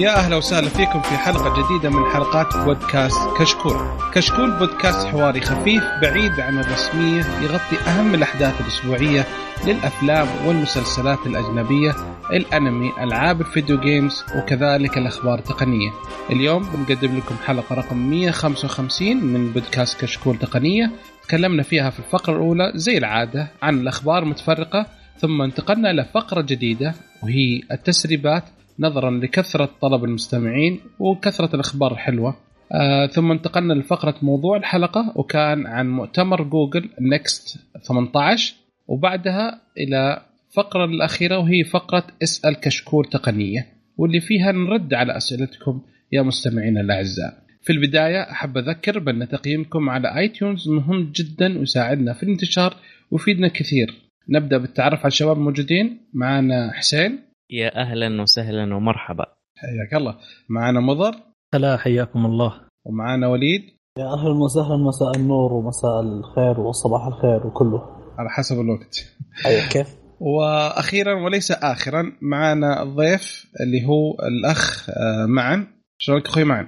[0.00, 3.76] يا أهلا وسهلا فيكم في حلقة جديدة من حلقات بودكاست كشكول.
[4.14, 9.26] كشكول بودكاست حواري خفيف بعيد عن الرسمية يغطي أهم الأحداث الأسبوعية
[9.66, 11.94] للأفلام والمسلسلات الأجنبية،
[12.32, 15.90] الأنمي، ألعاب الفيديو جيمز وكذلك الأخبار التقنية.
[16.30, 20.90] اليوم بنقدم لكم حلقة رقم 155 من بودكاست كشكول تقنية،
[21.22, 24.86] تكلمنا فيها في الفقرة الأولى زي العادة عن الأخبار المتفرقة
[25.18, 28.44] ثم انتقلنا إلى فقرة جديدة وهي التسريبات
[28.80, 32.36] نظرا لكثرة طلب المستمعين وكثرة الأخبار الحلوة.
[32.72, 38.54] آه ثم انتقلنا لفقرة موضوع الحلقة وكان عن مؤتمر جوجل Next 18
[38.88, 40.22] وبعدها إلى
[40.54, 43.66] فقرة الأخيرة وهي فقرة اسأل كشكول تقنية
[43.96, 45.80] واللي فيها نرد على أسئلتكم
[46.12, 47.42] يا مستمعينا الأعزاء.
[47.62, 52.76] في البداية أحب أذكر بأن تقييمكم على iTunes مهم جدا ويساعدنا في الانتشار
[53.10, 53.94] ويفيدنا كثير.
[54.28, 55.98] نبدأ بالتعرف على الشباب الموجودين.
[56.14, 57.18] معنا حسين.
[57.52, 59.26] يا أهلا وسهلا ومرحبا.
[59.56, 60.16] حياك الله.
[60.48, 61.14] معنا مضر.
[61.54, 62.54] هلا حياكم الله.
[62.84, 63.62] ومعنا وليد.
[63.98, 67.82] يا أهلا وسهلا مساء النور ومساء الخير وصباح الخير وكله.
[68.18, 69.16] على حسب الوقت.
[69.46, 75.66] أيوه كيف؟ وأخيرا وليس اخرا معنا الضيف اللي هو الأخ آه، معن.
[75.98, 76.66] شلونك أخوي معن؟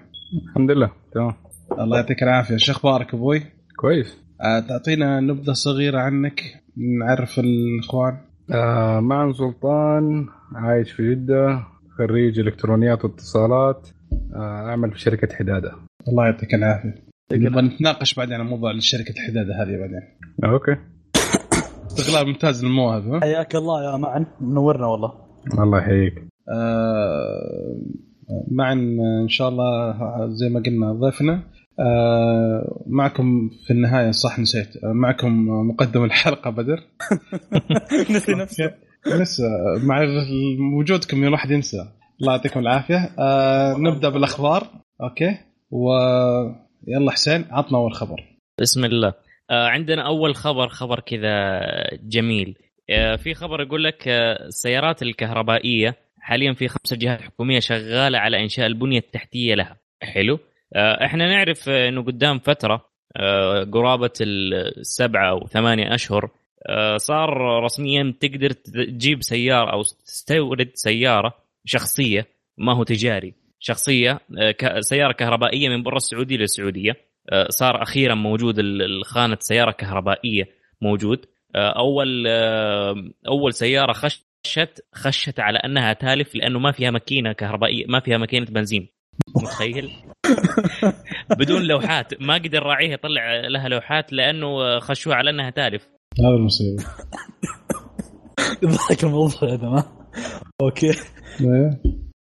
[0.48, 1.34] الحمد لله تمام.
[1.80, 2.56] الله يعطيك العافية.
[2.56, 3.42] شو أخبارك أبوي؟
[3.80, 4.18] كويس.
[4.40, 6.40] آه، تعطينا نبذة صغيرة عنك
[7.00, 8.31] نعرف الإخوان.
[8.50, 11.62] آه معن سلطان عايش في جدة
[11.98, 13.88] خريج إلكترونيات واتصالات
[14.34, 15.72] آه أعمل في شركة حدادة.
[16.08, 16.94] الله يعطيك العافية.
[17.32, 20.02] نبغى نتناقش بعدين عن موضوع شركه الحدادة هذه بعدين.
[20.44, 20.76] أوكي.
[21.86, 25.12] استغلال ممتاز للمواهب؟ حياك الله يا معن منورنا والله.
[25.58, 26.14] الله يحييك.
[26.48, 27.76] آه،
[28.50, 28.72] معا
[29.22, 29.96] إن شاء الله
[30.28, 31.42] زي ما قلنا ضيفنا.
[31.80, 34.76] آه، معكم في النهاية صح نسيت.
[34.84, 36.80] آه، معكم مقدم الحلقة بدر.
[38.10, 38.74] نسي نفسه.
[39.06, 39.44] لسه
[39.84, 40.00] مع
[40.78, 41.88] وجودكم الواحد ينسى.
[42.20, 43.10] الله يعطيكم العافية.
[43.18, 44.66] آه، نبدأ بالأخبار.
[45.02, 45.38] أوكي.
[45.70, 48.24] ويلا حسين عطنا أول خبر.
[48.60, 49.14] بسم الله.
[49.50, 51.60] آه عندنا أول خبر خبر كذا
[52.02, 52.56] جميل.
[52.90, 58.42] آه في خبر يقول لك آه السيارات الكهربائية حاليا في خمسة جهات حكومية شغالة على
[58.42, 59.76] إنشاء البنية التحتية لها.
[60.02, 60.34] حلو.
[60.34, 60.40] آه
[60.76, 66.30] إحنا نعرف آه، إنه قدام فترة آه قرابة السبعة أو ثمانية أشهر
[66.66, 71.34] آه صار رسميا تقدر تجيب سيارة أو تستورد سيارة
[71.64, 72.26] شخصية
[72.58, 76.96] ما هو تجاري شخصية آه، سيارة كهربائية من برا السعودية للسعودية.
[77.30, 80.48] آه، صار أخيرا موجود ال- الخانه سيارة كهربائية
[80.80, 81.26] موجود.
[81.54, 82.94] آه، أول آه،
[83.28, 88.46] أول سيارة خشت خشت على أنها تالف لأنه ما فيها ماكينة كهربائية ما فيها ماكينة
[88.46, 88.88] بنزين.
[89.36, 89.92] متخيل؟
[91.38, 92.22] بدون لوحات.
[92.22, 95.88] ما قدر راعيها يطلع لها لوحات لأنه خشوها على أنها تالف.
[96.20, 96.84] هذا المصيبة.
[98.62, 99.84] يضحك الموضوع هذا ما
[100.62, 100.90] أوكي.
[101.40, 101.80] أيوه.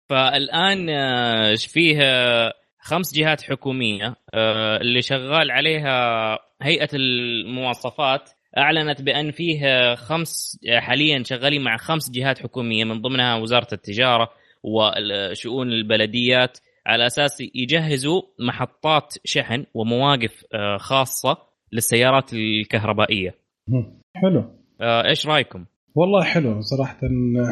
[0.09, 8.29] فالآن آه، فيه؟ آه، خمس جهات حكومية آه، اللي شغال عليها هيئة المواصفات.
[8.57, 14.29] أعلنت بأن فيه خمس حاليا شغالين مع خمس جهات حكومية من ضمنها وزارة التجارة
[14.63, 16.57] وشؤون البلديات.
[16.87, 21.37] على أساس يجهزوا محطات شحن ومواقف آه، خاصة
[21.71, 23.35] للسيارات الكهربائية.
[24.15, 24.43] حلو.
[24.81, 25.65] آه، إيش رأيكم؟
[25.95, 26.99] والله حلو صراحة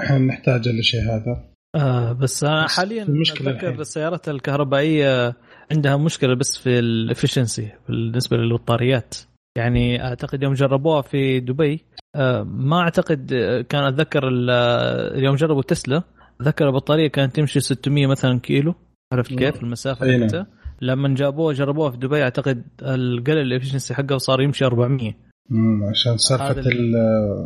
[0.03, 1.49] إحنا نحتاج الشيء هذا.
[1.75, 3.79] آه بس أنا حاليا أتذكر.
[3.81, 5.35] السيارات الكهربائية
[5.71, 9.15] عندها مشكلة بس في الافشنسي بالنسبة للبطاريات
[9.57, 11.85] يعني أعتقد يوم جربوها في دبي
[12.15, 16.03] آه ما أعتقد آه، كان أتذكر ال- آه، يوم جربوا تسلا
[16.41, 18.75] أتذكر البطارية كانت تمشي 600 مثلا كيلو.
[19.13, 19.33] عرفت.
[19.33, 20.23] كيف؟ المسافة أي نعم.
[20.29, 20.47] حقتها
[20.81, 25.13] لما جابوها جربوها في دبي أعتقد قلل الافشنسي حقه وصار يمشي 400
[25.49, 26.51] مم، عشان سالفه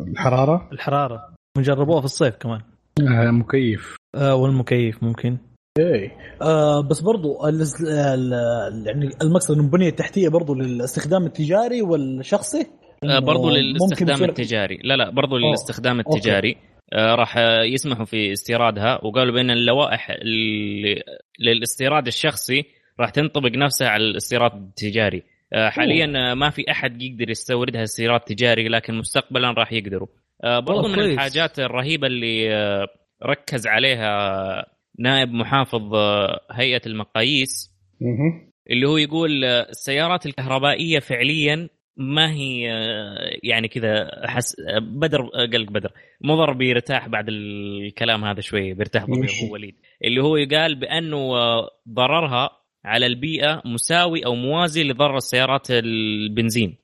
[0.08, 1.34] الحرارة؟ الحرارة.
[1.58, 2.62] وجربوها في الصيف كمان.
[3.02, 3.96] آه مكيف.
[4.16, 5.38] آه والمكيف ممكن.
[5.80, 6.12] اي
[6.42, 12.68] آه بس برضو ال- ال- ال- يعني المقصد انه البنيه التحتيه برضو للاستخدام التجاري والشخصي؟
[13.04, 14.80] آه، برضو للاستخدام التجاري.
[14.84, 15.48] لا لا برضو أوه.
[15.48, 16.18] للاستخدام أوكي.
[16.18, 16.52] التجاري.
[16.52, 20.18] آه، راح آه، يسمحوا في استيرادها وقالوا بأن اللوائح
[21.40, 22.66] للاستيراد الشخصي
[23.00, 28.68] راح تنطبق نفسها على الاستيراد التجاري آه، حاليا ما في أحد يقدر يستوردها استيراد تجاري
[28.68, 30.08] لكن مستقبلا راح يقدروا
[30.44, 31.00] آه، برضو من.
[31.00, 32.50] الحاجات الرهيبة اللي
[33.24, 34.66] ركز عليها
[35.00, 35.96] نائب محافظ
[36.52, 37.74] هيئة المقاييس.
[38.70, 42.62] اللي هو يقول السيارات الكهربائية فعليا ما هي
[43.44, 45.92] يعني كذا حس آه، بدر قلق بدر
[46.22, 49.76] مضر بيرتاح بعد الكلام هذا شوية بيرتاح ضمير وش؟ أبو وليد.
[50.04, 51.32] اللي هو قال بأنه
[51.90, 52.50] ضررها
[52.86, 56.78] على البيئة مساوي أو موازي لضرر السيارات البنزين.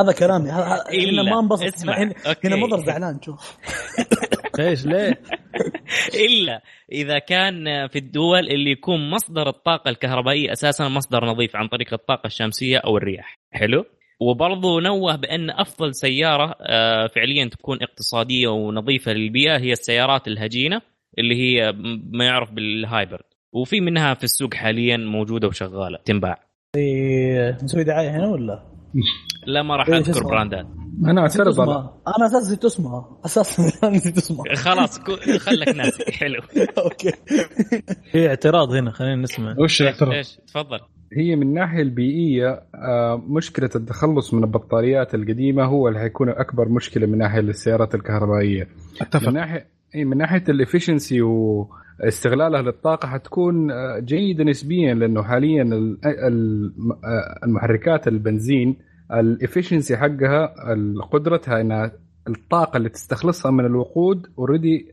[0.00, 0.50] هذا كلامي.
[0.50, 2.14] هنا إلا- ما انبسط اسمع، هنا.
[2.44, 3.56] هنا مضر زعلان شوف.
[4.60, 5.20] إيش ليه؟
[6.26, 11.92] إلا إذا كان في الدول اللي يكون مصدر الطاقة الكهربائية أساسا مصدر نظيف عن طريق
[11.92, 13.34] الطاقة الشمسية أو الرياح.
[13.52, 13.84] حلو؟
[14.20, 20.82] وبرضه نوه بأن أفضل سيارة آه، فعليا تكون اقتصادية ونظيفة للبيئة هي السيارات الهجينة
[21.18, 21.72] اللي هي
[22.12, 23.24] ما يعرف بال hybrid.
[23.52, 25.98] وفي منها في السوق حاليا موجودة وشغالة.
[26.04, 26.44] تنباع.
[27.62, 28.64] نسوي دعاية هنا ولا؟
[29.46, 30.66] لا ما راح إيه، أذكر؟ brandات.
[31.06, 32.02] أنا أعترض على اسمها.
[32.18, 33.20] أنا أساسا نسيت اسمها.
[33.24, 33.62] أساسا
[33.96, 34.54] نسيت اسمها.
[34.54, 34.98] خلاص
[35.38, 36.12] خلك ناسي.
[36.12, 36.40] حلو.
[36.84, 37.12] okay.
[38.12, 39.54] في اعتراض هنا خلينا نسمع.
[39.58, 40.80] وش الاعتراض؟ إيش؟ تفضل.
[41.12, 47.06] هي من الناحيه البيئية آه، مشكلة التخلص من البطاريات القديمة هو اللي حيكون أكبر مشكلة
[47.06, 48.62] من ناحية السيارات الكهربائية.
[48.62, 48.68] من
[49.00, 55.62] اتفق ناحيه إيه، من ناحية ال efficiency واستغلالها للطاقة حتكون آه، جيدة نسبيا لأنه حاليا
[55.62, 56.72] ال- ال-
[57.04, 58.76] آه، المحركات البنزين
[59.12, 60.54] ال efficiency حقها
[61.12, 61.92] قدرتها إنها
[62.28, 64.86] الطاقة اللي تستخلصها من الوقود already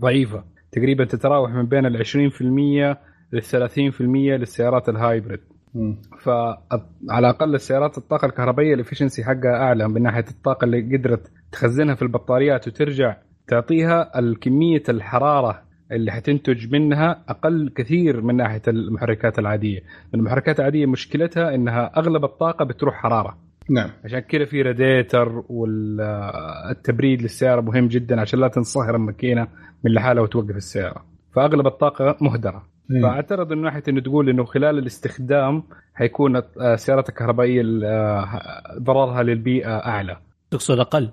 [0.00, 0.44] ضعيفة.
[0.72, 2.98] تقريبا تتراوح من بين ال 20%
[3.32, 5.40] لل 30% للسيارات ال hybrid.
[6.18, 11.94] فعلى الأقل السيارات الطاقة الكهربائية ال efficiency حقها أعلى من ناحية الطاقة اللي قدرت تخزنها
[11.94, 13.16] في البطاريات وترجع
[13.46, 15.62] تعطيها الكمية الحرارة
[15.92, 19.80] اللي حتنتج منها أقل كثير من ناحية المحركات العادية،
[20.14, 23.38] المحركات العادية مشكلتها إنها أغلب الطاقة بتروح حرارة،
[23.70, 23.90] نعم.
[24.04, 29.46] عشان كذا في راديتر والتبريد للسيارة مهم جدا عشان لا تنصهر الماكينة
[29.84, 31.04] من لحالها وتوقف السيارة،
[31.34, 32.62] فأغلب الطاقة مهدرة.
[32.90, 33.02] إيه.
[33.02, 35.62] فاعترض من ناحية إنه تقول إنه خلال الاستخدام
[35.94, 38.26] حيكون آه، السيارات الكهربائية آه،
[38.78, 40.16] ضررها للبيئة أعلى.
[40.50, 41.10] تقصد أقل؟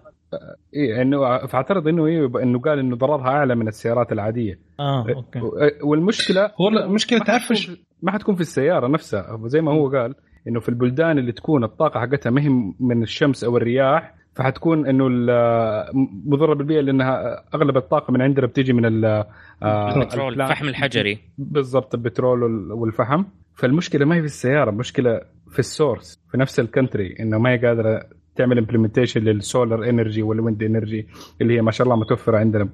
[0.73, 4.59] إيه إنه فاعترض إنه إيه إنه قال إنه ضررها أعلى من السيارات العادية.
[4.79, 5.39] آه أوكي.
[5.83, 9.39] والمشكلة هو المشكلة تعرف ما حتكون في السيارة نفسها.
[9.45, 10.15] زي ما هو قال
[10.47, 12.49] إنه في البلدان اللي تكون الطاقة حقتها ما هي
[12.79, 15.85] من الشمس أو الرياح فحتكون إنه ال-
[16.25, 19.25] مضره بالبيئه لأنها أغلب الطاقة من عندنا بتيجي من ال-
[19.63, 21.17] آه، البترول الفحم الحجري.
[21.37, 23.23] بالضبط البترول وال- والفحم.
[23.55, 27.49] فالمشكلة ما هي في السيارة المشكلة في ال source في نفس ال country إنه ما
[27.51, 28.03] هي قادرة
[28.35, 31.07] تعمل implementation لل solar energy وال wind energy
[31.41, 32.69] اللي هي ما شاء الله متوفرة عندنا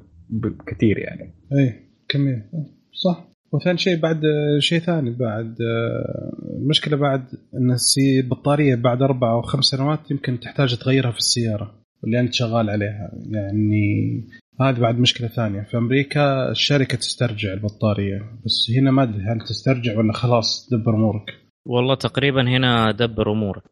[0.68, 1.34] كثير يعني.
[1.60, 1.80] اي
[2.10, 2.44] كمل
[2.92, 3.28] صح.
[3.54, 4.22] وثاني شيء بعد
[4.60, 7.24] شيء ثاني بعد آه، المشكلة بعد
[7.54, 11.72] إن السي- البطاريه بعد أربع أو خمس سنوات يمكن تحتاج تغيرها في السيارة
[12.04, 13.12] اللي أنت شغال عليها.
[13.32, 14.24] يعني
[14.62, 15.62] هذه بعد مشكلة ثانية.
[15.62, 21.34] في أمريكا الشركة تسترجع البطارية بس هنا ما أدري هل تسترجع ولا خلاص دبر أمورك.
[21.66, 23.64] والله تقريبا هنا دبر أمورك.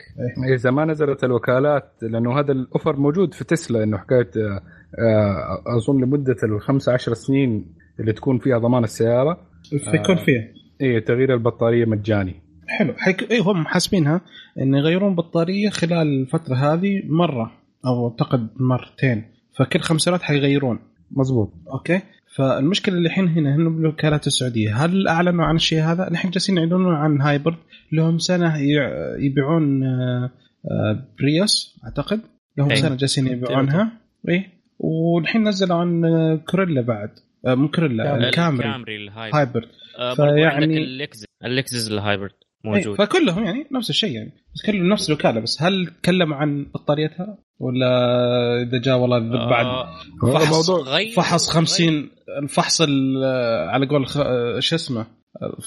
[0.56, 4.62] إذا ما نزلت الوكالات لأنه هذا الأوفر موجود في تسلا إنه حكاية آه،
[5.00, 7.66] آه، أظن لمدة الخمس عشر سنين
[8.00, 9.51] اللي تكون فيها ضمان السيارة.
[9.92, 10.48] فيكون فيها
[10.82, 12.36] إيه تغيير البطارية مجاني.
[12.68, 12.94] حلو.
[12.98, 13.32] حيك...
[13.32, 14.22] اي هم حاسبينها
[14.62, 17.52] إن يغيرون بطارية خلال الفترة هذه مرة
[17.86, 19.24] أو أعتقد مرتين.
[19.58, 20.80] فكل خمس سنوات حيغيرون.
[21.12, 22.00] مزبوط okay؟
[22.36, 26.96] فالمشكلة اللي الحين هنا هنا بالوكالات السعودية هل أعلنوا عن الشيء هذا؟ الحين جالسين يعلنون
[26.96, 27.58] عن hybrid.
[27.92, 30.32] لهم سنة يع- يبيعون آه،
[30.72, 32.22] آه، بريوس أعتقد.
[32.58, 32.76] لهم أي.
[32.76, 33.92] سنة جالسين يبيعونها.
[34.30, 34.46] اي
[34.80, 37.10] والحين نزلوا عن آه، كوريلا بعد.
[37.48, 39.70] آه، مو كوريلا الكامري الكامري الهايبرد هايبرد.
[40.00, 42.32] آه، فيعني- اللكزس اللكزس الهايبرد
[42.66, 42.98] موجود.
[42.98, 44.32] فكلهم يعني نفس الشيء يعني.
[44.56, 47.88] بس كلهم نفس الوكالة بس هل تكلموا عن بطاريتها؟ ولا
[48.62, 49.20] إذا جاء والله
[49.50, 49.92] بعد؟ آه،
[50.34, 52.10] فحص غير- فحص غير- 50
[52.44, 53.24] الفحص ال-
[53.70, 55.06] على قول خ- شو اسمه؟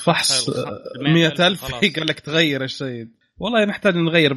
[0.04, 0.68] فحص الخ-
[1.02, 1.80] 100000 خلاص.
[1.96, 3.06] قال لك تغير الشيء.
[3.38, 4.36] والله نحتاج نغير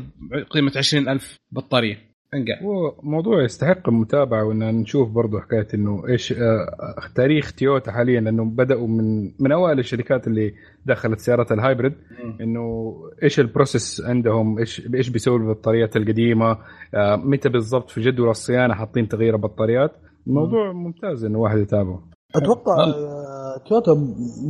[0.49, 2.16] قيمه 20000 بطارية.
[2.37, 6.67] انقع هو موضوع يستحق المتابعة وإن نشوف برضه حكاية إنه إيش آه،
[7.15, 10.53] تاريخ تويوتا حاليا لأنه بدأوا من من أوائل الشركات اللي
[10.85, 11.93] دخلت سيارات ال hybrid.
[12.41, 16.57] إنه إيش ال process عندهم؟ إيش إيش بيسووا بالبطاريات القديمة؟
[16.95, 19.91] آه، متى بالضبط في جدول الصيانة حاطين تغيير البطاريات؟
[20.27, 22.03] الموضوع ممتاز إنه واحد يتابعه.
[22.35, 23.93] أتوقع هل- آه، تويوتا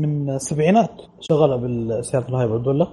[0.01, 2.88] من السبعينات شغاله بالسيارات ال hybrid ولا؟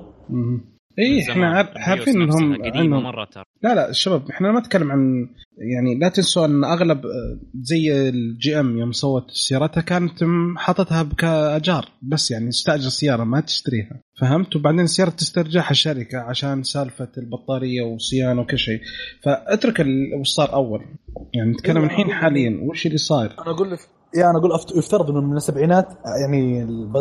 [0.99, 1.23] اي.
[1.31, 3.45] إحنا عارفين إنهم قديمة مرة ترى.
[3.63, 8.61] لا لا الشباب إحنا ما نتكلم عن يعني لا تنسوا أن أغلب آه، زي الجي
[8.61, 10.25] إم يوم سوت سيارتها كانت
[10.57, 14.01] حاطتها كاجار بس يعني تستأجر السياره ما تشتريها.
[14.21, 18.81] فهمت؟ وبعدين السياره تسترجعها الشركة عشان سالفة البطارية وصيانة وكل شيء.
[19.25, 20.81] فأترك ال- وش صار أول؟
[21.35, 23.79] يعني نتكلم الحين حاليا وش اللي صاير؟ أنا أقول لك
[24.17, 25.89] يعني أنا أقول يفترض إنه من السبعينات
[26.23, 26.59] يعني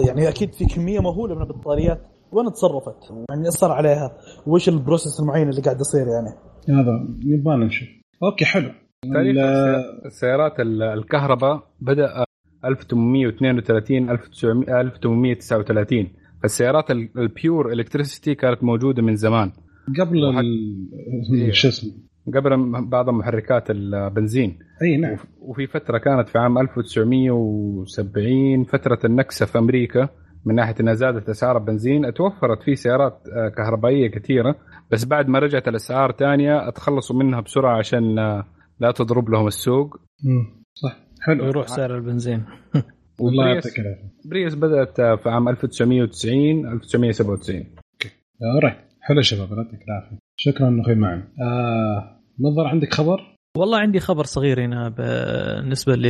[0.07, 2.01] يعني أكيد في كمية مهولة من البطاريات
[2.33, 2.95] وين تصرفت؟
[3.29, 4.11] يعني صار عليها؟
[4.47, 6.29] وش ال process المعين اللي قاعد يصير يعني؟
[6.79, 6.91] هذا
[7.25, 7.87] نبغى نشوف
[8.23, 8.69] okay حلو
[9.13, 12.25] تاريخ ال- السي- السيارات ال- الكهرباء بدأ
[12.65, 16.07] 1832 1900 1839
[16.45, 19.51] السيارات ال- ال pure electricity كانت موجودة من زمان
[19.99, 20.17] قبل
[21.33, 21.51] إيه.
[21.51, 21.91] شو اسمه
[22.35, 29.45] قبل بعض محركات البنزين إي نعم وف- وفي فترة كانت في عام 1970 فترة النكسة
[29.45, 30.09] في أمريكا
[30.45, 34.55] من ناحية إنها زادت أسعار البنزين توفرت في سيارات آه، كهربائية كثيرة
[34.91, 38.45] بس بعد ما رجعت الأسعار تانية أتخلصوا منها بسرعة عشان آه،
[38.79, 39.97] لا تضرب لهم السوق.
[40.23, 40.63] مم.
[40.73, 40.97] صح.
[41.21, 41.43] حلو.
[41.45, 42.43] ويروح سعر البنزين.
[43.21, 44.11] الله وبريس- يعطيك العافية.
[44.29, 47.63] بريس بدأت آه، في عام 1990 1997
[48.43, 48.75] alright.
[49.01, 50.17] حلو يا شباب الله يعطيك العافية.
[50.37, 56.05] شكرا أخوي معنا آه منظر عندك خبر؟ والله عندي خبر صغير هنا بالنسبة ل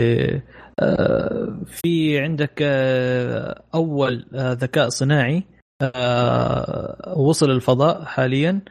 [0.80, 5.44] آه، في عندك آه، أول آه، ذكاء صناعي
[7.16, 8.62] وصل الفضاء حاليا.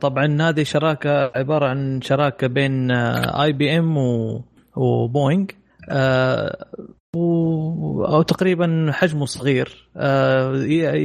[0.00, 3.96] طبعا هذه شراكة عبارة عن شراكة بين اي بي ام
[4.76, 5.46] وبوينغ
[8.06, 9.88] أو تقريبا حجمه صغير.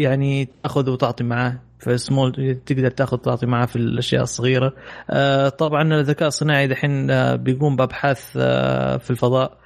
[0.02, 1.67] يعني تأخذ وتعطي معاه.
[1.80, 4.74] في سمول تقدر تاخذ وتعطي معاه في الأشياء الصغيرة
[5.10, 9.58] آه، طبعا الذكاء الصناعي دحين آه، بيقوم بأبحاث آه، في الفضاء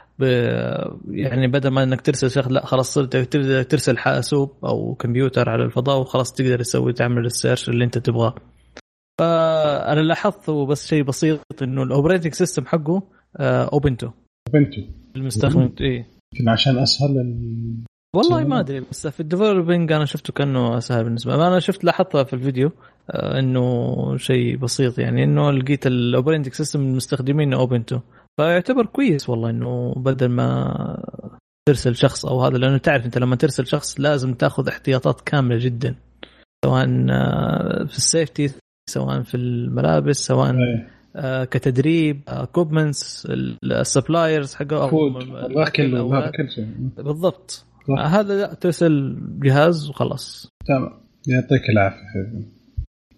[1.10, 5.63] يعني بدل ما إنك ترسل شخص لا خلاص صرت تقدر ترسل حاسوب أو كمبيوتر على
[5.63, 8.36] الفضاء وخلاص تقدر تسوي تعمل ال search اللي أنت تبغاه.
[9.20, 13.03] فانا لاحظت بس شيء بسيط إنه ال operating system حقه
[13.39, 14.10] أوبنتو
[14.53, 14.82] أوبنتو
[15.15, 17.36] المستخدم إيه يمكن عشان أسهل.
[18.15, 18.44] والله.
[18.44, 21.48] ما أدري بس في ال developing أنا شفته كأنه أسهل بالنسبة لي.
[21.48, 22.72] أنا شفت لاحظتها في الفيديو
[23.12, 28.00] آه، إنه شيء بسيط يعني إنه لقيت ال operating system المستخدمين أوبنتو
[28.39, 30.75] فيعتبر كويس والله إنه بدل ما
[31.68, 35.96] ترسل شخص أو هذا لأنه تعرف أنت لما ترسل شخص لازم تأخذ احتياطات كاملة جدا.
[36.65, 38.51] سواء آه، في ال safety
[38.89, 40.56] سواء في الملابس سواء.
[41.15, 43.27] آه، كتدريب equipments
[43.63, 44.77] ال suppliers حقه
[46.03, 46.68] وهذا كل شيء.
[46.98, 47.65] بالضبط.
[48.00, 50.50] هذا لا، ترسل جهاز وخلاص.
[50.68, 50.90] تمام.
[51.28, 52.48] يعطيك العافية حبيبي.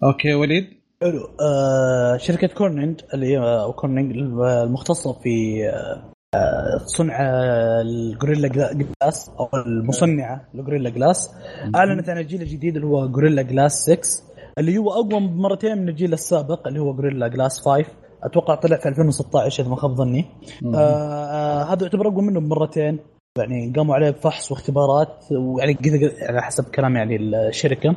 [0.04, 0.64] okay وليد؟
[1.02, 1.20] حلو.
[1.40, 8.48] آه شركة كورنينج اللي هي أو كورنينج المختصة في آه آه، صنع آه، ال Gorilla
[8.48, 11.30] Gla- Glass أو المصنعة ل Gorilla Glass.
[11.74, 14.00] أعلنت عن الجيل الجديد اللي هو Gorilla Glass 6
[14.58, 17.84] اللي هو اقوى بمرتين من الجيل السابق اللي هو Gorilla Glass 5
[18.22, 20.24] أتوقع طلع في 2016 إذا ما خاب ظني.
[20.74, 22.98] آه آه هذا يعتبر اقوى منه بمرتين
[23.38, 27.96] يعني قاموا عليه بفحص واختبارات ويعني كذا على حسب كلام يعني الشركة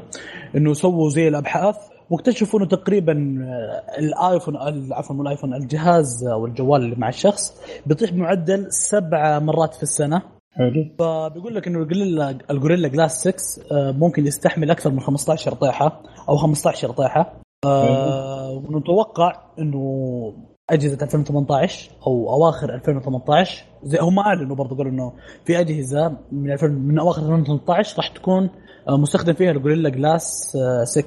[0.55, 1.75] إنه سووا زي الأبحاث
[2.09, 7.61] واكتشفوا إنه تقريبا آه، الايفون ال- عفوا مو الآيفون الجهاز أو الجوال اللي مع الشخص
[7.85, 10.21] بيطيح بمعدل سبع مرات في السنة.
[10.51, 10.85] حلو.
[10.99, 15.53] فبيقول لك إنه ال Gorilla ال Gorilla Glass 6 آه، ممكن يستحمل أكثر من 15
[15.53, 17.33] طيحه أو 15 طيحه
[17.65, 20.33] آه، ونتوقع إنه
[20.69, 25.13] أجهزة 2018 أو أواخر 2018 زي هم أعلنوا برضه قالوا إنه
[25.45, 28.49] في أجهزة من 2000 من أواخر 2018 راح تكون
[28.89, 31.05] آه، مستخدم فيها ال Gorilla Glass آه، 6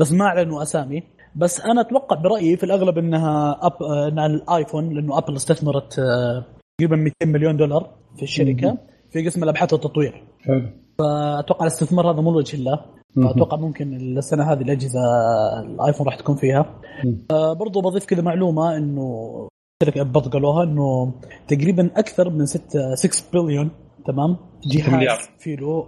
[0.00, 1.02] بس ما أعلنوا أسامي.
[1.36, 3.82] بس أنا أتوقع برأيي في الأغلب إنها أب...
[3.82, 6.44] آه، إنها الآيفون لأنه أبل استثمرت آه،
[6.78, 8.78] تقريبا 200 مليون دولار في الشركة.
[9.10, 10.24] في قسم الأبحاث والتطوير.
[10.40, 10.85] حلو.
[10.98, 12.80] فأتوقع الاستثمار هذا مو لوجه الله.
[13.16, 15.00] فأتوقع ممكن السنة هذه الأجهزة
[15.60, 16.80] الآيفون راح تكون فيها.
[17.30, 19.48] آه برضو بضيف كذا معلومة إنه
[19.82, 21.14] شركة برضو قالوها إنه
[21.48, 23.70] تقريبا أكثر من 6 6 بليون
[24.06, 24.36] تمام
[24.66, 25.18] جهاز مليار.
[25.38, 25.86] في له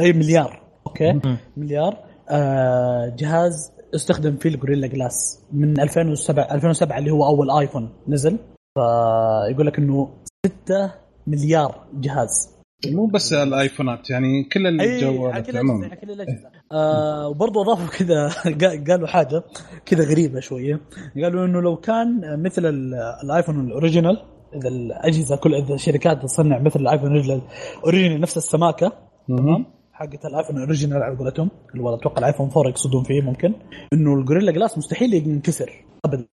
[0.00, 1.38] اي مليار okay مم.
[1.56, 1.96] مليار
[2.30, 8.38] آه جهاز استخدم فيه ال Gorilla Glass من 2007 2007 اللي هو أول آيفون نزل
[8.74, 10.08] فيقول لك إنه
[10.46, 10.92] 6
[11.26, 18.28] مليار جهاز مو بس الآيفونات يعني كل الجوالات عموما كل الاجهزه آه وبرضه أضافوا كذا
[18.60, 19.42] قا- قالوا حاجة
[19.86, 20.80] كذا غريبة شوية.
[21.22, 24.22] قالوا إنه لو كان مثل ال- الآيفون ال original
[24.54, 27.42] إذا الأجهزة كل إذا الشركات تصنع مثل الآيفون ال original
[27.84, 28.92] original نفس السماكة
[29.28, 29.66] مهم.
[29.92, 31.50] حقت الآيفون ال original على قولتهم.
[31.72, 33.54] اللي هو أتوقع الآيفون 4 يقصدون فيه ممكن.
[33.92, 36.26] إنه ال Gorilla Glass مستحيل ينكسر ابدا.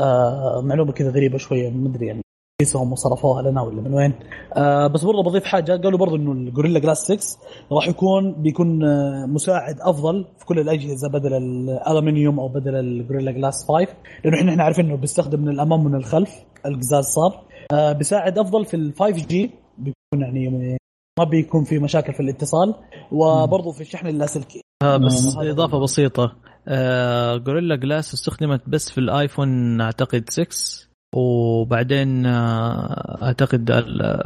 [0.00, 2.22] آه معلومة كذا غريبة شوية ما أدري يعني.
[2.64, 4.12] كيس هم صرفوها لنا ولا من وين.
[4.56, 7.38] آه بس برضه بضيف حاجة قالوا برضه إنه ال Gorilla Glass 6
[7.72, 13.32] راح يكون بيكون آه مساعد أفضل في كل الأجهزة بدل الالومنيوم أو بدل ال Gorilla
[13.32, 13.86] Glass 5
[14.24, 16.30] لأنه إحنا إحنا عارفين إنه بيستخدم من الأمام ومن الخلف
[16.66, 17.44] القزاز صار.
[17.72, 20.76] آه بيساعد أفضل في ال 5G بيكون يعني
[21.18, 22.74] ما بيكون في مشاكل في الاتصال.
[23.12, 24.60] وبرضه في الشحن اللاسلكي.
[24.82, 26.32] آه بس هذا إضافة بسيطة.
[26.68, 34.22] آه Gorilla Glass استخدمت بس في الايفون أعتقد 6 وبعدين آه أعتقد ال-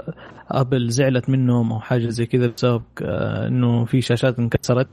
[0.50, 4.88] أبل زعلت منهم أو حاجة زي كذا بسبب آه إنه في شاشات انكسرت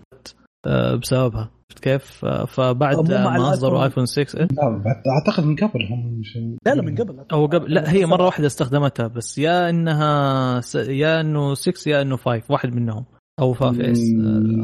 [0.68, 1.52] آه بسببها.
[1.72, 3.84] شفت كيف؟ فبعد ما أصدروا.
[3.84, 4.82] ايفون 6 إيه؟ لا
[5.20, 7.26] أعتقد من قبل هم مش لا لا من قبل.
[7.34, 7.74] أو قبل.
[7.74, 10.76] لا هي مرة واحدة استخدمتها بس يا إنها س...
[10.76, 13.06] يا إنه 6 يا إنه 5 واحد منهم.
[13.40, 14.00] أو 5 إس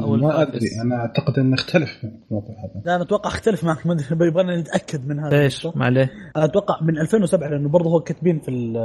[0.02, 2.82] أو ما 5 أدري أنا أعتقد إنه اختلف في الموضوع هذا.
[2.84, 6.10] لا أنا أتوقع اختلف معك ما أدري يبغانا نتأكد من هذا ليش؟ ما عليه.
[6.36, 8.76] أنا أتوقع من 2007 لأنه برضه هو كاتبين في ال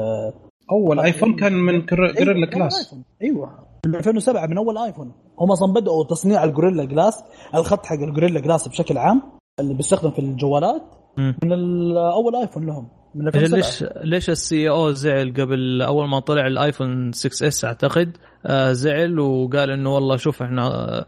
[0.72, 2.96] أول آيفون كان من جوريلا من كلاس.
[3.22, 3.68] أيوه.
[3.86, 5.12] من 2007 من أول آيفون.
[5.40, 7.24] هم أصلا بداوا تصنيع الجوريلا جلاس
[7.56, 9.22] الخط حق الجوريلا جلاس بشكل عام
[9.60, 10.84] اللي بيستخدم في الجوالات.
[11.18, 11.52] من
[11.98, 12.88] أول آيفون لهم.
[13.16, 17.66] من أجل 2007 ليش ليش السي أو زعل قبل أول ما طلع الآيفون 6 إس؟
[17.66, 21.06] أعتقد آه، زعل وقال إنه والله شوف إحنا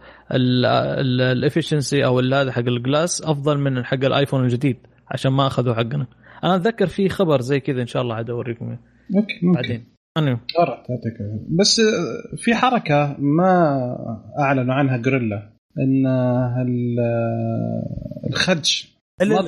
[1.32, 4.78] ال efficiency أو هذا حق ال glass أفضل من حق الآيفون الجديد
[5.08, 6.08] عشان ما أخذوا حقنا.
[6.44, 8.66] أنا أتذكر في خبر زي كذا إن شاء الله عاد أوريكم
[9.16, 9.86] okay ممكن بعدين.
[10.76, 11.18] تعطيك
[11.60, 13.80] بس آه، في حركة ما
[14.40, 16.06] أعلنوا عنها Gorilla إن
[16.62, 18.98] ال- آه، الخدش.
[19.22, 19.42] اللي- ما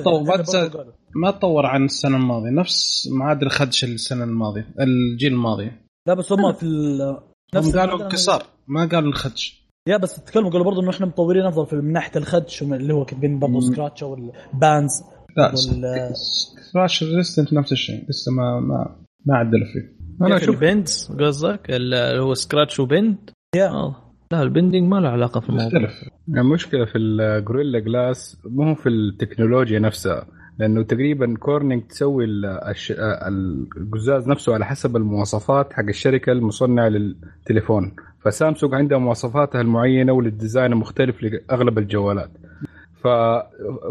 [1.16, 5.70] ما تطور عن السنة الماضية نفس معدل الخدش السنة الماضية الجيل الماضي.
[6.08, 7.18] لا بس هم في ال-
[7.54, 9.62] هم قالوا انكسار ما قالوا الخدش.
[9.88, 13.04] yeah بس تكلموا قالوا برضه إنه إحنا مطورين أفضل في من ناحية الخدش اللي هو
[13.04, 13.60] كاتبين برضه.
[13.60, 14.14] scratch أو
[14.54, 15.02] ال bends
[15.36, 20.02] لا وال- scratch resistant نفس الشيء لسه ما ما ما عدلوا فيه.
[20.26, 20.88] أنا أشوف bend
[21.20, 23.68] قصدك؟ اللي هو scratch و bend yeah.
[23.68, 23.96] آه.
[24.32, 25.66] لا ال bending ما له علاقة في الموضوع.
[25.66, 30.26] يختلف المشكلة في ال Gorilla Glass مو هو في التكنولوجيا نفسها.
[30.62, 32.24] لأنه تقريبا Corning تسوي
[33.76, 37.96] القزاز نفسه على حسب المواصفات حق الشركة المصنعة للتليفون.
[38.20, 42.30] فسامسونج عندها مواصفاتها المعينة ولل design المختلف لأغلب الجوالات.
[43.02, 43.08] ف...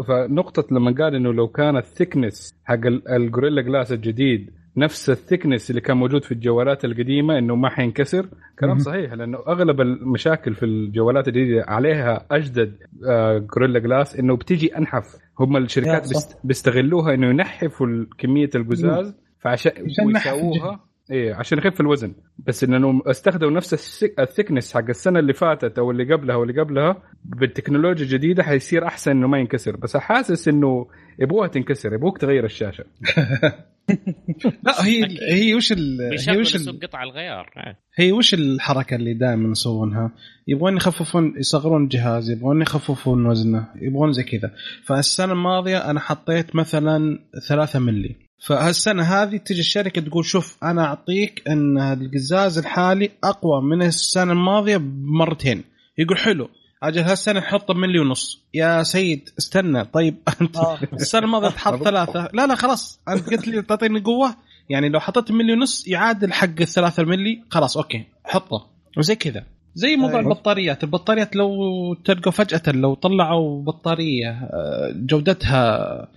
[0.08, 5.10] فنقطة لما قال إنه لو كان ال thickness حق ال- ال Gorilla Glass الجديد نفس
[5.10, 8.28] ال thickness اللي كان موجود في الجوالات القديمة إنه ما حينكسر.
[8.58, 8.78] كلام.
[8.78, 12.76] صحيح لأنه أغلب المشاكل في الجوالات الجديدة عليها أجدد
[13.08, 15.16] آه، Gorilla Glass إنه بتيجي أنحف.
[15.40, 16.08] هم الشركات.
[16.44, 19.72] بيستغلوها إنه ينحفوا كمية القزاز فعشان
[20.06, 25.90] ويسووها إيه عشان يخف الوزن بس انه استخدموا نفس الثكنس حق السنة اللي فاتت أو
[25.90, 30.86] اللي قبلها واللي قبلها بالتكنولوجيا الجديدة حيصير أحسن إنه ما ينكسر بس حاسس إنه
[31.18, 32.84] يبغوها تنكسر يبغوك تغير الشاشة
[34.62, 35.18] لا هي.
[35.30, 36.00] هي وش ال...
[36.28, 36.68] هي وش.
[36.68, 37.76] قطع الغيار آه.
[37.94, 40.12] هي وش الحركة اللي دائما يسوونها؟
[40.48, 44.50] يبغون يخففون يصغرون الجهاز، يبغون يخففون وزنه، يبغون زي كذا،
[44.84, 51.42] فالسنة الماضية أنا حطيت مثلا 3 ملي، فهالسنة هذه تجي الشركة تقول شوف أنا أعطيك
[51.48, 55.64] إن القزاز الحالي أقوى من السنة الماضية بمرتين،
[55.98, 56.48] يقول حلو
[56.82, 60.78] أجل هالسنة نحطه ملي ونص، يا سيد استنى طيب أنت آه.
[60.92, 64.36] السنة الماضية تحط ثلاثة، لا لا خلاص أنت قلت لي تعطيني قوة.
[64.70, 68.66] يعني لو حطيت ملي ونص يعادل حق الثلاثة ملي خلاص أوكي حطه.
[68.98, 69.44] وزي كذا.
[69.74, 70.32] زي موضوع أيوة.
[70.32, 70.84] البطاريات.
[70.84, 71.48] البطاريات لو
[71.94, 76.08] تلقوا فجأة لو طلعوا بطارية آه، جودتها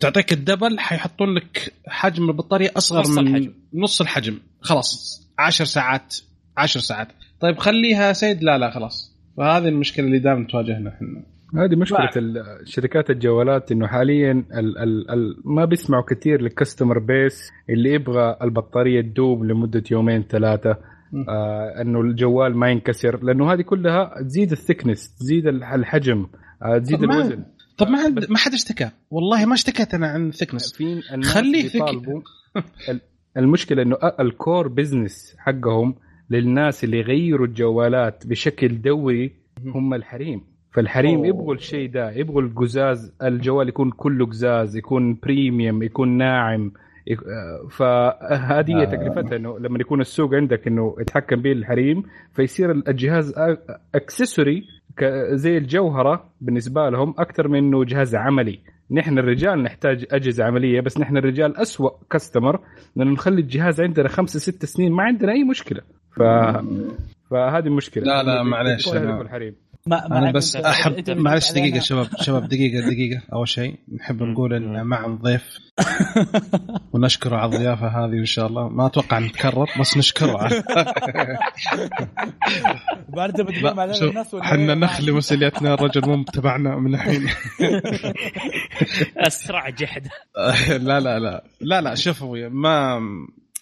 [0.00, 3.52] تعطيك الدبل حيحطون لك حجم البطارية أصغر نص من الحجم.
[3.74, 4.38] نص الحجم.
[4.60, 6.16] خلاص عشر ساعات
[6.56, 7.08] عشر ساعات.
[7.40, 8.42] طيب خليها سيد.
[8.42, 9.16] لا لا خلاص.
[9.36, 11.22] فهذه المشكلة اللي دائما تواجهنا إحنا.
[11.64, 12.08] هذه مشكلة
[12.64, 19.00] شركات الجوالات إنه حاليا ال ال ال ما بيسمعوا كثير للكستمر بيس اللي يبغى البطارية
[19.00, 20.76] تدوب لمدة يومين ثلاثة.
[21.28, 26.26] آه إنه الجوال ما ينكسر لأنه هذه كلها تزيد ال thickness تزيد الح- الحجم
[26.62, 27.44] آه تزيد الوزن.
[27.80, 28.90] طب ما حد ما حد اشتكى.
[29.10, 30.74] والله ما اشتكيت أنا عن thickness
[31.22, 32.22] خليه thick-
[33.36, 35.94] المشكلة إنه ال core business حقهم
[36.30, 39.32] للناس اللي يغيروا الجوالات بشكل دوري
[39.66, 40.40] هم الحريم.
[40.72, 41.26] فالحريم أوه.
[41.26, 46.72] يبغوا الشيء ده يبغوا القزاز الجوال يكون كله قزاز يكون premium يكون ناعم.
[47.70, 48.84] فهذه هي آه.
[48.84, 53.34] تكلفتها إنه لما يكون السوق عندك إنه يتحكم به الحريم فيصير الجهاز
[53.94, 54.64] اكسسوري
[55.32, 58.60] زي الجوهرة بالنسبة لهم أكثر من إنه جهاز عملي.
[58.90, 62.60] نحن الرجال نحتاج أجهزة عملية بس نحن الرجال أسوأ كاستمر
[62.96, 65.80] لأنه نخلي الجهاز عندنا خمسة ست سنين ما عندنا أي مشكلة.
[66.16, 66.22] ف
[67.30, 68.42] فهذه المشكلة لا، لا،
[69.20, 69.54] الحريم.
[69.86, 73.22] ما أنا معك بس احب معلش دقيقة شباب شباب دقيقة دقيقة.
[73.32, 75.58] أول شيء نحب نقول إن معنا ضيف
[76.92, 78.68] ونشكره على الضيافة هذه إن شاء الله.
[78.68, 80.38] ما أتوقع نتكرر بس نشكره.
[80.38, 80.62] على
[83.16, 87.28] بعد بتقول شوف الناس إحنا إيه؟ نخلي مسؤوليتنا الرجل مو متبعنا من الحين.
[89.26, 90.08] أسرع جحد
[90.68, 91.44] لا لا لا.
[91.60, 93.00] لا لا شوف أبوي ما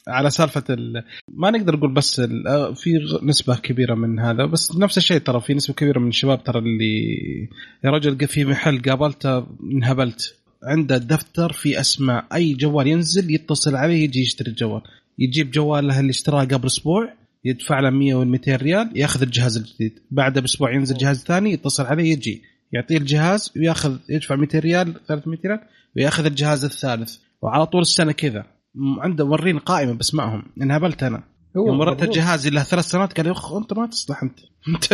[0.08, 1.04] على سالفة ال...
[1.28, 2.76] ما نقدر نقول بس ال...
[2.76, 2.90] في
[3.22, 7.48] نسبة كبيرة من هذا بس نفس الشيء ترى في نسبة كبيرة من الشباب ترى اللي
[7.84, 14.04] يا رجل في محل قابلته انهبلت عنده دفتر في أسماء أي جوال ينزل يتصل عليه
[14.04, 14.82] يجي يشتري الجوال.
[15.18, 17.12] يجيب جواله اللي اشتراه قبل أسبوع
[17.44, 19.98] يدفع له 100 ولا 200 ريال ياخذ الجهاز الجديد.
[20.10, 22.42] بعده بأسبوع ينزل جهاز ثاني يتصل عليه يجي.
[22.72, 25.60] يعطيه الجهاز وياخذ يدفع 200 ريال 300 ريال
[25.96, 27.16] وياخذ الجهاز الثالث.
[27.42, 28.46] وعلى طول السنة كذا.
[28.76, 31.22] عنده وريني قائمة باسمائهم انهبلت أنا.
[31.56, 32.02] يوم مضبوط.
[32.16, 34.38] جهازي له ثلاث سنوات قال يا أخ أنت ما تصلح أنت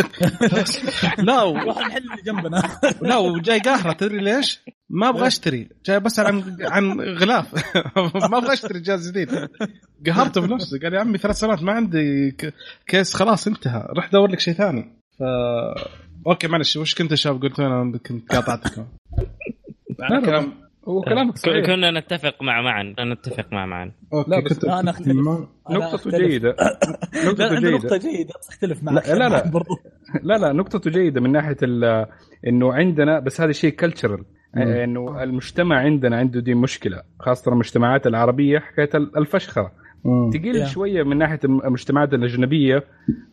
[1.27, 1.57] لا و...
[1.57, 2.61] روح محل اللي جنبنا.
[3.09, 5.69] لا وجاي قاهره تدري ليش؟ ما أبغى أشتري.
[5.85, 7.53] جاي بسال عن عن غلاف.
[8.31, 9.49] ما أبغى أشتري جهاز جديد.
[10.05, 12.31] قهرته بنفسي قال يا عمي ثلاث سنوات ما عندي
[12.87, 13.87] case خلاص انتهى.
[13.97, 15.01] رح دور لك شيء ثاني.
[15.19, 15.23] ف
[16.27, 18.85] okay معلش وش كنت يا شباب قلت أنا كنت قاطعتكم
[19.99, 20.25] لا، لا.
[20.25, 20.53] كلام
[20.87, 21.65] هو كلامك صحيح.
[21.65, 25.15] كنا نتفق مع معا نتفق مع معا okay لا، بس كنت أختلف.
[25.15, 26.15] ما- أنا نقطة أختلف.
[26.15, 26.49] جيدة.
[27.13, 29.09] لا نقطة جيدة جيدة بس أختلف معك.
[29.09, 29.51] لا، لا، لا.
[30.23, 32.05] لا لا نقطته جيدة من ناحية ال-
[32.47, 34.23] إنه عندنا بس هذا شيء cultural
[34.57, 39.71] إنه المجتمع عندنا عنده دي مشكلة خاصة المجتمعات العربية حكاية الفشخرة.
[40.33, 40.67] تقل Yeah.
[40.67, 42.83] شوية من ناحية المجتمعات الأجنبية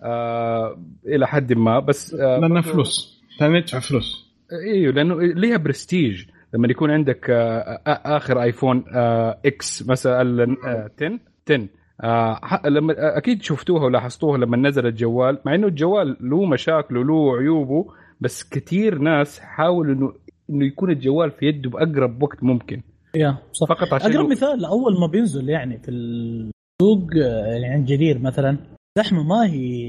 [0.03, 3.23] آه إلى حد ما بس آه لأنها فلوس.
[3.38, 4.33] ثاني ندفع فلوس.
[4.67, 6.25] إيوه لأنه ليها برستيج.
[6.55, 11.19] لما يكون عندك آه، آ- آخر ايفون آه، إكس مثلا آه، 10
[11.51, 11.69] 10
[12.05, 17.05] آه، ح- لما آه، أكيد شفتوها ولاحظتوها لما نزل الجوال مع إنه الجوال له مشاكله
[17.05, 17.87] له عيوبه
[18.21, 20.12] بس كثير ناس حاولوا إنه
[20.51, 22.83] إنه يكون الجوال في يده بأقرب وقت ممكن.
[23.17, 23.69] يا صح.
[23.69, 28.57] فقط عشان أقرب مثال أول ما بينزل يعني في السوق آه، يعني عند جرير مثلا
[28.99, 29.88] زحمة ما هي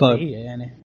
[0.00, 0.12] طيب.
[0.16, 0.82] طبيعية يعني.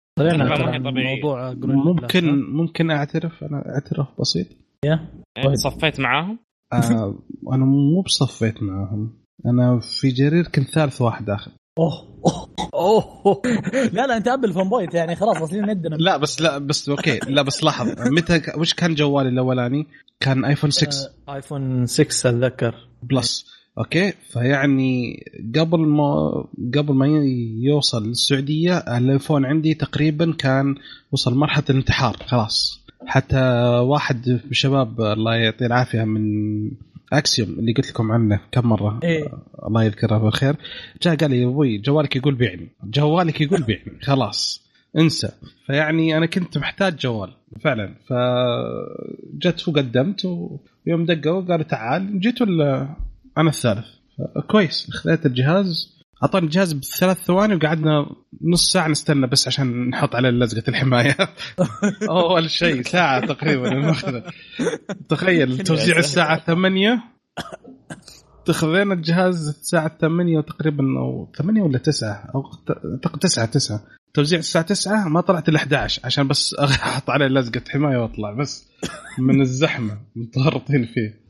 [1.53, 2.45] جرين ممكن.
[2.53, 4.47] ممكن أعترف أنا اعتراف بسيط.
[4.83, 6.39] إيه، صفيت معاهم؟
[6.73, 7.15] آه
[7.53, 9.23] أنا مو بصفيت معاهم.
[9.45, 11.51] أنا في جرير كنت ثالث واحد آخر.
[11.79, 12.19] أوه.
[12.25, 12.49] أوه.
[12.73, 13.41] اوه
[13.93, 17.19] لا لا أنت أبل فان بوينت يعني خلاص واصلين ندنا لا بس لا بس أوكي.
[17.27, 19.87] لا بس لاحظ متى وش كان جوالي الأولاني؟
[20.19, 20.89] كان ايفون 6
[21.29, 22.75] ايفون 6 أتذكر.
[23.03, 23.45] بلس.
[23.77, 24.11] أوكي.
[24.11, 25.23] فيعني
[25.55, 26.31] قبل ما
[26.75, 27.07] قبل ما
[27.61, 30.75] يوصل للسعوديه الايفون عندي تقريبا كان
[31.11, 32.82] وصل مرحلة الانتحار خلاص.
[33.07, 33.41] حتى
[33.79, 36.23] واحد من الشباب الله يعطيه العافية من
[37.13, 38.99] اكسيوم اللي قلت لكم عنه كم مرة.
[39.03, 39.31] إيه.
[39.67, 40.55] الله يذكره بالخير.
[41.01, 42.69] جاء قال لي يا أبوي جوالك يقول بيعني.
[42.83, 43.99] جوالك يقول بيعني.
[44.01, 44.63] خلاص
[44.97, 45.29] انسى.
[45.65, 47.95] فيعني أنا كنت محتاج جوال فعلا.
[48.07, 52.19] فجت وقدمت ويوم دقوا قالوا تعال.
[52.19, 52.95] جيت ولا
[53.37, 53.85] أنا الثالث
[54.47, 56.02] كويس خذيت الجهاز.
[56.23, 58.05] أعطاني الجهاز بثلاث ثواني وقعدنا
[58.41, 61.15] نص ساعة نستنى بس عشان نحط عليه لزقة الحماية.
[62.09, 63.93] أول شيء ساعة تقريبا
[65.09, 67.03] تخيل توزيع الساعة 8
[68.49, 72.43] خذينا الجهاز الساعة 8 تقريبا أو 8 ولا 9 أو
[72.93, 73.81] أعتقد 9 9
[74.13, 78.69] توزيع الساعة 9 ما طلعت إلا 11 عشان بس أحط عليه لزقة حماية وأطلع بس.
[79.19, 81.23] من الزحمة متورطين فيه.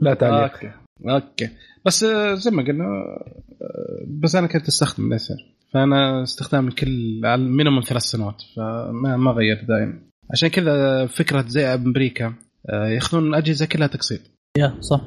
[0.00, 0.52] لا تعليق.
[0.52, 0.87] أوكي.
[1.06, 1.48] أوكي.
[1.86, 5.34] بس آه، زي ما قلنا آه، بس أنا كنت أستخدم اليسر
[5.74, 8.42] فأنا استخدام الكل على minimum ثلاث سنوات.
[8.56, 10.00] فما ما غير دائما.
[10.30, 12.34] عشان كذا فكرة زي أمريكا
[12.70, 14.20] آه، ياخذون الأجهزة كلها تقسيط.
[14.58, 15.00] yeah صح.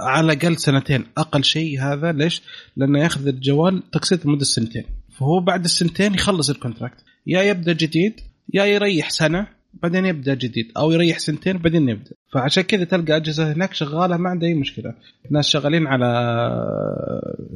[0.00, 1.04] على الأقل سنتين.
[1.18, 2.42] أقل شيء هذا ليش؟
[2.76, 4.84] لأنه ياخذ الجوال تقسيط لمدة سنتين.
[5.18, 7.04] فهو بعد السنتين يخلص ال contract.
[7.26, 8.20] يا يبدأ جديد
[8.54, 9.46] يا يريح سنة.
[9.82, 12.10] بعدين يبدأ جديد أو يريح سنتين بعدين يبدأ.
[12.32, 14.94] فعشان كذا تلقى أجهزة هناك شغالة ما عندها أي مشكلة.
[15.30, 16.06] ناس شغالين على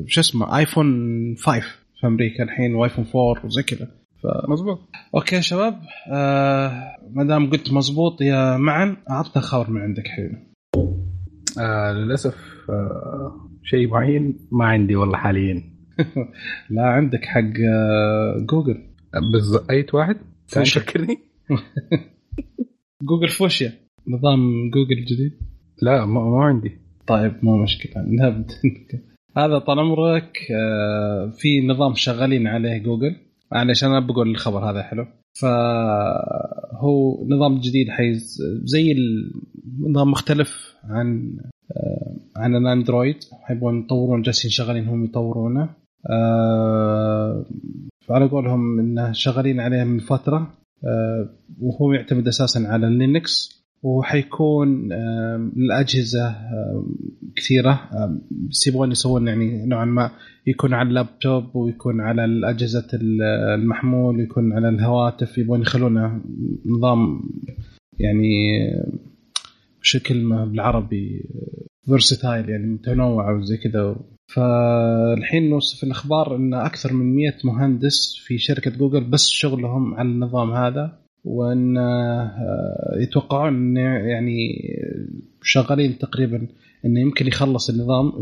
[0.06, 0.86] شو اسمه ايفون
[1.36, 1.60] 5
[2.00, 3.88] في أمريكا الحين وايفون 4 وزي كذا.
[4.22, 4.26] ف...
[4.48, 4.80] مزبوط
[5.14, 5.80] أوكي يا شباب
[6.12, 10.36] آه ما دام قلت مزبوط يا معن اعطنا خبر من عندك حبيبي
[11.60, 12.34] آه للأسف
[12.70, 15.62] آه شيء معين ما عندي والله حاليا.
[16.70, 18.82] لا عندك حق آه، جوجل.
[19.32, 20.14] بالضبط أي واحد؟
[20.52, 20.80] كان فوشيا.
[20.80, 21.18] فكرني
[23.08, 23.72] جوجل فوشيا
[24.08, 25.32] نظام جوجل الجديد
[25.82, 26.72] لا ما, ما عندي.
[27.06, 27.92] طيب مو مشكلة.
[29.36, 33.16] هذا طال عمرك آه، في نظام شغالين عليه جوجل.
[33.52, 35.06] معلش أنا بقول الخبر هذا حلو.
[35.40, 41.36] فهو نظام جديد حيز زي النظام مختلف عن
[41.76, 43.16] آه، عن الأندرويد.
[43.42, 45.70] حيبغون يطورون جالسين شغالين هم يطورونه.
[46.10, 47.44] آه،
[48.00, 50.54] فعلى قولهم إنه شغالين عليه من فترة.
[51.60, 54.92] وهو يعتمد أساسا على لينكس وحيكون
[55.56, 56.36] الاجهزه
[57.36, 57.80] كثيرة.
[58.50, 60.10] بس يبغون يسوون يعني نوعا ما
[60.46, 63.22] يكون على اللابتوب ويكون على الأجهزة ال-
[63.60, 65.38] المحمول ويكون على الهواتف.
[65.38, 66.20] يبغون يخلونه
[66.66, 67.20] نظام
[67.98, 68.48] يعني
[69.80, 71.24] وش الكلمة بالعربي
[71.86, 73.96] versatile يعني متنوع وزي كذا.
[74.26, 80.52] فالحين نوصف الأخبار إن أكثر من 100 مهندس في شركة جوجل بس شغلهم على النظام
[80.52, 84.68] هذا وإن آه، يتوقعون إن يعني
[85.42, 86.48] شغالين تقريبا
[86.84, 88.12] انه يمكن يخلص النظام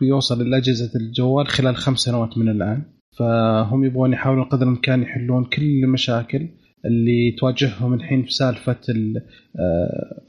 [0.00, 2.82] ويوصل لأجهزة الجوال خلال خمس سنوات من الآن.
[3.18, 6.48] فهم يبغون يحاولون قدر الإمكان يحلون كل المشاكل
[6.84, 9.22] اللي تواجههم الحين في سالفة ال-
[9.60, 10.22] آه،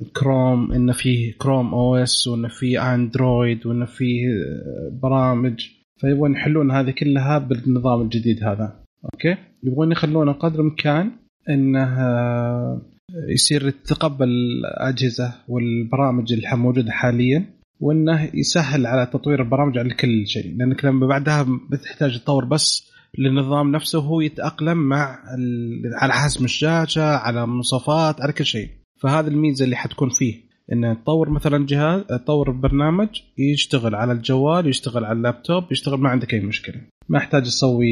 [0.72, 5.66] انه فيه كروم أو اس وانه فيه اندرويد وانه فيه آه، برامج.
[5.98, 8.80] فيبغون يحلون هذه كلها بالنظام الجديد هذا.
[9.14, 11.12] أوكي؟ يبغون يخلونه قدر الإمكان
[11.50, 12.82] إنه آه،
[13.30, 17.46] يصير يتقبل الأجهزة والبرامج اللي موجودة حاليا
[17.80, 20.58] وإنه يسهل على تطوير البرامج على كل شيء.
[20.58, 27.04] لانك لما بعدها بتحتاج تطور بس للنظام نفسه هو يتأقلم مع ال- على حجم الشاشة
[27.16, 28.70] على مواصفات على كل شيء.
[29.02, 30.54] فهذه الميزة اللي حتكون فيه.
[30.72, 36.34] انه تطور مثلا جهاز تطور برنامج يشتغل على الجوال يشتغل على اللابتوب يشتغل ما عندك
[36.34, 36.82] أي مشكلة.
[37.10, 37.86] ما يحتاج تسوي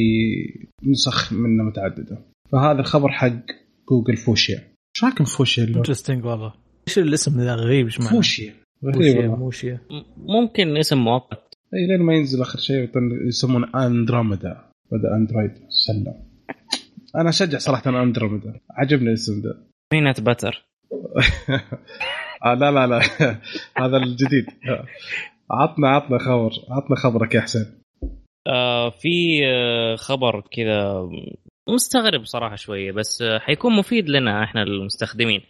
[0.84, 2.18] نسخ منه متعددة.
[2.52, 3.46] فهذا الخبر حق
[3.90, 4.56] جوجل فوشيا.
[4.96, 6.54] إيش رايكم فوشيا؟ Interesting والله.
[6.88, 8.54] إيش الاسم ذا؟ غريب إيش معنى؟ فوشيا.
[8.86, 9.80] غريب فوشيا.
[9.92, 11.54] م- ممكن اسم مؤقت.
[11.74, 12.90] اي لين ما ينزل آخر شيء
[13.28, 16.14] يسمونه اندروميدا بدا اندرويد سلم.
[17.16, 19.58] أنا أشجع صراحة اندروميدا عجبني الاسم ده
[19.92, 20.66] peanut butter
[22.46, 23.02] آه لا لا لا.
[23.84, 24.46] هذا الجديد.
[25.52, 27.66] عطنا عطنا خبر عطنا خبرك يا حسين.
[28.48, 31.10] آه في آه خبر كذا
[31.70, 35.42] مستغرب صراحة شوية بس آه حيكون مفيد لنا إحنا المستخدمين.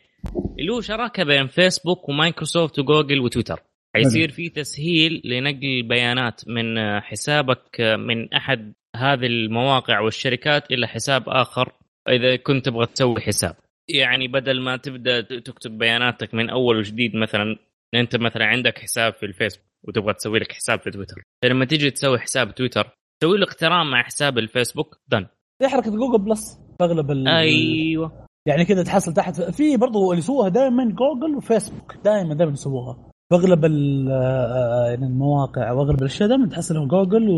[0.60, 3.60] اللي هو شراكة بين فيسبوك ومايكروسوفت وجوجل وتويتر.
[3.96, 11.30] حيصير في تسهيل لنقل البيانات من آه، حسابك من أحد هذه المواقع والشركات إلى حساب
[11.30, 11.72] آخر
[12.10, 13.56] إذا كنت تبغى تسوي حساب.
[13.90, 17.56] يعني بدل ما تبدأ تكتب بياناتك من أول وجديد مثلا
[17.96, 21.24] أنت مثلا عندك حساب في الفيسبوك وتبغى تسوي لك حساب في تويتر.
[21.44, 22.90] فلما تيجي تسوي حساب تويتر
[23.22, 25.28] تسوي له اقتران مع حساب الفيسبوك دن
[25.62, 27.28] زي حركه جوجل بلس أغلب ال...
[27.28, 28.26] أيوه.
[28.48, 29.42] يعني كذا تحصل تحت.
[29.42, 33.12] في برضو اللي يسووها دائما جوجل وفيسبوك دائما دائما يسووها.
[33.32, 37.30] باغلب ال- آه، يعني المواقع واغلب الأشياء دائما تحصل جوجل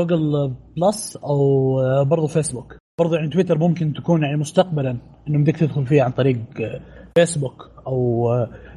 [0.00, 2.76] وجوجل بلس أو برضو فيسبوك.
[2.98, 4.96] برضو يعني تويتر ممكن تكون يعني مستقبلا
[5.28, 6.38] إنه بدك تدخل فيها عن طريق
[7.14, 8.28] فيسبوك أو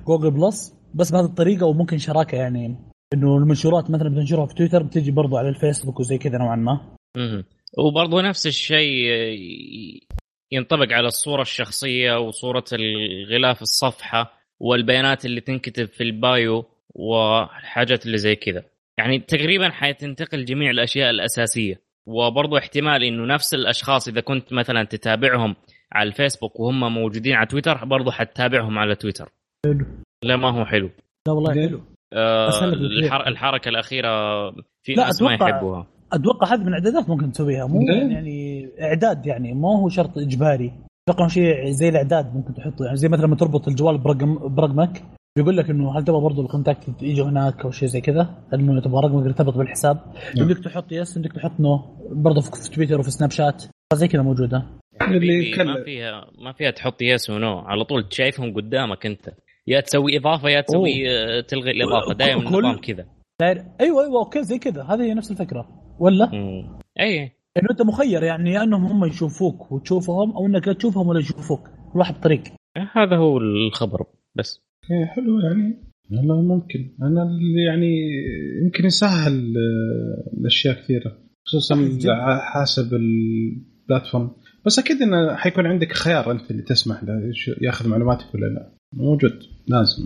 [0.07, 2.75] جوجل بلس بس بهذه الطريقة وممكن شراكة يعني
[3.13, 6.95] إنه المنشورات مثلا بتنشرها في تويتر بتجي برضو على الفيسبوك وزي كذا نوعا ما.
[7.17, 7.43] مهم.
[7.77, 9.09] وبرضه نفس الشيء
[10.51, 18.17] ينطبق على الصورة الشخصية وصورة الغلاف الصفحة والبيانات اللي تنكتب في ال bio والحاجات اللي
[18.17, 18.63] زي كذا.
[18.99, 21.81] يعني تقريبا حتنتقل جميع الأشياء الأساسية.
[22.07, 25.55] وبرضه احتمال إنه نفس الأشخاص إذا كنت مثلا تتابعهم
[25.93, 29.29] على الفيسبوك وهم موجودين على تويتر برضه حتتابعهم على تويتر.
[29.65, 29.85] حلو.
[30.23, 30.89] لا ما هو حلو.
[31.27, 31.81] لا والله؟ حلو.
[32.13, 32.63] آه.
[32.73, 33.27] الحر...
[33.27, 34.09] الحركة الأخيرة
[34.85, 35.87] في لا، ناس ما أتوقع- يحبوها.
[36.13, 37.65] أتوقع هذه من الإعدادات ممكن تسويها.
[37.67, 40.73] مو؟ يعني إعداد يعني ما هو شرط إجباري.
[41.09, 42.85] أتوقع شيء زي الإعداد ممكن تحطه.
[42.85, 45.03] يعني زي مثلا لما تربط الجوال برقم برقمك.
[45.35, 48.81] بيقول لك إنه هل تبغى برضه ال contact يجي هناك أو شيء زي كذا؟ انه
[48.81, 49.99] تبغى رقمك يرتبط بالحساب.
[50.37, 50.47] نعم.
[50.47, 51.79] بدك تحط yes بدك تحط no
[52.11, 53.63] برضه في تويتر وفي سناب شات.
[53.93, 54.65] زي كذا موجودة.
[55.01, 59.29] اللي ما فيها ما فيها تحط yes و no على طول شايفهم قدامك أنت.
[59.67, 62.13] يا تسوي إضافة يا تسوي آه، تلغي الإضافة.
[62.13, 63.05] دائما كل- النظام كذا.
[63.41, 64.83] داير أيوه أيوه أوكي زي كذا.
[64.83, 65.67] هذه هي نفس الفكرة.
[65.99, 66.79] ولا؟ مم.
[66.99, 67.19] أي.
[67.57, 71.67] إنه أنت مخير يعني يا إنهم هم يشوفوك وتشوفهم أو إنك لا تشوفهم ولا يشوفوك.
[71.93, 72.43] كل واحد بطريق.
[72.93, 74.61] هذا هو الخبر بس.
[75.07, 75.75] حلو يعني.
[76.11, 76.89] والله ممكن.
[77.01, 77.95] أنا اللي يعني
[78.63, 81.17] يمكن يسهل آه، الأشياء كثيرة
[81.47, 81.75] خصوصا.
[82.05, 84.31] على حسب ال platform.
[84.65, 88.69] بس أكيد انه حيكون عندك خيار أنت اللي تسمح له يش- ياخذ معلوماتك ولا لا.
[88.93, 90.03] موجود لازم.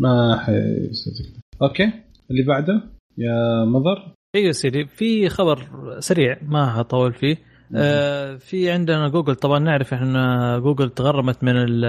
[0.00, 1.12] ما حيصير.
[1.14, 1.90] كذا okay
[2.30, 2.82] اللي بعده؟
[3.18, 5.58] يا مضر؟ أيوه سيدي في خبر
[5.98, 7.36] سريع ما هطول فيه.
[7.74, 11.84] آه في عندنا جوجل طبعا نعرف إحنا جوجل تغرمت من ال-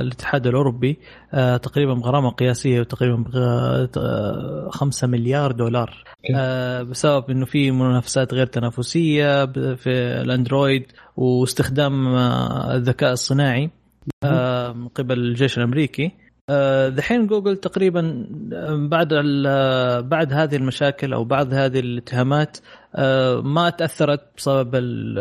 [0.00, 0.98] الاتحاد الأوروبي
[1.34, 3.24] آه تقريبا بغرامة قياسية وتقريبا
[4.70, 6.04] 5 مليار دولار.
[6.36, 9.90] آه بسبب إنه في منافسات غير تنافسية في
[10.22, 10.86] الأندرويد
[11.16, 13.70] واستخدام آه الذكاء الصناعي
[14.24, 16.12] آه من قبل الجيش الأمريكي.
[16.50, 19.08] آه، دحين جوجل تقريبا آه، بعد
[20.10, 22.85] بعد هذه المشاكل أو بعد هذه الاتهامات آه،
[23.40, 25.18] ما تأثرت بسبب ال-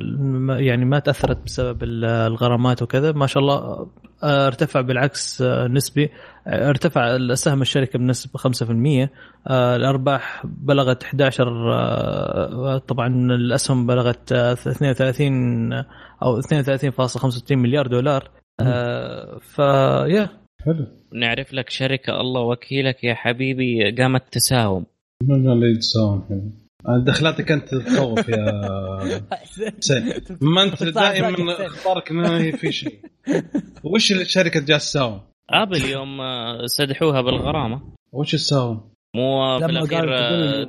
[0.00, 3.12] الم- يعني ما تأثرت بسبب ال- الغرامات وكذا.
[3.12, 3.86] ما شاء الله
[4.22, 6.10] آه، ارتفع بالعكس آه، نسبي
[6.46, 9.10] آه، ارتفع سهم الشركة بنسبه 5%
[9.48, 15.72] آه، الأرباح بلغت 11 آه، طبعا الأسهم بلغت آه، 32
[16.22, 18.30] أو 32.65 مليار دولار.
[18.60, 20.28] آه، فيا
[20.64, 20.86] حلو.
[21.14, 24.86] نعرف لك شركة الله وكيلك يا حبيبي قامت تساوم
[25.22, 26.65] من اللي يتساوم الحين أنا
[27.06, 28.52] دخلاتك انت تخوف يا
[29.78, 30.12] حسين.
[30.40, 33.00] ما أنت دائما أخبارك ما هي في شيء.
[33.94, 35.20] وش الشركة جالسة تساوم؟
[35.50, 37.80] ابل يوم آه، استدحوها بالغرامة.
[38.12, 40.68] وش تساوم؟ مو في الأخير آه،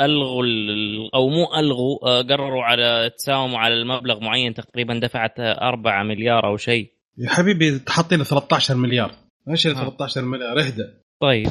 [0.00, 6.02] ألغوا ال- أو مو ألغوا آه، قرروا على تساوموا على المبلغ معين تقريبا دفعت 4
[6.02, 6.92] مليار أو شيء.
[7.18, 9.10] يا حبيبي تحطي له 13 مليار.
[9.50, 9.80] إيش ال آه.
[9.80, 10.84] 13 مليار اهدى
[11.22, 11.48] طيب.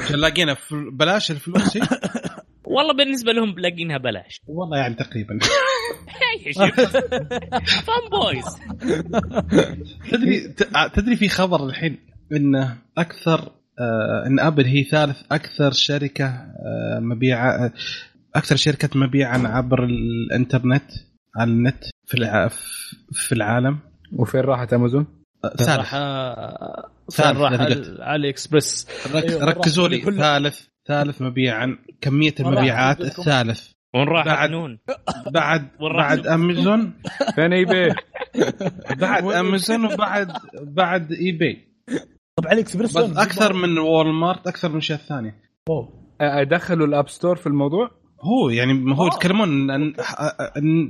[0.00, 0.56] عشان لاقينها
[0.92, 1.82] بلاش الفلوس هي؟
[2.64, 4.40] والله بالنسبة لهم لاقينها بلاش.
[4.46, 5.38] والله يعني تقريبا.
[7.86, 8.44] fan boys
[10.10, 11.98] تدري ت- تدري في خبر الحين
[12.32, 13.40] انه أكثر
[13.80, 17.70] آه إن Apple هي ثالث أكثر شركة آه مبيعا
[18.34, 20.90] أكثر شركة مبيعا عبر الإنترنت
[21.36, 22.48] على النت في الع...
[23.12, 23.78] في العالم.
[24.12, 25.90] وفين راحت أمازون؟ ثالث
[27.10, 27.52] ثالث راح
[28.00, 28.86] AliExpress.
[29.14, 30.00] أيوة، ركزوا لي.
[30.00, 33.00] ثالث ثالث مبيعا كمية المبيعات.
[33.00, 34.78] الثالث وين راح بعد- حنون
[35.30, 35.68] بعد.
[35.80, 36.92] بعد أمازون
[37.34, 37.94] فين eBay؟
[38.96, 41.68] بعد أمازون وبعد بعد eBay
[42.36, 45.34] طب AliExpress بس أكثر من Walmart أكثر من اشياء ثانية
[46.20, 49.06] ادخلوا ال App Store في الموضوع؟ هو يعني ما هو.
[49.06, 49.94] يتكلمون عن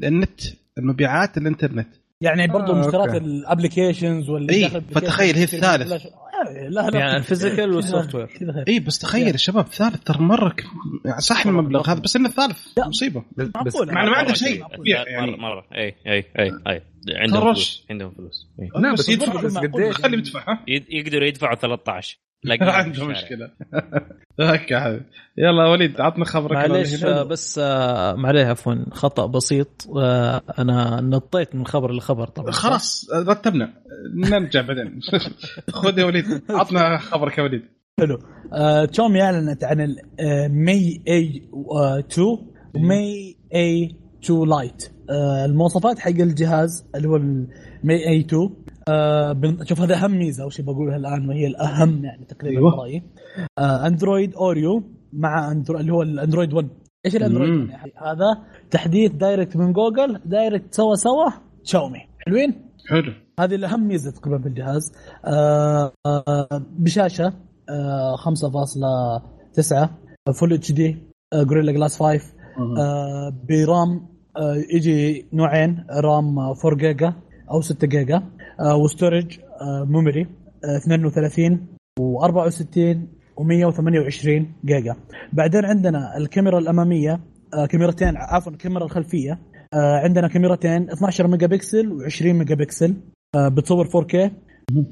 [0.04, 0.40] النت
[0.78, 1.88] المبيعات الإنترنت
[2.24, 3.16] يعني برضه آه، مشتريات okay.
[3.16, 5.92] ال applications ولا إيه، فتخيل هي الثالث.
[5.92, 8.28] آه، لا لا يعني ال physical وال software.
[8.68, 10.64] إي بس تخيل يا شباب ثالث ترى مرة ك...
[11.04, 12.78] يعني صح المبلغ هذا بس إنه الثالث.
[12.78, 13.76] مصيبة بس.
[13.76, 14.64] مع ما عنده مرة شيء.
[14.86, 15.36] يعني.
[15.36, 17.40] مرة إي إي إي إي عندهم.
[17.40, 18.48] فلوس عندهم فلوس.
[18.60, 18.80] إيه.
[18.80, 19.84] لا بس بس يدفع بس معقول.
[19.84, 23.06] قديش؟ خليه يدفع يقدروا يدفعوا 13 لاقيها في عنده.
[23.06, 23.50] مشكلة.
[24.70, 25.04] يا حبيبي.
[25.38, 26.52] يلا وليد عطنا خبرك.
[26.52, 27.22] معليش آه،.
[27.22, 28.74] بس آه، معليه عفوا.
[28.92, 29.88] خطأ بسيط.
[29.96, 32.50] آه، أنا نطيت من خبر لخبر طبعا.
[32.50, 33.72] خلاص رتبنا.
[34.14, 35.00] نرجع بعدين.
[35.70, 37.62] خذ يا وليد عطنا خبرك يا وليد.
[38.00, 38.18] حلو.
[38.86, 41.48] تومي اعلنت عن ال Mi A
[41.98, 42.26] 2
[42.74, 44.93] و Mi A 2 Lite.
[45.10, 48.50] المواصفات حق الجهاز اللي هو ال Mi A 2
[48.88, 52.76] آه، شوف هذا أهم ميزة وش بقولها الآن وهي الأهم يعني تقريبا أيوة.
[52.76, 53.02] برأيي.
[53.58, 56.68] آه، Android Oreo مع Android اللي هو ال Android 1
[57.06, 57.60] إيش ال Android مم.
[57.60, 61.30] 1 يا حبيبي؟ هذا تحديث direct من Google direct سوا سوا
[61.62, 62.54] شاومي حلوين؟
[62.90, 63.12] حلو.
[63.40, 64.92] هذه الأهم ميزة تقريبا في الجهاز.
[65.24, 67.32] آه آه بشاشة
[67.70, 69.88] آه 5.9
[70.34, 72.34] full HD Gorilla Glass 5
[72.78, 74.13] آه ب RAM آه
[74.74, 77.12] يجي نوعين RAM آه، 4 جيجا
[77.50, 78.22] أو 6 جيجا
[78.60, 80.26] آه و storage آه memory
[80.64, 81.66] آه 32
[82.00, 82.96] و64
[83.40, 84.96] و128 جيجا.
[85.32, 87.20] بعدين عندنا الكاميرا الأمامية
[87.54, 89.38] آه كاميرتين عفوا الكاميرا الخلفية
[89.74, 92.94] آه عندنا كاميرتين 12 ميجا بكسل و20 ميجا بكسل
[93.34, 94.30] آه بتصور 4K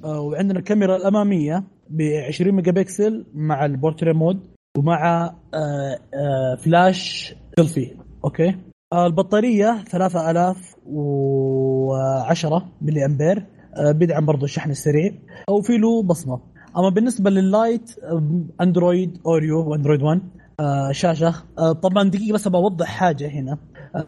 [0.05, 4.41] آه وعندنا الكاميرا الأمامية ب 20 ميجا بكسل مع ال portrait mode
[4.79, 5.25] ومع
[5.55, 7.91] آه آه flash selfie.
[8.25, 8.55] okay؟
[8.93, 15.13] آه البطارية 3010 ملي امبير آه بيدعم برضه الشحن السريع.
[15.49, 16.41] أو في له بصمة.
[16.77, 18.23] أما بالنسبة لل Lite آه،
[18.61, 20.21] Android Oreo و Android 1
[20.61, 21.35] آه شاشة.
[21.59, 23.59] آه طبعا دقيقة بس بوضح حاجة هنا.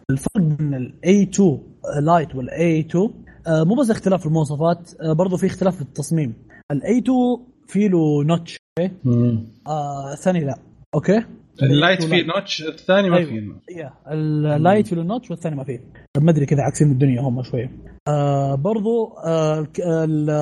[0.09, 1.59] الفرق بين ال A 2
[2.01, 3.09] Lite وال A 2
[3.47, 6.33] آه مو بس اختلاف في المواصفات برضو في اختلاف في التصميم.
[6.71, 7.17] ال A 2
[7.67, 8.91] في له notch okay؟
[9.67, 10.57] آه الثاني لا.
[10.95, 11.23] okay؟
[11.63, 13.29] ال Lite فيه notch الثاني ما أيوة.
[13.29, 13.39] فيه.
[13.39, 13.93] notch يا
[14.55, 15.79] ال Lite في له notch والثاني ما فيه.
[16.17, 17.71] ما أدري كذا عكسين الدنيا هم شوية.
[18.07, 19.67] آه برضو آه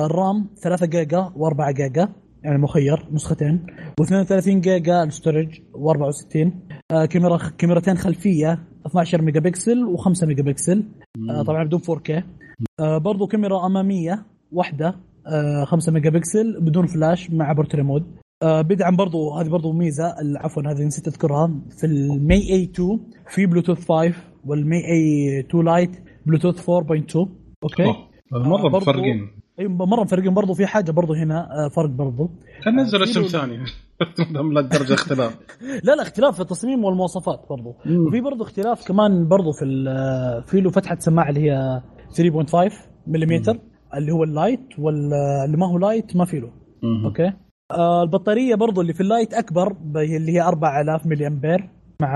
[0.06, 2.08] ال RAM 3 جيجا و4 جيجا
[2.42, 3.66] يعني مخير نسختين.
[4.00, 6.48] و32 جيجا ال storage و64
[6.90, 10.84] آه كاميرا كاميرتين خلفية 12 ميجا بكسل و5 ميجا بكسل
[11.30, 12.22] آه طبعا بدون 4K
[12.80, 14.96] آه برضو كاميرا أمامية واحدة
[15.26, 20.14] آه 5 ميجا بكسل بدون فلاش مع portrait mode آه بدعم برضو هذه برضو ميزة
[20.36, 21.50] عفوا هذه نسيت أذكرها.
[21.78, 24.12] في ال Mi A 2 في بلوتوث 5
[24.46, 25.90] وال Mi A 2 لايت
[26.26, 29.30] بلوتوث 4.2 أوكي؟ أوه، مرة آه، مفرقين.
[29.60, 30.54] أي مرة مفرقين برضو.
[30.54, 32.30] في حاجة برضو هنا آه فرق برضو.
[32.64, 33.58] كان نزل آه، اسم ثاني.
[34.54, 35.38] لا درجة اختلاف.
[35.84, 37.74] لا لا اختلاف في التصميم والمواصفات برضو.
[38.08, 39.64] وفي برضو اختلاف كمان برضو في
[40.46, 42.72] في له فتحة سماعة اللي هي 3.5
[43.06, 43.58] ملم
[43.94, 46.50] اللي هو ال Lite واللي ما هو Lite ما في له.
[47.04, 47.32] okay؟
[47.74, 51.68] البطارية برضو اللي في ال Lite أكبر اللي هي 4000 ملي امبير
[52.00, 52.14] مع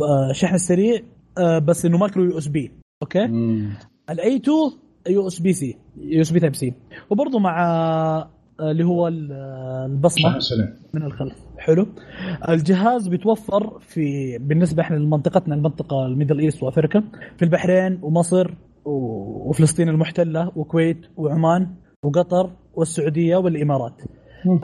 [0.00, 1.00] آه شحن سريع
[1.38, 2.70] آه بس إنه micro USB.
[3.02, 3.24] okay؟
[4.10, 4.56] ال A 2
[5.08, 6.72] USB C USB type C
[7.10, 7.62] وبرضه مع
[8.60, 10.38] آه، اللي هو ال- آه، البصمة
[10.94, 11.34] من الخلف.
[11.58, 11.86] حلو.
[12.48, 17.02] الجهاز بيتوفر في بالنسبة إحنا لمنطقتنا المنطقة ال Middle East وأفريقيا
[17.36, 18.50] في البحرين ومصر
[18.84, 21.68] وفلسطين المحتلة وكويت وعمان
[22.04, 24.02] وقطر والسعودية والإمارات.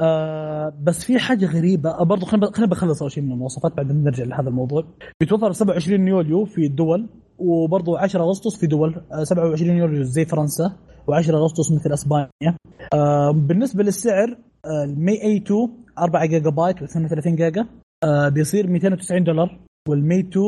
[0.00, 1.90] آه بس في حاجة غريبة.
[1.90, 4.84] آه، برضو خلينا خلينا بخلص أول شيء من المواصفات بعدين نرجع لهذا الموضوع.
[5.20, 7.08] بيتوفر 27 يوليو في الدول
[7.38, 9.02] وبرضو 10 أغسطس في دول.
[9.12, 10.72] آه 27 يوليو زي فرنسا
[11.10, 12.56] و10 أغسطس مثل إسبانيا.
[12.94, 17.66] آه بالنسبة للسعر آه ال Mi A2 4 جيجا بايت و32 جيجا.
[18.04, 19.58] آه بيصير 290 دولار.
[19.88, 20.44] وال Mi 2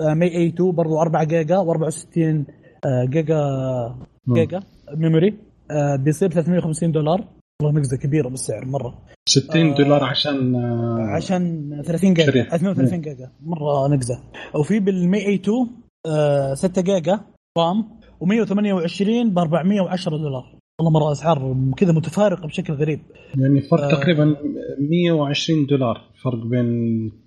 [0.00, 2.18] آه Mi A2 برضو 4 جيجا و64
[2.86, 3.40] آه جيجا
[4.34, 4.60] جيجا.
[4.96, 5.38] memory
[5.70, 7.24] آه بيصير 350 دولار.
[7.62, 8.98] والله نقزه كبيرة بالسعر مرة
[9.28, 12.46] 60 آه، دولار عشان آه، عشان 30 جيجا شريط.
[12.54, 14.22] 32 جيجا مرة نقزه
[14.54, 15.66] وفي بال Mi A2
[16.06, 17.20] آه 6 جيجا
[17.58, 17.84] RAM
[18.24, 23.00] و128 ب 410 دولار والله مرة أسعار كذا متفارقة بشكل غريب
[23.38, 23.90] يعني فرق آه.
[23.90, 24.36] تقريبا
[24.90, 26.66] 120 دولار فرق بين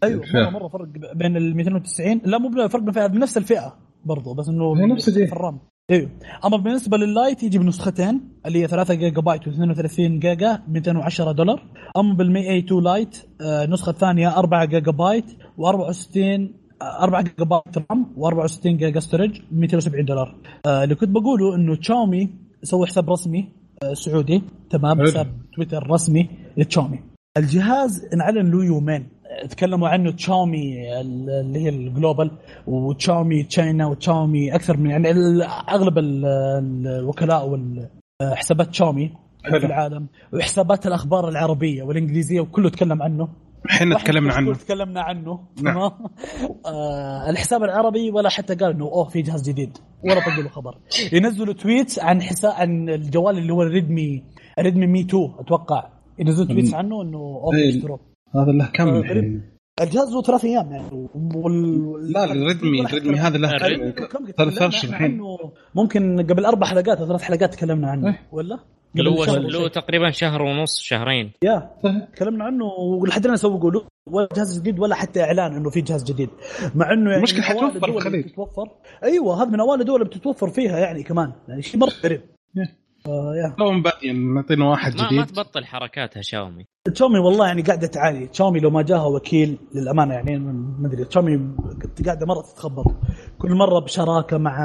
[0.03, 0.39] أيوه الفئة.
[0.39, 4.49] مرة مرة فرق بين ال 290 لا مو فرق بين من نفس الفئة برضو بس
[4.49, 5.09] إنه نفس.
[5.09, 5.59] في الرام
[5.91, 6.09] أيوه
[6.45, 11.63] أما بالنسبة لل Lite يجي بنسختين اللي هي 3 جيجا بايت و32 جيجا 210 دولار.
[11.97, 15.25] أما بال Mi A2 Lite آه، النسخة الثانية 4 جيجا بايت
[15.57, 16.17] و64
[16.81, 20.35] 4 جيجا بايت RAM و64 جيجا storage 270 دولار.
[20.65, 22.29] آه، اللي كنت بقوله إنه تشاومي
[22.63, 23.49] سووا حساب رسمي
[23.83, 25.01] آه، سعودي تمام.
[25.01, 26.99] حساب تويتر رسمي لتشاومي.
[27.37, 29.07] الجهاز انعلن له يومين.
[29.49, 32.32] تكلموا عنه تشاومي ال- اللي هي ال global
[32.67, 35.09] و Xiaomi China و Xiaomi أكثر من يعني
[35.69, 39.11] أغلب ال- ال- الوكلاء والحسابات تشاومي.
[39.49, 43.27] في العالم وحسابات الأخبار العربية والإنجليزية وكله تكلم عنه.
[43.71, 44.53] إحنا تكلمنا عنه.
[44.53, 45.39] تكلمنا عنه.
[45.61, 45.73] نعم.
[45.75, 45.91] تمام؟
[46.65, 49.77] آه الحساب العربي ولا حتى قال إنه أوه في جهاز جديد.
[50.03, 50.77] ولا طق له خبر.
[51.13, 54.23] ينزلوا tweets عن حساب عن الجوال اللي هو ال Redmi
[54.59, 55.89] ال Redmi Mi 2 أتوقع.
[56.19, 57.69] ينزلوا tweets عنه إنه أوه إيه.
[57.77, 57.99] اشتروه
[58.36, 59.51] هذا له كم آه، الحين
[59.82, 62.11] الجهاز له ثلاث أيام يعني وال...
[62.11, 63.91] لا ال Redmi ال Redmi هذا له.
[63.91, 65.11] كم ثلاث إحنا الحين.
[65.11, 65.38] عنه
[65.75, 68.27] ممكن قبل أربع حلقات أو ثلاث حلقات تكلمنا عنه إيه.
[68.32, 68.59] ولا؟
[68.95, 69.67] له له.
[69.67, 71.69] تقريبا شهر ونص شهرين يا
[72.13, 76.03] تكلمنا عنه ولحد الآن سوقوا له ولا جهاز جديد ولا حتى إعلان إنه في جهاز
[76.03, 76.29] جديد
[76.75, 78.25] مع إنه يعني أوائل حتوفر بالخليج.
[78.25, 78.69] بتتوفر
[79.03, 82.21] أيوه هذا من أوائل الدول اللي بتتوفر فيها يعني كمان يعني شيء مرة غريب
[83.07, 85.25] آه لو بادين نعطينا واحد ما, ما جديد.
[85.25, 86.65] تبطل حركاتها شاومي.
[86.93, 91.05] تشاومي والله يعني قاعدة تعاني تشاومي لو ما جاها وكيل للأمانة يعني ما أدري.
[91.05, 91.39] تشاومي
[92.05, 92.85] قاعدة مرة تتخبط.
[93.39, 94.57] كل مرة بشراكة مع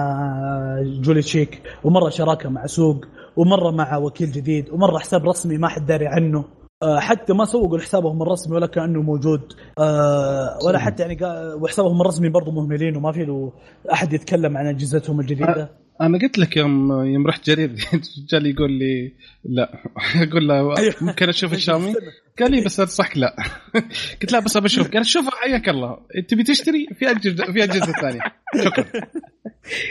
[0.82, 3.05] جولي تشيك ومرة شراكة مع سوق
[3.37, 6.45] ومرة مع وكيل جديد ومرة حساب رسمي ما حد داري عنه.
[6.82, 9.53] آه، حتى ما سوقوا لحسابهم الرسمي ولا كأنه موجود.
[9.78, 13.53] آه، ولا حتى يعني قا- وحسابهم الرسمي برضه مهملين وما في له
[13.93, 15.70] أحد يتكلم عن أجهزتهم الجديدة.
[16.01, 19.13] أنا قلت لك يوم يوم رحت جرير الرجال يقول لي
[19.45, 19.73] لا.
[20.31, 20.95] أقول له أيوه.
[21.01, 21.95] ممكن أشوف الشاومي؟
[22.39, 23.37] قال لي بس انصحك لا.
[24.23, 25.99] قلت له بس بشوف قال شوف حياك الله.
[26.29, 28.21] تبي تشتري؟ في اجهزه في اجهزه ثانية
[28.65, 28.85] شكرا.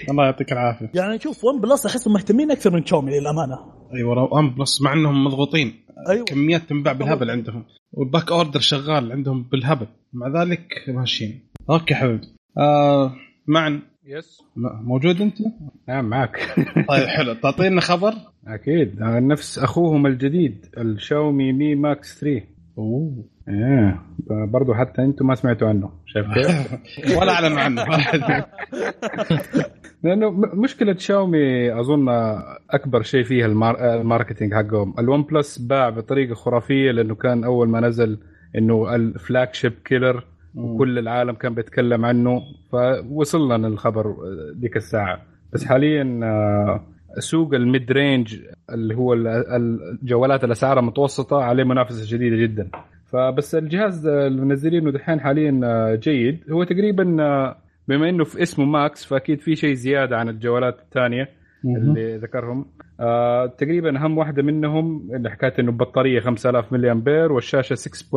[0.09, 0.91] الله يعطيك العافية.
[0.93, 3.57] يعني شوف OnePlus احسهم مهتمين أكثر من تشاومي للأمانة.
[3.95, 5.85] أيوه ون بلس مع إنهم مضغوطين.
[6.09, 6.25] أيوه.
[6.25, 7.65] كميات تنباع بالهبل عندهم.
[7.91, 9.87] وال back order شغال عندهم بالهبل.
[10.13, 11.47] مع ذلك ماشيين.
[11.69, 12.27] okay حبيبي.
[12.57, 13.15] آه
[13.47, 13.81] معن.
[14.07, 14.43] yes
[14.83, 15.37] موجود أنت؟
[15.87, 16.37] نعم معك.
[16.89, 17.33] طيب حلو.
[17.33, 18.13] تعطينا خبر؟
[18.47, 18.95] أكيد.
[19.01, 22.41] نفس أخوهم الجديد ال Xiaomi Mi Max 3
[22.77, 23.25] أوه.
[23.49, 25.89] إيه برضو حتى أنتم ما سمعتوا عنه.
[26.05, 26.71] شايف كيف؟
[27.19, 27.85] ولا اعلن عنه.
[30.03, 32.09] لأنه مشكلة شاومي أظن
[32.69, 33.95] أكبر شيء فيها ال mar...
[33.95, 34.93] ال marketing حقهم.
[34.99, 38.19] ال OnePlus باع بطريقة خرافية لأنه كان أول ما نزل
[38.57, 40.23] إنه ال flagship killer
[40.55, 42.41] وكل العالم كان بيتكلم عنه
[42.71, 44.15] فوصلنا للخبر
[44.53, 45.21] ديك الساعة.
[45.53, 46.83] بس حاليا آه،
[47.19, 48.39] سوق ال mid range
[48.69, 49.27] اللي هو ال-
[50.01, 52.69] الجوالات الأسعار المتوسطه عليه منافسة شديدة جدا.
[53.05, 56.39] فبس الجهاز اللي منزلينه دحين حاليا آه، جيد.
[56.51, 57.55] هو تقريبا آه،
[57.87, 61.29] بما إنه في اسمه ماكس فأكيد في شيء زيادة عن الجوالات الثانية.
[61.65, 62.65] اللي ذكرهم.
[62.99, 68.15] آه تقريبا أهم واحدة منهم اللي حكاية إنه بطاريه 5000 ملي أمبير والشاشة 6.9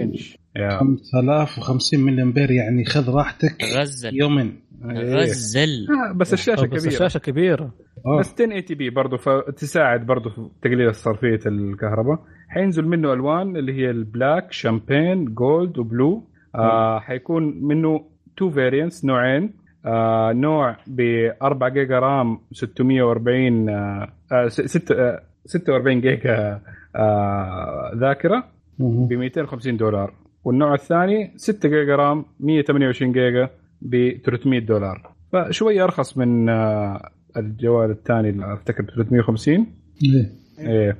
[0.00, 4.10] انش يا 5050 ملي أمبير يعني خذ راحتك غزل.
[4.20, 4.60] يومين.
[4.86, 5.86] غزل.
[5.90, 6.86] آه، بس الشاشة بس كبيرة.
[6.86, 7.74] الشاشة كبيرة.
[8.06, 8.18] آه.
[8.18, 12.18] بس 1080p برضه فتساعد برضه في تقليل صرفية الكهرباء.
[12.48, 16.24] حينزل منه ألوان اللي هي ال black champagne gold و blue
[16.54, 18.04] آه حيكون منه
[18.36, 19.52] two variants نوعين.
[19.86, 26.60] آه نوع ب 4 جيجا RAM 640 آه آه 6 آه 46 جيجا
[26.96, 28.44] آه ذاكرة
[28.78, 30.14] ب 250 دولار.
[30.44, 33.48] والنوع الثاني 6 جيجا RAM 128 جيجا
[33.82, 35.12] ب 300 دولار.
[35.32, 39.66] فشويه أرخص من آه، الجوال الثاني اللي أفتكر 350
[40.04, 40.32] إيه.
[40.58, 40.96] إيه.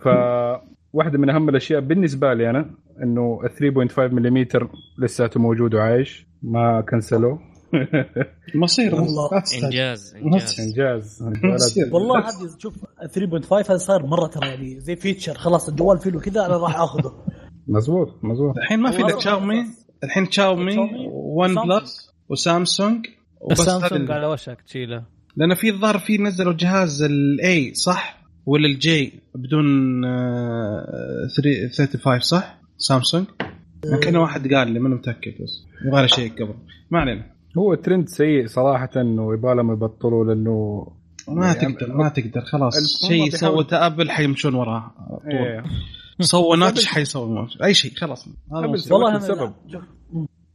[0.00, 0.08] ف
[0.92, 2.70] واحدة من أهم الأشياء بالنسبة لي أنا
[3.02, 4.46] إنه ال 3.5 ملم
[4.98, 7.49] لساته موجود وعايش ما كنسلوه.
[8.54, 8.94] مصير.
[8.94, 9.30] والله.
[9.64, 10.60] إنجاز إنجاز.
[10.60, 11.22] إنجاز.
[11.92, 12.74] والله هذه شوف
[13.14, 16.80] 3.5 هذا صار مرة ترى يعني زي فيتشر خلاص الجوال فيه له كذا أنا راح
[16.80, 17.12] آخذه.
[17.68, 18.56] مزبوط مزبوط.
[18.58, 19.64] الحين ما في إلا تشاومي
[20.04, 20.76] الحين Xiaomi
[21.12, 21.54] One.
[21.54, 23.06] Plus وسامسونج
[23.40, 23.60] وبس.
[23.60, 25.04] السامسونج هذا على وشك تشيله.
[25.36, 29.64] لأن في الظاهر في نزلوا جهاز ال A صح؟ ولا ال J بدون
[30.04, 33.26] آه، 3 35 صح؟ سامسونج
[33.92, 35.64] يمكن واحد قال لي ماني متأكد بس.
[35.86, 36.54] يبغى شيء قبل.
[36.90, 37.39] ما علينا.
[37.58, 40.86] هو ترند سيء صراحة انه يبغى لهم يبطلوا لأنه
[41.28, 42.74] ما يعني تقدر ما تقدر خلاص.
[43.08, 44.92] شيء سوته Apple حيمشون وراه.
[45.22, 45.32] طول.
[45.32, 45.62] إيه.
[46.20, 48.28] سووا notch حيسوي notch أي شيء خلاص.
[48.50, 49.52] والله السبب.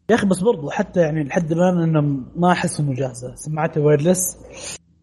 [0.09, 2.01] يا أخي بس برضو حتى يعني لحد الآن انه
[2.35, 3.35] ما أحس إنه جاهزة.
[3.35, 4.37] سماعتي wireless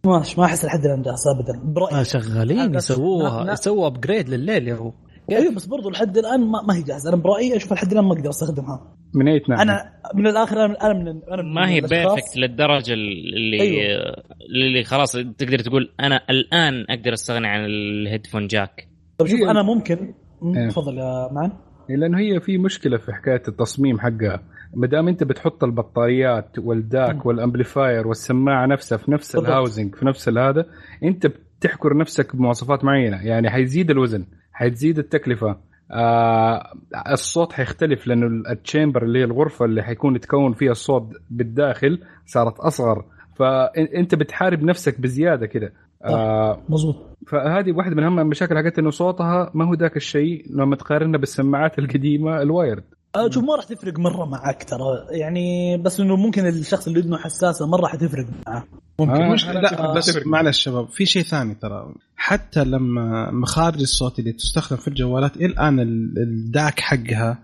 [0.06, 1.54] ما ما أحس لحد الآن جاهزة ابدا.
[1.58, 3.52] آه برايي شغالين هذا- لا- يسووها.
[3.52, 4.92] يسووا upgrade لليل يا هو
[5.30, 8.12] أيوه بس برضو لحد الآن ما, ما هي جاهزة أنا برأيي أشوف لحد الآن ما
[8.12, 11.80] أقدر أستخدمها من أي ناحيه؟ أنا من الآخر أنا أنا من أنا من ما هي
[11.80, 14.16] perfect للدرجة اللي أيوه.
[14.56, 19.62] اللي خلاص تقدر تقول أنا الآن أقدر أستغني عن ال headphone jack طيب شوف أنا
[19.62, 20.68] ممكن مم، إيه.
[20.68, 21.52] تفضل يا man
[21.88, 24.42] لأنه هي في مشكلة في حكاية التصميم حقها
[24.74, 27.26] ما دام أنت بتحط البطاريات وال DAC.
[27.26, 29.36] وال amplifier والسماعة نفسها في نفس.
[29.36, 30.66] ال housing في نفس هذا
[31.02, 35.56] أنت بتحكر نفسك بمواصفات معينة يعني حيزيد الوزن حتزيد التكلفة.
[35.90, 36.72] آه
[37.12, 42.60] الصوت حيختلف لأنه ال chamber اللي هي الغرفة اللي حيكون يتكون فيها الصوت بالداخل صارت
[42.60, 43.04] أصغر.
[43.36, 45.72] فانت بتحارب نفسك بزيادة كده.
[46.04, 46.96] آه مزبوط
[47.26, 51.78] فهذه واحدة من أهم المشاكل حقتها إنه صوتها ما هو ذاك الشيء لما تقارنها بالسماعات
[51.78, 52.84] القديمة الوايرد
[53.30, 55.06] شوف ما راح تفرق مرة معك ترى.
[55.10, 58.64] يعني بس إنه ممكن الشخص اللي اذنه حساسة مره حتفرق معه.
[58.98, 59.22] ممكن.
[59.22, 60.18] آه، مش لا بس.
[60.26, 61.94] معلش شباب في شيء ثاني ترى.
[62.16, 67.38] حتى لما مخارج الصوت اللي تستخدم في الجوالات إلى الآن ال- الداك حقها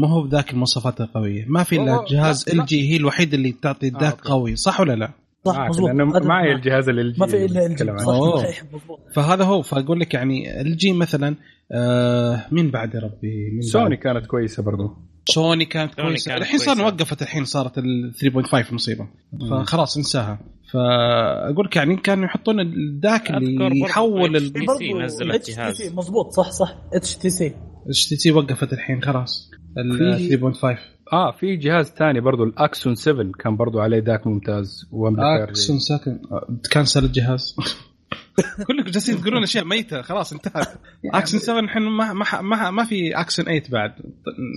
[0.00, 1.44] ما هو بذاك المواصفات القوية.
[1.48, 2.44] ما في إلا جهاز.
[2.48, 4.28] إل جي هي الوحيد اللي تعطي آه، الداك أوكي.
[4.28, 5.10] قوي صح ولا لا؟
[5.44, 5.82] صح أتفق
[6.26, 6.52] معي.
[6.52, 8.16] الجهاز اللي ما في إلا ال نتكلم جي عنه.
[8.16, 8.42] أوه.
[8.42, 11.36] صح مزبوط فهذا هو فأقول لك يعني ال جي مثلا
[11.72, 14.96] آه مين بعد يا ربي مين سوني بعد؟ كانت كويسة برضو
[15.28, 16.86] سوني كانت سوني كويسة كانت الحين صار.
[16.86, 18.12] وقفت الحين صارت ال
[18.44, 19.08] 3.5 مصيبة.
[19.50, 20.38] فخلاص انساها
[20.72, 25.52] فأقول لك يعني كانوا يحطون الداك اللي يحول اتش ال تي سي نزلت اتش تي
[25.52, 25.74] جهاز.
[25.74, 27.54] سي مزبوط صح صح اتش تي سي
[27.88, 29.50] اتش تي سي وقفت الحين خلاص.
[29.78, 30.78] ال V- 3.5
[31.12, 34.86] آه في جهاز ثاني برضو ال Axon 7 كان برضو عليه DAC ممتاز.
[35.48, 36.18] Axon ساكن
[36.62, 37.56] تكنسل الجهاز.
[38.68, 40.02] كلكم جالسين تقولون أشياء ميتة.
[40.02, 40.68] خلاص انتهت.
[41.14, 43.92] Axon 7 الحين ما ما ما, ما في Axon 8 بعد.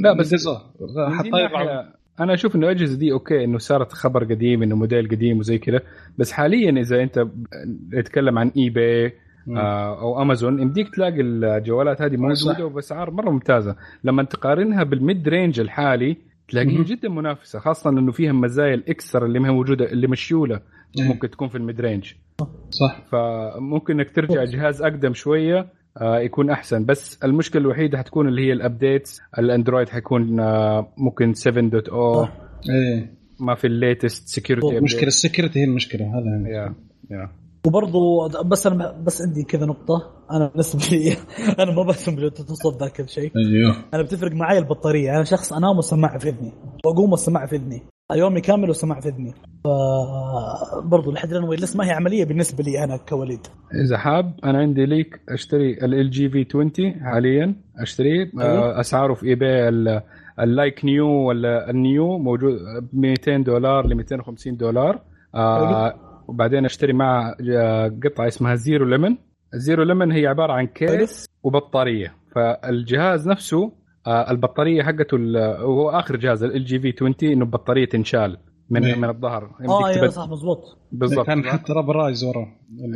[0.04, 0.30] لا، بس-
[2.20, 5.80] أنا أشوف إنه الاجهزه دي okay إنه صارت خبر قديم إنه موديل قديم وزي كذا.
[6.18, 7.28] بس حاليا إذا أنت
[7.92, 9.14] تتكلم عن eBay
[9.50, 10.62] آه أو أمازون.
[10.62, 12.66] يمديك تلاقي الجوالات هذه موجودة.
[12.66, 13.76] وبأسعار مرة ممتازة.
[14.04, 16.18] لما تقارنها بال mid-range الحالي
[16.48, 16.84] تلاقيها.
[16.84, 20.60] جدا منافسة خاصة إنه فيها مزايا ال extra اللي ما هي موجودة اللي مشيولة.
[21.00, 22.14] ممكن تكون في ال mid-range.
[22.70, 23.02] صح.
[23.12, 25.68] فممكن إنك ترجع جهاز أقدم شوية
[26.02, 26.86] آه يكون أحسن.
[26.86, 29.22] بس المشكلة الوحيدة حتكون اللي هي ال updates.
[29.40, 32.30] الأندرويد حيكون آه ممكن 7.0
[32.70, 33.22] إيه.
[33.40, 36.74] ما في ال latest security مشكلة ال security هي المشكلة هذا يا
[37.12, 37.30] يا
[37.68, 40.12] وبرضو بس أنا بس عندي كذا نقطة.
[40.32, 41.18] أنا بالنسبة لي
[41.60, 43.76] أنا ما بهتم بالتصوف ذاك الشيء أيوه.
[43.94, 45.16] أنا بتفرق معي البطارية.
[45.16, 46.54] أنا شخص أنام والسماعة في إذني.
[46.86, 47.82] وأقوم والسماعة في إذني.
[48.16, 49.34] يومي كامل والسماعة في إذني.
[49.64, 49.68] ف
[50.84, 53.48] برضو لحد الآن wireless ما هي عملية بالنسبة لي أنا كوليد.
[53.86, 57.56] إذا حاب أنا عندي ليك أشتري LG V20 حاليا.
[57.82, 58.76] اشتريه أيوه.
[58.76, 60.02] آه أسعاره في eBay ال-
[60.40, 62.54] ال like new ولا ال new موجود
[62.94, 65.00] ب 200 دولار ل 250 دولار.
[65.36, 65.94] آه
[66.32, 69.18] وبعدين اشتري مع آه، قطعة اسمها ZeroLemon.
[69.54, 72.14] ال ZeroLemon هي عبارة عن case وبطارية.
[72.36, 73.72] فالجهاز نفسه
[74.08, 78.38] آه البطارية حقته ال- وهو آخر جهاز LG V20 إنه بطارية تنشال
[78.70, 78.96] من إيه.
[78.96, 79.44] من الظهر.
[79.70, 81.26] آه يا تبد- صح مزبوط بالضبط.
[81.28, 82.48] كان حتى rubberized ورا.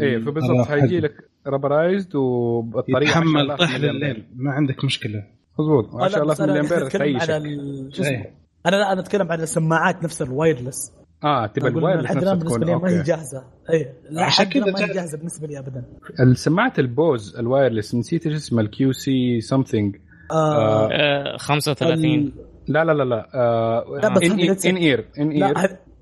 [0.02, 1.14] إيه فبالضبط حيجي لك
[1.48, 3.92] rubberized وبطارية يتحمل 10,000 طيح ملي أمبير.
[4.14, 5.24] بالليل ما عندك مشكلة.
[5.60, 8.36] مضبوط آه، لا، 10000 بس أنا ملي امبير أتكلم على تعيشك ال- إيه.
[8.66, 10.94] أنا لا أنا أتكلم عن السماعات نفس الوايرلس
[11.26, 13.04] آه تبى إنه الوايرلس لحد بالنسبة تكون لي ما هي
[13.70, 15.84] أي لا عشان كذا ما هي جا- جاهزة بالنسبة لي أبدا.
[16.20, 19.96] السماعات البوز الوايرلس نسيت إيش اسمها الكيو سي سمثينج
[20.32, 22.34] آه آه 35
[22.68, 23.30] لا لا لا لا
[24.02, 25.58] لا، بس ان اير ان اير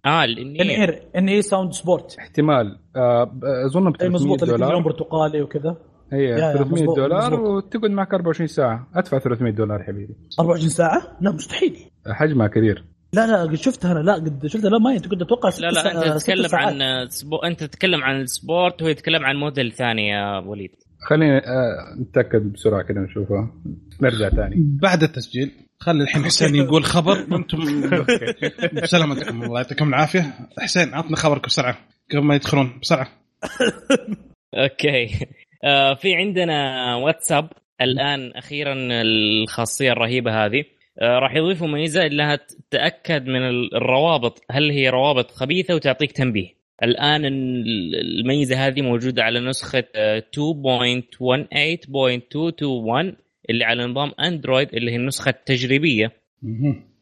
[0.05, 2.79] آه ان الانير اير ان اي ساوند سبورت احتمال.
[2.95, 3.31] آه
[3.65, 4.83] أظن ب أي 300 مزبوط اللي فيه لون دولار.
[4.83, 5.77] برتقالي وكذا.
[6.13, 7.33] هي يا، 300 مزبوط، دولار.
[7.41, 8.87] وتقعد معك 24 ساعة.
[8.95, 10.15] أدفع 300 دولار حبيبي.
[10.39, 11.77] 24 ساعة؟ لا مستحيل.
[12.07, 12.85] حجمها كبير.
[13.13, 13.99] لا لا قد شفتها أنا.
[13.99, 14.69] لا قد شفتها.
[14.69, 16.49] لا ما كنت أتوقع لا لا أنت تتكلم.
[16.53, 17.37] عن سبو...
[17.37, 20.71] أنت تتكلم عن ال Sport وهو يتكلم عن موديل ثاني يا وليد.
[21.09, 23.51] خلينا آه نتاكد بسرعة كده نشوفها
[24.01, 24.55] نرجع ثاني.
[24.81, 27.17] بعد التسجيل خلي الحين حسين يقول خبر.
[27.31, 27.59] وأنتم
[28.81, 30.33] بسلامتكم الله يعطيكم العافية.
[30.59, 31.77] حسين عطنا خبرك بسرعة
[32.11, 33.07] قبل ما يدخلون بسرعة.
[34.63, 35.27] Okay.
[35.63, 37.49] آه في عندنا واتساب
[37.81, 40.63] الآن أخيرا الخاصية الرهيبة هذه.
[41.01, 43.41] راح يضيفوا ميزة إنها تتاكد من
[43.75, 46.47] الروابط هل هي روابط خبيثة وتعطيك تنبيه
[46.83, 53.15] الآن ال- الميزة هذه موجودة على نسخة آه، 2.18.221
[53.49, 56.11] اللي على نظام اندرويد اللي هي النسخة التجريبية.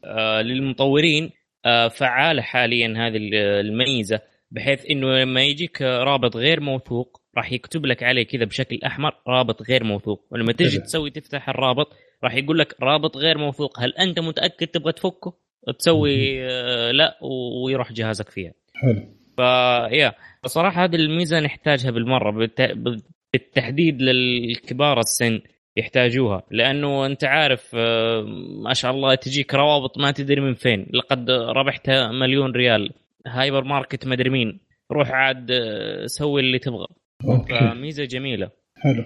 [0.05, 1.29] آه، للمطورين
[1.65, 4.19] آه، فعاله حاليا هذه ال- الميزة
[4.51, 9.61] بحيث إنه لما يجيك رابط غير موثوق راح يكتب لك عليه كذا بشكل أحمر رابط
[9.69, 10.79] غير موثوق ولما تجي.
[10.79, 11.93] تسوي تفتح الرابط
[12.23, 13.79] راح يقول لك رابط غير موثوق.
[13.79, 15.33] هل أنت متأكد تبغى تفكه؟
[15.79, 17.17] تسوي آه، لا
[17.65, 18.53] ويروح جهازك فيها.
[18.75, 19.03] حلو.
[19.37, 20.13] فيا
[20.43, 23.01] بصراحه هذه الميزة نحتاجها بالمرة بالت-
[23.33, 25.41] بالتحديد للكبار السن
[25.77, 26.43] يحتاجوها.
[26.51, 28.21] لأنه أنت عارف آه،
[28.63, 30.87] ما شاء الله تجيك روابط ما تدري من فين.
[30.93, 32.91] لقد ربحت مليون ريال.
[33.27, 34.59] هايبر ماركت مدري مين.
[34.91, 36.87] روح عاد آه، سوي اللي تبغى.
[37.49, 38.49] فميزة جميلة.
[38.77, 39.03] حلو.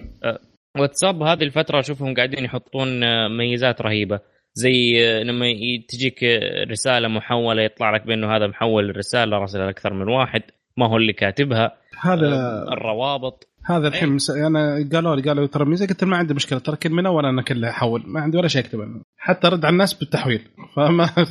[0.78, 4.20] واتساب هذه الفترة أشوفهم قاعدين يحطون آه، ميزات رهيبة.
[4.54, 5.46] زي آه، لما
[5.90, 10.42] تجيك آه، رسالة محولة يطلع لك بأنه هذا محول الرسالة راسل أكثر من واحد
[10.78, 11.78] ما هو اللي كاتبها.
[12.02, 12.28] هذا
[12.72, 13.50] الروابط.
[13.66, 14.30] هذا الحين مس...
[14.30, 17.42] أنا قالوا لي قالوا ترى ميزه قلت ما عندي مشكلة ترى كل من أول أنا
[17.42, 20.42] كله أحول ما عندي ولا شيء أكتب حتى رد على الناس بالتحويل.
[20.76, 21.10] فما.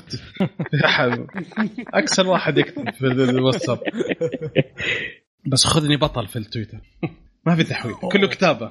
[1.95, 3.79] أكثر واحد يكتب في الواتساب.
[5.53, 6.79] بس خذني بطل في التويتر.
[7.47, 7.95] ما في تحويل.
[7.95, 8.71] كله كتابة.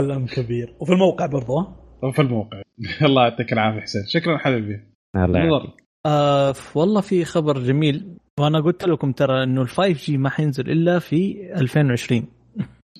[0.00, 0.74] كلام كبير.
[0.80, 2.62] وفي الموقع برضه ها؟ وفي الموقع.
[3.06, 4.02] الله يعطيك العافية حسين.
[4.08, 4.80] شكرا حبيبي.
[5.16, 5.72] نظر
[6.06, 8.16] آه ف- والله في خبر جميل.
[8.40, 12.26] وأنا قلت لكم ترى إنه ال 5G ما حينزل إلا في 2020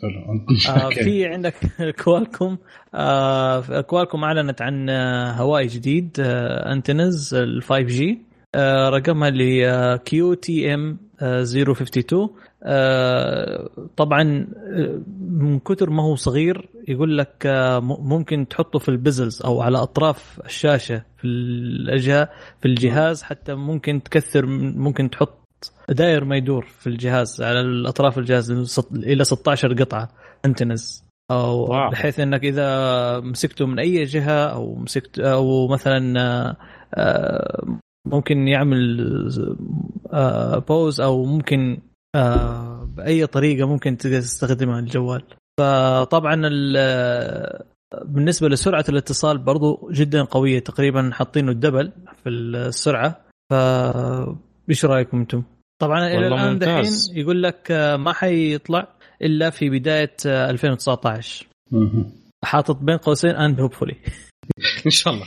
[0.03, 0.44] حلو.
[0.76, 0.88] آه.
[0.90, 1.55] في عندك
[2.05, 2.59] Qualcomm.
[2.94, 8.18] آه Qualcomm أعلنت عن آه، هوائي جديد آه antennas ال 5G
[8.55, 12.30] آه رقمها اللي QTM 052 آه
[13.96, 19.43] طبعا آه، من كثر ما هو صغير يقول لك آه، ممكن تحطه في ال bezels
[19.42, 22.28] أو على أطراف الشاشة في الأجهزة
[22.61, 24.46] في الجهاز حتى ممكن تكثر
[24.76, 25.38] ممكن تحط
[25.88, 28.50] داير ما يدور في الجهاز على الأطراف الجهاز
[28.92, 30.09] إلى 16 قطعة
[30.45, 31.91] antennas oh wow.
[31.90, 36.56] بحيث إنك إذا مسكته من أي جهة أو مسكت أو مثلا آه،
[36.94, 39.00] آه، ممكن يعمل
[40.12, 41.88] آه، pose أو ممكن آه،
[42.97, 45.23] بأي طريقة ممكن تقدر تستخدمها الجوال.
[45.61, 47.62] فطبعا ال-
[48.05, 51.93] بالنسبة لسرعة الاتصال برضو جدا قوية تقريبا حاطينه ال double
[52.23, 53.21] في السرعة.
[53.51, 53.55] ف
[54.71, 55.43] إيش رأيكم أنتم؟
[55.83, 56.85] طبعا إلى الآن دحين.
[57.14, 58.89] يقول لك آه، ما حيطلع
[59.23, 62.11] إلا في بداية آه، 2019 مهم.
[62.45, 63.97] حاطط بين قوسين and hopefully
[64.87, 65.27] إن شاء الله.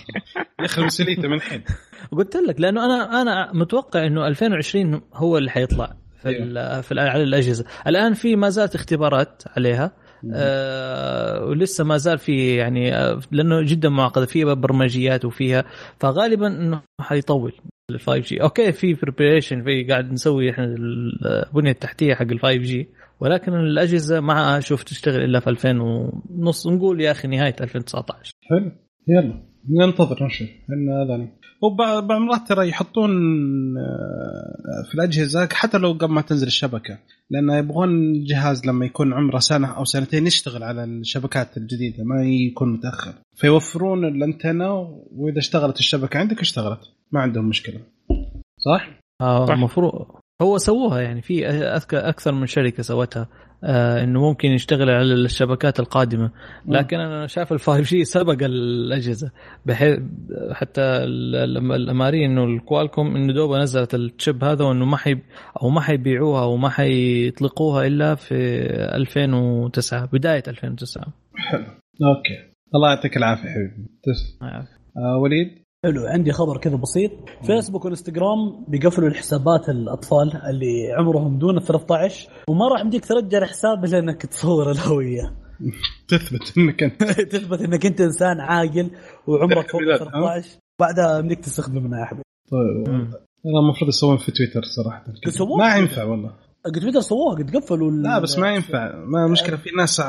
[0.61, 1.63] ياخذ مسؤوليته من الحين
[2.17, 5.93] قلت لك لأنه أنا أنا متوقع إنه 2020 هو اللي حيطلع.
[6.21, 7.65] في ال في على الأجهزة.
[7.87, 9.91] الآن في ما زالت اختبارات عليها.
[10.33, 14.25] آه ولسه ما زال في يعني آه لأنه جدا معقدة.
[14.25, 15.65] فيها برمجيات وفيها
[15.99, 17.53] فغالبا إنه حيطول
[17.91, 23.53] ال 5G okay في preparation في قاعد نسوي إحنا البنية التحتية حق ال 5G ولكن
[23.53, 26.67] الأجهزة ما أشوف تشتغل إلا في 2000 ونص.
[26.67, 28.71] نقول يا أخي نهاية 2019 حلو.
[29.07, 29.50] يلا.
[29.69, 30.47] ننتظر نشوف.
[30.69, 31.27] إن هذا
[31.61, 33.11] وبعض بعض المرات ترى يحطون
[33.77, 36.97] آه، في الأجهزة حتى لو قبل ما تنزل الشبكة.
[37.29, 42.73] لأن يبغون الجهاز لما يكون عمره سنة أو سنتين يشتغل على الشبكات الجديدة ما يكون
[42.73, 43.13] متأخر.
[43.35, 44.73] فيوفرون الأنتنة
[45.11, 46.79] وإذا اشتغلت الشبكة عندك اشتغلت.
[47.11, 47.79] ما عندهم مشكلة.
[48.57, 48.89] صح؟
[49.21, 49.53] آه، صح.
[49.53, 49.91] المفروض
[50.41, 51.47] هو سووها يعني في
[51.93, 53.27] أكثر من شركة سوتها.
[53.63, 56.31] إنه ممكن يشتغل على الشبكات القادمة.
[56.67, 59.31] لكن أنا شايف ال 5 G سبق الأجهزة.
[59.65, 59.99] بحيث
[60.51, 64.97] حتى ال- ال- الأمارين إنه ال Qualcomm إنه دوبه نزلت ال chip هذا وإنه ما
[64.97, 65.17] حي
[65.61, 68.35] أو ما حيبيعوها أو ما حيطلقوها إلا في
[68.95, 72.51] 2009 بداية 2009 أوكي.
[72.75, 73.87] الله يعطيك العافية حبيبي.
[74.03, 74.49] تسلم.
[74.97, 77.11] آه وليد؟ حلو عندي خبر كذا بسيط.
[77.43, 83.85] فيسبوك وإنستغرام بيقفلوا الحسابات الأطفال اللي عمرهم دون ال 13 وما راح يمديك ترجع الحساب
[83.85, 85.33] إلا إنك تصور الهوية.
[86.07, 87.03] تثبت إنك أنت.
[87.33, 88.91] تثبت إنك أنت إنسان عاقل
[89.27, 92.87] وعمرك فوق ال ميلاد، ها؟ 13 بعدها يمديك تستخدمه منها يا حبيبي طيب.
[93.45, 95.05] أنا المفروض يسوون في تويتر صراحة؟
[95.57, 96.33] ما ينفع والله.
[96.65, 98.95] قد تويتر سووها قد قفلوا ال- لا بس ما ينفع.
[98.95, 100.01] ما مشكلة في ناس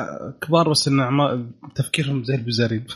[0.43, 2.85] كبار بس ان تفكيرهم زي البزارين.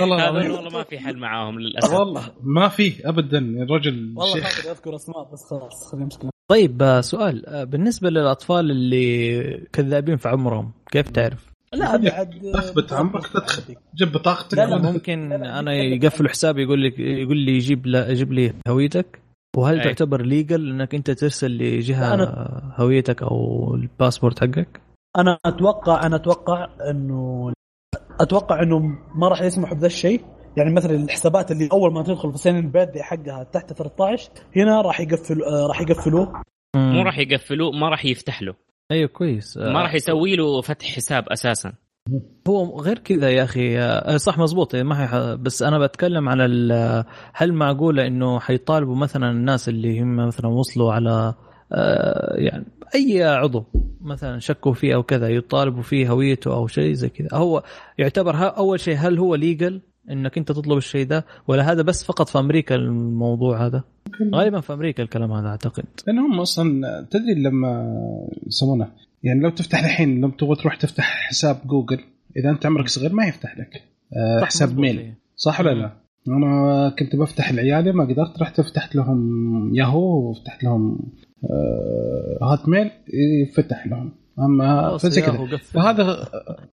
[0.00, 0.32] والله.
[0.32, 1.92] والله ما في حل معاهم للأسف.
[1.94, 2.22] والله.
[2.42, 3.38] ما في ابدا.
[3.38, 7.46] الرجل والله أذكر أسماء بس خلاص خلينا نمسك طيب آه، سؤال.
[7.46, 9.42] آه، بالنسبة للأطفال اللي
[9.72, 13.74] كذابين في عمرهم كيف تعرف؟ لا بعد اثبت عمرك تدخل.
[13.94, 14.58] جيب بطاقتك.
[14.58, 19.23] لا، لا، ممكن أنا يقفل حسابي يقول لي يقول لي يجيب لا يجيب لي هويتك.
[19.56, 19.84] وهل أي.
[19.84, 24.80] تعتبر legal إنك أنت ترسل لجهة أنا- هويتك أو الباسبورت حقك؟
[25.18, 27.52] أنا أتوقع أنا أتوقع انه
[28.20, 28.78] أتوقع إنه
[29.14, 30.24] ما راح يسمحوا بذا الشيء.
[30.56, 35.00] يعني مثلا الحسابات اللي أول ما تدخل في سن البيرثدي حقها تحت 13 هنا راح
[35.00, 36.42] يقفل آه، راح يقفلوه
[36.76, 38.54] مو راح يقفلوه ما راح يفتح له.
[38.92, 39.56] أيوه كويس.
[39.56, 41.72] ما راح يسوي له فتح حساب أساسا.
[42.48, 43.78] هو غير كذا يا أخي.
[43.78, 44.76] آه، صح مزبوط.
[44.76, 50.46] ما هي بس أنا بتكلم على هل معقولة إنه حيطالبوا مثلا الناس اللي هم مثلا
[50.46, 51.34] وصلوا على
[51.72, 53.64] آه، يعني أي عضو
[54.00, 57.28] مثلا شكوا فيه أو كذا يطالبوا فيه هويته أو شيء زي كذا.
[57.32, 57.62] هو
[57.98, 59.80] يعتبر أول شيء هل هو ليجل
[60.10, 63.84] إنك أنت تطلب الشيء ده ولا هذا بس فقط في أمريكا الموضوع هذا؟
[64.34, 65.84] غالبا في أمريكا الكلام هذا أعتقد.
[66.06, 67.96] لأن هم أصلا تدري لما
[68.46, 68.88] يسمونه
[69.24, 72.00] يعني لو تفتح الحين لو تبغى تروح تفتح حساب جوجل
[72.36, 73.82] إذا أنت عمرك صغير ما يفتح لك
[74.40, 75.18] صح، حساب ميل إيه.
[75.36, 75.92] صح ولا لا؟
[76.28, 80.98] أنا كنت بفتح لعيالي ما قدرت رحت فتحت لهم ياهو وفتحت لهم
[81.50, 82.90] آه، هات ميل
[83.48, 85.56] يفتح لهم أما فزي كذا.
[85.56, 86.28] فهذا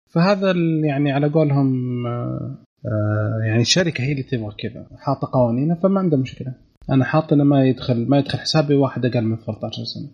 [0.08, 0.52] فهذا
[0.84, 6.18] يعني على قولهم آه، آه، يعني الشركة هي اللي تبغى كذا حاطة قوانينها فما عنده
[6.18, 6.54] مشكلة
[6.90, 10.10] أنا حاط إنه ما يدخل ما يدخل حسابي واحد أقل من 13 سنة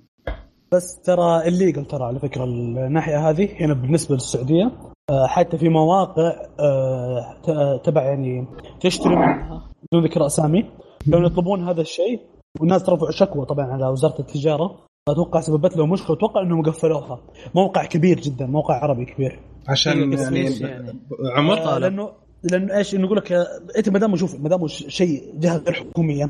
[0.75, 4.71] بس ترى الليجل ترى على فكرة الناحية هذه هنا بالنسبة للسعودية
[5.09, 8.47] آه، حتى في مواقع آه، ت- تبع يعني
[8.81, 10.65] تشتري منها بدون ذكر أسامي.
[11.11, 12.19] كانوا يطلبون هذا الشيء
[12.59, 14.75] والناس رفعوا شكوى طبعا على وزارة التجارة
[15.09, 17.19] أتوقع سببت له مشكلة أتوقع إنهم قفلوها.
[17.55, 19.39] موقع كبير جدا موقع عربي كبير.
[19.67, 20.99] عشان بس يعني, يعني؟
[21.37, 22.09] عمر آه، لأنه
[22.43, 23.45] لأنه إيش إنه يقول لك آه،
[23.77, 26.29] أنت ما دام شوف ما دام شيء جهة غير حكومية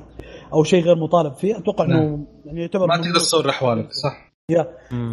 [0.53, 4.24] أو شيء غير مطالب فيه أتوقع إنه يعني يعتبر ما تقدر تصور أحوالك صح.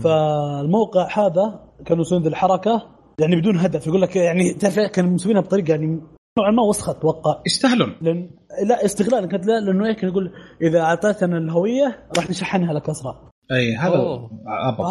[0.02, 2.88] فالموقع هذا كانوا يسوون ذي الحركة
[3.20, 6.00] يعني بدون هدف يقول لك يعني تعرف كانوا مسوينها بطريقة يعني
[6.38, 7.96] نوعا ما وسخه أتوقع يستاهلون.
[8.00, 8.30] لأن
[8.68, 13.30] لا استغلال كانت لا لأنه إيه كان يقول إذا أعطيتنا الهوية راح نشحنها لك أسرع.
[13.52, 14.28] أي هذا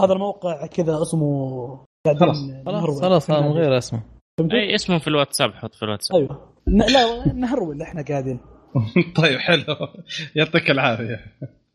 [0.04, 1.86] هذا الموقع كذا اسمه
[2.20, 2.38] خلاص.
[2.66, 3.02] خلاص.
[3.02, 4.04] خلاص هذا غير اسمه؟
[4.40, 6.18] أي اسمه في الواتساب حط في الواتساب.
[6.18, 6.54] أيوه.
[6.68, 8.40] لا نهرول إحنا قاعدين.
[9.22, 9.64] طيب حلو.
[10.36, 11.20] يعطيك العافية.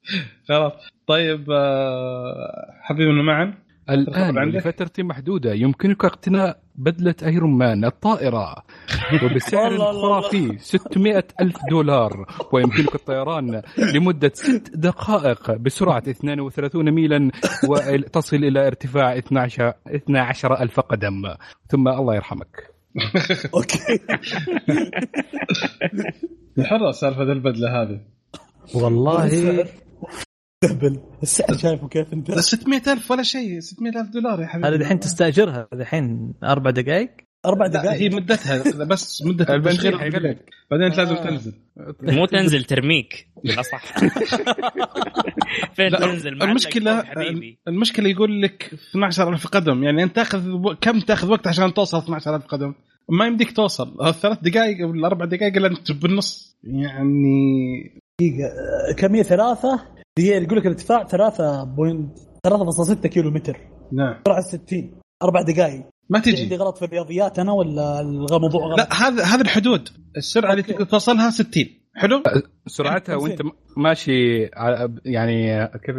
[0.49, 0.73] خلاص.
[1.07, 3.55] طيب آه، حبيبنا معا؟
[3.89, 5.55] عندك؟ لفترة محدودة.
[5.55, 8.55] يمكنك اقتناء بدلة ايرون مان الطائرة.
[9.23, 12.27] وبسعر خرافي 600 ألف دولار.
[12.53, 13.63] ويمكنك الطيران
[13.95, 17.31] لمدة ست دقائق بسرعة 32 ميلا
[17.69, 21.23] وتصل إلى ارتفاع 12 12 ألف قدم.
[21.69, 22.71] ثم الله يرحمك.
[23.55, 23.99] أوكي.
[26.65, 28.01] حرة سالفة البدلة هذه.
[28.75, 29.67] والله.
[30.67, 34.69] السعر دهبل السعر شايفه كيف انت 600000 ولا شيء 600000 دولار يا حبيبي.
[34.69, 37.11] هذا دحين تستأجرها دحين أربع دقائق؟
[37.47, 38.01] أربع لا دقائق.
[38.01, 40.37] هي مدتها بس مده البنزين حيغلق.
[40.71, 41.25] بعدين انت لازم آه.
[41.31, 41.53] تنزل.
[42.03, 43.29] مو تنزل ترميك.
[43.45, 43.85] بالأصح.
[45.77, 47.59] فين لا، تنزل؟ المشكلة حبيبي.
[47.69, 49.83] المشكلة يقول لك 12000 قدم.
[49.85, 52.75] يعني أنت تأخذ و- كم تأخذ وقت عشان توصل 12000 قدم؟
[53.09, 54.07] ما يمديك توصل.
[54.07, 56.57] الثلاث دقائق ولا أربع دقائق إلا أنت بالنص.
[56.65, 58.49] يعني دقيقة.
[58.97, 59.81] كمية ثلاثة؟
[60.19, 63.57] دقيقة يقول لك الارتفاع 3.3.6 كيلو متر.
[63.93, 64.23] نعم.
[64.27, 68.95] سرعة 60 أربع دقائق ما عندي تجي غلط في الرياضيات أنا ولا الموضوع غلط؟ لا
[68.95, 69.89] هذا هذا الحدود.
[70.17, 70.73] السرعة اللي أوكي.
[70.73, 71.65] تقدر توصلها 60
[71.95, 72.23] حلو؟
[72.67, 73.43] سرعتها وأنت
[73.77, 75.97] ماشي على- يعني كيف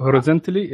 [0.00, 0.68] horizontally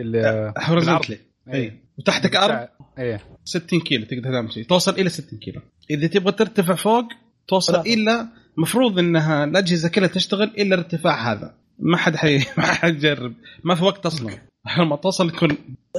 [0.59, 1.19] horizontally
[1.55, 2.69] اي وتحتك أرض؟
[2.99, 3.21] إيه.
[3.45, 5.61] 60 كيلو تقدر تمشي توصل إلى 60 كيلو.
[5.91, 7.05] إذا تبغى ترتفع فوق
[7.49, 7.95] توصل ثلاثة.
[7.95, 8.27] إلى
[8.59, 11.55] مفروض إنها الأجهزة كلها تشتغل الا الارتفاع هذا.
[11.79, 12.39] ما حد حي...
[12.59, 13.35] ما حد يجرب.
[13.65, 14.31] ما في وقت أصلا.
[14.79, 15.51] لما توصل يكون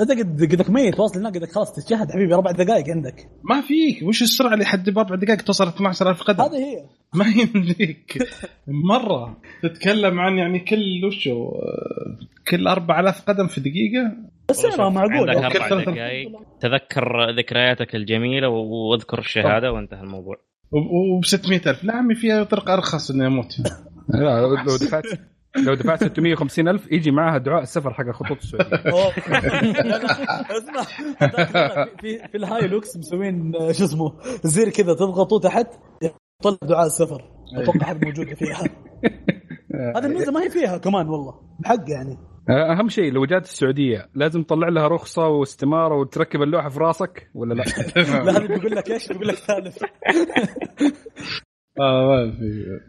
[0.01, 3.30] أنت قد قدك ميت واصل هناك قدك خلاص تتشهد حبيبي أربع دقائق عندك.
[3.43, 4.03] ما فيك.
[4.03, 6.86] وش السرعة اللي حد بأربع دقائق توصل 12000 قدم؟ هذه هي.
[7.13, 8.23] ما يمديك.
[8.67, 9.38] مرة.
[9.63, 11.51] تتكلم عن يعني كل وشو
[12.47, 14.15] كل 4000 قدم في دقيقة؟
[14.49, 15.30] بس سعرها معقول.
[15.30, 15.91] عندك أربع.
[15.91, 20.36] دقائق تذكر ذكرياتك الجميلة واذكر الشهادة وانتهى الموضوع.
[20.71, 23.57] وب 600000 لا عمي فيها طرق أرخص إني أموت.
[24.09, 25.03] لا لو دفعت.
[25.56, 28.76] لو دفعت 650 ألف يجي معها دعاء السفر حق الخطوط السعودية.
[30.58, 30.84] اسمع
[32.02, 35.68] في في ال Hilux مسوين شو اسمه زر كذا تضغطوا تحت
[36.02, 37.24] يطلع دعاء السفر.
[37.56, 38.64] أتوقع هذه موجوده فيها.
[39.98, 42.18] هذه الميزة ما هي فيها كمان والله بحق يعني.
[42.50, 47.54] أهم شيء لو جات السعودية لازم تطلع لها رخصة واستمارة وتركب اللوحة في راسك ولا
[47.54, 47.64] لا؟
[48.24, 49.84] لا هذا بيقول لك إيش؟ بيقول لك ثالث.
[51.80, 52.80] آه ما في.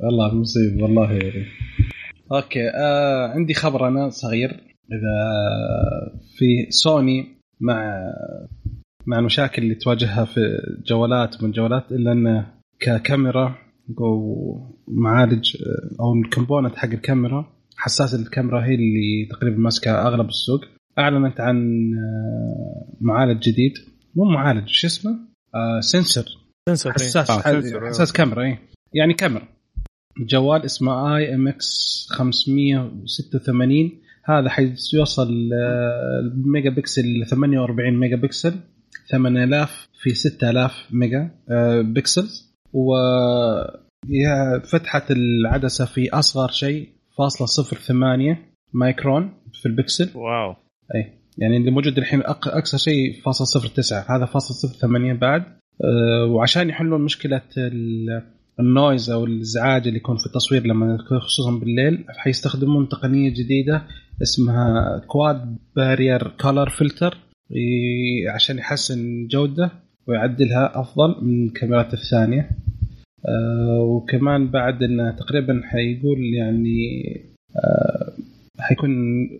[0.00, 1.18] والله مصيبة والله
[2.32, 4.50] أوكي آه عندي خبر أنا صغير.
[4.92, 5.16] إذا
[6.38, 7.28] في سوني
[7.60, 8.02] مع
[9.06, 10.40] مع المشاكل اللي تواجهها في
[10.86, 12.46] جوالات من جوالات إلا انه
[12.80, 13.54] ككاميرا
[14.00, 20.28] أو معالج آه، أو ال component حق الكاميرا حساس الكاميرا هي اللي تقريبا ماسكة أغلب
[20.28, 20.60] السوق.
[20.98, 21.56] أعلنت عن
[21.94, 23.72] آه، معالج جديد.
[24.16, 25.10] مو معالج شو اسمه؟
[25.54, 26.24] آه sensor.
[26.68, 28.58] sensor حساس آه، sensor، حساس كاميرا اي
[28.94, 29.48] يعني كاميرا.
[30.18, 33.90] جوال اسمه IMX 586
[34.24, 38.54] هذا حيوصل آه، الميجا بكسل 48 ميجا بكسل
[39.10, 42.94] 8000 في 6000 mega آه، pixels و
[44.64, 46.88] فتحة العدسة في أصغر شيء
[47.18, 50.54] فاصلة صفر ثمانية مايكرون في ال pixel wow.
[50.94, 54.16] إي يعني اللي موجود الحين أقصى شيء فاصل صفر تسعة.
[54.16, 55.42] هذا فاصل صفر ثمانية بعد.
[55.84, 57.42] أه وعشان يحلون مشكلة
[58.60, 63.82] ال noise أو الإزعاج اللي يكون في التصوير لما خصوصا بالليل حيستخدمون تقنية جديدة
[64.22, 67.18] اسمها Quad Bayer color filter
[68.34, 69.70] عشان يحسن جودة
[70.06, 72.50] ويعدلها أفضل من الكاميرات الثانية.
[73.28, 77.02] أه وكمان بعد انه تقريبا حيقول يعني
[77.56, 78.12] أه
[78.58, 78.90] حيكون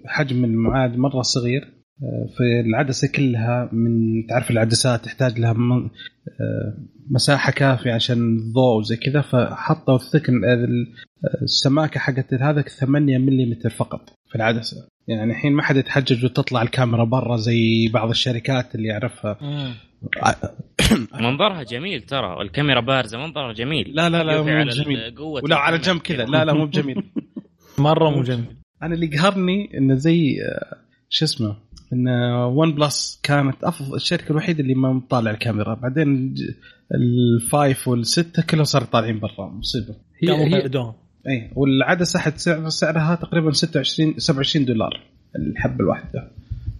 [0.07, 1.69] حجم المعاد مرة صغير
[2.03, 6.77] آه، في العدسة كلها من تعرف العدسات تحتاج لها آه،
[7.13, 14.11] مساحة كافية عشان الضوء وزي كذا فحطوا الثكن آه، السماكة حقت هذا 8 ملم فقط
[14.29, 14.89] في العدسة.
[15.09, 19.39] يعني الحين ما حد يتحجج وتطلع الكاميرا برا زي بعض الشركات اللي يعرفها.
[21.21, 23.93] منظرها جميل ترى والكاميرا بارزة منظرها جميل.
[23.95, 26.03] لا لا لا مو على جميل ولا على الكاميرا.
[26.03, 26.25] جنب كذا.
[26.25, 27.03] لا لا مو بجميل.
[27.79, 28.57] مرة مو جميل.
[28.83, 30.77] أنا اللي قهرني إنه زي آه،
[31.09, 31.57] شو اسمه؟
[31.93, 32.09] إن
[32.45, 35.75] OnePlus كانت افضل الشركة الوحيدة اللي ما مطالع الكاميرا.
[35.75, 36.35] بعدين
[36.95, 39.95] ال five والستة كلهم صاروا طالعين برا مصيبة.
[40.23, 40.69] هي, هي
[41.29, 45.01] اي والعدسه حتسعر سعرها تقريبا 26 27 دولار
[45.37, 46.31] الحبة الواحدة.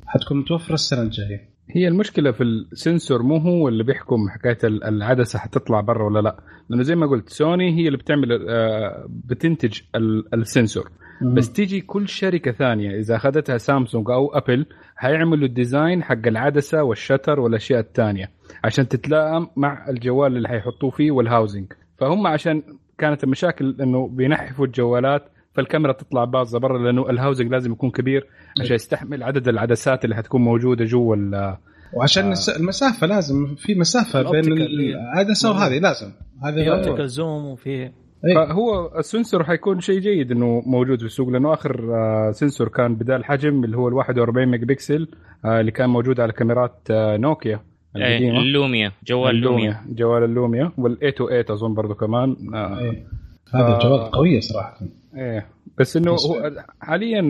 [0.07, 1.53] حتكون متوفرة السنة الجاية.
[1.71, 6.21] هي المشكلة في ال sensor مو هو اللي بيحكم حكاية ال- العدسه حتطلع برا ولا
[6.21, 6.37] لا.
[6.69, 10.91] لأنه زي ما قلت سوني هي اللي بتعمل آه، بتنتج ال- ال sensor.
[11.23, 14.67] بس تيجي كل شركة ثانية إذا أخذتها سامسونج أو Apple
[14.99, 18.31] هيعملوا ال design حق العدسة وال shutter والأشياء الثانية
[18.65, 22.63] عشان تتلائم مع الجوال اللي حيحطوه فيه وال housing فهم عشان
[22.99, 25.23] كانت المشاكل إنه بينحفوا الجوالات
[25.55, 28.27] فالكاميرا تطلع باظة برا لأنه ال housing لازم يكون كبير
[28.61, 31.57] عشان يستحمل عدد العدسات اللي حتكون موجودة جوا ال-
[31.95, 32.35] وعشان آه.
[32.57, 36.11] المسافة لازم في مسافة بين العدسه وهذه لازم.
[36.11, 37.91] في هذا optical zoom وفي
[38.29, 38.35] إيه.
[38.35, 42.95] فهو ال sensor حيكون شيء جيد إنه موجود في السوق لأنه آخر آه، sensor كان
[42.95, 45.09] بدال الحجم اللي هو ال 41 ميجا بكسل
[45.45, 47.61] آه، اللي كان موجود على كاميرات آه، نوكيا
[47.97, 53.07] إيه، القديمه ال Lumia جوال Lumia جوال ال Lumia وال 828 أظن برضو كمان إيه.
[53.55, 53.75] هذا.
[53.77, 54.79] الجوال قوية صراحة
[55.17, 55.47] إيه
[55.79, 56.51] بس إنه هو
[56.81, 57.21] حاليا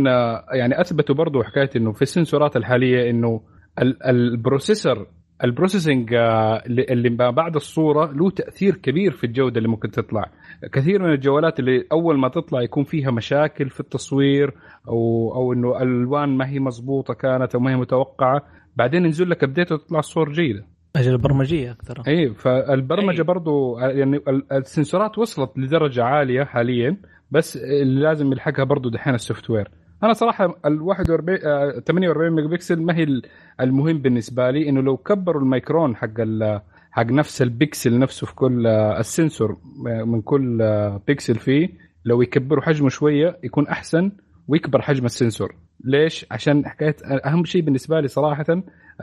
[0.53, 3.41] يعني أثبتوا برضو حكاية إنه في السنسورات الحالية إنه
[3.83, 5.07] ال- ال processor
[5.45, 9.91] ال processing آه، اللي اللي ما بعد الصورة له تأثير كبير في الجودة اللي ممكن
[9.91, 10.31] تطلع.
[10.73, 14.55] كثير من الجوالات اللي أول ما تطلع يكون فيها مشاكل في التصوير
[14.89, 18.43] أو أو إنه الألوان ما هي مضبوطة كانت أو ما هي متوقعة.
[18.77, 20.65] بعدين ينزل لك update وتطلع الصور جيدة.
[20.97, 22.03] أجل البرمجية أكثر.
[22.09, 23.25] إي فالبرمجة أي.
[23.25, 26.97] برضو يعني ال- السنسورات وصلت لدرجة عالية حاليا
[27.31, 29.69] بس اللي لازم يلحقها برضو دحين ال software.
[30.03, 33.23] أنا صراحة ال 41 آه، 48 ميجا بكسل ما هي ال-
[33.61, 38.67] المهم بالنسبة لي انه لو كبروا الميكرون حق ال- حق نفس البكسل نفسه في كل
[38.67, 39.57] آه، ال sensor
[39.89, 41.69] آه، من كل آه، بكسل فيه
[42.05, 44.13] لو يكبروا حجمه شوية يكون احسن
[44.49, 48.45] ويكبر حجم ال sensor ليش عشان حكايه اهم شيء بالنسبة لي صراحة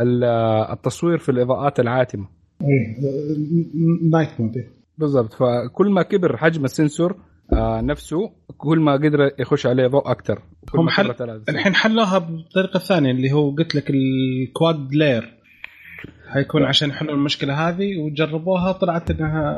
[0.01, 2.27] ال- آه، التصوير في الاضاءات العاتمه
[4.11, 4.65] night mode
[4.97, 7.15] بالضبط فكل ما كبر حجم ال sensor
[7.53, 10.41] آه نفسه كل ما قدر يخش عليه ضوء أكثر
[10.75, 11.15] هم حل-.
[11.49, 15.33] الحين حلوها بطريقة ثانية اللي هو قلت لك ال quad Bayer
[16.27, 19.57] حيكون عشان يحلوا المشكلة هذه وجربوها طلعت إنها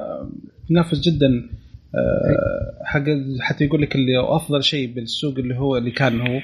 [0.69, 1.49] تنافس جدا
[1.95, 3.03] آه، حق
[3.41, 6.39] حتى يقول لك اللي أفضل شيء بالسوق اللي هو اللي كان هو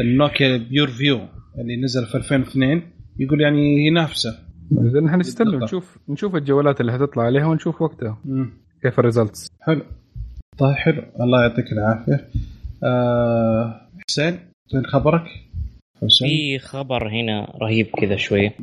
[0.00, 1.20] ال Nokia PureView
[1.58, 2.82] اللي نزل في 2002
[3.18, 4.38] يقول يعني ينافسه
[4.72, 5.56] اذا نحن نستنى.
[5.56, 8.52] نشوف نشوف الجوالات اللي حتطلع عليها ونشوف وقتها مم.
[8.82, 9.82] كيف ال results حلو.
[10.62, 12.28] حلو الله يعطيك العافية.
[12.84, 14.38] آه حسين
[14.74, 15.24] وين خبرك؟
[16.18, 18.54] في خبر هنا رهيب كذا شوية.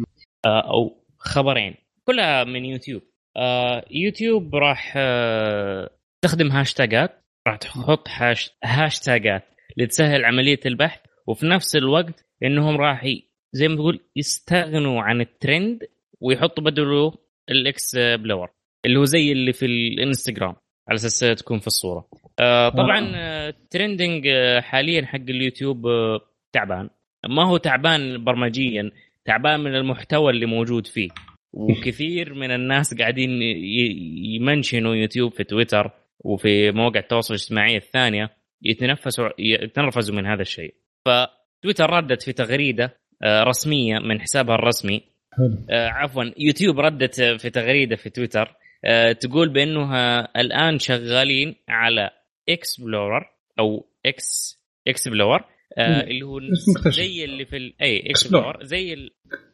[0.46, 3.02] آه، أو خبرين كلها من يوتيوب.
[3.38, 5.90] آه، يوتيوب راح آه،
[6.22, 9.44] تستخدم هاشتاجات راح تحط هاش هاشتاجات
[9.78, 13.06] لتسهل عملية البحث وفي نفس الوقت إنهم راح
[13.54, 15.80] زي ما تقول يستغنوا عن الترند
[16.22, 17.14] ويحطوا بدله
[17.50, 18.50] ال explore
[18.86, 20.56] اللي هو زي اللي في الإنستغرام.
[20.90, 22.08] على أساس تكون في الصورة.
[22.40, 26.20] آه، طبعا آه، ال trending آه، حاليا حق اليوتيوب آه،
[26.54, 26.90] تعبان.
[27.30, 28.92] ما هو تعبان برمجيا
[29.26, 31.10] تعبان من المحتوى اللي موجود فيه.
[31.54, 33.30] وكثير من الناس قاعدين
[34.36, 38.30] يمنشنوا يوتيوب في تويتر وفي مواقع التواصل الاجتماعي الثانية
[38.62, 40.74] يتنفسوا يتنرفزوا من هذا الشيء.
[41.06, 45.02] فتويتر ردت في تغريدة آه، رسمية من حسابها الرسمي.
[45.70, 48.42] آه، عفوا يوتيوب ردت في تغريدة في تويتر.
[48.42, 48.56] آه،
[49.20, 52.10] تقول بأنها الآن شغالين على
[52.50, 53.26] explorer
[53.60, 54.58] أو ex
[54.88, 55.40] explore
[55.78, 55.84] مم.
[55.86, 56.40] اللي هو.
[56.88, 57.74] زي اللي في ال...
[57.82, 58.10] أي.
[58.10, 59.10] explore زي ال...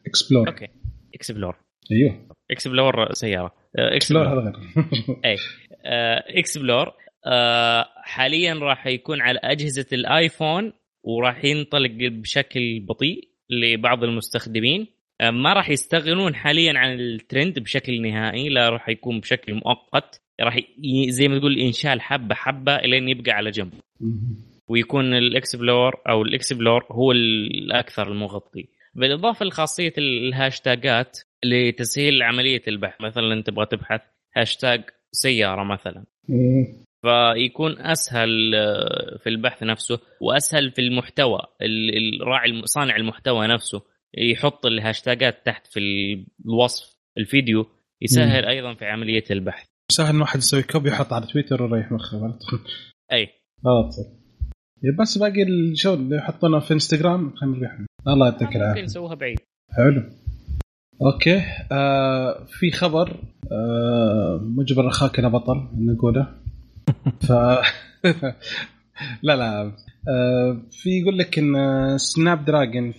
[0.06, 0.68] explore okay.
[1.14, 1.56] explore
[1.92, 2.28] أيوه.
[2.50, 3.54] explore سيارة.
[3.78, 5.16] آه، explore explore هذا غير.
[5.30, 5.36] أي.
[5.84, 6.92] آه، explore
[7.26, 10.72] آه، حاليا راح يكون على أجهزة الايفون
[11.02, 14.80] وراح ينطلق بشكل بطيء لبعض المستخدمين.
[14.80, 20.20] آه، ما راح يستغنون حاليا عن الترند بشكل نهائي لا راح يكون بشكل مؤقت.
[20.40, 23.72] راح ي- زي ما تقول انشال حبة حبة لين يبقى على جنب.
[24.68, 28.68] ويكون ال explore أو ال explore هو الأكثر المغطي.
[28.94, 33.00] بالإضافة لخاصية الهاشتاجات لتسهيل عملية البحث.
[33.00, 34.00] مثلا تبغى تبحث
[34.36, 36.04] هاشتاج سيارة مثلا.
[37.02, 43.82] فيكون أسهل آه، في البحث نفسه وأسهل في المحتوى ال- الراعي صانع المحتوى نفسه.
[44.18, 45.80] يحط الهاشتاجات تحت في
[46.46, 47.66] الوصف الفيديو
[48.02, 49.66] يسهل أيضا في عملية البحث.
[49.92, 52.38] سهل واحد يسوي copy يحط على تويتر ويريح مخه.
[53.12, 53.28] أي.
[53.66, 53.94] غلط
[55.00, 57.78] بس باقي الشغل اللي يحطونه في إنستغرام خلينا نريح.
[58.08, 58.82] الله يعطيك ممكن العافية.
[58.82, 59.38] نسويها بعيد.
[59.76, 60.02] حلو.
[61.02, 61.42] okay.
[61.72, 63.16] آه في خبر
[63.52, 66.34] آه مجبر أخاك أنا بطل نقوله.
[67.20, 67.32] ف
[69.22, 69.72] لا لا.
[70.08, 71.54] آه في يقول لك إن
[71.98, 72.92] Snapdragon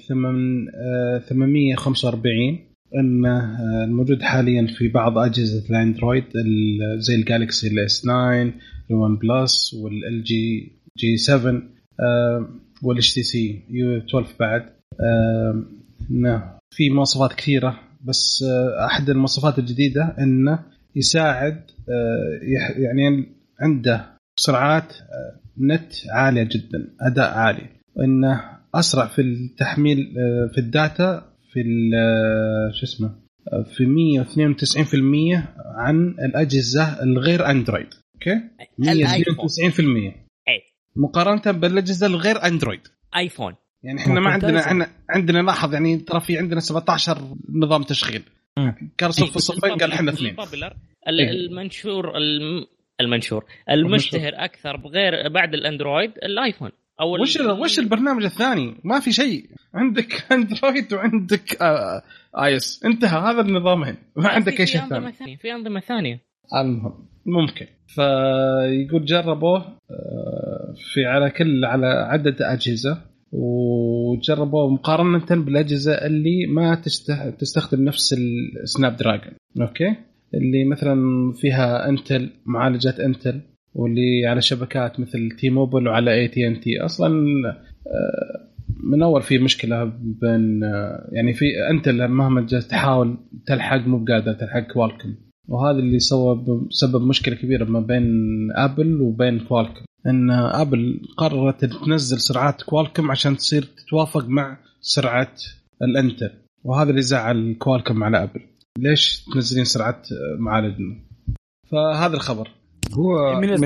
[1.29, 2.59] 845
[2.95, 8.53] انه آه، الموجود حاليا في بعض أجهزة الأندرويد ال- زي ال Galaxy ال S 9
[8.91, 11.61] ال OnePlus وال LG G 7
[12.83, 14.61] وال HTC U 12 بعد.
[15.01, 15.63] آه،
[16.11, 20.59] انه في مواصفات كثيرة بس آه، أحد المواصفات الجديدة إنه
[20.95, 22.39] يساعد آه،
[22.77, 23.25] يعني
[23.61, 24.05] عنده
[24.39, 27.69] سرعات آه، نت عالية جدا أداء عالي.
[27.95, 28.41] وانه
[28.75, 33.15] أسرع في التحميل آه، في ال data في ال- آه، شو اسمه
[33.53, 37.87] آه، في 192% عن الأجهزة الغير أندرويد.
[38.15, 38.41] okay؟
[38.77, 40.13] 192%
[40.47, 40.61] اي
[40.95, 42.79] مقارنة بالأجهزة الغير أندرويد.
[43.15, 43.55] آيفون.
[43.83, 44.91] يعني إحنا ما عندنا ممتازة.
[45.09, 48.23] عندنا لاحظ يعني ترى في عندنا 17 نظام تشغيل.
[48.97, 50.35] كان صف الصفين قال إحنا اثنين.
[51.23, 51.31] إيه.
[51.31, 52.65] المنشور الم-
[53.01, 53.45] المنشور.
[53.69, 56.71] المشتهر أكثر بغير بعد الأندرويد الآيفون.
[57.01, 59.45] أو وش وش البرنامج الثاني؟ ما في شيء.
[59.73, 62.85] عندك أندرويد وعندك iOS.
[62.85, 63.31] انتهى.
[63.31, 63.97] هذا النظامين.
[64.15, 65.11] ما عندك أي شيء ثاني.
[65.11, 65.35] ثانية.
[65.37, 66.19] في أنظمة ثانية.
[66.61, 67.07] المهم.
[67.25, 67.65] ممكن.
[67.87, 69.57] فيقول جربوه.
[69.91, 73.01] آه، في على كل على عدد أجهزة.
[73.31, 76.75] وجربوه مقارنة بالأجهزة اللي ما
[77.39, 78.15] تستخدم نفس
[78.63, 79.95] ال Snapdragon okay؟
[80.35, 80.95] اللي مثلا
[81.33, 83.41] فيها Intel معالجات Intel
[83.73, 87.09] واللي على شبكات مثل T-Mobile وعلى اي تي ان تي أصلا
[87.87, 88.45] آه،
[88.83, 94.59] من أول في مشكلة بين آه، يعني في Intel مهما تحاول تلحق مو بقادرة تلحق
[94.73, 95.15] Qualcomm
[95.47, 98.07] وهذا اللي سوى سبب مشكلة كبيرة ما بين
[98.55, 105.33] Apple وبين Qualcomm إن Apple قررت تنزل سرعات Qualcomm عشان تصير تتوافق مع سرعة
[105.81, 106.29] ال Intel
[106.63, 108.41] وهذا اللي زعل Qualcomm على Apple
[108.79, 110.07] ليش تنزلين سرعات
[110.39, 110.95] معالجنا؟
[111.71, 112.49] فهذا الخبر.
[112.93, 113.57] هو من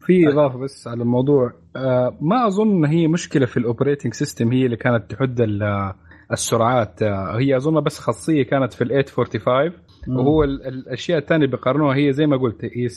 [0.00, 1.52] في إضافة بس على الموضوع.
[1.76, 5.92] آه ما أظن إن هي مشكلة في ال operating system هي اللي كانت تحد ال-
[6.32, 7.02] السرعات.
[7.02, 9.72] آه هي أظن بس خاصية كانت في ال 845
[10.08, 12.88] وهو ال- الأشياء الثانية اللي بيقارنوها هي زي ما قلت هي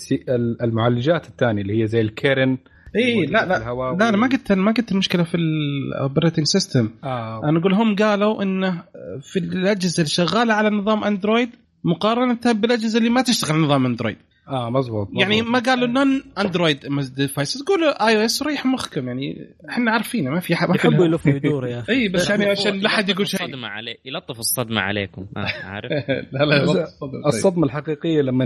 [0.61, 2.57] المعالجات الثانية اللي هي زي ال Kirin
[2.95, 3.57] اي لا لا.
[3.57, 3.97] الهواوي.
[3.97, 7.95] لا أنا ما قلت ما قلت المشكلة في ال operating system آه أنا أقول هم
[7.95, 8.83] قالوا إنه
[9.21, 11.49] في الأجهزة اللي شغالة على نظام اندرويد
[11.83, 14.17] مقارنة بالأجهزة اللي ما تشتغل على نظام اندرويد
[14.47, 15.21] آه مزبوط, مزبوط.
[15.21, 16.79] يعني ما قالوا non Android
[17.15, 21.79] devices قولوا iOS ريح مخكم يعني إحنا عارفينه ما في حد يحبوا يلف ويدور يا
[21.79, 21.93] أخي.
[21.93, 23.45] إي بس يعني عشان لا حد يقول شيء.
[23.45, 25.25] الصدمة عليه يلطف الصدمة عليكم.
[25.37, 25.91] آه، عارف؟
[26.33, 26.85] لا لا صدق.
[27.01, 27.25] طيب.
[27.27, 28.45] الصدمة الحقيقية لما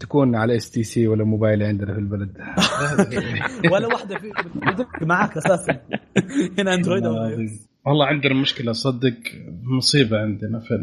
[0.00, 2.38] تكون على STC ولا موبايلي عندنا في البلد.
[3.72, 4.32] ولا واحدة في
[5.04, 5.80] معاك أساسا.
[6.58, 7.48] هنا اندرويد أو والله
[7.86, 9.14] والله عندنا مشكلة صدق
[9.62, 10.74] مصيبة عندنا في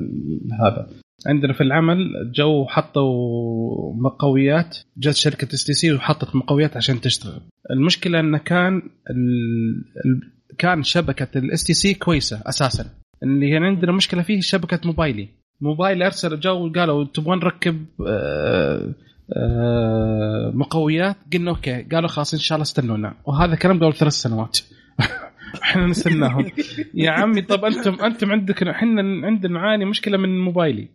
[0.64, 0.88] هذا.
[1.28, 7.42] عندنا في العمل جو حطوا مقويات جت شركة STC وحطت مقويات عشان تشتغل.
[7.72, 10.24] المشكلة انه كان ال...
[10.58, 12.86] كان شبكة ال STC كويسة أساسا.
[13.24, 15.30] اللي هنا عندنا مشكلة فيه شبكة موبايلي.
[15.62, 18.94] موبايلي أرسل جو قالوا تبغون نركب آه،
[19.38, 21.82] آه، مقويات؟ قلنا okay.
[21.82, 23.14] قالوا خلاص إن شاء الله استنونا.
[23.26, 24.60] وهذا كلام قبل ثلاث سنوات.
[25.64, 26.46] إحنا نستناهم
[26.94, 30.88] يا عمي طب أنتم أنتم عندك إحنا عندنا نعاني مشكلة من موبايلي.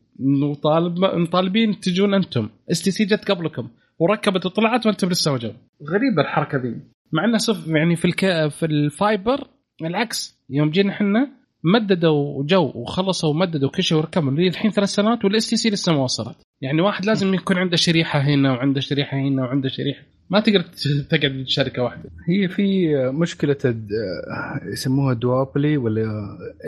[0.43, 2.49] وطالب مطالبين تجون أنتم.
[2.71, 5.51] STC جت قبلكم وركبت وطلعت وأنتم لسه ما جو
[5.91, 6.77] غريبة الحركة ذي.
[7.13, 8.49] مع إنه صف يعني في الك...
[8.49, 9.47] في ال fiber
[9.83, 10.45] العكس.
[10.51, 11.31] يوم جينا إحنا
[11.65, 14.33] مددوا جو وخلصوا ومددوا كل شيء وركبوا.
[14.33, 16.37] لي الحين ثلاث سنوات وال STC لسه ما وصلت.
[16.61, 20.65] يعني واحد لازم يكون عنده شريحة هنا وعنده شريحة هنا وعنده شريحة ما تقدر
[21.11, 23.91] تقعد شركه واحدة هي في مشكلة الد-
[24.73, 26.03] يسموها duopoly ولا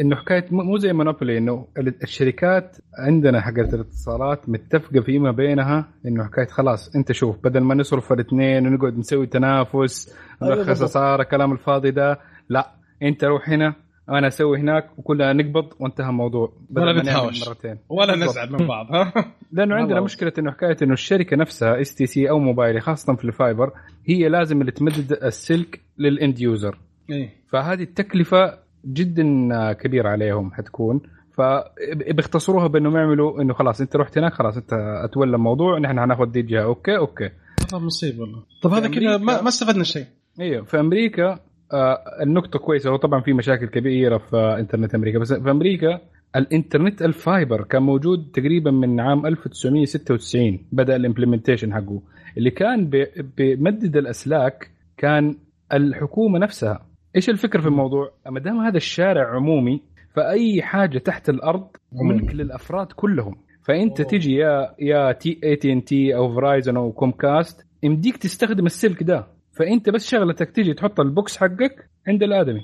[0.00, 1.66] إنه حكاية مو مو زي monopoly إنه
[2.02, 8.12] الشركات عندنا حقت الاتصالات متفقة فيما بينها إنه حكاية خلاص أنت شوف بدل ما نصرف
[8.12, 10.88] الاثنين ونقعد نسوي تنافس أيوة نلخص بالضبط.
[10.90, 12.70] اسعار الكلام الفاضي ده لا
[13.02, 13.74] أنت روح هنا
[14.09, 17.48] أنا أسوي هناك وكلنا نقبض وانتهى الموضوع ولا نتهاوش.
[17.48, 17.78] مرتين.
[17.88, 18.16] ولا.
[18.16, 19.12] نزعل من بعض ها؟
[19.52, 19.74] لأنه.
[19.80, 23.72] عندنا مشكلة إنه حكاية إنه الشركة نفسها STC أو موبايلي خاصة في ال fiber
[24.07, 26.78] هي لازم اللي تمدد السلك لل end user.
[27.11, 27.30] إيه.
[27.48, 31.00] فهذه التكلفة جدا كبيرة عليهم حتكون.
[31.36, 34.72] فبيختصروها بأنهم يعملوا إنه خلاص أنت رحت هناك خلاص أنت
[35.04, 37.30] أتولى الموضوع نحن هناخذ دي الجهه okay okay.
[37.72, 38.42] والله مصيبه والله.
[38.62, 40.04] طب هذا كذا ما, ما استفدنا شيء.
[40.40, 41.38] أيوه في أمريكا
[41.72, 45.18] آه النقطة كويسة هو طبعا في مشاكل كبيرة في إنترنت أمريكا.
[45.18, 46.00] بس في أمريكا
[46.36, 52.02] الإنترنت ال fiber كان موجود تقريبا من عام 1996 بدأ ال implementation حقه.
[52.38, 53.06] اللي كان بي-
[53.36, 55.36] بيمدد الأسلاك كان
[55.72, 56.86] الحكومة نفسها.
[57.16, 59.80] إيش الفكرة في الموضوع؟ ما دام هذا الشارع عمومي
[60.14, 63.36] فأي حاجة تحت الأرض ملك للأفراد كلهم.
[63.64, 64.08] فأنت أوه.
[64.10, 69.02] تجي يا يا تي اي تي ان تي أو Verizon أو Comcast يمديك تستخدم السلك
[69.02, 69.26] ده.
[69.59, 72.61] فإنت بس شغلتك تجي تحط ال box حقك عند الآدمي.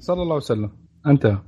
[0.00, 0.70] صلى الله وسلم.
[1.06, 1.38] انتهى.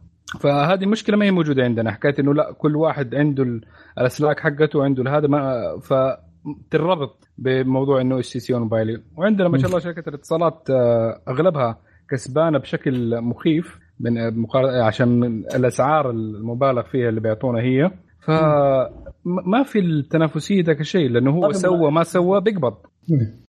[0.40, 1.92] فهذه مشكلة ما هي موجودة عندنا.
[1.92, 3.60] حكايه إنه لا كل واحد عنده ال-
[3.98, 10.08] الأسلاك حقته عنده هذا ما فتربط بموضوع إنه STC موبايلي وعندنا ما شاء الله شركة
[10.08, 11.78] الاتصالات آه، أغلبها
[12.10, 17.90] كسبانة بشكل مخيف من مقار- عشان الأسعار المبالغ فيها اللي بيعطونا هي.
[18.26, 22.74] فما في التنافسيه ذاك الشيء لأنه هو طيب، سوى ما سوى بيقبض.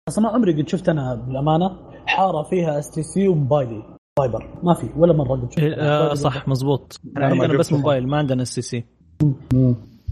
[0.08, 1.76] أصلا ما عمري قد شفت أنا بالأمانة
[2.06, 3.82] حارة فيها STC وموبايلي
[4.18, 4.48] fiber.
[4.62, 7.00] ما في ولا مرة قد شفت إيه، آه صح مزبوط.
[7.16, 7.76] أنا ما عندنا بس شفته.
[7.78, 8.84] موبايلي ما عندنا STC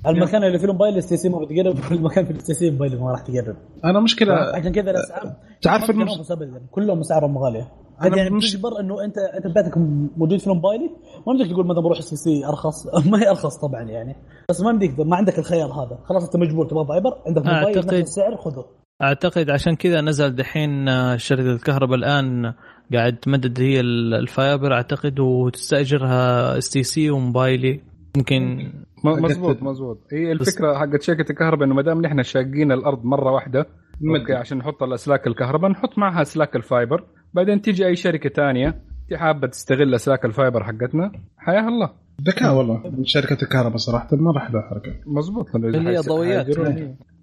[0.06, 3.20] المكان اللي فيه الموبايلي STC ما بتقرب كل مكان في ال STC موبايلي ما راح
[3.20, 3.56] تقرب.
[3.84, 5.32] أنا مشكله عشان كذا الاسعار
[5.62, 6.30] تعرف المش...
[6.30, 7.72] ابدا كلهم اسعارهم غالية.
[8.00, 9.78] أنا أنا يعني مش- تجبر إنه انت أنت بيتك
[10.16, 10.90] موجود في الموبايلي
[11.26, 12.86] ما بدك تقول مثلا بروح STC أرخص.
[13.10, 14.16] ما هي أرخص طبعا يعني.
[14.50, 15.98] بس ما بدك ما عندك الخيار هذا.
[16.04, 17.18] خلاص أنت مجبور تبغى fiber.
[17.26, 18.64] عندك موبايلي أعتقد- نفس السعر خذه.
[19.02, 22.52] أعتقد عشان كذا نزل دحين آه، شركة الكهرباء الآن
[22.92, 27.80] قاعد تمدد هي ال- ال fiber أعتقد وتستأجرها STC وموبايلي.
[28.16, 28.72] ممكن
[29.04, 33.66] مزبوط مزبوط هي الفكرة حقت شركة الكهرباء إنه ما دام نحن شاقين الأرض مرة واحدة
[34.20, 34.32] okay.
[34.32, 37.04] عشان نحط الاسلاك الكهرباء نحط معها أسلاك ال fiber.
[37.34, 38.82] بعدين تيجي أي شركة تانية
[39.14, 41.90] حابة تستغل أسلاك ال fiber حقتنا حياها الله.
[42.22, 44.92] ذكاء والله من شركة الكهرباء صراحة مره حلوة حركة.
[45.06, 46.46] مزبوط اللي هي ضوئيات.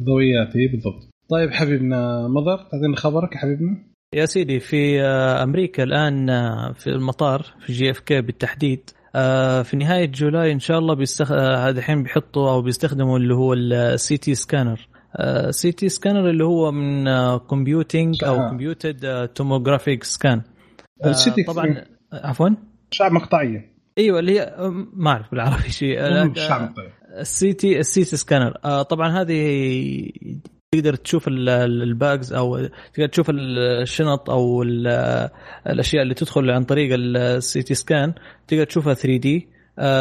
[0.04, 1.10] ضوئيات إي بالضبط.
[1.30, 3.84] طيب حبيبنا مضر تعطينا خبرك يا حبيبنا.
[4.14, 10.06] يا سيدي في آه، أمريكا الآن آه، في المطار في JFK بالتحديد آه، في نهاية
[10.06, 11.32] July إن شاء الله بيستخ...
[11.32, 14.88] الحين بيحطوا أو بيستخدموا اللي هو ال CT scanner.
[15.50, 17.06] CT scanner اللي هو من
[17.38, 18.38] computing أو.
[18.38, 20.42] computed tomographic scan
[21.48, 22.50] طبعا عفوا؟
[22.92, 23.78] أشعة مقطعية.
[23.98, 24.56] أيوه اللي هي
[24.94, 25.98] ما أعرف بالعربي شيء.
[27.20, 28.52] ال CT ال CT scanner.
[28.82, 30.10] طبعا هذه
[30.72, 35.30] تقدر تشوف ال- ال- ال bags أو تقدر تشوف ال- الشنط أو ال-
[35.68, 38.14] الأشياء اللي تدخل عن طريق ال CT scan
[38.48, 39.48] تقدر تشوفها 3D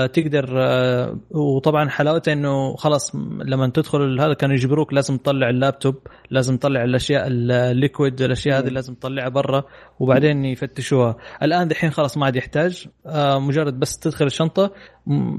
[0.07, 3.15] تقدر آه وطبعا حلاوته إنه خلاص
[3.45, 5.95] لما تدخل هذا كانوا يجبروك لازم تطلع اللابتوب
[6.31, 9.65] لازم تطلع الأشياء ال liquid الأشياء هذه لازم تطلعها برا
[10.01, 11.17] وبعدين يفتشوها.
[11.43, 14.73] الآن دحين خلاص ما عاد يحتاج آه مجرد بس تدخل الشنطة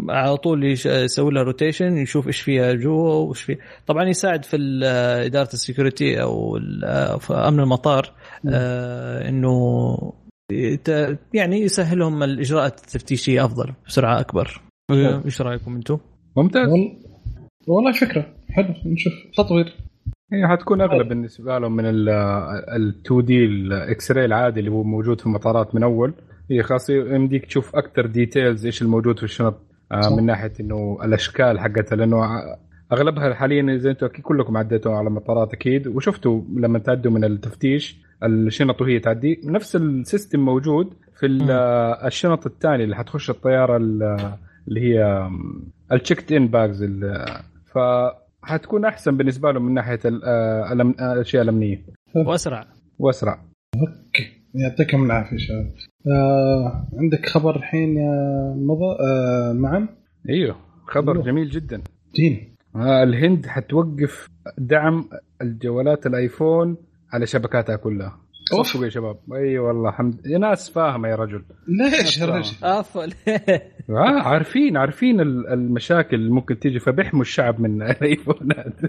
[0.10, 3.58] على طول يسوي لها rotation يشوف إيش فيها جوا وإيش في
[3.88, 4.58] طبعا يساعد في
[5.26, 6.60] إدارة ال security أو
[7.20, 8.14] في أمن المطار
[8.50, 9.98] آه إنه
[11.34, 14.62] يعني يسهلهم الاجراءات التفتيشيه أفضل بسرعة أكبر.
[15.26, 15.98] إيش رأيكم أنتم؟
[16.38, 16.70] ممتاز.
[16.70, 16.98] وال-
[17.68, 18.34] والله فكرة.
[18.50, 18.74] حلو.
[18.86, 19.14] نشوف.
[19.38, 19.76] تطوير.
[20.34, 22.10] هي حتكون اغلى بالنسبة لهم من ال
[23.06, 26.14] 2D ال X-ray العادي اللي هو موجود في المطارات من أول.
[26.52, 29.56] هي خاصه يمديك تشوف أكثر details إيش الموجود في الشنط
[29.92, 30.16] آه،.
[30.16, 32.18] من ناحية إنه الأشكال حقتها لأنه
[32.94, 35.88] أغلبها حاليا زي أنتم أكيد كلكم عديتوا على المطارات أكيد.
[35.88, 39.42] وشفتوا لما تعدوا من التفتيش الشنط وهي تعدي.
[39.46, 41.26] نفس ال system موجود في
[42.08, 44.36] الشنط الثانية اللي حتخش الطيارة ال-
[44.68, 45.30] اللي هي
[45.92, 46.84] ال checked in bags
[47.74, 47.80] ف
[48.44, 51.86] حتكون أحسن بالنسبة لهم من ناحية الأشياء الأمنية.
[52.16, 52.68] وأسرع.
[53.00, 53.40] وأسرع.
[53.76, 54.28] okay.
[54.56, 55.74] يعطيكم العافية شباب.
[56.08, 58.12] آه عندك خبر الحين يا
[58.58, 59.88] مضى؟ آه معا
[60.30, 60.56] أيوه
[60.88, 61.26] خبر أيوه.
[61.26, 61.82] جميل جدا.
[62.16, 62.56] then.
[62.82, 65.10] الهند حتوقف دعم
[65.42, 66.78] الجوالات الآيفون
[67.14, 68.18] على شبكاتها كلها.
[68.54, 68.68] أوف.
[68.68, 69.18] صفقوا يا شباب.
[69.34, 71.44] أي والله حمد يا ناس فاهمه يا رجل.
[71.68, 73.14] ليش يا رجل؟ أبل
[73.90, 78.82] آه عارفين عارفين ال- المشاكل اللي ممكن تيجي فبيحموا الشعب من الآيفونات.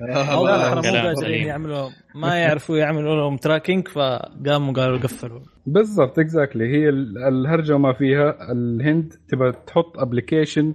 [0.00, 1.46] لا، ترى مو.
[1.46, 5.40] يعملوا ما يعرفوا يعملوا لهم tracking فقاموا قالوا قفلوا.
[5.66, 8.52] بالضبط exactly هي ال- الهرجة وما فيها.
[8.52, 10.74] الهند تبغى تحط application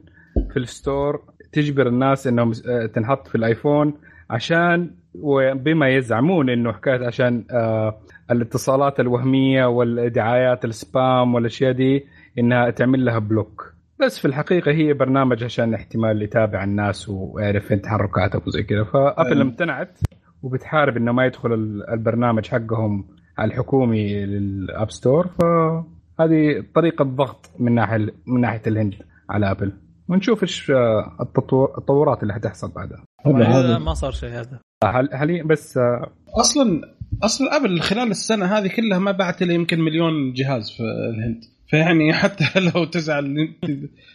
[0.53, 1.21] في ال store
[1.53, 3.93] تجبر الناس إنهم آه، تنحط في الآيفون
[4.30, 7.97] عشان وبما يزعمون إنه حكاية عشان آه،
[8.31, 12.05] الاتصالات الوهمية والدعايات ال spam والأشياء دي
[12.39, 13.73] إنها تعمل لها block.
[13.99, 19.31] بس في الحقيقة هي برنامج عشان احتمال يتابع الناس ويعرف فين تحركاتهم وزي كذا فأبل
[19.41, 19.41] أم.
[19.41, 19.97] امتنعت
[20.43, 23.05] وبتحارب إنه ما يدخل ال- البرنامج حقهم
[23.39, 28.93] الحكومي لل App Store فهذه طريقة ضغط من ناحية من ناحية الهند
[29.30, 29.71] على أبل.
[30.14, 33.03] ونشوف إيش آه، التطور التطورات اللي حتحصل بعدها.
[33.26, 34.60] هذا ما صار شيء هذا.
[34.84, 36.81] حال- حاليا بس آه، أصلا
[37.23, 41.41] أصلا ابل خلال السنة هذه كلها ما باعت الا يمكن مليون جهاز في الهند.
[41.69, 42.44] فيعني حتى
[42.76, 43.56] لو تزعل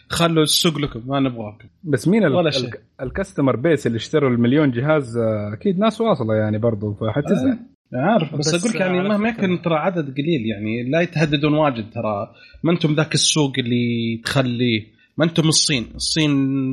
[0.09, 1.67] خلوا السوق لكم ما نبغاكم.
[1.83, 2.69] بس مين ال- ولا شيء.
[2.69, 7.59] ال- ال customer base اللي اشتروا المليون جهاز آه، أكيد ناس واصلة يعني برضو فحتزعل.
[7.93, 11.89] عارف بس, بس أقول لك يعني مهما يكن ترى عدد قليل يعني لا يتهددون واجد
[11.93, 12.31] ترى.
[12.63, 15.87] ما أنتم ذاك السوق اللي تخليه ما أنتم الصين.
[15.95, 16.31] الصين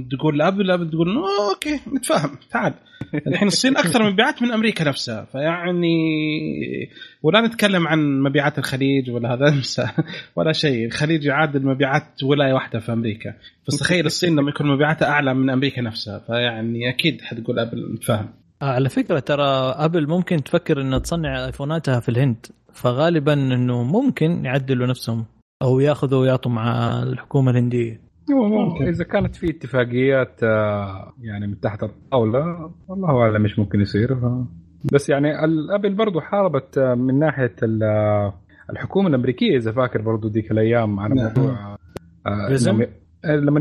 [0.09, 2.74] تقول لابل ابل تقول "أوه، okay نتفاهم تعال.
[3.27, 5.97] الحين الصين أكثر مبيعات من أمريكا نفسها فيعني
[7.23, 9.55] ولا نتكلم عن مبيعات الخليج ولا هذا
[10.36, 10.86] ولا شيء.
[10.86, 13.35] الخليج يعادل مبيعات ولاية واحدة في أمريكا.
[13.68, 18.28] بس تخيل الصين لما يكون مبيعاتها أعلى من أمريكا نفسها فيعني أكيد حتقول أبل نتفاهم
[18.62, 19.47] آه، على فكرة ترى
[19.77, 25.24] أبل ممكن تفكر إنها تصنع آيفوناتها في الهند فغالبا إنه ممكن يعدلوا نفسهم
[25.62, 28.05] أو يأخذوا ويعطوا مع الحكومة الهندية.
[28.35, 28.89] ممكن.
[28.89, 34.47] إذا كانت في اتفاقيات آه، يعني من تحت الطاولة الله أعلم إيش ممكن يصير ف-
[34.93, 38.35] بس يعني الأبل برضو حاربت آه، من ناحية آه،
[38.70, 41.24] الحكومة الأمريكية إذا فاكر برضو ذيك الأيام على نعم.
[41.36, 41.77] موضوع؟
[42.66, 42.86] لما-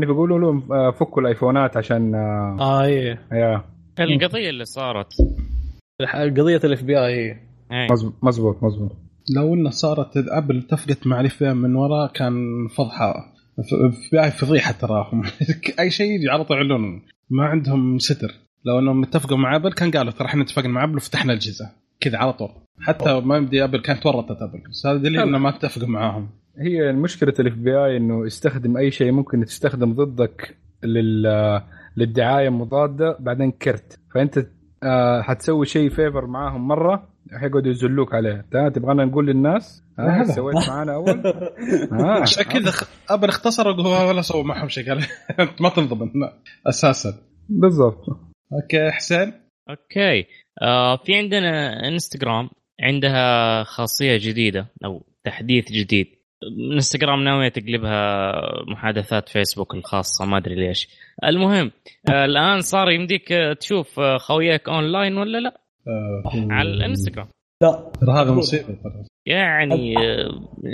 [0.06, 0.60] بيقولوا لهم
[0.92, 3.22] فكوا الآيفونات عشان آه إيه
[4.00, 5.12] القضية اللي صارت
[6.40, 7.36] قضية ال FBI.
[8.22, 8.92] مزبوط مزبوط
[9.36, 12.34] لو إنه صارت ابل اتفقت مع ال FBI من ورا كان
[12.76, 13.14] فضحة
[14.30, 15.22] فضيحة تراهم.
[15.80, 17.02] أي شيء يجي على طول يعلنون.
[17.30, 18.34] ما عندهم ستر.
[18.64, 21.70] لو أنهم اتفقوا مع أبل كان قالوا ترى إحنا اتفقنا مع أبل وفتحنا الاجهزه
[22.00, 22.48] كذا على طول.
[22.80, 24.62] حتى ما يمدي أبل كانت ورطت أبل.
[24.70, 26.28] بس هذا دليل إنه ما اتفقوا معاهم.
[26.58, 31.62] هي مشكله ال FBI إنه يستخدم أي شيء ممكن تستخدم ضدك لل
[31.96, 33.98] للدعاية مضادة بعدين كرت.
[34.14, 34.46] فأنت
[34.82, 37.08] آه حتسوي شيء favor معاهم مرة
[37.40, 38.44] حيقعدوا يزلوك عليه.
[38.52, 40.24] تا تبغانا نقول للناس؟ هذا.
[40.32, 41.22] سويت معانا أول؟
[41.92, 42.20] آه.
[42.22, 45.04] عشان كذا خ- ابل اختصروا وهو ولا سووا معهم شيء قال
[45.60, 46.32] ما تنضبط لا،
[46.68, 47.14] أساسا.
[47.48, 48.04] بالضبط.
[48.52, 49.32] okay حسين؟
[49.70, 50.26] okay.
[50.62, 52.48] آه في عندنا إنستغرام
[52.80, 56.06] عندها خاصية جديدة أو تحديث جديد.
[56.74, 58.32] إنستغرام ناوية تقلبها
[58.68, 60.88] محادثات فيسبوك الخاصة ما أدري ليش.
[61.24, 61.70] المهم
[62.10, 63.28] آه الآن صار يمديك
[63.60, 65.60] تشوف آه، خوياك أونلاين ولا لا؟
[66.50, 67.26] على الانستغرام.
[67.62, 67.92] لا.
[68.00, 68.78] ترى هذا مصيبة
[69.26, 70.28] يعني آه،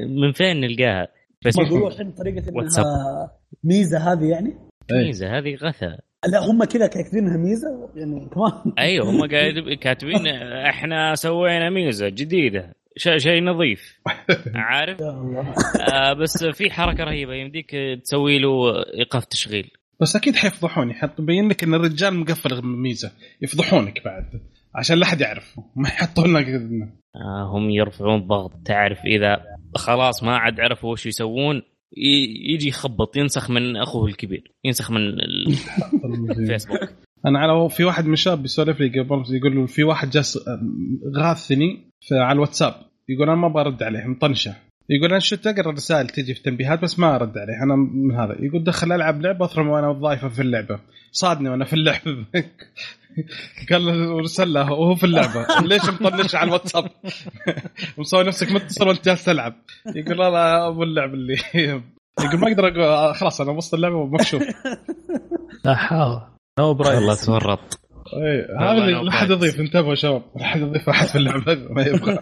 [0.08, 1.08] من فين نلقاها؟
[1.42, 2.84] فيسبوك يقولوا الحين طريقة واتساب.
[2.84, 3.30] انها
[3.64, 4.54] ميزة هذه يعني؟
[4.92, 5.98] ميزة هذه غثا.
[6.28, 8.72] لا هم كذا كاتبينها ميزة يعني كمان.
[8.78, 14.00] أيوه هم قاعد كاتبين آه، إحنا سوينا ميزة جديدة ش- شيء نظيف.
[14.54, 15.54] عارف؟ يا الله.
[15.92, 17.70] آه بس في حركة رهيبة يمديك
[18.02, 18.50] تسوي له
[18.98, 19.70] إيقاف تشغيل.
[20.00, 23.12] بس أكيد حيفضحون يحط يبين لك إن الرجال مقفل ميزة.
[23.42, 24.24] يفضحونك بعد.
[24.74, 26.46] عشان لا حد يعرف ما يحطون لك
[27.16, 28.52] آه هم يرفعون ضغط.
[28.64, 29.44] تعرف إذا
[29.74, 31.62] خلاص ما عاد عرفوا وش يسوون
[32.52, 35.54] يجي يخبط ينسخ من أخوه الكبير ينسخ من ال-
[36.38, 36.78] الفيسبوك.
[37.26, 40.38] أنا على في واحد من الشباب بيسولف لي قبل يقول له في واحد جالس
[41.16, 42.74] غاثني في- على الواتساب.
[43.08, 44.54] يقول أنا ما أبغى ارد عليه مطنشه.
[44.88, 48.36] يقول أنا شفت أقرأ الرسائل تجي في التنبيهات بس ما أرد عليه أنا من هذا.
[48.40, 50.80] يقول دخل ألعب لعبة أثرم وأنا ضايفه في اللعبة.
[51.12, 52.26] صادني وأنا في اللعبة.
[53.70, 55.46] قال ارسل له وهو في اللعبة.
[55.68, 56.84] ليش مطنش على الواتساب؟
[57.98, 59.54] مسوي نفسك متصل وأنت جالس تلعب.
[59.86, 61.36] يقول لا لا أبو اللعب اللي
[62.24, 64.42] يقول ما أقدر أقول خلاص أنا وسط اللعبة ومكشوف.
[65.64, 66.20] لا حاول
[66.58, 67.80] no price والله تورط.
[68.12, 69.30] والله هذا لا حد.
[69.30, 70.22] يضيف انتبهوا شباب.
[70.36, 71.54] لا حد يضيف احد في اللعبة.
[71.70, 72.18] ما يبغى.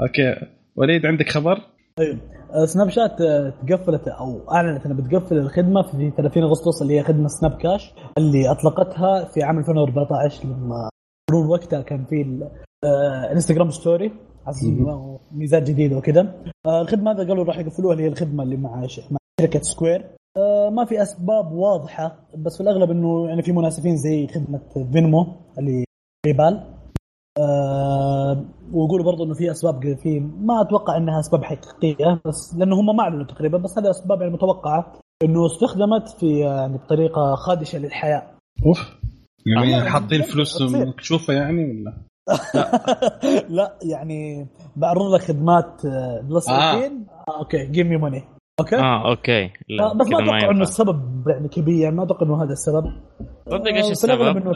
[0.00, 0.61] okay.
[0.76, 1.58] وليد عندك خبر؟
[1.98, 2.18] أيوه.
[2.54, 7.02] آه، سناب شات آه، تقفلت أو أعلنت إنها بتقفل الخدمة في 30 أغسطس اللي هي
[7.02, 10.88] خدمة سناب كاش اللي أطلقتها في عام 2014 لما
[11.30, 12.50] قانون وقتها كان في ال-
[12.84, 13.32] آه،
[13.70, 14.12] story
[15.32, 16.34] ميزات جديدة وكذا.
[16.66, 20.04] الخدمة هذا قالوا راح يقفلوها اللي هي الخدمة اللي مع مع شركة سكوير
[20.70, 24.60] ما في أسباب واضحة بس في الأغلب إنه يعني في منافسين زي خدمة
[24.92, 25.26] فينمو
[25.58, 25.84] اللي
[26.26, 26.60] باي
[27.38, 32.96] آه ويقولوا برضو إنه في أسباب في ما أتوقع إنها أسباب حقيقية بس لأنه هم
[32.96, 34.92] ما أعلنوا تقريبا بس هذه أسباب يعني متوقعة
[35.22, 38.22] إنه استخدمت في يعني بطريقة خادشة للحياة
[38.66, 39.02] أوف
[39.46, 40.86] يعني حاطين فلوس تصير.
[40.86, 42.02] مكشوفة يعني ولا؟
[43.56, 46.72] لا يعني بعرض لك خدمات آه، plus آه.
[46.72, 46.92] 18
[47.28, 47.38] آه.
[47.38, 48.24] okay give me money
[48.60, 50.62] okay آه okay لا آه، بس ما أتوقع إنه.
[50.62, 52.84] السبب يعني كبير يعني ما أتوقع إنه هذا السبب
[53.50, 54.54] صدق إيش آه، السبب؟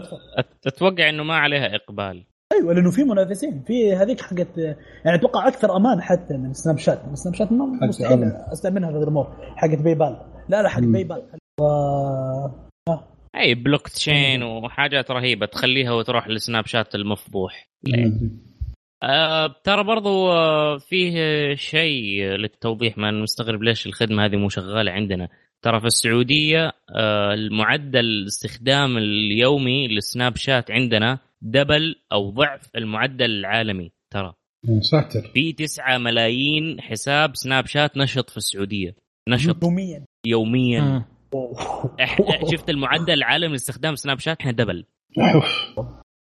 [0.66, 2.24] أتوقع إنه ما عليها إقبال
[2.60, 3.62] أيوه لأنه في منافسين.
[3.66, 4.58] في هذيك حقت
[5.04, 7.08] يعني أتوقع أكثر أمان حتى من سناب شات.
[7.08, 8.32] من سناب شات مستحيل.
[8.52, 9.26] أستعملها غير مور
[9.56, 10.16] حقت باي بال
[10.48, 10.80] لا لا حق.
[10.80, 11.22] باي بال
[11.60, 11.64] و...
[13.36, 17.68] أي بلوك تشين وحاجات رهيبة تخليها وتروح لسناب شات المفضوح
[19.02, 25.28] آه ترى برضو آه فيه شيء للتوضيح ما مستغرب ليش الخدمة هذه مو شغالة عندنا.
[25.62, 33.92] ترى في السعودية آه المعدل الاستخدام اليومي للسناب شات عندنا double أو ضعف المعدل العالمي
[34.14, 34.34] ترى.
[34.68, 35.20] يا ساتر.
[35.34, 38.94] في 9 ملايين حساب سناب شات نشط في السعودية.
[39.28, 39.62] نشط.
[39.64, 40.04] يوميا.
[40.26, 41.04] يوميا.
[42.02, 44.84] إح- شفت المعدل العالمي لاستخدام سناب شات؟ إحنا double.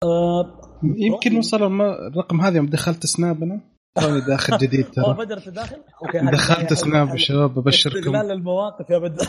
[0.04, 0.60] آه،
[0.96, 3.60] يمكن وصل الرقم هذا يوم دخلت سناب أنا
[4.00, 5.14] توني داخل جديد ترى.
[5.18, 7.98] بدر تداخل أوكي هذه- دخلت سناب يا شباب أبشركم.
[7.98, 9.26] استغلال المواقف يا بدر.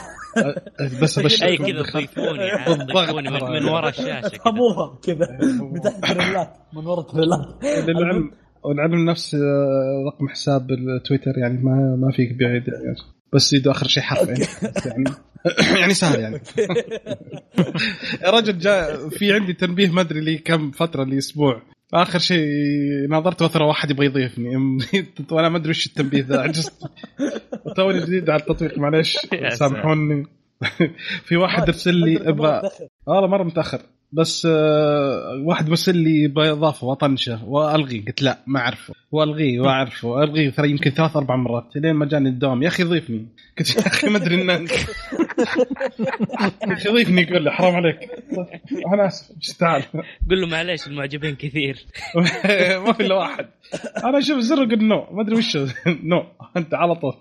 [1.01, 2.49] بس أي ابشركم كذا دخلت- تضيفوني
[2.93, 3.29] تضيفوني
[3.59, 4.27] من, ورا الشاشة كذا.
[4.37, 7.39] افهموها كذا من تحت التريلات من ورا التريلات
[7.89, 8.31] للعلم
[8.63, 12.95] والعلم نفس آه، رقم حساب التويتر يعني ما ما فيك بعيد يعني.
[13.33, 15.03] بس يدو آخر شيء بس يعني.
[15.79, 16.41] يعني سهل يعني.
[18.23, 21.61] يا رجل جاء في عندي تنبيه ما أدري لي كم فترة لي أسبوع
[21.93, 22.47] آخر شيء
[23.09, 24.55] نظرت وثرة واحد يبغى يضيفني.
[25.31, 26.41] وأنا ما أدري وش التنبيه ذا.
[26.41, 26.73] عجزت
[27.75, 29.17] توني جديد على التطبيق معليش.
[29.33, 30.25] يا سامحوني.
[31.27, 32.61] في واحد ارسل لي أبغى
[33.07, 33.81] والله مرة متأخر.
[34.11, 38.93] بس آه واحد مرسل لي يبغى اضافه وأطنشه والغي قلت لا ما أعرفه.
[39.11, 40.07] وألغيه وأعرفه.
[40.07, 41.65] والغيه ترى يمكن ثلاث أربع مرات.
[41.75, 42.63] لين ما جاني الدوام.
[42.63, 43.27] يا أخي ضيفني.
[43.59, 44.71] قلت يا أخي ما أدري انك
[46.67, 47.99] يا أخي ضيفني يقول لي حرام عليك.
[48.93, 49.35] أنا أسف.
[49.41, 49.83] بس تعال
[50.29, 51.85] قول له معليش المعجبين كثير.
[52.85, 53.45] ما في إلا واحد.
[54.05, 55.07] أنا أشوف الزر قلت no.
[55.11, 55.57] ما أدري وش.
[56.03, 56.25] no.
[56.57, 57.15] أنت على طول.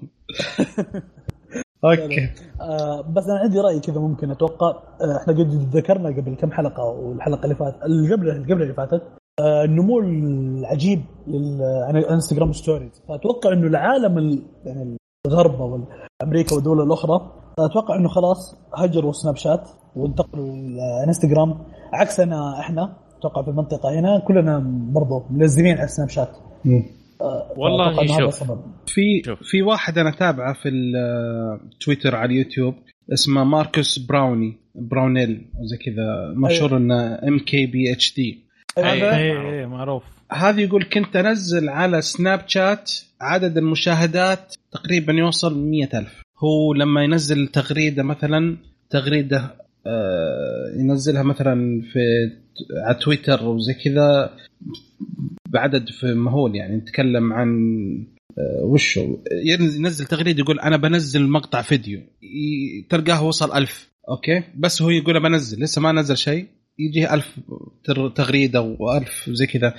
[2.02, 2.28] okay.
[2.60, 6.84] آه بس أنا عندي رأي كذا ممكن أتوقع آه إحنا قد ذكرنا قبل كم حلقة
[6.84, 9.02] والحلقة اللي فاتت اللي قبل اللي قبل اللي فاتت
[9.40, 14.96] آه النمو العجيب لل Instagram stories فأتوقع إنه العالم ال- يعني
[15.26, 15.80] الغرب أو
[16.22, 21.58] أمريكا والدول الأخرى أتوقع إنه خلاص هجروا سناب شات وانتقلوا للانستغرام
[21.92, 24.58] عكسنا إحنا أتوقع في المنطقة هنا كلنا
[24.92, 26.28] برضو ملزمين على سناب شات.
[27.56, 28.42] والله إنه هذا شوف.
[28.86, 29.38] في شوف.
[29.42, 32.74] في واحد أنا تابعه في التويتر على اليوتيوب
[33.12, 38.46] اسمه Marques Brownie Brownlee زي كذا مشهور إنه ام كي بي اتش دي.
[38.78, 40.02] هذا أي أي معروف
[40.32, 47.04] هذا يقول كنت أنزل على سناب شات عدد المشاهدات تقريبا يوصل مئة ألف هو لما
[47.04, 48.56] ينزل تغريدة مثلا
[48.90, 49.54] تغريدة
[49.86, 51.98] آه، ينزلها مثلا في
[52.86, 54.30] على تويتر وزي كذا
[55.48, 57.48] بعدد مهول يعني نتكلم عن
[58.38, 59.00] آه، وش
[59.44, 62.00] ينزل تغريده يقول أنا بنزل مقطع فيديو.
[62.88, 63.88] تلقاه وصل ألف.
[64.08, 65.62] أوكي؟ بس هو يقول بنزل.
[65.62, 66.46] لسه ما نزل شيء.
[66.78, 67.38] يجيه ألف
[68.14, 69.74] تغريده وألف زي كذا.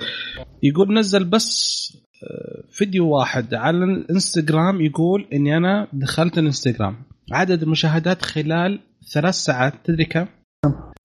[0.63, 1.77] يقول نزل بس
[2.23, 6.95] آه، فيديو واحد على الإنستغرام يقول إني أنا دخلت الإنستغرام.
[7.31, 8.79] عدد المشاهدات خلال
[9.13, 10.25] ثلاث ساعات تدري كم؟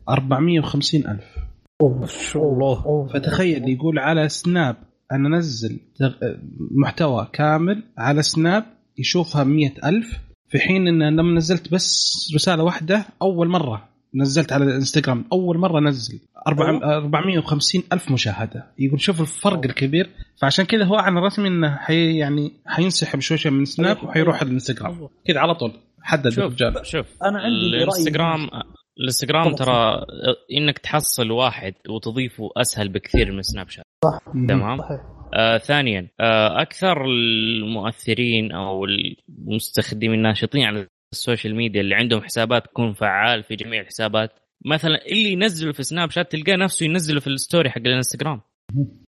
[0.09, 1.52] 450 ألف.
[1.82, 2.09] أوه.
[2.36, 2.84] الله.
[2.86, 3.06] أوه.
[3.09, 4.76] فتخيل يقول على سناب
[5.12, 6.36] أنا أنزل تغ-
[6.70, 8.64] محتوى كامل على سناب
[8.98, 10.18] يشوفها مئة ألف
[10.48, 15.80] في حين أن لما نزلت بس رسالة واحدة أول مرة نزلت على الانستغرام أول مرة
[15.80, 16.18] نزل
[16.48, 20.10] أربعة- 450 ألف مشاهدة يقول شوف الفرق الكبير
[20.42, 23.96] فعشان كذا هو أعلن رسمي أنه حي يعني حينسحب شوي شوي من سناب.
[24.04, 25.72] وحيروح الإنستغرام كذا على طول
[26.02, 27.56] حدد شوف الرجال شوف أنا عندي.
[27.76, 28.40] الإنستغرام
[29.01, 29.55] الانستغرام.
[29.55, 30.06] ترى
[30.52, 33.85] إنك تحصل واحد وتضيفه أسهل بكثير من سناب شات.
[34.48, 35.01] تمام؟ صحيح.
[35.35, 42.66] آه ثانيا آه أكثر المؤثرين أو المستخدمين الناشطين على ال social media اللي عندهم حسابات
[42.66, 44.31] تكون فعال في جميع الحسابات
[44.66, 48.40] مثلا اللي ينزله في سناب شات تلقاه نفسه ينزله في ال story حق الانستغرام.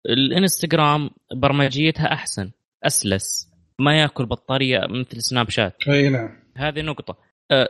[0.10, 2.52] الانستغرام برمجيتها أحسن
[2.84, 5.76] أسلس ما يأكل بطارية مثل سناب شات.
[5.88, 6.30] أي نعم.
[6.58, 7.18] هذه نقطة.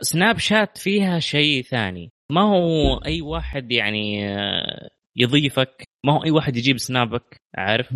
[0.02, 2.12] سناب شات فيها شيء ثاني.
[2.30, 7.94] ما هو أي واحد يعني أه، يضيفك ما هو أي واحد يجيب سنابك عارف؟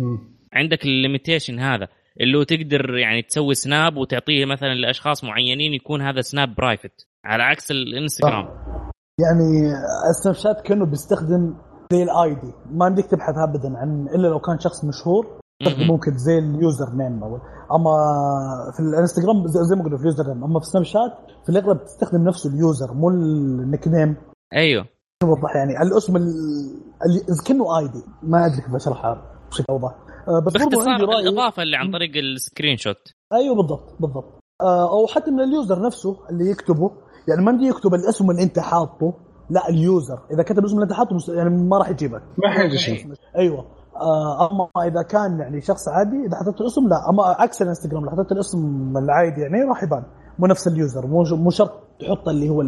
[0.53, 1.87] عندك ال limitation هذا
[2.21, 7.43] اللي هو تقدر يعني تسوي سناب وتعطيه مثلا لأشخاص معينين يكون هذا سناب private على
[7.43, 8.45] عكس الإنستغرام.
[9.19, 9.73] يعني
[10.09, 11.55] السناب شات كأنه بيستخدم
[11.93, 15.38] زي ال ID ما عندك تبحث ابدا عن إلا لو كان شخص مشهور.
[15.67, 17.23] ممكن زي ال username.
[17.23, 17.35] أو
[17.75, 17.91] أما
[18.73, 20.43] في الانستغرام زي زي ما قلنا في ال username.
[20.43, 21.11] أما في سناب شات
[21.43, 24.15] في الأغلب تستخدم نفسه ال user مو ال nickname.
[24.53, 24.85] أيوه.
[25.23, 25.81] نوضح يعني.
[25.81, 26.23] الاسم ال-
[27.05, 28.03] اللي كأنه ID.
[28.23, 29.21] ما أدري كيف أشرحها
[29.51, 29.95] بشكل أوضح.
[30.27, 31.19] آه، بس باختصار عندي رأي.
[31.23, 33.13] الإضافة اللي عن طريق ال screenshot.
[33.33, 34.39] أيوه بالضبط بالضبط.
[34.61, 36.91] آه، أو حتى من ال user نفسه اللي يكتبه.
[37.27, 39.13] يعني ما يكتب الاسم اللي أنت حاطه
[39.49, 40.19] لا ال user.
[40.33, 42.21] إذا كتب الاسم اللي أنت حاطه يعني ما راح يجيبك.
[42.37, 43.13] ما حيجي شيء.
[43.37, 43.65] أيوه.
[44.51, 47.09] أما إذا كان يعني شخص عادي إذا حطيت الاسم لا.
[47.09, 50.03] أما عكس الإنستغرام لو حطيت الاسم العادي يعني راح يبان.
[50.39, 52.61] مو نفس ال user مو مو شرط تحط اللي هو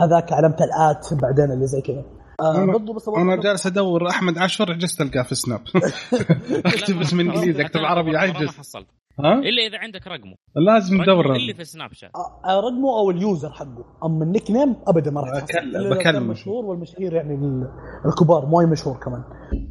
[0.00, 2.04] هذاك علامه ال at بعدين اللي زي كذا.
[2.40, 5.60] آه أنا- برضو بس أنا جالس أدور أحمد عاشور عجزت القاه في سناب
[6.66, 8.86] اكتب اسم إنجليزي اكتب عربي ما عجز حصلت.
[9.20, 10.34] ها؟ إلا إذا عندك رقمه.
[10.56, 13.84] لازم رقمه ندور اللي في سناب شات آه، آه، رقمه أو ال user حقه.
[14.04, 15.46] أما ال nickname ابدا ما راح تحصل.
[15.46, 16.30] بكلم- إلا إذا كان بكلمه.
[16.30, 17.68] مشهور والمشاهير يعني ال-
[18.06, 19.22] الكبار مو أي مشهور كمان.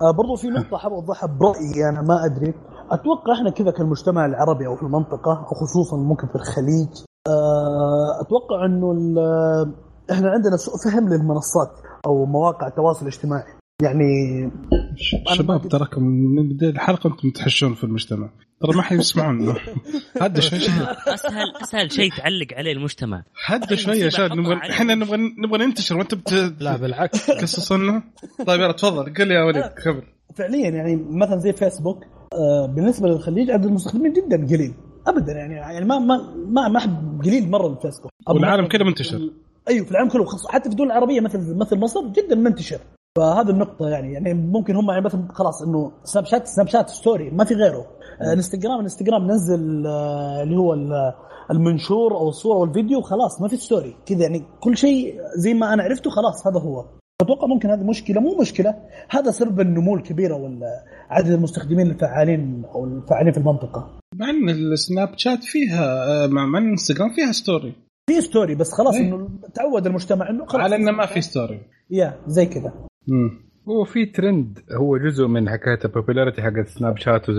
[0.01, 2.53] آه برضو في نقطة حاب أوضحها برأيي أنا ما أدري.
[2.91, 6.89] أتوقع إحنا كذا كالمجتمع العربي أو في المنطقة أو خصوصا ممكن في الخليج
[7.27, 9.73] آه أتوقع إنه ال-
[10.11, 11.71] إحنا عندنا سوء فهم للمنصات
[12.05, 13.43] أو مواقع التواصل الاجتماعي.
[13.83, 14.05] يعني
[15.35, 18.29] شباب تراكم من بداية الحلقة أنتم تحشون في المجتمع.
[18.65, 19.55] ترى ما حيسمعونا
[20.21, 20.59] هدوا شوي
[21.07, 23.23] اسهل أسهل شيء تعلق عليه المجتمع.
[23.45, 25.97] هدوا شوي يا شباب نبغى إحنا نبغى نبغى ننتشر.
[25.97, 27.31] وأنت لا بالعكس.
[27.31, 28.03] بتقصص لنا
[28.47, 29.13] طيب يلا تفضل.
[29.13, 30.03] قل يا وليد خبر
[30.35, 34.73] فعليا يعني مثلا زي فيسبوك آه، بالنسبة للخليج عدد المستخدمين جدا قليل.
[35.07, 39.29] ابدا يعني يعني ما ما ما ما أحب قليل مرة الفيسبوك والعالم كله منتشر.
[39.69, 42.79] أيوه في العالم كله حتى في الدول العربية مثل مثل مصر جدا منتشر.
[43.17, 47.29] فهذه النقطة يعني يعني ممكن هم يعني مثلا خلاص إنه سناب شات سناب شات story
[47.29, 47.85] ما في غيره.
[48.33, 49.87] انستغرام انستغرام نزل
[50.43, 51.13] اللي هو ال-
[51.51, 55.83] المنشور أو الصورة والفيديو خلاص ما في story كذا يعني كل شيء زي ما أنا
[55.83, 56.85] عرفته خلاص هذا هو.
[57.21, 58.75] أتوقع ممكن هذه مشكلة مو مشكلة
[59.09, 60.59] هذا سبب النمو الكبير أو
[61.09, 63.89] عدد المستخدمين الفعالين أو الفعالين في المنطقة.
[64.15, 65.83] مع إن السناب شات فيها
[66.23, 67.73] آه، مع إن الانستغرام فيها story
[68.09, 69.01] في story بس خلاص إيه.
[69.01, 70.63] إنه تعود المجتمع إنه خلاص.
[70.63, 72.73] على إنه ما في story يا زي كذا.
[73.07, 73.31] مم.
[73.69, 77.29] هو في ترند هو جزء من حكاية ال popularity حقت سناب شات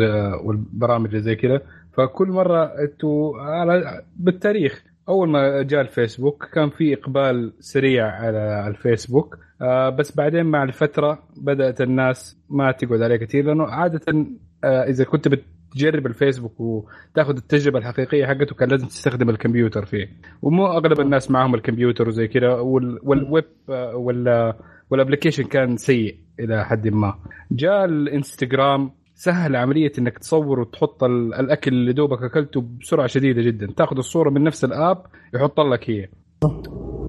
[0.45, 1.61] والبرامج زي كذا.
[1.93, 9.39] فكل مرة أنتوا على بالتاريخ أول ما جاء الفيسبوك كان في إقبال سريع على الفيسبوك.
[9.63, 14.27] آه بس بعدين مع الفترة بدأت الناس ما تقعد عليه كثير لأنه عادة
[14.65, 20.09] آه إذا كنت بتجرب الفيسبوك وتاخذ التجربة الحقيقية حقته كان لازم تستخدم الكمبيوتر فيه.
[20.43, 24.55] ومو أغلب الناس معهم الكمبيوتر وزي كذا وال- والويب آه، وال
[24.91, 27.15] وال application كان سيء إلى حد ما.
[27.53, 33.67] جاء الانستغرام سهل عملية إنك تصور وتحط ال- الأكل اللي دوبك أكلته بسرعة شديدة جدا.
[33.77, 35.03] تاخذ الصورة من نفس ال app
[35.35, 36.09] يحط لك هي.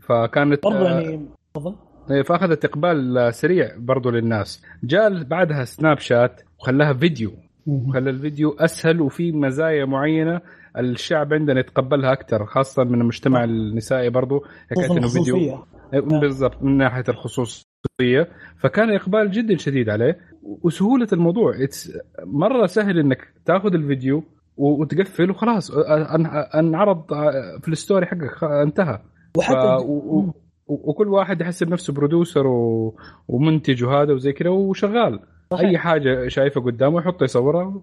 [0.01, 1.75] فكانت برضه آه، يعني تفضل.
[2.11, 4.63] إيه، فأخذت إقبال آه، سريع برضو للناس.
[4.83, 7.31] جاء بعدها سناب شات وخلاها فيديو.
[7.65, 10.41] وخلى الفيديو أسهل وفي مزايا معينة
[10.77, 14.43] الشعب عندنا يتقبلها أكثر خاصة من المجتمع النسائي برضو.
[14.71, 15.37] حكايه إنه فيديو.
[15.93, 17.03] إيه، بالضبط من ناحية
[17.85, 18.27] الخصوصيه
[18.57, 20.17] فكان إقبال جدا شديد عليه.
[20.63, 21.53] وسهولة الموضوع.
[22.25, 24.23] مرة سهل إنك تاخذ الفيديو
[24.57, 25.71] وتقفل وخلاص.
[26.55, 27.03] أنعرض
[27.61, 28.43] في الستوري حقك.
[28.43, 28.99] انتهى.
[29.37, 29.85] وحتى.
[29.85, 30.33] و...
[30.67, 32.95] وكل واحد يحسب نفسه برودوسر و...
[33.27, 35.19] ومنتج وهذا وزي كذا وشغال.
[35.53, 35.69] صحيح.
[35.69, 37.81] أي حاجة شايفها قدامه يحطها يصورها.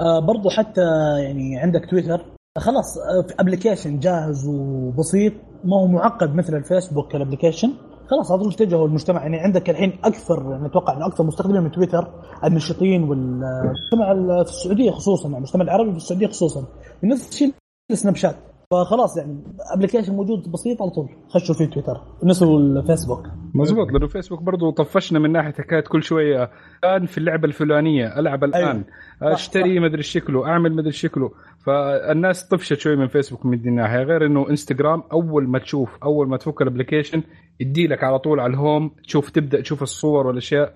[0.00, 0.80] آه برضو حتى
[1.24, 2.24] يعني عندك تويتر.
[2.58, 5.32] خلاص آه application جاهز وبسيط.
[5.64, 7.72] ما هو معقد مثل الفيسبوك ال application
[8.10, 9.22] خلاص طول اتجهوا المجتمع.
[9.22, 12.08] يعني عندك الحين أكثر يعني أتوقع إنه أكثر مستخدمين من تويتر
[12.44, 16.64] النشطين والمجتمع ال- في السعودية خصوصا يعني المجتمع العربي في السعودية خصوصا.
[17.04, 17.52] نفس الشيء
[17.90, 18.36] السناب شات.
[18.70, 19.44] فخلاص يعني
[19.74, 21.08] application موجود بسيط على طول.
[21.28, 22.00] خشوا فيه تويتر.
[22.24, 23.92] نسوا الفيسبوك مزبوط.
[23.92, 26.50] لأنه فيسبوك برضو طفشنا من ناحية حكاية كل شوية.
[26.84, 28.84] الآن في اللعبة الفلانية ألعب الآن.
[29.20, 29.82] صح، أشتري صح.
[29.82, 31.30] مدري شكله أعمل مدري شكله.
[31.66, 34.02] فالناس طفشت شوي من فيسبوك من دي الناحية.
[34.02, 37.22] غير إنه إنستغرام أول ما تشوف أول ما تفك ال application
[37.62, 40.74] يدي لك على طول على ال home تشوف تبدأ تشوف الصور والأشياء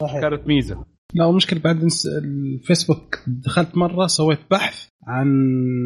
[0.00, 0.20] صحيح.
[0.20, 0.84] فكانت ميزة.
[1.14, 1.88] لا مشكلة بعد
[2.24, 5.28] الفيسبوك دخلت مرة سويت بحث عن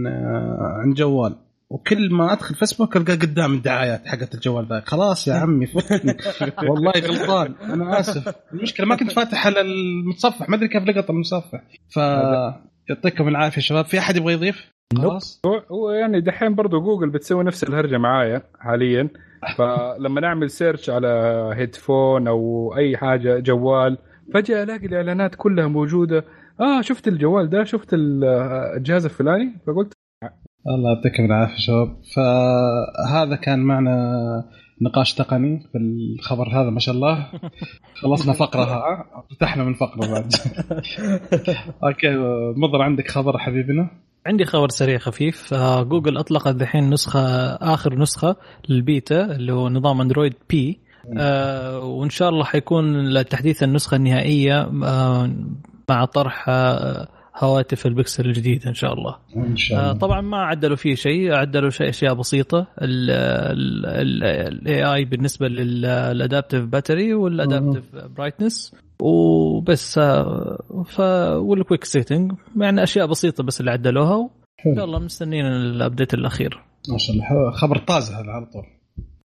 [0.07, 1.37] آه، عن جوال.
[1.71, 6.17] وكل ما أدخل فيسبوك القى قدام الدعايات حقت الجوال ذا خلاص يا عمي فكني
[6.71, 7.55] والله غلطان.
[7.63, 8.35] أنا آسف.
[8.53, 10.49] المشكلة ما كنت فاتح على المتصفح.
[10.49, 11.63] ما أدري كيف لقط المتصفح.
[11.89, 11.97] ف
[12.91, 13.85] يعطيكم العافية شباب.
[13.85, 15.41] في أحد يبغى يضيف؟ خلاص.
[15.47, 19.09] هو- هو يعني دحين برضو جوجل بتسوي نفس الهرجة معايا حاليا.
[19.59, 21.09] فلما نعمل search على
[21.57, 23.99] headphone أو أي حاجة جوال
[24.35, 26.25] فجأة ألاقي الإعلانات كلها موجودة.
[26.61, 28.25] آه شفت الجوال ده؟ شفت ال-
[28.77, 29.93] الجهاز الفلاني؟ فقلت
[30.67, 31.97] الله يعطيكم العافية شباب.
[32.17, 34.45] فهذا كان معنا
[34.85, 37.27] نقاش تقني في الخبر هذا ما شاء الله.
[38.03, 38.65] خلصنا فقرة.
[38.65, 40.33] ها ارتحنا من فقرة بعد.
[41.85, 42.17] okay
[42.57, 43.91] مضر عندك خبر حبيبنا؟
[44.27, 45.55] عندي خبر سريع خفيف.
[45.55, 47.21] آه، جوجل أطلقت دحين نسخة
[47.55, 48.37] آخر نسخة
[48.69, 50.85] للبيتا اللي هو نظام أندرويد P
[51.19, 55.31] آه وإن شاء الله حيكون تحديث النسخة النهائية آه
[55.89, 59.17] مع طرح آه هواتف البكسل الجديده إن شاء الله.
[59.37, 62.67] إن شاء آه الله طبعا ما عدلوا فيه شيء عدلوا شيء أشياء بسيطة.
[64.03, 71.01] ال AI بالنسبة لل adaptive battery وال adaptive brightness وبس آه، ف
[71.37, 74.17] وال quick setting يعني أشياء بسيطة بس اللي عدلوها.
[74.67, 74.85] وإن شاء.
[74.85, 76.63] الله مستنيين ال update الأخير.
[76.89, 77.51] ما شاء الله.
[77.51, 78.65] خبر طازه هذا على طول.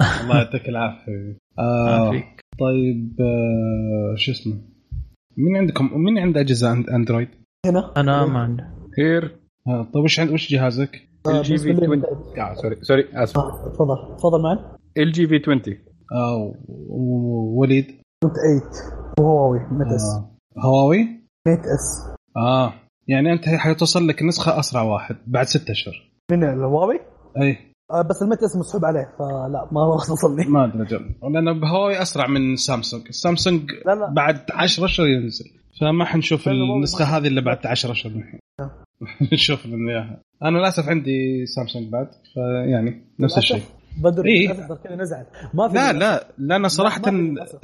[0.24, 1.38] الله يعطيك العافية.
[1.60, 2.12] آه.
[2.60, 4.62] طيب آه شو اسمه؟
[5.38, 7.30] مين عندكم مين عنده أجهزة أندرويد؟
[7.70, 8.64] هنا؟ أنا ما عندي.
[8.98, 12.40] هير آه طيب وش عند وش جهازك؟ آه، LG V بالنسبة لي 20 ممتاز.
[12.40, 13.38] آه sorry sorry آسف.
[13.38, 14.16] آه، تفضل.
[14.18, 14.58] تفضل معن
[14.98, 15.62] LG V20
[16.16, 16.54] آه
[16.90, 17.86] ووليد
[18.24, 18.62] Note 8
[19.20, 20.02] وهواوي Mate S.
[20.16, 20.98] آه هواوي؟
[21.48, 22.16] Mate S.
[22.38, 22.74] آه
[23.08, 25.94] يعني أنت حيتصل لك نسخة أسرع واحد بعد ستة أشهر.
[26.32, 27.00] من الهواوي؟
[27.42, 27.58] أي.
[27.92, 32.02] آه، بس الميت إس مسحوب عليه فلا ما وصل لي ما أدري أجل لأن بهواوي
[32.02, 33.04] أسرع من سامسونج.
[33.10, 34.14] السامسونج لا لا.
[34.16, 35.46] بعد 10 أشهر ينزل.
[35.82, 38.40] فما حنشوف النسخة هذه إلا بعد 10 اشهر من الحين
[39.34, 43.62] نشوف لنا إياها أنا للأسف عندي سامسونج بعد فيعني نفس الشيء
[43.98, 44.54] بدر إيه.
[44.54, 45.94] كذا نزعل ما في لا.
[45.94, 47.02] لا لا أنا صراحة.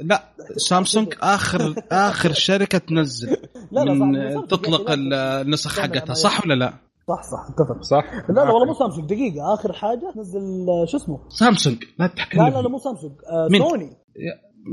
[0.00, 0.22] لا
[0.56, 3.36] سامسونج اخر آخر شركة تنزل
[3.72, 4.84] لا لا من تطلق.
[4.90, 6.72] النسخ حقتها صح ولا لا؟
[7.08, 10.96] صح صح اتفق صح؟ لا لا والله مو سامسونج دقيقة آخر حاجة نزل آه، شو
[10.96, 13.90] اسمه سامسونج لا تحكي لا لا لا مو سامسونج آه،؟ سوني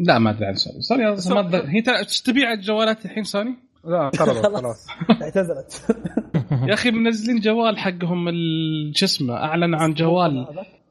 [0.06, 0.82] لا ما أدري عن سوني.
[0.82, 1.82] سوني ما هي
[2.26, 3.56] تبيع الجوالات الحين سوني؟
[3.86, 4.38] لا خلاص.
[4.45, 4.88] خلاص.
[5.22, 5.95] اعتزلت.
[6.68, 10.48] يا أخي منزلين جوال حقهم ال- شو اسمه؟ أعلن عن جوال.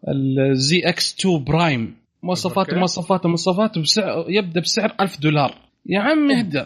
[0.08, 2.76] ال XZ2 Premium مواصفاته.
[2.76, 5.54] مواصفاته مواصفاته بسعر يبدأ بسعر 1000 دولار.
[5.86, 6.64] يا عم اهدى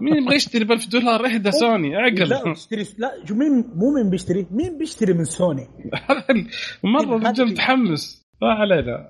[0.00, 2.50] مين يبغى يشتري ب 1000 دولار اهدى سوني لا عقل.
[2.50, 5.66] اشتري لا شو مين مو مين بيشتري مين بيشتري من سوني؟
[6.84, 8.22] مرة الرجال متحمس.
[8.42, 9.08] ما علينا.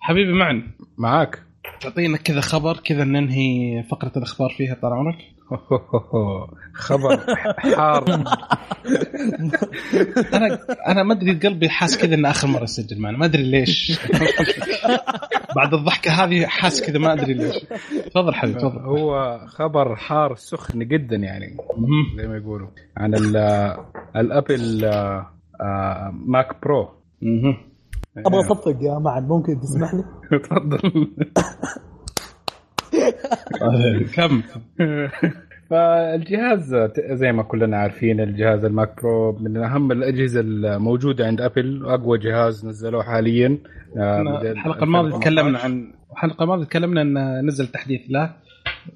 [0.00, 0.62] حبيبي معن.
[0.98, 1.42] معاك.
[1.80, 5.16] تعطينا كذا خبر كذا ننهي فقرة الأخبار فيها طال عمرك.
[6.74, 7.20] خبر
[7.58, 8.04] حار.
[10.34, 13.18] أنا أنا ما أدري قلبي حاس كذا ان آخر مرة اسجل معنا.
[13.18, 14.00] ما أدري ليش.
[15.56, 17.56] بعد الضحكة هذه حاس كذا ما أدري ليش.
[18.10, 18.78] تفضل حبيبي تفضل.
[18.80, 21.56] هو خبر حار سخن جدا يعني.
[22.16, 22.68] زي ما يقولوا.
[22.96, 23.76] عن ال-
[24.16, 24.84] ال Apple
[26.26, 26.88] MacBook Pro.
[28.16, 30.04] أبغى اصفق يا معن ممكن تسمح لي؟
[30.38, 30.78] تفضل.
[34.14, 34.42] كم؟
[35.70, 36.74] فالجهاز
[37.12, 42.18] زي ما كلنا عارفين الجهاز ال MacBook Pro من أهم الأجهزة الموجودة عند أبل وأقوى
[42.18, 43.58] جهاز نزلوه حاليا.
[43.98, 45.20] آه، الحلقة الماضية 2014.
[45.22, 48.34] تكلمنا عن الحلقة الماضية تكلمنا إن نزل تحديث له.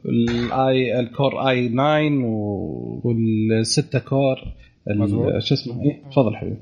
[0.07, 4.37] الاي الكور آي 9 و- والستة كور.
[5.39, 6.57] شو اسمه؟ إيه تفضل حبيبي.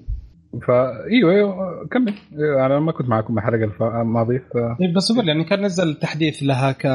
[0.67, 2.15] فايوه إيوه كمل.
[2.39, 4.53] أيوة، أنا ما كنت معكم الحلقة الماضيه ف...
[4.81, 6.87] طيب بس أقول يعني كان نزل تحديث لها ك...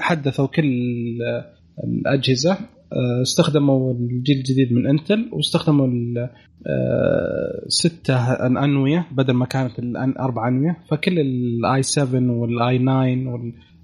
[0.00, 0.64] حدثوا كل
[1.84, 2.52] الأجهزة
[2.92, 6.18] آه، استخدموا الجيل الجديد من إنتل واستخدموا ال-
[6.66, 8.32] آه، ستة
[8.64, 13.40] أنوية بدل ما كانت الأن- أربع أنوية فكل ال i7 وال i9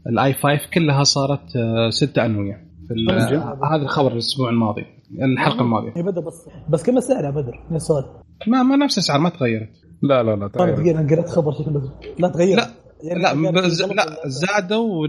[0.06, 2.70] وال i5 كلها صارت آه، ستة أنوية.
[2.90, 3.40] جميل.
[3.72, 4.84] هذا الخبر الأسبوع الماضي
[5.22, 5.92] الحلقة الماضية.
[5.96, 8.04] يا بدر بس بس كم السعر يا بدر؟ يا سؤال.
[8.46, 9.68] ما ما نفس الاسعار ما تغيرت.
[10.02, 10.74] لا لا لا طيب.
[10.74, 11.92] دقيقة أنا قريت خبر شكله.
[12.18, 12.70] لا تغير لا،
[13.02, 13.82] يعني لا بز...
[13.82, 15.06] قال- لا زادوا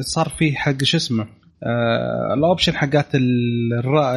[0.00, 1.26] صار في حق شو اسمه
[1.62, 2.34] آه...
[2.34, 3.06] ال option حقات.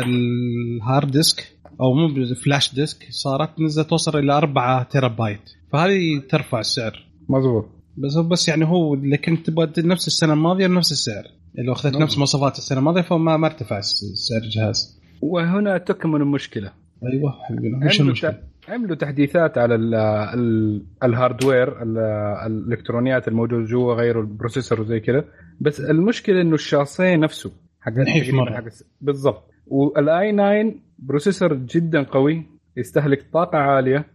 [0.07, 1.47] ال hard disk
[1.81, 7.05] أو مو flash disk صارت نزلت توصل إلى 4 تيرا بايت فهذه ترفع السعر.
[7.29, 7.65] مظبوط.
[7.97, 11.23] بس بس يعني هو اللي كنت تبغى نفس السنة الماضية نفس السعر.
[11.55, 12.03] لو أخذت نعم.
[12.03, 14.99] نفس مواصفات السنة الماضية فما ما ارتفع سعر الجهاز.
[15.21, 16.71] وهنا تكمن المشكلة.
[17.03, 17.33] أيوه
[17.85, 18.39] وش عملوا المشكلة؟
[18.69, 21.97] عملوا تحديثات على ال ال ال hardware ال-
[22.47, 25.25] الإلكترونيات الموجودة جوا غيروا ال processor وزي كذا.
[25.61, 27.51] بس المشكلة إنه الشاصيه نفسه
[27.81, 27.93] حق.
[28.53, 28.63] حق
[29.01, 29.43] بالضبط.
[29.67, 32.43] وال i9 processor جدا قوي
[32.77, 34.05] يستهلك طاقة عالية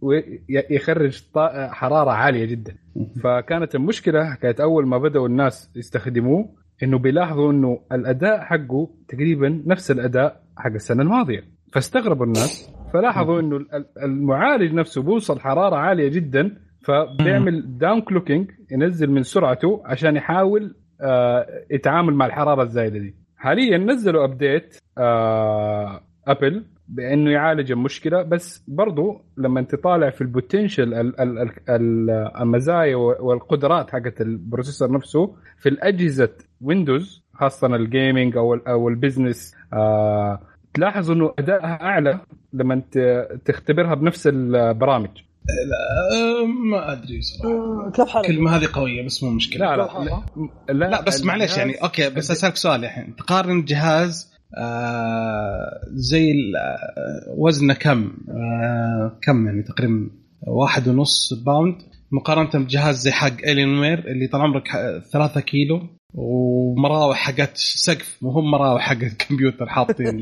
[0.00, 1.22] ويخرج
[1.70, 2.74] حرارة عالية جدا.
[3.22, 6.48] فكانت المشكلة حكايه أول ما بدأوا الناس يستخدموه
[6.82, 11.44] إنه بيلاحظوا إنه الأداء حقه تقريبا نفس الأداء حق السنة الماضية.
[11.72, 19.10] فاستغربوا الناس فلاحظوا إنه ال- المعالج نفسه بيوصل حرارة عالية جدا فبيعمل down clocking ينزل
[19.10, 23.14] من سرعته عشان يحاول آه يتعامل مع الحرارة الزايدة دي.
[23.36, 30.27] حاليا نزلوا update آه ابل بإنه يعالج المشكلة بس برضو لما أنت طالع في ال
[30.27, 37.66] potential ال- ال- ال- ال- المزايا والقدرات حقت ال processor نفسه في الأجهزة Windows خاصة
[37.66, 40.40] ال gaming أو أو ال business آه
[40.78, 42.20] تلاحظ إنه أدائها أعلى
[42.52, 42.98] لما أنت
[43.44, 45.10] تختبرها بنفس البرامج.
[45.12, 49.66] أه، ما أدري صراحة؟ الكلمة هذه قوية بس مو مشكلة.
[49.66, 50.72] لا لا لا.
[50.72, 53.16] لا, لا بس معليش يعني okay بس أسألك سؤال الحين.
[53.16, 60.10] تقارن جهاز آه زي آه، وزنه كم؟ آه كم يعني تقريبا
[60.46, 61.74] واحد ونص pound.
[62.12, 65.80] مقارنة بجهاز زي حق Alienware اللي طال عمرك ح- ثلاثة كيلو.
[66.14, 68.18] ومراوح حقت سقف.
[68.22, 70.20] مو هم مراوح حق الكمبيوتر حاطين.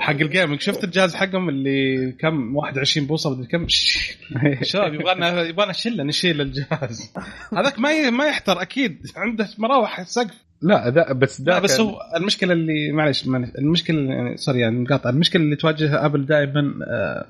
[0.00, 0.60] حق ال gaming.
[0.60, 3.66] شفت الجهاز حقهم اللي كم؟ 21 بوصة مدري كم.
[4.62, 7.12] شباب يبغانا يبغانا شلة نشيل الجهاز.
[7.58, 9.06] هذاك ما ما يحتر أكيد.
[9.16, 10.44] عنده مراوح سقف.
[10.62, 13.26] لا ذا بس ذاك بس هو المشكلة اللي معلش
[13.58, 15.10] المشكلة يعني sorry يعني مقاطع.
[15.10, 17.26] المشكلة اللي تواجهها أبل دائما آه،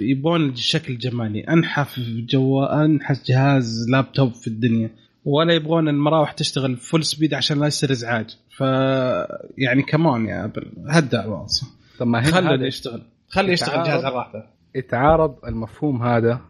[0.00, 1.40] يبون الشكل الجمالي.
[1.40, 4.90] أنحف جو أنحف جهاز لابتوب في الدنيا.
[5.28, 8.26] ولا يبغون المراوح تشتغل full speed عشان لا يصير إزعاج.
[8.56, 8.60] ف
[9.58, 11.64] يعني كمان يا Apple هدع واص
[11.98, 13.02] طب ما هنا خلي هذا يشتغل.
[13.28, 13.82] خلي يشتغل.
[13.82, 14.42] جهاز على راحته
[14.74, 16.40] يتعارض المفهوم هذا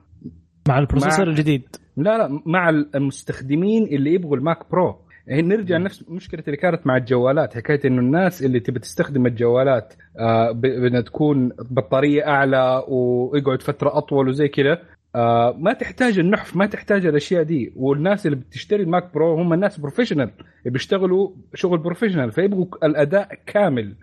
[0.69, 1.62] مع ال processor مع- الجديد.
[1.97, 4.97] لا لا مع المستخدمين اللي يبغوا ال Mac Pro.
[5.27, 7.55] يعني نرجع نفس المشكلة اللي كانت مع الجوالات.
[7.55, 14.48] حكايه إنه الناس اللي تبي تستخدم الجوالات آه تكون بطارية أعلى ويقعد فترة أطول وزي
[14.48, 14.78] كذا
[15.16, 17.72] آه ما تحتاج النحف ما تحتاج الأشياء دي.
[17.76, 20.31] والناس اللي بتشتري ال Mac Pro هم الناس professional
[20.66, 23.94] بيشتغلوا شغل professional فيبغوا الأداء كامل.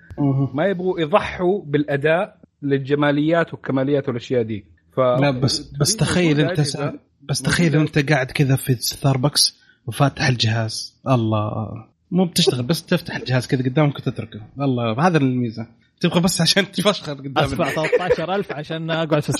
[0.53, 4.65] ما يبغوا يضحوا بالأداء للجماليات والكماليات والأشياء دي.
[4.95, 4.99] ف...
[4.99, 6.99] لا بس بس تخيل أنت سا...
[7.21, 11.01] بس تخيل أنت قاعد كذا في ستاربكس وفاتح الجهاز.
[11.07, 11.85] الله.
[12.11, 14.41] مو بتشتغل بس تفتح الجهاز كذا قدامك وتتركه.
[14.59, 15.67] الله هذا الميزة.
[16.03, 19.31] تبغى بس عشان تفشخر قدام ادفع 13000 عشان أقعد في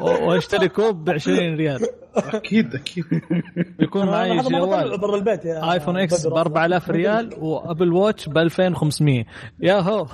[0.00, 1.80] و- وأشتري كوب ب 20 ريال.
[2.16, 3.04] أكيد أكيد.
[3.80, 4.98] يكون معي جوال.
[4.98, 6.40] برا البيت يا iPhone X ب بدر.
[6.40, 9.24] 4000 ريال و Apple Watch ب 2500
[9.60, 10.06] يا هو.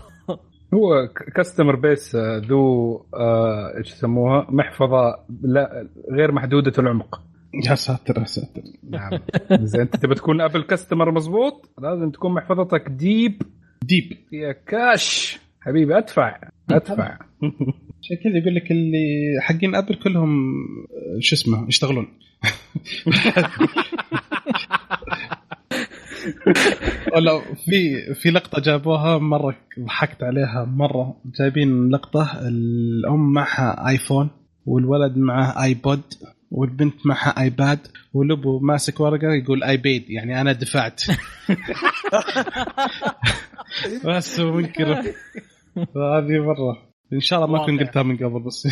[0.74, 7.20] هو customer base ذو آه، إيش يسموها؟ محفظة لا غير محدودة العمق.
[7.54, 8.62] يا ساتر يا ساتر.
[8.90, 9.20] نعم.
[9.50, 13.42] اذا انت تبي تكون Apple customer مزبوط لازم تكون محفظتك deep
[13.82, 16.40] deep فيها كاش حبيبي ادفع.
[16.70, 17.18] ادفع.
[18.02, 20.54] عشان كذا يقول لك اللي حقين Apple كلهم
[21.16, 22.06] آه، شو اسمه يشتغلون.
[27.14, 31.16] ولا في في لقطة جابوها مرة ضحكت عليها مرة.
[31.38, 34.30] جايبين لقطة الأم معها iPhone
[34.66, 36.02] والولد معه iPod
[36.50, 37.78] والبنت معها iPad
[38.14, 41.02] والابو ماسك ورقة يقول I paid يعني أنا دفعت.
[44.06, 44.92] بس هو منكر
[45.96, 46.78] هذه مرة.
[47.12, 47.80] إن شاء الله ما كنت.
[47.80, 48.66] قلتها من قبل بس.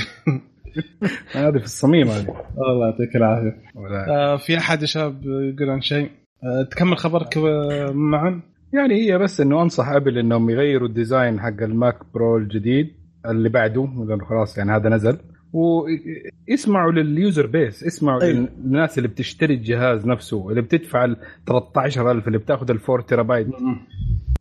[1.33, 2.35] هذه في الصميم هذه.
[2.59, 3.63] الله يعطيك العافية.
[4.09, 6.11] آه في أحد يا شباب يقول عن شيء؟
[6.45, 8.41] آه تكمل خبرك آه، معا.
[8.73, 12.91] يعني هي بس إنه أنصح Apple إنهم يغيروا ال design حق ال Mac Pro الجديد
[13.27, 13.89] اللي بعده
[14.29, 15.19] خلاص يعني هذا نزل.
[15.53, 18.49] ويسمعوا لل user base اسمعوا أيوة.
[18.65, 21.17] للناس اللي بتشتري الجهاز نفسه اللي بتدفع ال
[21.47, 23.47] 13000 اللي بتاخذ ال 4 تيرا بايت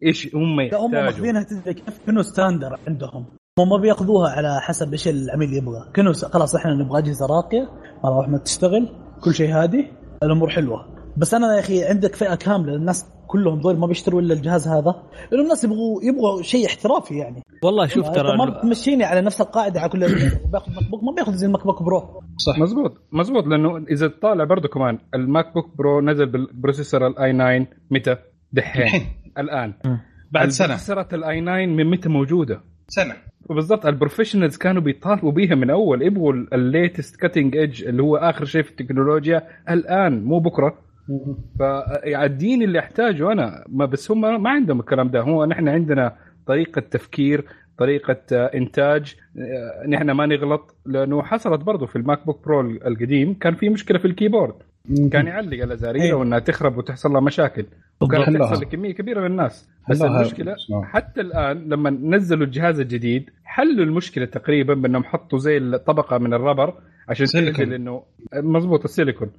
[0.04, 3.26] إيش هم لا هم يحتاجوا؟ ماخذينها تدري كيف؟ كأنه standard عندهم.
[3.60, 5.92] هم ما بياخذوها على حسب إيش العميل يبغى.
[5.94, 7.70] كأنه خلاص إحنا نبغى أجهزة راقية
[8.04, 8.90] مراوح ما تشتغل
[9.22, 9.88] كل شيء هادي
[10.24, 10.86] الأمور حلوة.
[11.18, 15.04] بس أنا يا أخي عندك فئة كاملة الناس كلهم دول ما بيشتروا إلا الجهاز هذا.
[15.32, 17.42] لأنه الناس يبغوا يبغوا شيء احترافي يعني.
[17.64, 21.48] والله شوف ترى ما بتمشيني على نفس القاعدة على كل بياخذ MacBook ما بياخذ زي
[21.48, 22.22] ال MacBook Pro.
[22.38, 22.60] صح.
[22.60, 23.02] مزبوط.
[23.12, 23.48] مزبوط.
[23.48, 28.16] لأنه إذا طالع برضه كمان ال MacBook Pro نزل بال processor ال i9 متى؟
[28.54, 29.06] دحين.
[29.38, 29.74] الآن.
[30.32, 30.66] بعد سنة.
[30.66, 33.16] البروسيسورات ال i9 من متى موجودة؟ سنة.
[33.50, 33.86] بالضبط.
[33.86, 36.02] ال professionals كانوا بيطالبوا بيها من أول.
[36.02, 39.48] يبغوا ال latest cutting edge اللي هو آخر شيء في التكنولوجيا.
[39.70, 40.87] الآن مو بكرة.
[41.60, 46.16] فالدحين اللي احتاجه أنا ما بس هم ما عندهم الكلام ده هو نحن عندنا
[46.48, 47.46] طريقة تفكير
[47.78, 53.34] طريقة آه، إنتاج آه، نحن ما نغلط لأنه حصلت برضه في ال MacBook Pro القديم
[53.34, 54.54] كان في مشكلة في ال keyboard
[55.12, 56.20] كان يعلق الازارير أيوة.
[56.20, 57.66] وإنها تخرب وتحصل لها مشاكل
[58.02, 58.38] وكانت.
[58.38, 60.02] تحصل لكمية كبيرة من الناس بس.
[60.02, 60.84] المشكلة نعم.
[60.84, 66.74] حتى الآن لما نزلوا الجهاز الجديد حلوا المشكلة تقريبا بأنهم حطوا زي الطبقه من الربر
[67.10, 67.54] عشان سيليكون.
[67.54, 68.04] تنزل انه
[68.34, 69.32] مضبوط السيليكون.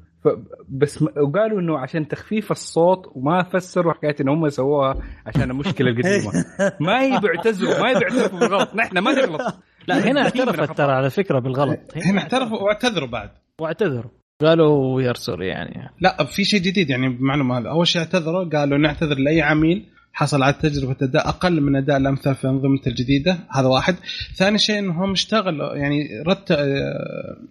[0.68, 1.02] بس.
[1.02, 4.94] وقالوا إنه عشان تخفيف الصوت وما فسروا حكاية إن هم سووها
[5.26, 6.44] عشان المشكلة القديمة.
[6.88, 8.74] ما يبي يعتذروا ما يبي يعترفوا بالغلط.
[8.74, 9.58] نحن ما نغلط.
[9.88, 11.80] لا هنا اعترفت ترى على فكرة بالغلط.
[12.06, 13.30] هنا اعترفوا واعتذروا بعد.
[13.60, 14.10] واعتذروا.
[14.42, 15.90] قالوا we sorry يعني.
[16.00, 17.70] لا في شيء جديد يعني بمعلومة هذا.
[17.70, 19.86] أول شيء اعتذروا قالوا نعتذر لأي عميل
[20.18, 23.96] حصل على تجربة أداء أقل من أداء الأمثال في انظمته الجديدة هذا واحد.
[24.34, 26.50] ثاني شيء انهم اشتغلوا يعني رت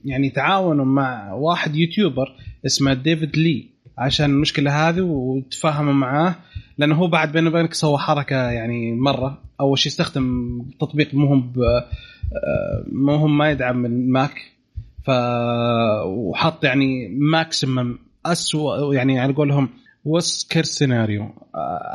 [0.06, 2.35] يعني تعاونوا مع واحد YouTuber
[2.65, 6.35] اسمه ديفيد لي عشان المشكلة هذه وتفاهموا معاه
[6.77, 9.41] لأنه هو بعد بينه وبينك سوى حركة يعني مرة.
[9.60, 11.53] أول شيء استخدم تطبيق مو هم
[12.91, 14.41] مو هم ما يدعم ال Mac
[15.06, 15.10] ف
[16.06, 19.69] وحط يعني maximum اسوء يعني على قولهم
[20.07, 21.30] worst case scenario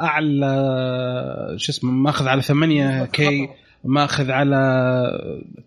[0.02, 3.48] أعلى شو اسمه ماخذ على 8K
[3.84, 4.56] ماخذ على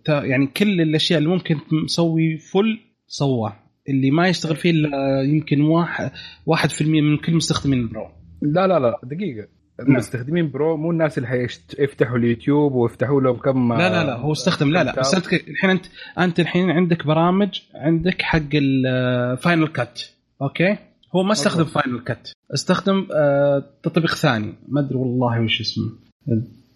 [0.08, 3.54] يعني كل الأشياء اللي ممكن مسوي full سواه.
[3.90, 6.12] اللي ما يشتغل فيه إلا يمكن واحد
[6.46, 8.08] واحد في المية من كل مستخدمين ال Pro
[8.42, 9.48] لا لا لا دقيقة.
[9.80, 14.72] المستخدمين Pro مو الناس اللي حيفتحوا اليوتيوب ويفتحوا لهم كم لا لا لا هو استخدم
[14.72, 15.86] لا لا بس أنت الحين أنت
[16.20, 20.02] أنت الحين عندك برامج عندك حق ال Final Cut
[20.42, 20.78] okay؟
[21.16, 24.54] هو ما استخدم Final Cut استخدم آه تطبيق ثاني.
[24.68, 25.86] ما أدري والله وش اسمه.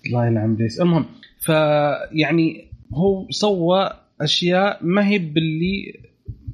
[0.05, 0.81] الله يلعن بيس.
[0.81, 1.05] المهم
[1.39, 3.89] فيعني هو سوى
[4.21, 5.99] أشياء ما هي باللي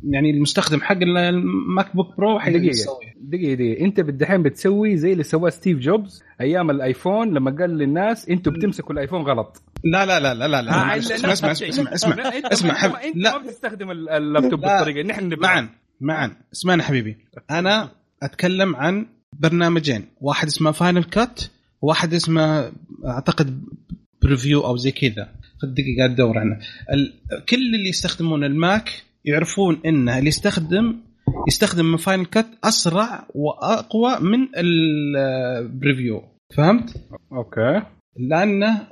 [0.10, 3.00] يعني المستخدم حق ال MacBook Pro دقيقة.
[3.22, 3.86] دقيقة دقيقة.
[3.86, 8.52] أنت بالدحين بتسوي زي اللي سواه ستيف جوبز أيام ال iPhone لما قال للناس أنتم
[8.52, 9.62] بتمسكوا ال iPhone غلط.
[9.84, 10.72] لا لا لا لا لا, لا.
[10.72, 13.02] آه اسمع اسمع اسمع اسمع اسمع اسمع.
[13.16, 15.08] لا ما بتستخدم اللابتوب بالطريقة.
[15.08, 15.70] نحن معا
[16.02, 16.36] معا.
[16.54, 17.18] اسمعني حبيبي.
[17.52, 17.90] أنا
[18.24, 19.06] أتكلم عن
[19.40, 20.06] برنامجين.
[20.22, 21.42] واحد اسمه Final Cut
[21.82, 22.72] وواحد اسمه
[23.06, 23.64] أعتقد
[24.22, 25.30] Premiere أو زي كذا.
[25.98, 26.60] قاعد أدور عنه.
[27.50, 31.00] كل اللي يستخدمون ال Mac يعرفون إنه اللي يستخدم
[31.48, 36.24] يستخدم من Final Cut أسرع وأقوى من ال Premiere
[36.56, 37.02] فهمت؟
[37.32, 37.82] okay.
[38.18, 38.88] لأنه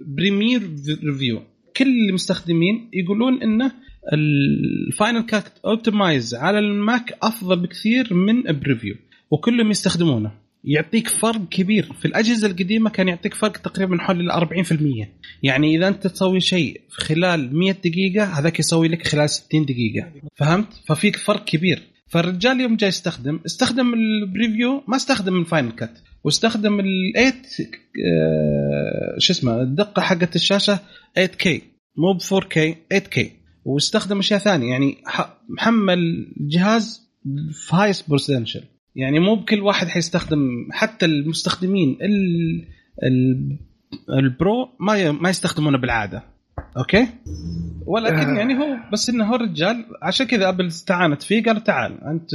[0.00, 0.62] Premiere
[1.04, 1.42] Premiere
[1.76, 3.72] كل المستخدمين يقولون إنه
[4.12, 8.94] ال Final Cut optimized على ال Mac افضل بكثير من Premiere
[9.30, 10.32] وكلهم يستخدمونه.
[10.64, 11.92] يعطيك فرق كبير.
[11.92, 15.08] في الأجهزة القديمة كان يعطيك فرق تقريبا حول ال 40%
[15.42, 20.12] يعني إذا أنت تسوي شيء خلال 100 دقيقة هذاك يسوي لك خلال 60 دقيقة.
[20.36, 21.82] فهمت؟ ففيك فرق كبير.
[22.08, 25.98] فالرجال يوم جاي يستخدم استخدم ال Premiere ما استخدم ال Final Cut.
[26.24, 27.32] واستخدم ال 8
[28.06, 30.78] آه شو اسمه الدقة حقت الشاشة
[31.18, 31.48] 8K
[31.96, 34.70] مو ب 4K 8K واستخدم أشياء ثانية.
[34.70, 34.96] يعني
[35.48, 35.98] محمل
[36.40, 37.10] الجهاز
[37.52, 38.62] في highest potential
[38.96, 42.66] يعني مو بكل واحد حيستخدم حتى المستخدمين ال
[43.02, 43.58] ال
[44.18, 46.22] ال pro ما ما يستخدمونه بالعادة.
[46.78, 47.08] أوكي؟
[47.86, 52.30] ولكن يعني هو بس إنه هو الرجال عشان كذا أبل استعانت فيه قالوا تعال أنت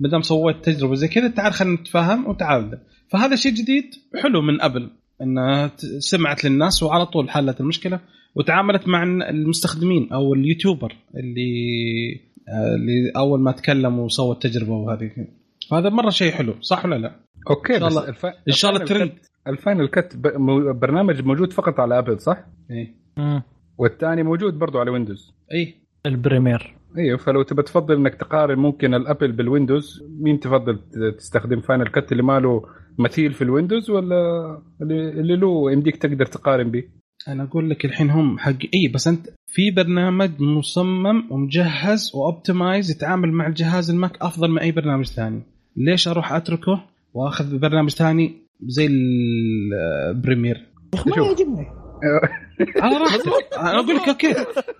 [0.00, 2.78] ما دام سويت تجربة زي كذا تعال خلينا نتفاهم وتعال.
[3.08, 3.84] فهذا شيء جديد
[4.22, 4.90] حلو من أبل
[5.22, 8.00] إنها سمعت للناس وعلى طول حلت المشكلة.
[8.34, 11.50] وتعاملت مع المستخدمين أو ال YouTuber اللي
[12.74, 15.10] اللي أول ما تكلم وسوى التجربة وهذه
[15.70, 17.16] فهذا مرة شيء حلو صح ولا لا؟
[17.50, 18.26] أوكي إن شاء الله الف...
[18.26, 19.12] إن شاء الله الترند
[19.46, 20.22] ال Final Cut ب...
[20.80, 22.94] برنامج موجود فقط على ابل صح؟ اي
[23.78, 25.74] والثاني موجود برضو على ويندوز اي
[26.06, 30.78] ال Premiere أيوه فلو تبى تفضل إنك تقارن ممكن الابل بالويندوز مين تفضل
[31.18, 32.62] تستخدم Final Cut اللي ما له
[32.98, 36.84] مثيل في الويندوز ولا اللي له يمديك تقدر تقارن به؟
[37.28, 42.90] أنا أقول لك الحين هم حق إي بس أنت في برنامج مصمم ومجهز و optimized
[42.90, 45.42] يتعامل مع الجهاز الماك أفضل من أي برنامج ثاني.
[45.76, 46.84] ليش أروح أتركه
[47.14, 50.66] وأخذ برنامج ثاني زي ال Premiere؟
[51.06, 51.66] ما يعجبني.
[52.82, 53.28] على راحتك
[53.58, 54.34] أنا أقول لك أوكي.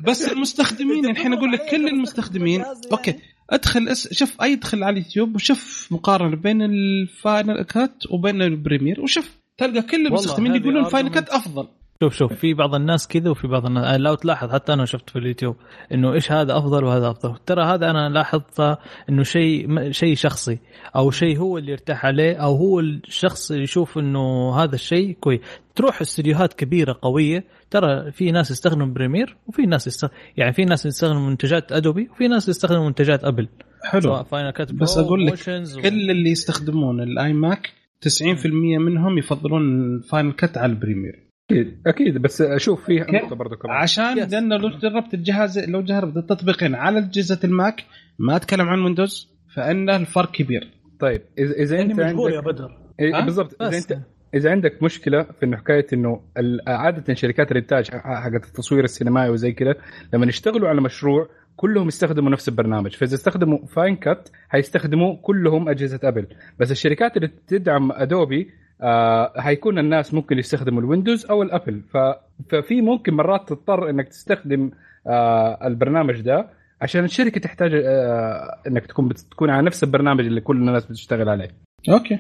[0.07, 2.65] بس المستخدمين الحين أقول لك كل المستخدمين.
[2.93, 3.15] أوكي.
[3.51, 4.13] أدخل اس...
[4.13, 9.41] شوف أي أدخل على اليوتيوب وشوف مقارنة بين ال Final Cut وبين ال Premiere وشوف.
[9.59, 11.69] تلقى كل المستخدمين يقولون ال Final Cut أفضل.
[12.03, 15.19] شوف شوف في بعض الناس كذا وفي بعض الناس لو تلاحظ حتى أنا شفت في
[15.19, 15.57] اليوتيوب
[15.93, 17.37] إنه إيش هذا أفضل وهذا أفضل.
[17.47, 18.79] ترى هذا أنا لاحظت
[19.09, 20.59] إنه شيء شيء شخصي
[20.97, 25.41] أو شيء هو اللي يرتاح عليه أو هو الشخص اللي يشوف إنه هذا الشيء كويس
[25.75, 30.87] تروح استديوهات كبيرة قوية ترى في ناس يستخدموا Premiere وفي ناس يستخدم يعني في ناس
[30.87, 33.49] يستخدموا منتجات أدوبي وفي ناس يستخدموا منتجات أبل.
[33.85, 34.25] حلو.
[34.55, 35.45] كات بس أقول لك.
[35.83, 37.73] كل اللي يستخدمون ال iMac
[38.09, 38.47] 90%
[38.79, 41.30] منهم يفضلون Final Cut على ال Premiere.
[41.51, 43.77] أكيد أكيد بس أشوف فيه نقطة برضه كمان.
[43.77, 47.85] عشان لأنه لو جربت الجهاز لو جربت التطبيقين على اجهزه الماك
[48.19, 50.71] ما أتكلم عن ويندوز فإن الفرق كبير.
[51.01, 52.71] طيب اذا إذا أنت عندك يا بدر.
[53.01, 53.63] إيه بالضبط.
[53.63, 53.99] إذا انت
[54.35, 56.21] إذا عندك مشكلة في إنه حكاية إنه
[56.67, 59.75] عادة شركات الإنتاج حقت التصوير السينمائي وزي كذا
[60.15, 62.97] لما يشتغلوا على مشروع كلهم يستخدموا نفس البرنامج.
[62.97, 66.27] فإذا استخدموا Final Cut حيستخدموا كلهم أجهزة ابل
[66.59, 68.51] بس الشركات اللي تدعم ادوبي
[68.83, 71.97] آه حيكون الناس ممكن يستخدموا الويندوز أو الأبل ف...
[72.49, 74.71] ففي ممكن مرات تضطر إنك تستخدم
[75.07, 76.49] آه البرنامج ده
[76.83, 81.49] عشان الشركة تحتاج آه إنك تكون بتكون على نفس البرنامج اللي كل الناس بتشتغل عليه.
[81.91, 82.19] أوكي.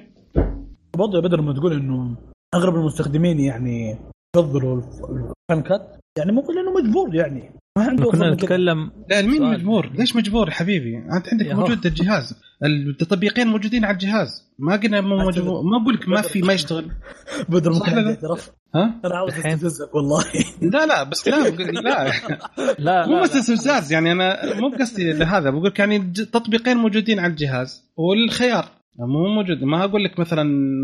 [0.96, 2.16] برضه يا بدر لما تقول إنه
[2.54, 3.96] أغلب المستخدمين يعني
[4.36, 5.04] يفضلوا الف-
[5.50, 8.30] الفان كات يعني ممكن لأنه مجبور يعني ما عنده كنا.
[8.34, 9.42] نتكلم لا مين.
[9.42, 11.46] مجبور؟ ليش مجبور يا حبيبي؟ انت عندك.
[11.52, 12.34] موجود الجهاز،
[12.64, 14.28] التطبيقين موجودين على الجهاز،
[14.58, 15.16] ما قلنا مو.
[15.16, 16.90] مجبور، ما بقول لك ما في ما يشتغل،
[17.48, 18.16] بدر صح ممكن لا؟
[18.74, 19.32] ها؟ أنا عاوز.
[19.32, 20.24] استفزك والله
[20.72, 21.36] لا لا بس لا
[21.86, 22.12] لا
[22.78, 23.36] لا مو بس.
[23.36, 25.98] استفزاز يعني أنا مو بقصدي لهذا بقول لك يعني
[26.32, 28.64] تطبيقين موجودين على الجهاز والخيار
[28.98, 30.42] مو موجود ما أقول لك مثلا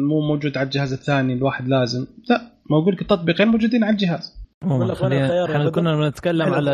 [0.09, 2.41] مو موجود على الجهاز الثاني الواحد لازم لا
[2.71, 5.71] ما أقول لك تطبيقين موجودين على الجهاز عموماً خلينا إحنا.
[5.71, 6.73] كنا بنتكلم على.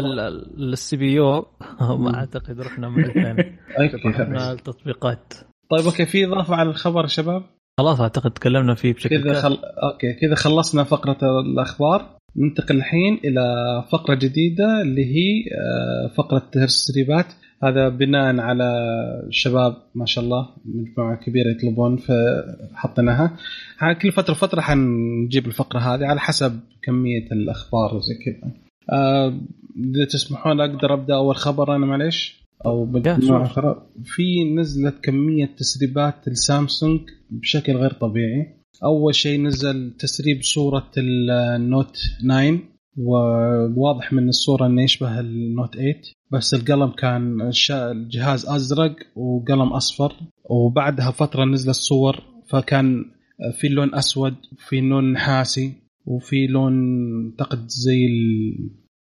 [0.58, 1.46] ال CPU.
[2.02, 3.58] ما أعتقد رحنا مع الثاني
[4.06, 5.34] رحنا التطبيقات.
[5.70, 7.42] طيب أوكي في إضافة على الخبر يا شباب؟
[7.78, 9.58] خلاص أعتقد تكلمنا فيه بشكل كذا خل...
[9.92, 12.16] أوكي كذا خلصنا فقرة الأخبار.
[12.36, 13.44] ننتقل الحين إلى
[13.92, 17.26] فقرة جديدة اللي هي آه، فقرة تسريبات
[17.64, 18.64] هذا بناء على
[19.28, 23.36] الشباب ما شاء الله مجموعة كبيرة يطلبون فحطيناها.
[24.02, 28.52] كل فترة فترة حنجيب الفقرة هذه على حسب كمية الأخبار وزي كذا.
[28.90, 29.28] آه،
[29.76, 33.46] إذا تسمحون أقدر أبدأ أول خبر أنا معليش؟ أو مجموعه.
[33.46, 38.62] أخرى في نزلت كمية تسريبات السامسونج بشكل غير طبيعي.
[38.84, 46.54] أول شيء نزل تسريب صورة النوت 9 وواضح من الصورة إنه يشبه النوت 8 بس
[46.54, 50.12] القلم كان الجهاز أزرق وقلم أصفر.
[50.50, 52.22] وبعدها فترة نزلت صور.
[52.48, 53.04] فكان
[53.52, 55.72] في لون أسود في لون نحاسي
[56.06, 56.74] وفي لون
[57.30, 58.54] اعتقد زي ال...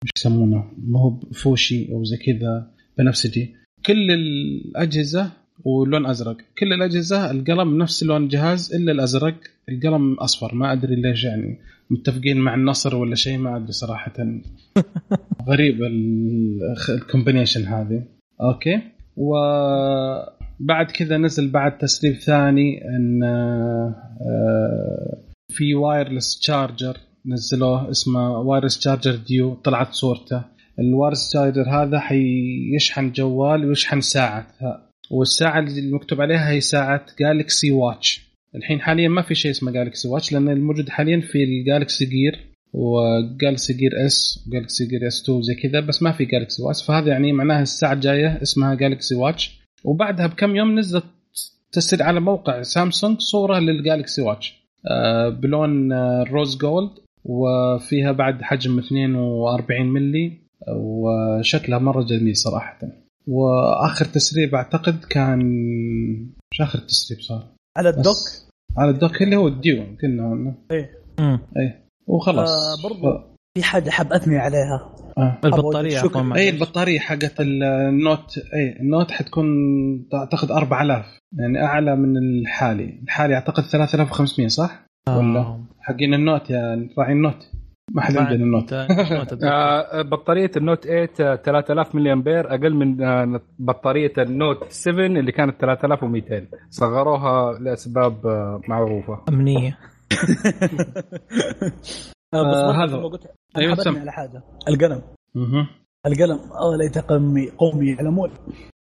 [0.03, 3.53] مش يسمونه؟ ما هو فوشي أو زي كذا بنفسجي.
[3.85, 5.31] كل الأجهزة
[5.65, 6.37] ولون أزرق.
[6.59, 9.35] كل الأجهزة القلم نفس لون الجهاز إلا الأزرق.
[9.69, 10.55] القلم أصفر.
[10.55, 11.59] ما أدري ليش يعني
[11.89, 14.13] متفقين مع النصر ولا شيء ما أدري صراحة.
[15.49, 18.03] غريب ال- combination هذه.
[18.41, 18.81] أوكي.
[19.17, 23.95] وبعد كذا نزل بعد تسريب ثاني إن آه،
[25.51, 29.53] في wireless charger نزلوه اسمه Wireless Charger Duo.
[29.53, 30.43] طلعت صورته.
[30.79, 34.47] ال wireless charger هذا حيشحن جوال ويشحن ساعة.
[35.11, 40.07] والساعة اللي المكتوب عليها هي ساعة Galaxy Watch الحين حاليا ما في شيء اسمه Galaxy
[40.07, 45.07] Watch لأن الموجود حاليا في ال Galaxy Gear و Galaxy Gear S و Galaxy Gear
[45.07, 48.75] S 2 زي كذا بس ما في Galaxy Watch فهذا يعني معناها الساعة الجاية اسمها
[48.75, 51.03] Galaxy Watch وبعدها بكم يوم نزلت
[51.71, 56.89] تسريب على موقع سامسونج صورة لل Galaxy Watch آه، بلون آه، rose gold
[57.23, 60.37] وفيها بعد حجم 42 ملي
[60.75, 62.79] وشكلها مرة جميل صراحة.
[63.29, 65.39] وآخر تسريب أعتقد كان
[66.53, 67.47] مش آخر تسريب صار
[67.77, 68.15] على ال dock
[68.77, 70.55] على ال dock اللي هو الديو قلنا عنه
[71.19, 71.39] مم.
[72.07, 73.29] وخلاص آه، برضو.
[73.57, 75.37] في حاجة حاب اثني عليها آه.
[75.45, 76.01] البطارية
[76.35, 76.49] اي.
[76.49, 79.45] البطارية حقت النوت اي النوت حتكون
[80.13, 81.05] أعتقد 4000
[81.39, 85.63] يعني أعلى من الحالي الحالي أعتقد 3500 صح؟ ولا آه.
[85.79, 87.51] حقين ال Note يا راعي ال Note
[87.91, 88.73] ما حد عندنا ال Note.
[89.43, 94.71] آه، بطارية ال Note 8 آه، 3000 ملي امبير أقل من آه، بطارية ال Note
[94.71, 99.23] 7 اللي كانت 3200 صغروها لأسباب آه، معروفة.
[99.29, 99.77] أمنية.
[102.33, 102.97] آه، هذا.
[102.97, 103.77] قلت أيوة،.
[103.87, 104.43] على حاجة.
[104.67, 105.01] القلم.
[106.05, 108.29] القلم آه ليت قومي قومي يعلمون.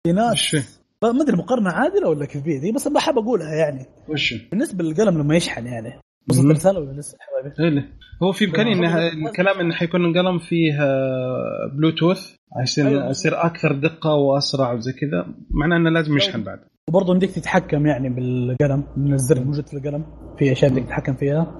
[0.07, 3.87] في ناس ما أدري مقارنة عادلة ولا كيفية دي بس بحب أقولها يعني.
[4.09, 6.01] وش؟ بالنسبة للقلم لما يشحن يعني.
[6.31, 7.89] وصلت ولا لسه حبايبي؟ إيه؟
[8.23, 13.11] هو في إمكانية إن الكلام انه حيكون القلم فيه آه، بلوتوث عشان أيوة.
[13.11, 18.09] يصير أكثر دقة وأسرع وزي كذا معناه إنه لازم يشحن بعد وبرضه يمديك تتحكم يعني
[18.09, 20.07] بالقلم من الزر الموجود في القلم
[20.39, 21.59] في أشياء بدك تتحكم فيها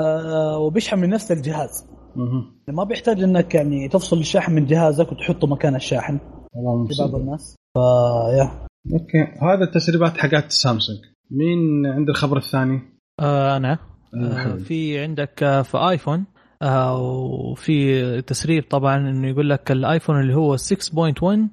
[0.00, 1.86] آه وبيشحن من نفس الجهاز
[2.16, 2.74] مه.
[2.74, 6.20] ما بيحتاج إنك يعني تفصل الشاحن من جهازك وتحطه مكان الشاحن
[6.54, 7.14] والله في بعض.
[7.14, 10.98] الناس فيا أوكي هذا التسريبات حقت سامسونج
[11.30, 13.78] مين عنده الخبر الثاني؟ آه أنا.
[14.14, 14.56] آه.
[14.56, 16.24] في عندك آه في آيفون.
[16.62, 21.48] آه وفي تسريب طبعا إنه يقول لك الآيفون اللي هو 6.1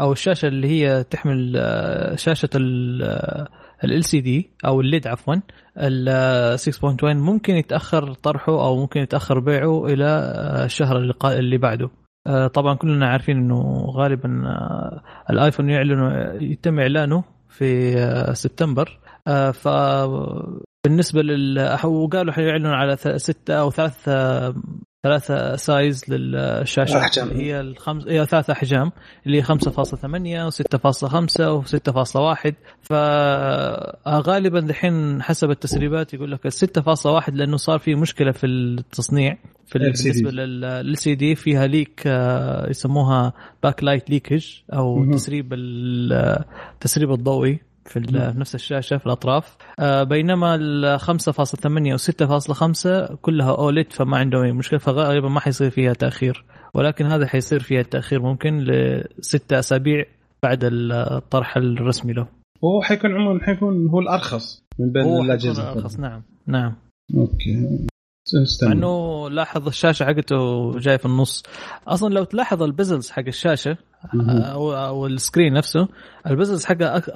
[0.00, 5.34] أو الشاشة اللي هي تحمل آه شاشة LCD أو ال LED عفوا.
[5.78, 11.90] ال 6.1 ممكن يتأخر طرحه أو ممكن يتأخر بيعه إلى آه، الشهر اللي, اللي بعده.
[12.26, 18.98] آه، طبعا كلنا عارفين إنه غالبا آه، الآيفون يعلن يتم إعلانه في آه، سبتمبر.
[19.28, 19.68] آه، ف
[20.88, 24.08] بالنسبة لل وقالوا حيعلنوا على ستة أو ثلاث
[25.02, 27.28] ثلاثة سايز للشاشة أحجام.
[27.30, 28.92] هي الخمس هي ثلاث أحجام
[29.26, 31.62] اللي هي 5.8 و6.5
[32.46, 32.52] و6.1
[32.82, 39.78] فغالبا دحين حسب التسريبات يقول لك ال 6.1 لأنه صار في مشكلة في التصنيع في.
[39.78, 43.32] بالنسبة لل سي دي فيها ليك آه، يسموها
[43.62, 45.12] backlight leakage أو مهم.
[45.12, 46.44] تسريب ال-
[46.74, 48.00] التسريب الضوئي في
[48.36, 49.56] نفس الشاشة في الأطراف.
[49.78, 55.70] آه، بينما ال 5.8 و 6.5 كلها OLED فما عندهم أي مشكلة فغالبا ما حيصير
[55.70, 56.44] فيها تأخير.
[56.74, 58.58] ولكن هذا حيصير فيها التاخير ممكن
[59.18, 60.04] لستة أسابيع
[60.42, 62.26] بعد الطرح الرسمي له.
[62.64, 65.72] هو حيكون عموما حيكون هو الأرخص من بين الأجهزة.
[65.72, 66.22] ارخص نعم.
[66.46, 66.74] نعم.
[67.16, 67.54] أوكي.
[68.34, 68.72] مع استنى.
[68.72, 71.42] إنه لاحظ الشاشة حقته جاي في النص.
[71.88, 73.76] أصلا لو تلاحظ ال bezels حق الشاشة
[74.14, 74.30] مهم.
[74.74, 75.88] أو ال screen نفسه
[76.26, 77.10] ال bezels حقه أك-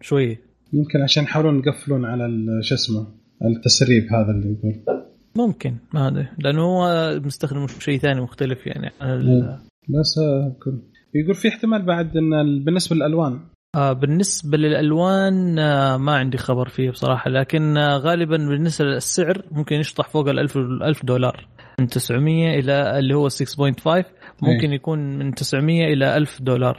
[0.00, 0.40] شوية
[0.72, 2.28] يمكن عشان يحاولون يقفلون على
[2.62, 3.06] شو اسمه
[3.44, 5.04] التسريب هذا اللي يقول.
[5.36, 6.28] ممكن ما أدري.
[6.38, 8.90] لأنه هو مستخدم شيء ثاني مختلف يعني.
[9.00, 9.58] عن مم.
[10.00, 10.82] بس آه، يكون-
[11.14, 13.40] يقول في احتمال بعد إن ال- بالنسبة للألوان.
[13.74, 17.30] آه بالنسبة للألوان آه ما عندي خبر فيه بصراحة.
[17.30, 21.48] لكن آه غالبا بالنسبة للسعر ممكن يشطح فوق ال 1000 1000 دولار.
[21.80, 24.04] من 900 إلى اللي هو 6.5
[24.42, 26.78] ممكن يكون من 900 إلى 1000 دولار.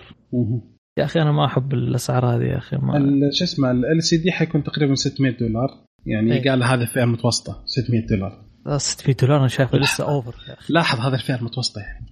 [0.99, 2.93] يا أخي أنا ما أحب الأسعار هذه يا أخي ما
[3.33, 5.69] شو اسمه ال سي دي حيكون تقريبا 600 دولار.
[6.05, 6.49] يعني إيه.
[6.49, 8.45] قال هذا الفئة المتوسطة 600 دولار.
[8.77, 10.73] 600 دولار أنا شايفه لسه اوفر يا أخي.
[10.73, 12.05] لاحظ هذا الفئة المتوسطة يعني.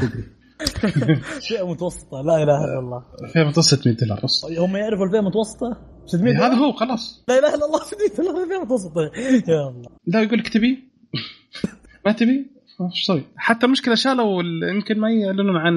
[0.00, 0.24] لا تدري
[1.48, 3.02] فئة متوسطة لا إله إلا الله.
[3.24, 4.44] الفئة المتوسطة 600 دولار بس.
[4.58, 7.24] هم يعرفوا الفئة المتوسطة؟ 600 هذا هو خلاص.
[7.28, 9.00] لا إله إلا الله 600 دولار الفئة المتوسطة.
[9.52, 9.88] يا الله.
[10.06, 10.78] لا يقول لك تبي؟
[12.06, 12.50] ما تبي؟
[12.80, 15.74] إيش تسوي؟ حتى المشكلة شالوا ال- يمكن ما يعلنون عن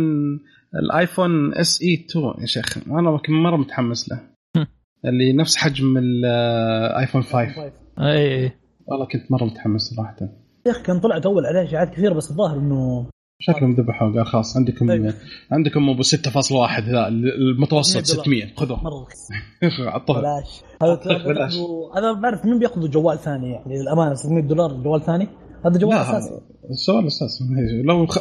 [0.75, 2.77] الآيفون SE 2 يا شيخ.
[2.87, 4.19] أنا كنت مرة متحمس له.
[5.05, 8.51] اللي نفس حجم الايفون 5 اي اي
[8.87, 10.15] والله كنت مرة متحمس صراحة.
[10.67, 14.13] يا أخي كان طلعت أول عليه اشاعات كثيرة بس الظاهر إنه شكلهم ذبحوا.
[14.13, 15.13] قال خلاص عندكم أيوة.
[15.51, 18.83] عندكم أبو 6.1 ذا المتوسط 600 600 خذوه.
[18.83, 19.07] مرة
[20.21, 20.61] بلاش.
[20.81, 21.55] هذا بلاش.
[21.95, 25.27] هذا ما اعرف مين بياخذ جوال ثاني يعني للأمانة 600 دولار جوال ثاني.
[25.65, 26.39] هذا جوال أساسي.
[26.69, 27.43] السؤال أساسي.
[27.85, 28.17] لو خ...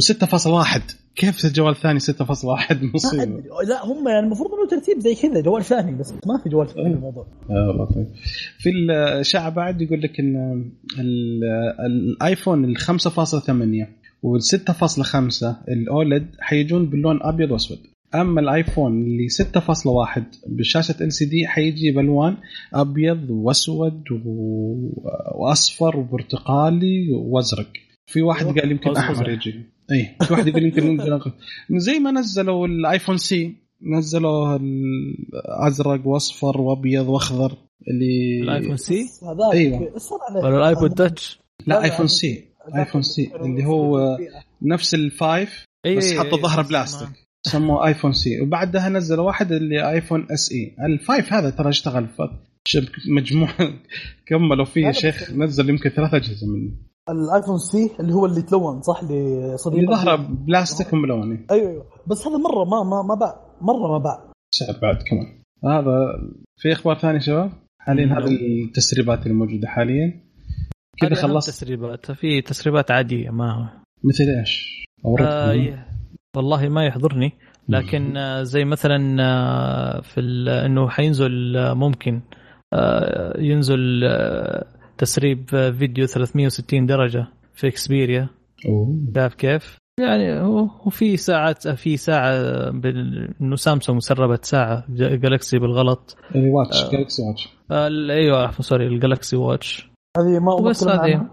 [0.00, 0.80] و6.1
[1.16, 2.06] كيف الجوال الثاني 6.1
[2.44, 3.42] ما مصيبة.
[3.68, 6.94] لا هم يعني المفروض إنه ترتيب زي كذا جوال ثاني بس ما في جوال ثاني
[6.94, 7.26] الموضوع.
[7.50, 8.06] آه طيب.
[8.58, 10.64] في الاشاعه بعد يقول لك إن
[10.98, 11.44] ال-
[11.86, 13.88] الآيفون ال 5.8
[14.22, 17.78] وال 6.5 ال OLED حيجون باللون أبيض وأسود.
[18.14, 22.36] أما الآيفون اللي 6.1 بشاشة LCD حيجي بألوان
[22.74, 24.90] أبيض وأسود و-
[25.34, 27.68] وأصفر وبرتقالي وأزرق.
[28.06, 29.30] في واحد قال يمكن أحمر.
[29.30, 29.54] يجي.
[29.92, 30.98] إي في واحد يقول يمكن
[31.70, 37.56] زي ما نزلوا الآيفون C نزلوا الأزرق وأصفر وأبيض وأخضر
[37.88, 39.04] اللي الآيفون سي؟
[39.52, 39.76] أيوة.
[40.30, 40.44] عليه.
[40.44, 42.44] ولا الايبود touch لا آيفون سي.
[42.76, 44.18] آيفون سي اللي هو
[44.62, 47.08] نفس ال five اي بس إي، حطوا إي، ظهره بس بلاستيك.
[47.46, 48.40] سموه آيفون C.
[48.40, 52.22] وبعدها نزلوا واحد اللي آيفون SE ال five هذا ترى اشتغل ف-
[52.68, 53.48] شب- مجموع
[54.28, 55.30] كملوا فيه شيخ.
[55.30, 56.72] نزل يمكن ثلاث أجهزة منه.
[57.10, 61.84] الآيفون C اللي هو اللي تلون صح؟ اللي صديق اللي ظهره بلاستيك وملوني أيوه أيوه.
[62.06, 63.40] بس هذا مرة ما ما ما باع.
[63.60, 64.32] مرة ما باع.
[64.54, 65.96] سعر بعد كمان هذا
[66.56, 68.06] في أخبار ثانية شباب؟ حاليا.
[68.06, 70.20] هذه التسريبات اللي موجوده حاليا.
[71.00, 73.64] كذا خلصت؟ تسريبات في تسريبات عادية ما هو.
[74.04, 74.84] مثل إيش؟
[75.20, 75.84] آه
[76.36, 77.32] والله ما يحضرني
[77.68, 82.20] لكن آه زي مثلا آه في ال- إنه حينزل آه ممكن
[83.38, 84.02] ينزل
[84.98, 85.48] تسريب
[85.78, 88.28] فيديو 360 درجة في إكسبيريا.
[89.14, 92.34] شايف كيف؟ يعني هو في ساعات في ساعة
[92.70, 96.16] بال- إنه سامسونج سربت ساعة جالكسي بالغلط.
[96.34, 96.90] اللي watch آه.
[96.90, 97.48] جالكسي watch
[98.10, 101.26] أيوه عفوا sorry الجالكسي watch هذه ما بس هذه.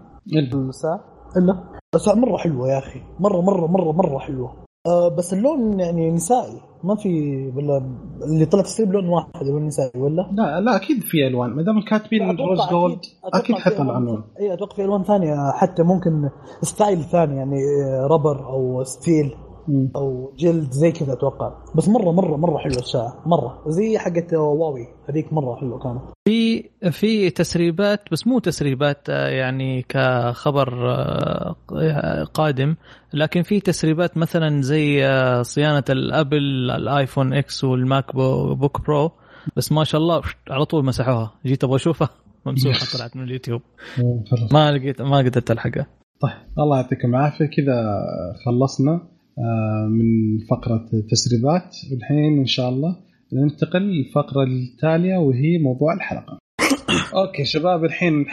[0.54, 1.00] الساعة.
[1.36, 1.62] إلا.
[1.94, 3.00] الساعة مرة حلوة يا أخي.
[3.20, 4.61] مرة مرة مرة مرة حلوة.
[4.86, 7.08] آه بس اللون يعني نسائي ما في
[7.56, 7.82] ولا
[8.22, 11.80] اللي طلع تسريب لون واحد هو النسائي ولا؟ لا لا أكيد في ألوان ما دام
[11.80, 16.28] كاتبين rose gold أكيد ألوان- عنهم اي أتوقع في ألوان ثانية حتى ممكن
[16.62, 17.56] style ثاني يعني
[18.10, 19.34] rubber أو steel.
[19.96, 21.52] أو جلد زي كذا أتوقع.
[21.74, 23.22] بس مرة مرة مرة حلوة الساعة.
[23.26, 23.62] مرة.
[23.66, 24.86] زي حقت واوي.
[25.08, 26.02] هذيك مرة حلوة كانت.
[26.28, 31.54] في في تسريبات بس مو تسريبات آه، يعني كخبر آه،
[32.34, 32.74] قادم.
[33.14, 39.10] لكن في تسريبات مثلا زي آه، صيانة الأبل الآيفون X والماك بو- book Pro.
[39.56, 41.32] بس ما شاء الله على طول مسحوها.
[41.46, 42.08] جيت أبغى أشوفها.
[42.46, 43.60] ممسوحة طلعت من اليوتيوب.
[44.52, 45.86] ما لقيت ما قدرت ألحقها.
[46.20, 47.44] طيب الله يعطيكم العافية.
[47.44, 48.00] كذا
[48.46, 49.00] خلصنا.
[49.88, 52.96] من فقرة التسريبات والحين إن شاء الله
[53.32, 56.38] ننتقل للفقرة التالية وهي موضوع الحلقة.
[57.14, 58.26] أوكي شباب الحين.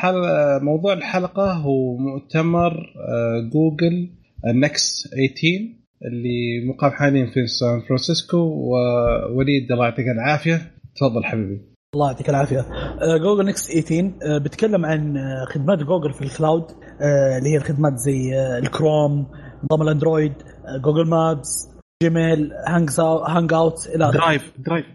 [0.61, 4.09] موضوع الحلقة هو مؤتمر آه، جوجل
[4.45, 10.71] Next 18 اللي مقام حاليا في سان فرانسيسكو ووليد الله يعطيك العافية.
[10.95, 11.61] تفضل حبيبي.
[11.95, 12.59] الله يعطيك العافية.
[12.59, 16.63] آه، جوجل Next 18 آه، بيتكلم عن آه، خدمات جوجل في ال cloud
[17.01, 19.27] آه، اللي هي الخدمات زي آه، الكروم
[19.63, 20.33] نظام الاندرويد
[20.81, 21.69] جوجل Maps
[22.03, 22.89] جيميل hang
[23.27, 24.11] Hangouts إلى.
[24.11, 24.85] Drive Drive.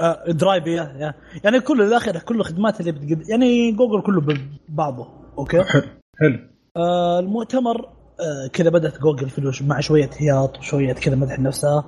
[0.00, 1.14] آه Drive يا يا.
[1.44, 4.20] يعني كل الآخر كل الخدمات اللي بتقدم يعني جوجل كله
[4.68, 5.08] ببعضه
[5.38, 5.82] أوكي؟ حلو.
[6.20, 6.38] حلو.
[6.76, 7.88] آه المؤتمر
[8.20, 11.84] آه كذا بدأت جوجل في مع شوية هياط وشويه كذا مدح نفسها.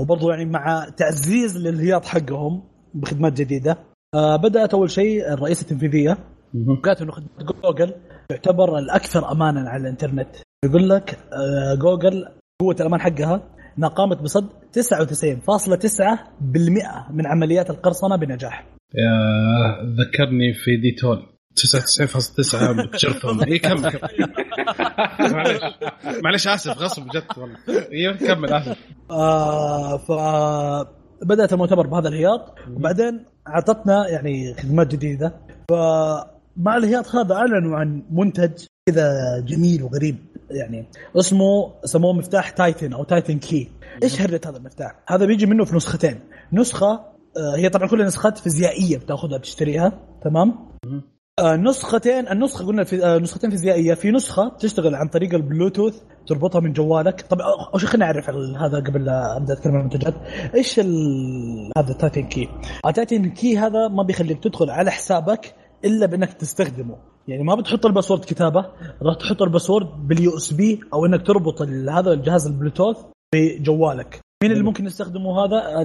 [0.00, 2.62] وبرضه يعني مع تعزيز للهياط حقهم
[2.94, 3.78] بخدمات جديدة.
[4.14, 6.18] آه بدأت أول شيء الرئيسه التنفيذية.
[6.84, 7.28] قالت إنه خدمة
[7.64, 7.94] جوجل
[8.28, 10.36] تعتبر الأكثر امانا على الإنترنت.
[10.64, 12.28] يقول لك آه جوجل
[12.60, 13.42] قوة الأمان حقها
[13.78, 14.82] إنها قامت بصد 99.9%
[17.10, 18.66] من عمليات القرصنة بنجاح.
[18.94, 21.26] يا ذكرني في ديتول.
[21.56, 23.82] 99.9 بتشرفهم اي كمل.
[25.34, 25.60] معلش
[26.24, 27.56] معلش آسف غصب جد والله.
[27.92, 28.76] أيوه كمل آسف.
[29.10, 30.12] آه ف
[31.26, 32.54] بدأت المؤتمر بهذا الهياط.
[32.70, 35.34] وبعدين أعطتنا يعني خدمات جديدة.
[35.70, 39.10] فمع الهياط هذا أعلنوا عن منتج كذا
[39.46, 40.16] جميل وغريب.
[40.50, 40.86] يعني
[41.16, 43.70] اسمه سموه مفتاح Titan أو Titan Key.
[44.02, 46.20] إيش هرجة هذا المفتاح؟ هذا بيجي منه في نسختين.
[46.52, 49.92] نسخة آه، هي طبعا كلها نسخات فيزيائية بتأخذها بتشتريها.
[50.24, 50.70] تمام؟
[51.38, 53.94] آه، نسختين النسخة قلنا في آه، نسختين فيزيائية.
[53.94, 55.94] في نسخة تشتغل عن طريق البلوتوث
[56.26, 57.20] تربطها من جوالك.
[57.20, 60.14] طبعا اول شيء خلينا نعرف هذا قبل لا أبدأ أتكلم عن المنتجات.
[60.54, 60.80] إيش
[61.78, 62.48] هذا ال Titan Key؟
[62.86, 65.54] ال Titan Key هذا ما بيخليك تدخل على حسابك
[65.84, 67.09] إلا بإنك تستخدمه.
[67.28, 68.66] يعني ما بتحط ال password كتابة
[69.02, 72.96] راح تحط ال password بال USB أو إنك تربط هذا الجهاز البلوتوث
[73.34, 74.20] بجوالك.
[74.42, 75.84] مين اللي ممكن يستخدموا هذا؟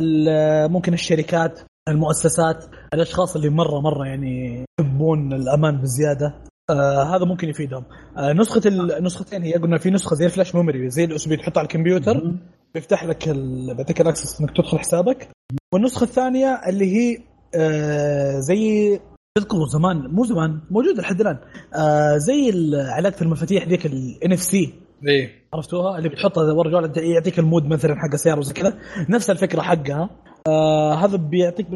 [0.67, 1.59] ممكن الشركات
[1.89, 6.35] المؤسسات الأشخاص اللي مرة مرة يعني يحبون الأمان بزيادة.
[6.69, 7.83] آه هذا ممكن يفيدهم.
[8.17, 11.65] آه نسخة النسختين هي قلنا في نسخة زي الفلاش ميموري زي ال USB تحطها على
[11.65, 12.31] الكمبيوتر
[12.73, 13.29] بيفتح لك
[13.75, 15.29] بيعطيك ال access إنك تدخل حسابك.
[15.73, 17.17] والنسخة الثانية اللي هي
[17.55, 18.99] آه زي
[19.37, 21.37] تذكروا زمان مو زمان موجود لحد الآن.
[21.73, 24.73] آه زي علاقه المفاتيح ذيك ال NFC
[25.07, 25.29] إيه.
[25.53, 28.77] عرفتوها؟ اللي بتحطها ورا يعطيك ال mode مثلا حق السيارة وزي كذا.
[29.09, 30.09] نفس الفكرة حقها.
[30.47, 31.67] آه هذا بيعطيك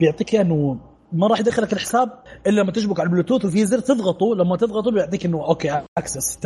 [0.00, 0.80] بيعطيك إنه
[1.12, 2.08] ما راح يدخلك الحساب
[2.46, 4.34] إلا لما تشبك على البلوتوث وفي زر تضغطه.
[4.34, 6.38] لما تضغطه بيعطيك إنه أوكي access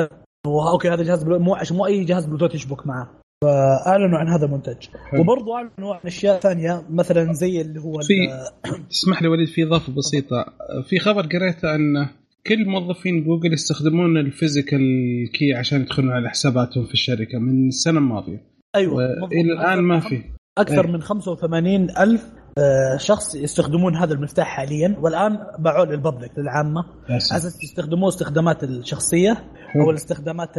[0.47, 3.11] أوكي هذا جهاز مو عشان مو أي جهاز بلوتوث يشبك معه.
[3.45, 4.77] فأعلنوا عن هذا المنتج.
[5.19, 8.15] وبرضه أعلنوا عن أشياء ثانية مثلا زي اللي هو في
[8.91, 10.45] تسمح لي وليد في إضافة بسيطة.
[10.89, 12.09] في خبر قريته أن
[12.47, 14.81] كل موظفين جوجل يستخدمون ال physical
[15.33, 18.43] key عشان يدخلون على حساباتهم في الشركة من السنة الماضية.
[18.75, 19.05] أيوه.
[19.33, 20.23] إلى الآن ما في.
[20.59, 20.93] أكثر أيه.
[20.93, 22.27] من 85 ألف
[22.59, 24.97] آه، شخص يستخدمون هذا المفتاح حاليا.
[25.01, 26.85] والآن باعوه لل public للعامة.
[27.09, 29.45] على أساس يستخدموه استخدامات الشخصية
[29.77, 30.59] أو الاستخدامات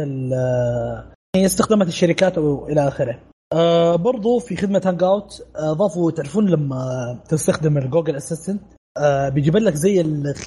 [1.36, 3.18] يعني استخدامات الشركات وإلى آخره.
[3.52, 8.62] آه برضو في خدمة Hangouts آه، ضافوا تعرفون لما تستخدم ال Google Assistant
[8.98, 10.02] آه بيجيب لك زي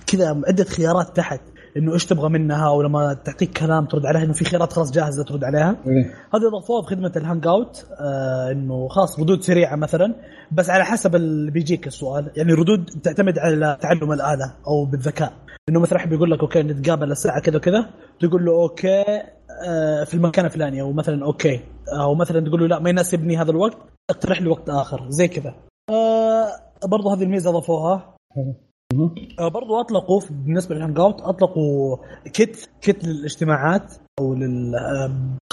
[0.08, 1.42] كذا عدة خيارات تحت
[1.78, 5.44] إنه إيش تبغى منها ولما تعطيك كلام ترد عليها إنه في خيارات خلاص جاهزة ترد
[5.44, 6.04] عليها إيه.
[6.34, 10.16] هذه اضافوها في خدمة ال Hangouts آه إنه خلاص ردود سريعة مثلا
[10.52, 15.34] بس على حسب اللي بيجيك السؤال يعني ردود تعتمد على تعلم الآلة أو بالذكاء
[15.70, 17.90] إنه مثلا بيقول لك أوكي نتقابل الساعة كذا وكذا
[18.20, 19.04] تقول له أوكي
[20.06, 21.60] في المكان الفلاني أو مثلا أوكي.
[22.02, 23.78] أو مثلا تقول له لا ما يناسبني هذا الوقت
[24.10, 25.10] اقترح لي وقت آخر.
[25.10, 25.56] زي كذا.
[25.90, 26.48] آه
[26.88, 28.16] برضو هذه الميزة أضافوها.
[29.40, 31.98] آه برضو أطلقوا بالنسبة لل Hangouts أطلقوا
[32.34, 34.36] kit kit للاجتماعات أو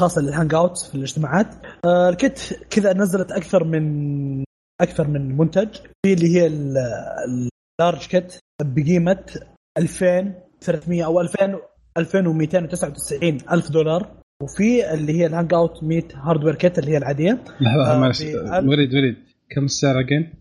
[0.01, 1.55] خاصة لل Hangouts في الاجتماعات.
[1.85, 2.41] آه ال kit
[2.71, 4.45] كذا نزلت أكثر من
[4.81, 5.69] أكثر من منتج.
[6.07, 9.25] في اللي هي ال large kit بقيمة
[9.79, 11.59] 2300 أو 2000
[11.99, 17.45] 2299 ألف دولار وفي اللي هي ال Hangouts Meet hardware kit اللي هي العادية.
[17.61, 19.17] لحظة معلش وليد وليد
[19.51, 20.35] كم السعر again؟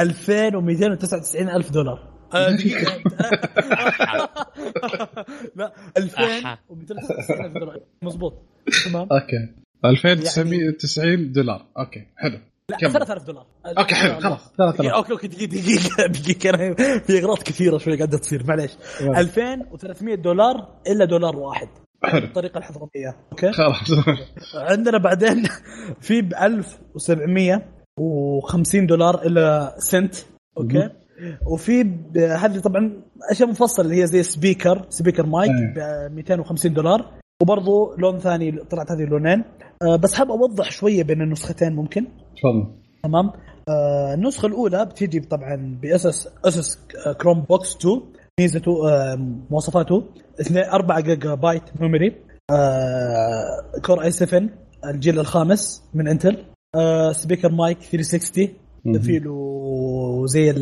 [0.00, 2.08] 2299 ألف دولار.
[5.56, 7.80] لا 2299 ألف دولار.
[8.02, 8.34] مضبوط
[8.84, 9.48] تمام؟ أوكي.
[9.84, 11.66] 2990 دولار.
[11.78, 12.38] أوكي حلو.
[12.70, 13.46] لا 3000 دولار.
[13.78, 18.18] أوكي حلو خلاص 3000 أوكي أوكي دقيقة دقيقة دقيقة أنا في أغراض كثيرة شوي قاعدة
[18.18, 18.72] تصير معليش.
[19.00, 21.68] 2300 دولار إلا دولار واحد.
[22.04, 22.26] حلو.
[22.26, 23.76] الطريقة الحضرميه أوكي؟ خلاص.
[24.70, 25.42] عندنا بعدين
[26.00, 30.14] في ب 1750 دولار إلا سنت.
[30.58, 30.90] أوكي؟
[31.46, 31.80] وفي
[32.16, 35.78] هذه طبعا أشياء مفصلة اللي هي زي speaker speaker mic ب
[36.14, 37.10] 250 دولار.
[37.42, 39.44] وبرضه لون ثاني طلعت هذه اللونين.
[39.82, 42.06] أه بس حاب أوضح شوية بين النسختين ممكن؟
[42.42, 42.66] تفضل.
[43.02, 43.32] تمام.
[43.68, 46.78] أه النسخة الأولى بتيجي طبعا ب ASUS ASUS
[47.20, 48.00] Chromebox 2
[48.40, 49.14] ميزته أه
[49.50, 50.04] مواصفاته
[50.72, 52.16] 4 جيجا بايت memory
[52.50, 53.44] أه
[53.86, 54.48] Core i7
[54.84, 56.36] الجيل الخامس من Intel
[56.74, 58.48] أه speaker mic 360
[59.02, 60.54] في له زي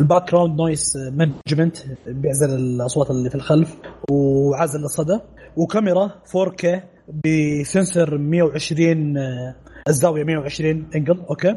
[0.00, 1.76] ال background noise management
[2.06, 3.76] بيعزل الأصوات اللي في الخلف
[4.10, 5.18] وعازل الصدى
[5.56, 6.66] وكاميرا 4K
[7.24, 9.14] ب sensor 120
[9.88, 11.56] الزاوية 120 angle أوكي؟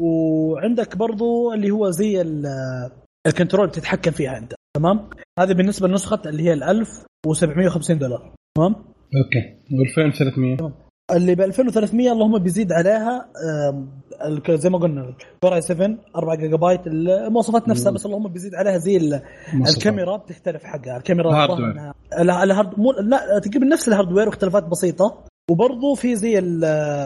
[0.00, 2.46] وعندك برضو اللي هو زي ال-
[3.26, 8.74] ال control بتتحكم فيها أنت تمام؟ هذه بالنسبة لنسخة اللي هي ال 1750 دولار تمام؟
[8.74, 9.42] أوكي.
[9.70, 13.28] و2300 اللي ب 2300 اللهم بيزيد عليها
[14.50, 18.96] زي ما قلنا Core 7 4 جيجا بايت المواصفات نفسها بس اللهم بيزيد عليها زي
[18.96, 19.22] ال-
[19.76, 21.92] الكاميرا بتختلف حقها الكاميرا ال hardware.
[22.18, 26.40] ال hard مو لا تقريبا نفس ال hardware واختلافات بسيطة وبرضه في زي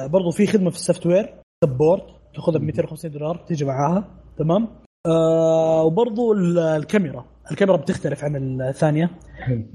[0.09, 2.03] برضه في خدمة في ال software support
[2.35, 4.05] تاخذها ب 250 دولار تيجي معاها
[4.39, 4.69] تمام؟
[5.07, 9.11] آه وبرضه ال- الكاميرا الكاميرا بتختلف عن الثانية.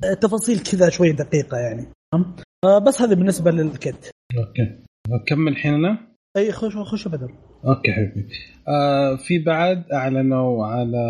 [0.03, 2.35] آه، تفاصيل كذا شوي دقيقة يعني تمام؟
[2.65, 4.11] آه بس هذا بالنسبة لل kit.
[4.37, 4.75] أوكي.
[5.11, 5.97] أكمل الحين أنا؟
[6.37, 7.29] أي خش خش بدل.
[7.65, 8.27] أوكي حبيبي.
[8.67, 11.03] آه في بعد أعلنوا على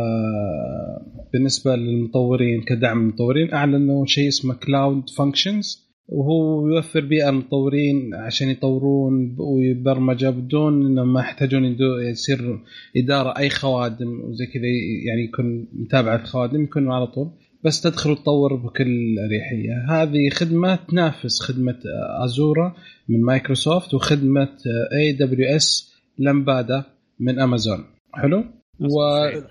[1.33, 9.35] بالنسبة للمطورين كدعم المطورين أعلنوا شيء اسمه Cloud Functions وهو يوفر بيئة المطورين عشان يطورون
[9.39, 11.77] وبرمجه بدون انهم ما يحتاجون
[12.09, 12.59] يصير
[12.97, 14.63] إدارة أي خوادم وزي كذا
[15.07, 17.31] يعني يكون متابعة الخوادم يكون على طول.
[17.65, 19.85] بس تدخل وتطور بكل أريحية.
[19.89, 21.79] هذه خدمة تنافس خدمة
[22.23, 22.75] ازورا
[23.09, 24.57] من مايكروسوفت وخدمة
[24.99, 26.83] اي دبليو اس لمبادا
[27.19, 28.45] من امازون حلو؟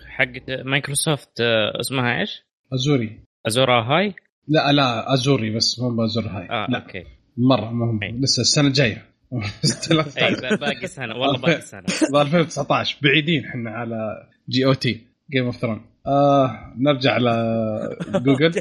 [0.09, 2.43] حقت مايكروسوفت آه، اسمها إيش؟
[2.73, 4.15] وازوري ازورا هاي؟
[4.49, 7.05] لا لا ازوري بس مو بازور هاي آه لا أوكي.
[7.37, 8.13] مرة مهم أي.
[8.21, 9.05] لسه السنة الجاية.
[10.19, 11.85] أي باقي سنة والله باقي سنة.
[12.23, 15.01] 2019 بعيدين إحنا على جي أو تي
[15.31, 17.19] Game of Thrones آه نرجع
[18.15, 18.53] لجوجل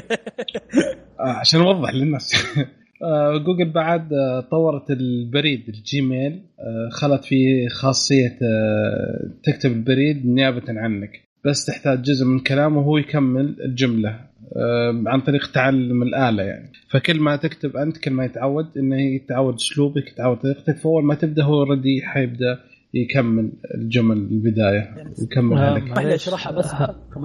[1.20, 2.34] آه عشان نوضح للناس.
[3.04, 6.42] آه جوجل بعد آه طورت البريد ال Gmail.
[6.60, 11.20] آه خلت فيه خاصية آه تكتب البريد نيابة عنك.
[11.44, 14.20] بس تحتاج جزء من كلامه وهو يكمل الجملة
[14.56, 16.72] آه عن طريق تعلم الآلة يعني.
[16.90, 20.76] فكل ما تكتب أنت كل ما يتعود إنه يتعود أسلوبك يتعود طريقتك.
[20.76, 22.58] فأول ما تبدأ هو already حيبدأ
[22.94, 26.28] يكمل الجمل البداية يكملها آه، لك معلش معليش.
[26.28, 26.74] اشرحها بس.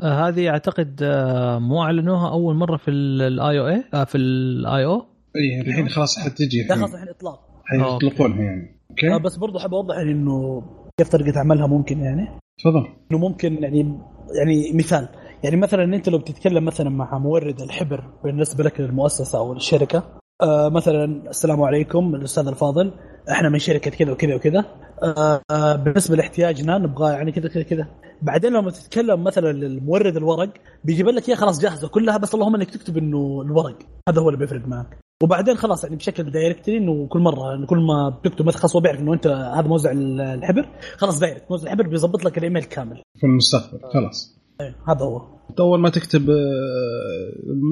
[0.03, 5.06] آه، هذه أعتقد آه، مو أعلنوها أول مرة في ال I/O إي في ال I/O؟
[5.35, 6.77] إي الحين خلاص حتجي لا الحين.
[6.77, 7.39] خلاص الحين إطلاق.
[7.65, 8.79] حيطلقونها يعني.
[9.03, 10.63] آه okay بس برضه حاب أوضح يعني إنه
[10.97, 12.27] كيف طريقة عملها ممكن يعني.
[12.59, 12.87] تفضل.
[13.11, 13.99] إنه ممكن يعني
[14.39, 15.09] يعني مثال
[15.43, 20.70] يعني مثلا أنت لو بتتكلم مثلا مع مورد الحبر بالنسبة لك للمؤسسة أو الشركة آه
[20.70, 22.91] مثلا السلام عليكم الأستاذ الفاضل.
[23.32, 24.66] إحنا من شركة كذا وكذا وكذا.
[25.03, 27.88] آه آه بالنسبة لاحتياجنا نبغى يعني كذا كذا كذا.
[28.22, 30.49] بعدين لما تتكلم مثلا للمورد الورق
[30.84, 33.78] بيجيب لك اياها خلاص جاهزة كلها بس اللهم إنك تكتب إنه الورق.
[34.10, 34.99] هذا هو اللي بيفرق معك.
[35.24, 38.82] وبعدين خلاص يعني بشكل directly إنه كل مرة إنه كل ما بتكتب مثلا خلاص هو
[38.82, 41.51] بيعرف إنه أنت هذا موزع الحبر خلاص direct.
[41.52, 43.02] موزع الحبر بيظبط لك الإيميل كامل.
[43.20, 44.40] في المستقبل خلاص.
[44.61, 45.39] إيه، هذا هو.
[45.59, 46.35] اول ما تكتب آه،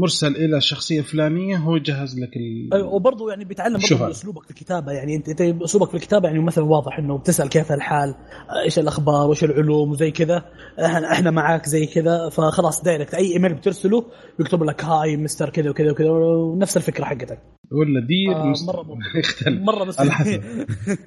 [0.01, 2.73] مرسل إلى شخصية فلانية هو يجهز لك ال...
[2.73, 4.11] أيوة، وبرضه يعني بيتعلم برضه.
[4.11, 7.71] أسلوبك في الكتابة يعني انت أنت أسلوبك في الكتابة يعني مثلا واضح إنه بتسأل كيف
[7.71, 10.45] الحال آه، إيش الأخبار وإيش العلوم وزي كذا
[10.85, 14.05] إحنا إحنا معاك زي كذا فخلاص direct أي إيميل بترسله
[14.39, 17.39] بيكتب لك hi mister كذا وكذا وكذا ونفس الفكرة حقتك
[17.71, 18.69] ولا dear آه، mist...
[18.69, 19.01] ممكن.
[19.19, 20.41] يختلف مرة بس على حسب.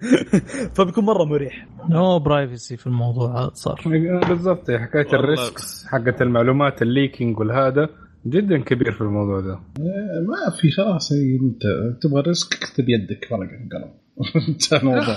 [0.74, 3.82] فبيكون مرة مريح no privacy في الموضوع هذا صار
[4.28, 5.18] بالضبط حكاية والله.
[5.18, 7.89] ال risks حقت المعلومات ال leaking والهذا
[8.27, 11.62] جدا كبير في الموضوع ده آه، ما في خلاص أنت
[12.03, 13.28] تبغى رزق اكتب بيدك
[14.49, 15.16] انتهى الموضوع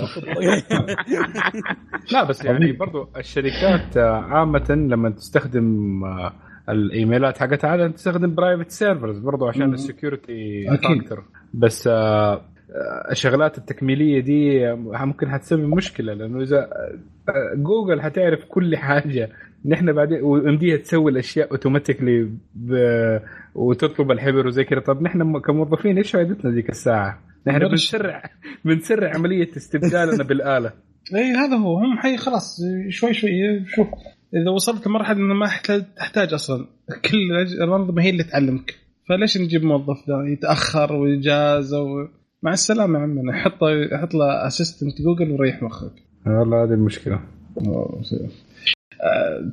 [2.12, 2.72] لا بس يعني.
[2.72, 6.32] برضو الشركات آه، عامة لما تستخدم آه،
[6.68, 9.72] الإيميلات حقتها عادة تستخدم private servers برضو عشان.
[9.72, 10.66] ال security.
[10.68, 11.24] factor
[11.54, 12.40] بس آه،
[13.10, 16.68] الشغلات التكميلية دي ممكن حتسبب مشكلة لأنه إذا
[17.54, 19.30] جوجل حتعرف كل حاجة
[19.66, 22.30] نحن بعدين وامديها تسوي الأشياء automatically
[23.54, 24.80] وتطلب الحبر وزي كذا.
[24.80, 27.68] طب نحن كموظفين إيش فائدتنا ذيك الساعة؟ نحن.
[27.68, 28.22] بنسرع
[28.64, 30.72] بنسرع عملية استبدالنا بالآلة.
[31.14, 31.78] اي هذا هو.
[31.78, 33.30] هم حي خلاص شوي شوي
[33.66, 33.86] شوف
[34.34, 35.46] إذا وصلت لمرحلة إنه ما
[35.96, 36.66] تحتاج أصلا
[37.10, 37.32] كل
[37.62, 38.74] الأنظمة هي اللي تعلمك.
[39.08, 42.08] فليش نجيب موظف ده يتأخر ويجازى و...
[42.42, 45.92] مع السلامة يا عمنا حط حط له assistant Google وريح مخك.
[46.26, 47.20] والله هذه المشكلة.
[47.66, 48.00] آه،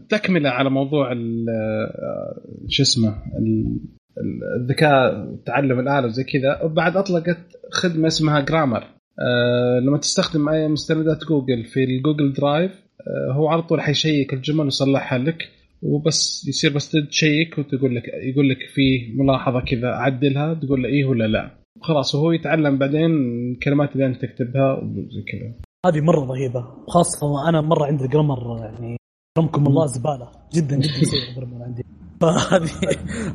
[0.10, 3.80] تكملة على موضوع آه، شو اسمه ال-
[4.18, 6.62] ال- الذكاء تعلم الآلة وزي كذا.
[6.64, 7.38] وبعد أطلقت
[7.72, 8.84] خدمة اسمها grammar
[9.20, 12.72] آه، لما تستخدم أي مستندات جوجل في ال Google Drive
[13.08, 15.50] آه، هو على طول حيشيك الجمل ويصلحها لك
[15.82, 21.06] وبس يصير بس تشيك وتقول لك يقول لك في ملاحظة كذا عدلها تقول له إيه
[21.06, 21.52] ولا لا.
[21.82, 23.12] خلاص وهو يتعلم بعدين
[23.52, 25.54] الكلمات اللي أنت تكتبها وزي كذا.
[25.86, 28.98] هذه مرة رهيبة خاصة أنا مرة عندي الجرامر يعني
[29.38, 30.32] رمكم الله زبالة.
[30.54, 31.86] جدا جدا سيء الجرامر عندي.
[32.22, 32.72] فهذه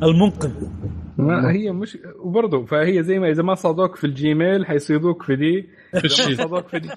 [0.03, 0.53] المنقذ.
[1.19, 5.69] ما هي مش وبرضه فهي زي ما إذا ما صادوك في الجيميل حيصيدوك في دي.
[6.01, 6.89] في إذا ما صادوك في دي.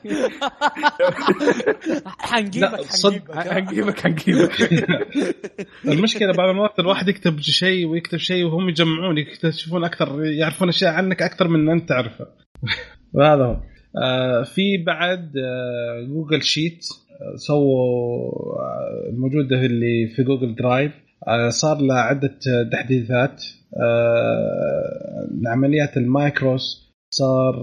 [2.20, 4.00] حنجيبك حنجيبك.
[4.00, 4.52] حنجيبك
[5.94, 11.22] المشكلة بعض المرات الواحد يكتب شيء ويكتب شيء وهم يجمعون يكتشفون أكثر يعرفون أشياء عنك
[11.22, 12.28] أكثر من أنت تعرفها.
[13.14, 13.62] وهذا هو.
[14.04, 16.86] آه في بعد آه Google Sheet
[17.36, 20.92] سووا آه موجوده اللي في Google Drive
[21.28, 22.38] آه صار له عدة
[22.72, 23.44] تحديثات
[23.82, 27.56] آه لعمليات ال macros صار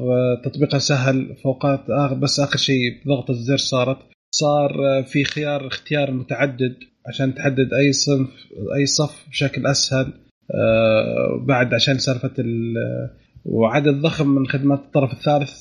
[0.45, 1.81] تطبيقها سهل فوقات
[2.19, 3.99] بس آخر شيء بضغط الزر صارت.
[4.31, 6.75] صار في خيار اختيار متعدد
[7.09, 8.29] عشان تحدد أي صنف
[8.79, 10.13] أي صف بشكل أسهل
[11.47, 13.11] بعد عشان سالفة ال-
[13.45, 15.53] وعدد ضخم من خدمات الطرف الثالث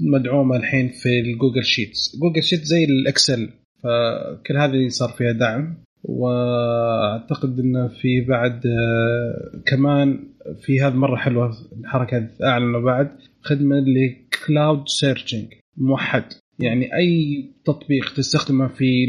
[0.00, 2.16] مدعومة الحين في ال Google Sheets.
[2.22, 3.48] Google Sheet زي ال Excel
[3.82, 5.74] فكل هذه صار فيها دعم.
[6.04, 10.18] وأعتقد انه في بعد آه، كمان
[10.60, 13.10] في هذه مرة حلوة الحركة اعلنوا بعد
[13.42, 15.46] خدمة ل cloud searching
[15.76, 16.24] موحد.
[16.58, 19.06] يعني أي تطبيق تستخدمه في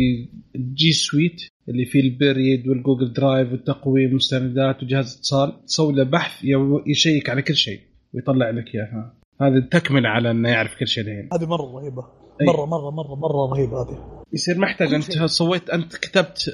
[0.55, 6.03] ال G Suite اللي فيه البريد وال Google Drive والتقويم والمستندات وجهاز اتصال تسوي له
[6.03, 6.45] بحث
[6.87, 7.79] يشيك على كل شيء
[8.13, 9.22] ويطلع لك إياها.
[9.43, 11.29] هذا تكمل على إنه يعرف كل شيء الحين.
[11.33, 12.03] هذه مرة رهيبة.
[12.41, 12.47] أي.
[12.47, 14.23] مرة مرة مرة مرة رهيبة هذه.
[14.33, 15.25] يصير محتاج أنت.
[15.25, 16.51] سويت أنت كتبت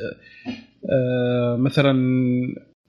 [0.91, 1.91] آه، مثلا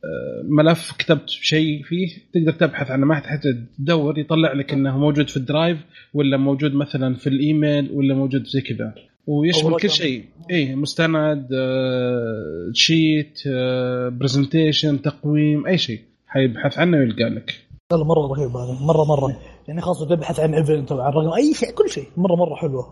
[0.05, 5.28] آه، ملف كتبت شيء فيه تقدر تبحث عنه ما تحتاج تدور يطلع لك إنه موجود
[5.28, 5.78] في ال Drive
[6.14, 8.94] ولا موجود مثلا في الإيميل ولا موجود زي كذا.
[9.27, 9.90] ويشمل كل.
[9.90, 10.24] شيء.
[10.51, 16.01] اي مستند آه، sheet آه، presentation تقويم أي شيء.
[16.27, 17.69] حيبحث عنه ويلقى لك.
[17.93, 19.37] لا لا مرة رهيبه هذه مرة مرة.
[19.69, 22.09] يعني خاصة تبحث عن event أو عن رقم أي شيء كل شيء.
[22.17, 22.87] مرة مرة حلوة.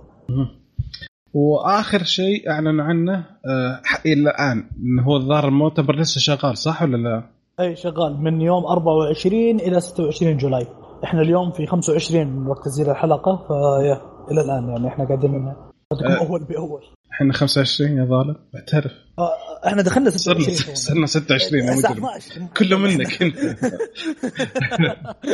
[1.35, 3.13] وآخر شيء أعلن عنه
[3.47, 7.23] آه، إلى الآن انه هو الظاهر المؤتمر لسه شغال صح ولا لا؟
[7.61, 8.23] أي شغال.
[8.23, 10.67] من يوم 24 إلى 26 July.
[11.05, 14.01] إحنا اليوم في 25 من وقت تسجيل الحلقة فيا
[14.31, 15.57] إلى الآن يعني إحنا قاعدين منها.
[15.93, 16.19] أه.
[16.19, 16.83] اول بأول.
[17.13, 18.93] إحنا 25 يا ظالم اعترف.
[19.19, 19.31] آه،
[19.67, 23.23] إحنا دخلنا صرنا 26 صرنا 26 يا مجرم 12 كله منك.
[23.23, 23.37] انت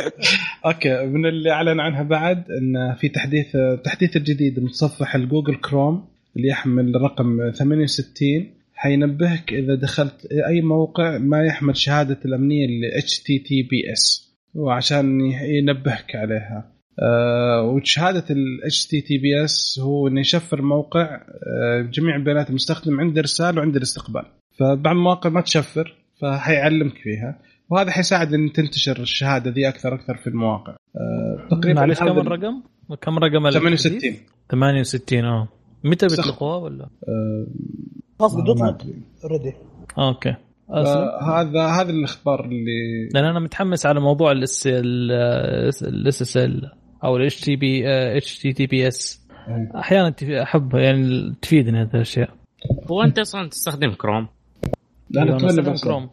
[0.65, 6.07] okay من اللي أعلن عنها بعد إن في تحديث التحديث الجديد متصفح ال Google Chrome
[6.37, 14.23] اللي يحمل رقم 68 حينبهك إذا دخلت أي موقع ما يحمل شهادة الأمنية ال HTTPS
[14.53, 16.74] وعشان ينبهك عليها.
[16.99, 23.75] آه وشهادة ال HTTPS هو إنه يشفر موقع آه جميع بيانات المستخدم عند الإرسال وعند
[23.75, 24.23] الاستقبال
[24.59, 27.39] فبعض المواقع ما تشفر فحيعلمك فيها
[27.69, 32.19] وهذا حيساعد إن تنتشر الشهادة ذي أكثر أكثر في المواقع آه تقريبا معلش كم ال-
[32.19, 32.61] الرقم؟
[33.01, 34.13] كم رقم ال- 68
[34.51, 35.47] 68 آه
[35.83, 36.07] متى.
[36.07, 36.89] بيطلقوها ولا؟
[38.19, 38.93] خلاص أدري.
[39.23, 39.53] اوريدي
[39.97, 40.35] okay.
[41.21, 46.71] هذا هذا الأخبار اللي لأن أنا متحمس على موضوع الاس الاس اس ال
[47.05, 47.83] أو الاتش تي بي
[48.17, 49.27] اتش تي تي بي اس.
[49.75, 50.13] أحيانا
[50.43, 52.29] أحب يعني تفيدني هذه الأشياء.
[52.91, 54.27] هو أنت أصلا تستخدم كروم
[55.09, 56.09] لا أيوة، أنا أتمنى أستخدم كروم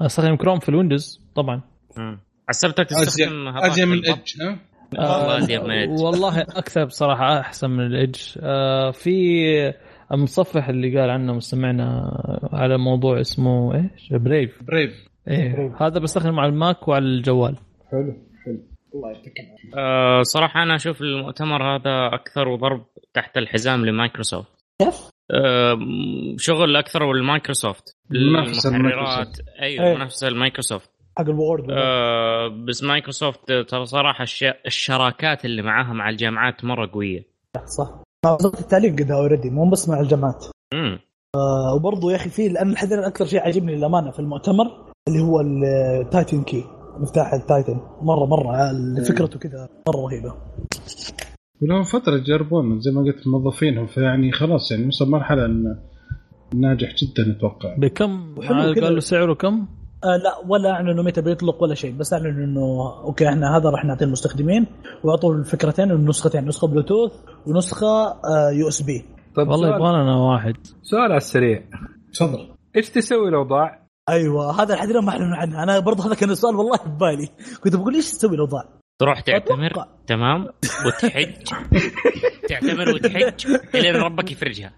[0.00, 1.60] أستخدم كروم في ال Windows طبعا.
[1.96, 2.18] مم.
[2.48, 4.08] حسبتك تستخدم ازين من البط.
[4.08, 4.58] Edge ها؟
[4.98, 6.00] والله أزين من Edge.
[6.00, 9.74] والله أكثر بصراحة أحسن من ال Edge آه في
[10.12, 12.02] المتصفح اللي قال عنه مستمعنا
[12.52, 15.82] على موضوع اسمه إيش؟ Brave Brave إيه Brave.
[15.82, 17.56] هذا بستخدمه على الماك وعلى الجوال.
[17.90, 18.16] حلو.
[18.94, 19.78] الله يعطيك العافية.
[19.78, 24.48] أه صراحة أنا أشوف المؤتمر هذا أكثر ضرب تحت الحزام لمايكروسوفت.
[24.82, 25.78] كيف؟ أه
[26.36, 27.96] شغل أكثر لمايكروسوفت.
[28.10, 29.94] منافسة المحررات أيوه أي.
[29.94, 36.08] منافسه لمايكروسوفت حق ال Word أه بس مايكروسوفت ترى صراحة الش- الشراكات اللي معاها مع
[36.08, 37.24] الجامعات مرة قوية.
[37.78, 37.90] صح.
[38.24, 40.46] مع وزاره التعليم قدها already مو بس مع الجامعات.
[40.74, 40.98] امم
[41.36, 44.64] آه وبرضه يا أخي في لأن الحين أكثر شيء عجبني للأمانة في المؤتمر
[45.08, 46.64] اللي هو ال Titan key
[46.98, 47.80] مفتاح ال Titan.
[48.02, 50.34] مره مرة فكرته كذا مرة رهيبة.
[51.62, 55.78] ولهم فترة يجربون زي ما قلت موظفينهم فيعني خلاص يعني وصل مرحلة انه
[56.54, 57.76] ناجح جدا أتوقع.
[57.78, 58.84] بكم؟ وحلو كذا.
[58.84, 59.66] قال له سعره كم؟
[60.04, 63.84] آه لا ولا اعلنوا متى بيطلق ولا شيء بس اعلنوا إنه okay إحنا هذا راح
[63.84, 64.66] نعطيه المستخدمين
[65.04, 67.12] وأعطوا الفكرتين النسختين نسخة بلوتوث
[67.46, 69.04] ونسخة آه USB
[69.36, 70.56] طيب والله يبغى لنا واحد.
[70.82, 71.64] سؤال على السريع.
[72.14, 72.48] تفضل.
[72.76, 75.62] إيش تسوي لو ضاع؟ أيوه هذا لحد الان ما اعلنوا عنه.
[75.62, 77.28] أنا برضه هذا كان السؤال والله في بالي.
[77.64, 78.64] كنت بقول إيش تسوي لو ضاع؟
[78.98, 79.72] تروح تعتمر.
[80.06, 80.48] تمام؟
[80.86, 81.34] وتحج.
[82.48, 84.72] تعتمر وتحج الين ربك يفرجها.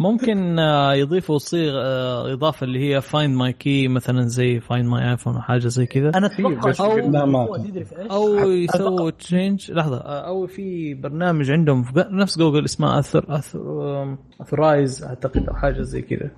[0.00, 5.10] ممكن آه، يضيفوا صيغ آه، إضافة اللي هي find my key مثلا زي Find My
[5.10, 6.10] iPhone أو حاجة زي كذا.
[6.14, 6.86] أنا أتوقع؟
[8.10, 13.40] أو أتوقع- يسووا change لحظة آه، أو في برنامج عندهم في نفس جوجل اسمه اثر
[14.40, 16.30] authorize أعتقد أو حاجة زي كذا.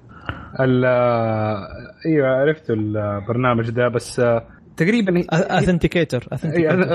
[2.07, 4.47] أيوه عرفت البرنامج ده بس آه،
[4.77, 6.29] تقريبا authenticator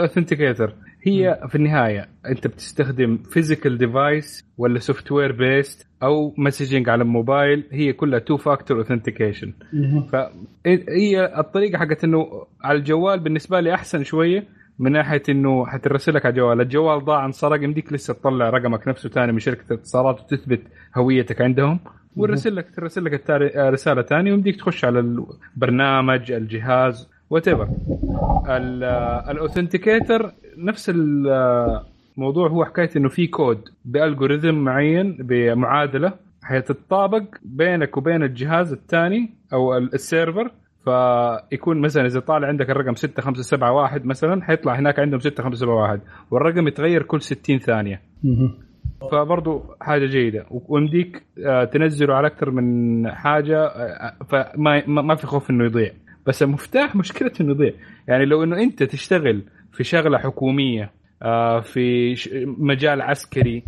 [0.05, 7.67] authenticator هي في النهاية أنت بتستخدم physical device ولا software based أو messaging على الموبايل
[7.71, 9.53] هي كلها two factor authentication
[10.11, 12.27] فهي الطريقة حقت إنه
[12.63, 17.25] على الجوال بالنسبة لي أحسن شوية من ناحية إنه حترسل لك على الجوال، الجوال ضاع
[17.25, 20.61] انسرق يمديك لسه تطلع رقمك نفسه ثاني من شركة الاتصالات وتثبت
[20.97, 21.79] هويتك عندهم.
[22.19, 27.69] ويرسل لك ترسل لك رسالة ثانية ويمديك تخش على البرنامج الجهاز whatever ال
[29.31, 30.91] authenticator نفس
[32.17, 36.13] الموضوع هو حكاية إنه في كود ب algorithm معين بمعادلة
[36.43, 40.51] حتتطابق بينك وبين الجهاز الثاني أو السيرفر.
[40.85, 46.01] فيكون مثلا إذا طالع عندك الرقم 6571 مثلا حيطلع هناك عندهم 6571
[46.31, 48.01] والرقم يتغير كل 60 ثانية.
[49.11, 50.45] فبرضه حاجة جيدة.
[50.49, 55.91] ويمديك آه، تنزله على أكثر من حاجة آه، فما ما في خوف إنه يضيع.
[56.27, 57.73] بس المفتاح مشكلته إنه يضيع.
[58.07, 60.91] يعني لو إنه أنت تشتغل في شغلة حكومية
[61.23, 62.15] آه، في
[62.57, 63.63] مجال عسكري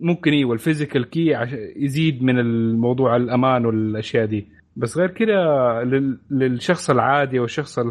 [0.00, 1.34] ممكن إيوه ال physical key
[1.76, 4.46] يزيد من الموضوع الأمان والأشياء دي.
[4.76, 5.34] بس غير كده
[5.82, 7.88] لل- للشخص العادي أو الشخص هذا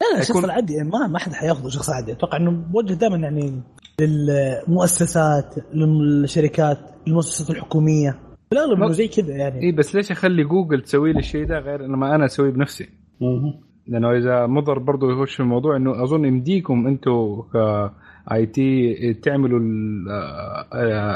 [0.00, 2.12] لا لا الشخص العادي ما ما حد حياخذه شخص عادي.
[2.12, 3.62] أتوقع إنه موجه دائما يعني
[4.00, 8.18] للمؤسسات للشركات للمؤسسات الحكومية.
[8.50, 9.62] بالاغلب إنه زي كذا يعني.
[9.62, 12.88] اي بس ليش أخلي جوجل تسوي لي الشيء ده غير لما أنا أسويه بنفسي؟
[13.86, 17.56] لأنه إذا مضر برضه يخش في الموضوع إنه أظن يمديكم أنتم ك
[18.32, 19.60] IT تعملوا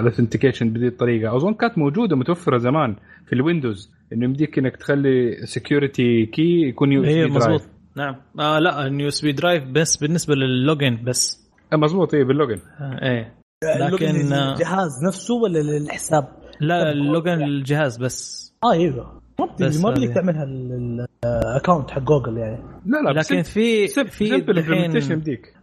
[0.01, 1.37] ال authentication بهذه الطريقة.
[1.37, 2.97] أظن كانت موجودة متوفرة زمان
[3.27, 7.63] في الويندوز إنه يمديك إنك تخلي security key يكون يو إيه مضبوط
[7.97, 8.17] نعم.
[8.41, 11.46] آه لا ال USB drive بس بالنسبة للوجن بس.
[11.73, 12.59] مضبوط اي بال login.
[12.81, 13.35] آه إيه.
[13.81, 16.29] لكن آه، الجهاز نفسه ولا للحساب؟
[16.61, 18.47] لا ال login الجهاز بس.
[18.65, 19.21] آه أيوه.
[19.39, 20.15] ما بدك.
[20.15, 20.45] تعملها
[21.25, 22.59] ال account حق جوجل يعني.
[22.87, 24.29] لا لا لكن في في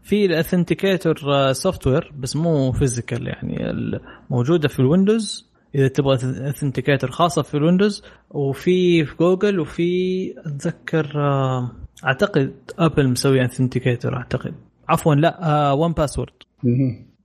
[0.03, 3.69] في ال authenticator software بس مو physical يعني.
[3.69, 3.99] ال-
[4.29, 6.15] موجودة في الويندوز إذا تبغى
[6.49, 11.71] authenticator خاصة في الويندوز وفي في جوجل وفي أتذكر آه،
[12.05, 14.53] أعتقد ابل مسوي authenticator أعتقد.
[14.89, 16.33] عفوا لا 1Password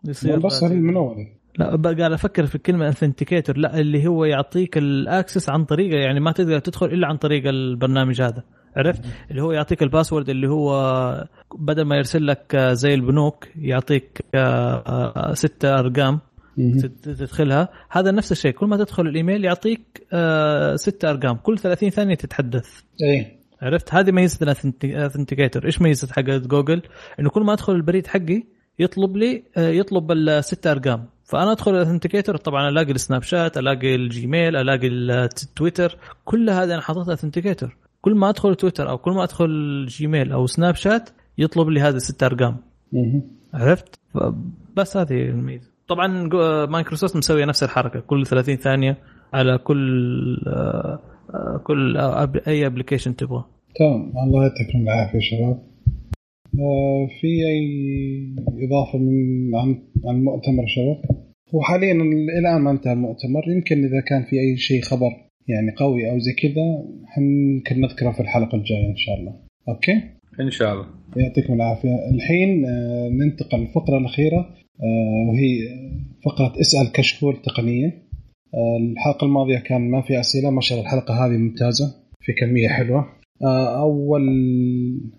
[0.04, 1.26] بس هذه من أول.
[1.58, 6.20] لا قاعد أفكر في كلمه authenticator لا اللي هو يعطيك ال access عن طريقه يعني
[6.20, 8.42] ما تقدر تدخل إلا عن طريق البرنامج هذا.
[8.76, 11.28] عرفت؟ اللي هو يعطيك ال password اللي هو
[11.58, 16.20] بدل ما يرسل لك آه، زي البنوك يعطيك آه، آه، ستة أرقام
[17.02, 17.68] تدخلها.
[17.90, 22.80] هذا نفس الشيء كل ما تدخل الإيميل يعطيك آه، ستة أرقام كل 30 ثانية تتحدث.
[23.02, 23.37] إيه.
[23.62, 24.38] عرفت؟ هذه ميزة
[24.84, 26.82] ال authenticator إيش ميزة حقت جوجل؟
[27.20, 28.42] إنه كل ما أدخل البريد حقي
[28.78, 31.06] يطلب لي آه، يطلب الست أرقام.
[31.24, 35.96] فأنا أدخل ال authenticator طبعا ألاقي السناب شات ألاقي الجيميل ألاقي التويتر.
[36.24, 40.46] كل هذا أنا حاططها authenticator كل ما أدخل تويتر أو كل ما أدخل جيميل أو
[40.46, 42.56] سناب شات يطلب لي هذه الست أرقام.
[43.54, 43.98] عرفت؟
[44.76, 45.70] بس هذه الميزة.
[45.88, 48.00] طبعا جو- مايكروسوفت مسوية نفس الحركة.
[48.00, 48.96] كل 30 ثانية
[49.32, 51.00] على كل آه، آه،
[51.64, 51.96] كل
[52.48, 53.46] أي application تبغاه.
[53.76, 54.12] تمام.
[54.24, 55.62] الله يعطيكم العافية شباب.
[56.54, 58.34] آه في أي
[58.66, 61.16] إضافة من عن عن المؤتمر شباب؟
[61.54, 61.92] هو حاليا
[62.38, 63.42] إلى ما انتهى المؤتمر.
[63.48, 65.10] يمكن إذا كان في أي شيء خبر
[65.48, 66.84] يعني قوي أو زي كذا
[67.18, 69.34] يمكن نذكره في الحلقة الجاية إن شاء الله.
[69.68, 69.92] أوكي؟
[70.40, 70.86] إن شاء الله.
[71.16, 71.96] يعطيكم العافية.
[72.14, 74.38] الحين آه ننتقل للفقره الأخيرة
[74.80, 75.58] آه وهي
[76.24, 78.07] فقرة اسأل كشكول تقنيه
[78.54, 83.06] الحلقة الماضية كان ما في أسئلة ما شاء الله الحلقة هذه ممتازة في كمية حلوة.
[83.42, 84.22] آه أول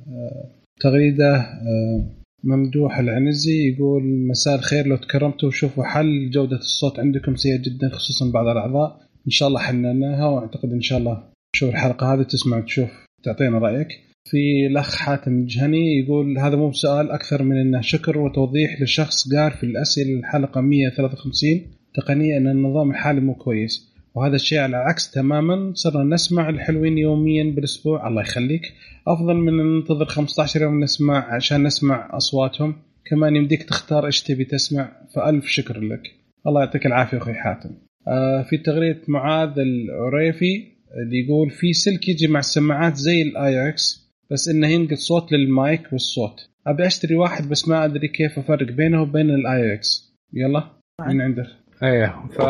[0.08, 0.52] آه
[0.82, 7.58] تغريدة آه ممدوح العنزي يقول مساء الخير لو تكرمتوا وشوفوا حل جودة الصوت عندكم سيئة
[7.58, 8.98] جدا خصوصا بعض الأعضاء.
[9.26, 11.24] إن شاء الله حللناها وأعتقد إن شاء الله
[11.56, 12.90] شوف الحلقة هذه تسمع وتشوف
[13.24, 13.88] تعطينا رأيك.
[14.26, 19.52] في الأخ حاتم الجهني يقول هذا مو سؤال أكثر من أنه شكر وتوضيح لشخص قال
[19.52, 23.94] في الأسئلة الحلقة 153 تقنية أن النظام الحالي مو كويس.
[24.16, 28.08] وهذا الشيء على العكس تماما صرنا نسمع الحلوين يوميا بالأسبوع.
[28.08, 28.62] الله يخليك.
[29.08, 32.76] أفضل من أن ننتظر 15 يوم نسمع عشان نسمع أصواتهم.
[33.06, 34.92] كمان يمديك تختار إيش تبي تسمع.
[35.16, 36.02] فألف شكر لك.
[36.48, 37.70] الله يعطيك العافية أخوي حاتم.
[38.08, 40.64] آه في تغريدة معاذ العريفي
[41.04, 45.82] اللي يقول في سلك يجي مع السماعات زي ال AUX بس إنه ينقل صوت للمايك
[45.92, 46.50] والصوت.
[46.68, 50.16] أبي أشتري واحد بس ما أدري كيف أفرق بينه وبين ال AUX.
[50.34, 50.64] يلا
[51.08, 51.46] من عندك؟
[51.84, 52.42] إيه ف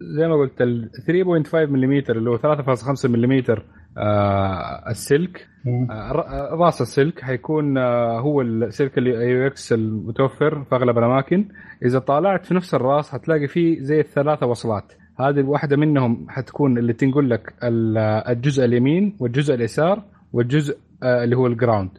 [0.00, 0.90] زي ما قلت ال
[1.46, 3.42] 3.5 ملم اللي هو 3.5 ملم
[3.98, 5.46] آه السلك
[5.90, 11.48] آه ر- راس السلك حيكون آه هو السلك اللي AUX المتوفر في أغلب الأماكن.
[11.84, 14.92] إذا طالعت في نفس الراس حتلاقي فيه زي الثلاثة وصلات.
[15.20, 21.36] هذه واحدة منهم حتكون اللي تنقل لك ال- الجزء اليمين والجزء اليسار والجزء آه اللي
[21.36, 21.90] هو ال ground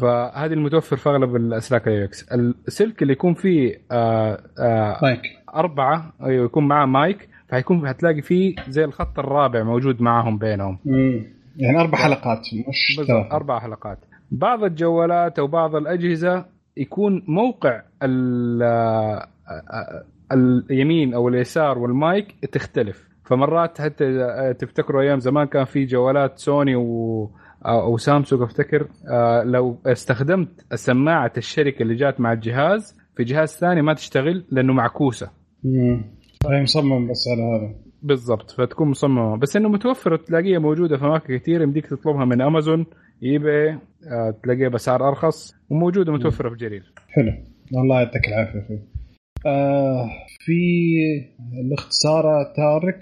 [0.00, 2.32] فهذه المتوفر في أغلب الأسلاك ال AUX
[2.68, 5.20] السلك اللي يكون فيه آه آه مايك
[5.54, 10.78] أربعة أيوه يكون معاه مايك فحيكون هتلاقي فيه زي الخط الرابع موجود معاهم بينهم.
[10.84, 11.24] مم.
[11.56, 13.00] يعني أربع حلقات مش
[13.32, 13.98] أربع حلقات.
[14.30, 16.44] بعض الجوالات أو بعض الأجهزة
[16.76, 19.26] يكون موقع ال- آه،
[19.72, 23.08] آه، اليمين أو اليسار والمايك تختلف.
[23.24, 27.30] فمرات حتى إذا تفتكروا أيام زمان كان في جوالات سوني و
[27.66, 33.82] أو سامسونج أفتكر آه، لو استخدمت سماعة الشركة اللي جات مع الجهاز في جهاز ثاني
[33.82, 35.30] ما تشتغل لأنه معكوسة.
[35.64, 36.04] مم.
[36.50, 37.74] هي مصمم بس على هذا.
[38.02, 39.36] بالضبط فتكون مصممة.
[39.36, 42.86] بس إنه متوفرة تلاقيها موجودة في أماكن كثير يمديك تطلبها من أمازون
[43.22, 47.32] إيباي آه، تلاقيها بأسعار أرخص وموجودة متوفرة في جرير حلو.
[47.82, 48.92] الله يعطيك العافية فيه.
[49.46, 50.10] آه
[50.40, 50.52] في
[51.66, 52.98] الاخت ساره تارك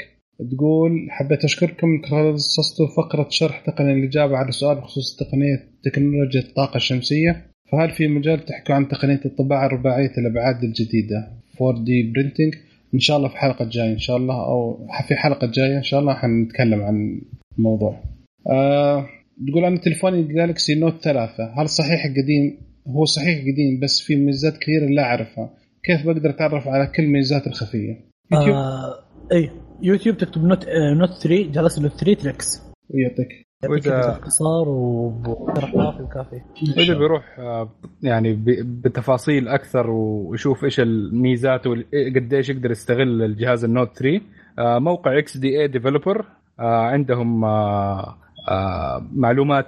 [0.50, 7.46] تقول حبيت أشكركم خصصتوا فقرة شرح تقنية الإجابة على سؤال بخصوص تقنية تكنولوجيا الطاقة الشمسية.
[7.72, 12.54] فهل في مجال تحكوا عن تقنية الطباعة الرباعية الابعاد الجديدة؟ 4D printing
[12.94, 16.00] إن شاء الله في حلقة جاية إن شاء الله أو في حلقة جاية إن شاء
[16.00, 17.20] الله حنتكلم عن
[17.58, 18.02] الموضوع.
[18.50, 19.06] آه
[19.48, 21.44] تقول أنا تلفوني Galaxy Note ثلاثة.
[21.56, 22.58] هل صحيح قديم؟
[22.88, 25.50] هو صحيح قديم بس في ميزات كثيرة لا أعرفها.
[25.82, 29.50] كيف بقدر أتعرف على كل الميزات الخفية؟ يوتيوب؟ آه إي
[29.82, 32.46] يوتيوب تكتب Note آه Note 3 جلس له 3 tricks
[32.90, 34.64] ويعطيك وإذا- باختصار
[35.56, 36.40] كافي وكافي
[36.78, 37.68] وإذا بيروح آه،
[38.02, 38.32] يعني
[38.64, 44.20] بتفاصيل أكثر ويشوف إيش الميزات وقديش يقدر يستغل الجهاز ال Note 3
[44.58, 46.24] آه، موقع XDA Developers
[46.58, 48.16] عندهم آه،
[48.48, 49.66] آه، معلومات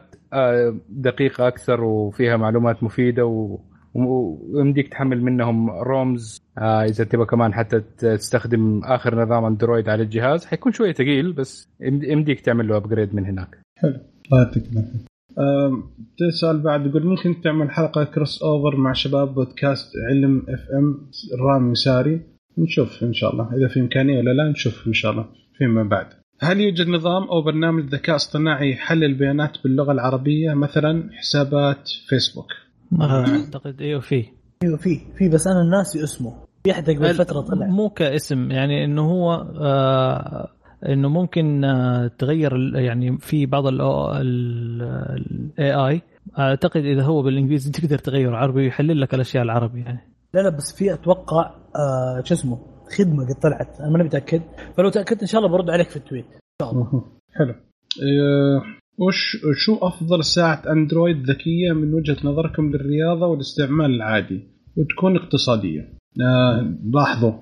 [0.89, 3.53] دقيقة أكثر وفيها معلومات مفيدة
[3.95, 10.47] ويمديك تحمل منهم ROMs إذا تبغى كمان حتى تستخدم آخر نظام أندرويد على الجهاز.
[10.47, 13.59] حيكون شوية ثقيل بس يمد- يمديك تعمل له upgrade من هناك.
[13.85, 14.99] الله يعطيك العافية.
[15.39, 15.85] أم،
[16.19, 21.11] تسأل بعد يقول ممكن تعمل حلقة crossover مع شباب بودكاست علم FM
[21.41, 22.21] رامي مساري
[22.59, 23.57] نشوف إن شاء الله.
[23.57, 25.27] إذا في إمكانية ولا لا نشوف إن شاء الله.
[25.59, 26.07] فيما بعد.
[26.41, 32.47] هل يوجد نظام أو برنامج ذكاء اصطناعي يحلل بيانات باللغة العربية؟ مثلا حسابات فيسبوك
[32.93, 33.83] ما أعتقد.
[33.83, 34.25] أيوه في
[34.63, 36.35] أيوه في في بس أنا ناسي اسمه.
[36.65, 37.67] في احد قبل فتره طلع.
[37.67, 40.49] مو كاسم يعني إنه هو آه
[40.89, 46.03] إنه ممكن آه تغير ال- يعني في بعض ال AI
[46.39, 50.01] أعتقد إذا هو بالإنجليزي تقدر تغيره عربي يحلل لك الأشياء العربي يعني.
[50.35, 52.59] لا لا بس في أتوقع آه شو اسمه
[52.99, 54.43] خدمة قد طلعت أنا ماني متأكد.
[54.77, 56.25] فلو تأكدت إن شاء الله برد عليك في التويت.
[56.25, 57.05] إن شاء الله.
[57.39, 57.51] حلو.
[57.53, 58.63] أه،
[58.99, 64.41] وش شو أفضل ساعة أندرويد ذكية من وجهة نظركم للرياضة والاستعمال العادي؟
[64.77, 65.81] وتكون اقتصادية.
[66.21, 67.33] أه لاحظوا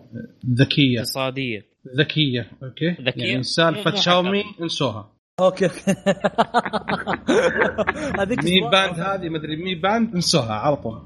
[0.54, 0.98] ذكية.
[0.98, 1.69] اقتصادية.
[1.98, 4.42] ذكية أوكي؟ ذكية؟ يعني مو- سالفة مو شاومي.
[4.62, 5.10] انسوها.
[5.40, 5.80] أوكي أوكي.
[8.20, 10.98] هذيك Mi Band هذه مدري Mi Band انسوها على طول.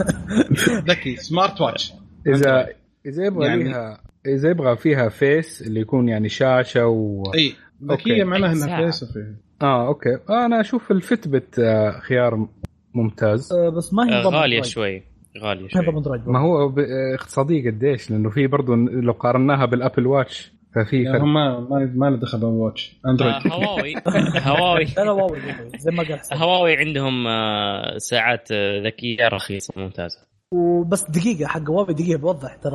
[0.88, 1.92] ذكي smart watch
[2.26, 2.68] إذا
[3.06, 7.52] إذا يبغى يعني- ليها إذا يبغى فيها face اللي يكون يعني شاشة و إي
[7.84, 8.24] ذكية أوكي.
[8.24, 8.84] معناها إنها.
[8.86, 9.34] face فيها.
[9.62, 10.18] آه أوكي.
[10.30, 12.48] أنا أشوف ال Fitbit آه، خيار
[12.94, 13.52] ممتاز.
[13.52, 14.62] آه، بس ما هي آه، غالية.
[14.62, 15.02] شوي.
[15.42, 15.82] غالية شوي.
[16.26, 21.20] ما هو ب- آه، اقتصادي قديش؟ لأنه في برضه لو قارناها بالأبل واتش ففي فرق.
[21.22, 23.34] هم ما ما ما له دخل بالواتش أندرويد.
[23.34, 23.94] آه، هواوي.
[24.48, 24.84] هواوي.
[24.96, 25.36] لا واو
[25.78, 30.18] زي ما قال هواوي عندهم آه، ساعات آه، ذكية رخيصة ممتازة.
[30.52, 32.72] وبس دقيقة حق واوي دقيقة بوضح ترى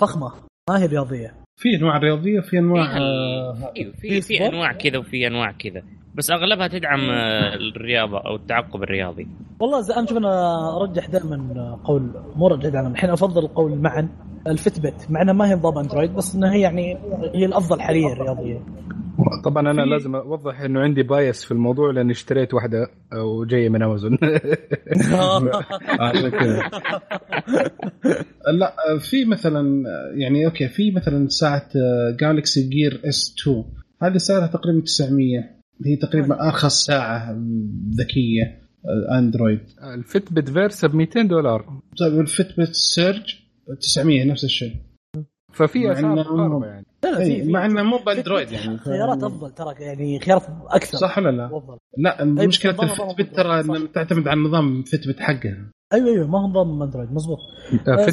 [0.00, 0.32] فخمة.
[0.70, 1.34] ما هي رياضية.
[1.56, 2.98] في أنواع رياضية في أنواع
[3.74, 5.82] في في في؟ أنواع كذا وفي أنواع كذا.
[6.14, 9.28] بس أغلبها تدعم آه، الرياضة أو التعقب الرياضي.
[9.60, 14.08] والله زي أنا شوف أنا أرجح دائما قول مو أرجح دائما الحين أفضل القول معا
[14.46, 16.94] ال Fitbit مع انها ما هي نظام أندرويد بس إنها هي يعني
[17.34, 18.62] هي الأفضل حاليا رياضيا
[19.44, 22.86] طبعا أنا في- لازم أوضح إنه عندي bias في الموضوع لأني اشتريت واحدة
[23.24, 24.18] وجاية من امازون
[26.00, 26.70] عشان كذا
[28.52, 29.82] لا في مثلا
[30.14, 31.68] يعني أوكي في مثلا ساعة
[32.20, 33.64] Galaxy Gear S2
[34.02, 37.36] هذه سعرها تقريبا 900 هي تقريبا ارخص ساعة
[37.94, 38.60] ذكية
[39.18, 39.60] اندرويد
[39.94, 41.80] ال Fitbit Versa ب 200 دولار.
[42.00, 43.34] طيب ال Fitbit Surge
[43.80, 44.74] 900 نفس الشيء.
[45.52, 46.86] ففي أسعار يعني.
[47.04, 50.98] لا لا في في- مع إنه مو بأندرويد يعني خيارات أفضل ترى يعني خيارات أكثر.
[50.98, 51.50] صح ولا لا؟
[51.98, 56.38] لا مشكله نظام- نظام ال Fitbit ترى تعتمد على النظام Fitbit حقها أيوه أيوه ما
[56.42, 57.38] هو نظام أندرويد مزبوط
[57.88, 58.06] آه،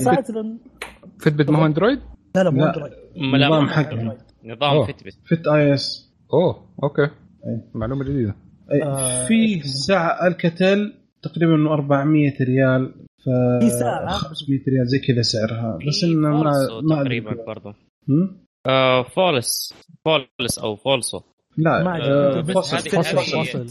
[1.19, 1.99] فتبت ما هو أندرويد؟
[2.35, 2.65] لا لا مو.
[2.65, 2.91] أندرويد.
[3.17, 4.85] نظام حقها نظام.
[4.85, 6.13] فتبت فت آي إس.
[6.33, 7.09] أوه أوكي.
[7.47, 7.61] أي.
[7.75, 8.35] معلومة جديدة.
[8.83, 13.29] آه، في ساعة الكتل تقريبا إنه 400 ريال ف
[13.63, 14.07] في ساعة.
[14.11, 15.79] 500 ريال زي كذا سعرها.
[15.87, 16.51] بس انه ما
[16.83, 17.45] ما تقريبا.
[17.47, 17.75] برضه
[18.09, 18.37] هم؟
[18.67, 19.73] آه فولس
[20.05, 21.19] فولس أو فولسو.
[21.57, 21.97] لا ما.
[22.07, 23.67] آه، فصل هذه- فاصل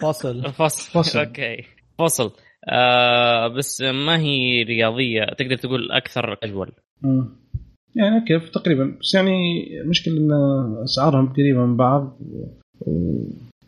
[0.00, 0.92] فاصل فصل.
[0.92, 1.18] فصل.
[1.18, 1.64] أوكي.
[1.98, 2.30] Fossil.
[2.68, 6.72] آه بس ما هي رياضية تقدر تقول أكثر كاجوال
[7.02, 7.28] مم.
[7.96, 8.96] يعني كيف تقريبا.
[9.00, 9.30] بس يعني
[9.80, 10.28] المشكلة إن
[10.84, 12.18] أسعارهم قريبه من بعض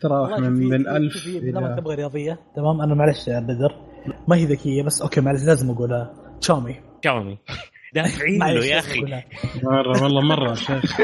[0.03, 3.75] والله من من في- 1000 في- في- لما تبغى رياضية تمام؟ أنا معلش يا بدر
[4.27, 6.13] ما هي ذكية بس أوكي معلش لازم أقولها.
[6.41, 6.75] شاومي
[7.05, 7.37] شاومي
[7.95, 9.01] دافعين له يا أخي.
[9.63, 10.99] مرة والله مرة يا شيخ.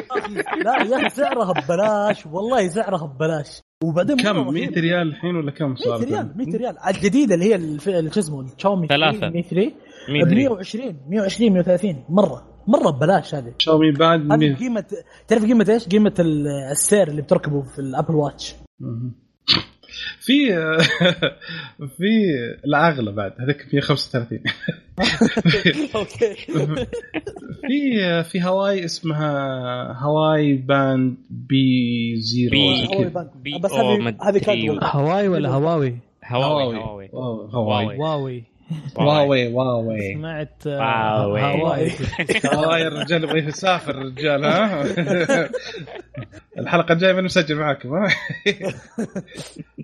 [0.66, 3.62] لا يا أخي سعرها ببلاش والله سعرها ببلاش.
[3.84, 4.54] وبعدين كم؟ رهيب.
[4.54, 6.76] 100 ريال الحين ولا كم 100 صار ريال 100 ريال.
[6.88, 9.30] الجديدة اللي هي شو اسمه الشاومي ثلاثة.
[9.30, 9.72] 100 3
[10.10, 12.55] مين ب يدري 120 120 130 مرة.
[12.68, 13.54] مرة ببلاش هذه.
[13.60, 14.86] شاومي بعد هذه 100 قيمه
[15.28, 18.56] تعرف قيمة إيش؟ قيمة ال- السير اللي بتركبه في الابل واتش.
[20.26, 20.48] في
[21.98, 22.08] في
[22.66, 23.34] الأغلى بعد.
[23.40, 24.40] هذاك 135
[25.96, 26.36] أوكي.
[27.68, 29.32] في في هواي اسمها
[30.04, 32.52] هواي باند بي زيرو.
[32.52, 33.20] بي-.
[33.44, 36.76] بي بس هذه هذه هواي ولا هواوي؟ هواوي.
[36.78, 37.10] هواوي.
[37.14, 38.44] واو- هواي
[38.96, 41.42] واوي واوي سمعت آه، واوي.
[41.42, 41.92] هواوي
[42.54, 44.84] هواي الرجال يبغى يسافر الرجال ها؟
[46.60, 48.08] الحلقة الجاية من مسجل معاكم ها؟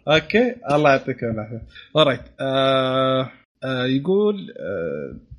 [0.08, 1.62] أوكي الله يعطيكم العافية.
[1.98, 3.30] اورايت آه
[3.64, 4.36] آه يقول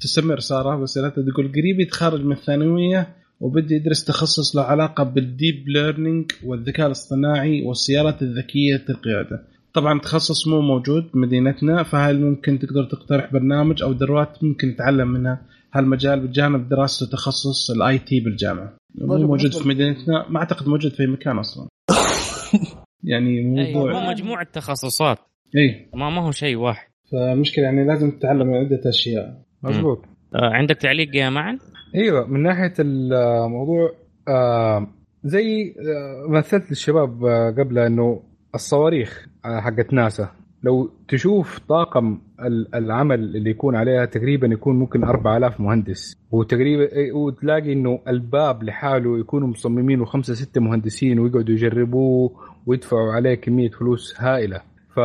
[0.01, 3.09] تستمر سارة بس لا تقول قريب يتخرج من الثانوية
[3.40, 9.52] وبدي يدرس تخصص له علاقة بالديب ليرنينج والذكاء الاصطناعي والسيارات الذكية القيادة.
[9.74, 15.47] طبعا تخصص مو موجود بمدينتنا فهل ممكن تقدر تقترح برنامج أو دروات ممكن نتعلم منها
[15.74, 21.07] هالمجال بجانب دراسته تخصص ال IT بالجامعة؟ مو موجود في مدينتنا ما أعتقد موجود في
[21.07, 21.69] مكان أصلا.
[23.11, 25.19] يعني موضوع هو مجموعة تخصصات.
[25.57, 26.86] اي ما ما هو شيء واحد.
[27.12, 29.43] فمشكله يعني لازم تتعلم من عدة أشياء.
[29.62, 30.05] مضبوط
[30.35, 31.59] آه عندك تعليق يا معن؟
[31.94, 33.93] أيوه من ناحية الموضوع
[34.28, 34.86] آه
[35.24, 38.23] زي آه مثلت للشباب آه قبل إنه
[38.55, 39.31] الصواريخ.
[39.44, 40.28] حقت ناسا.
[40.62, 46.16] لو تشوف طاقم ال- العمل اللي يكون عليها تقريبا يكون ممكن 4000 مهندس.
[46.31, 52.31] وتقريبا إيه، وتلاقي إنه الباب لحاله يكونوا مصممينه خمسه ستة مهندسين ويقعدوا يجربوه
[52.66, 54.60] ويدفعوا عليه كمية فلوس هائلة.
[54.94, 55.01] ف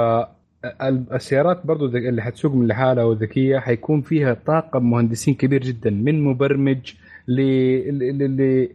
[0.66, 6.24] ال- السيارات برضو اللي حتسوق من لحالها والذكيه حيكون فيها طاقم مهندسين كبير جدا من
[6.24, 6.94] مبرمج
[7.28, 8.68] ل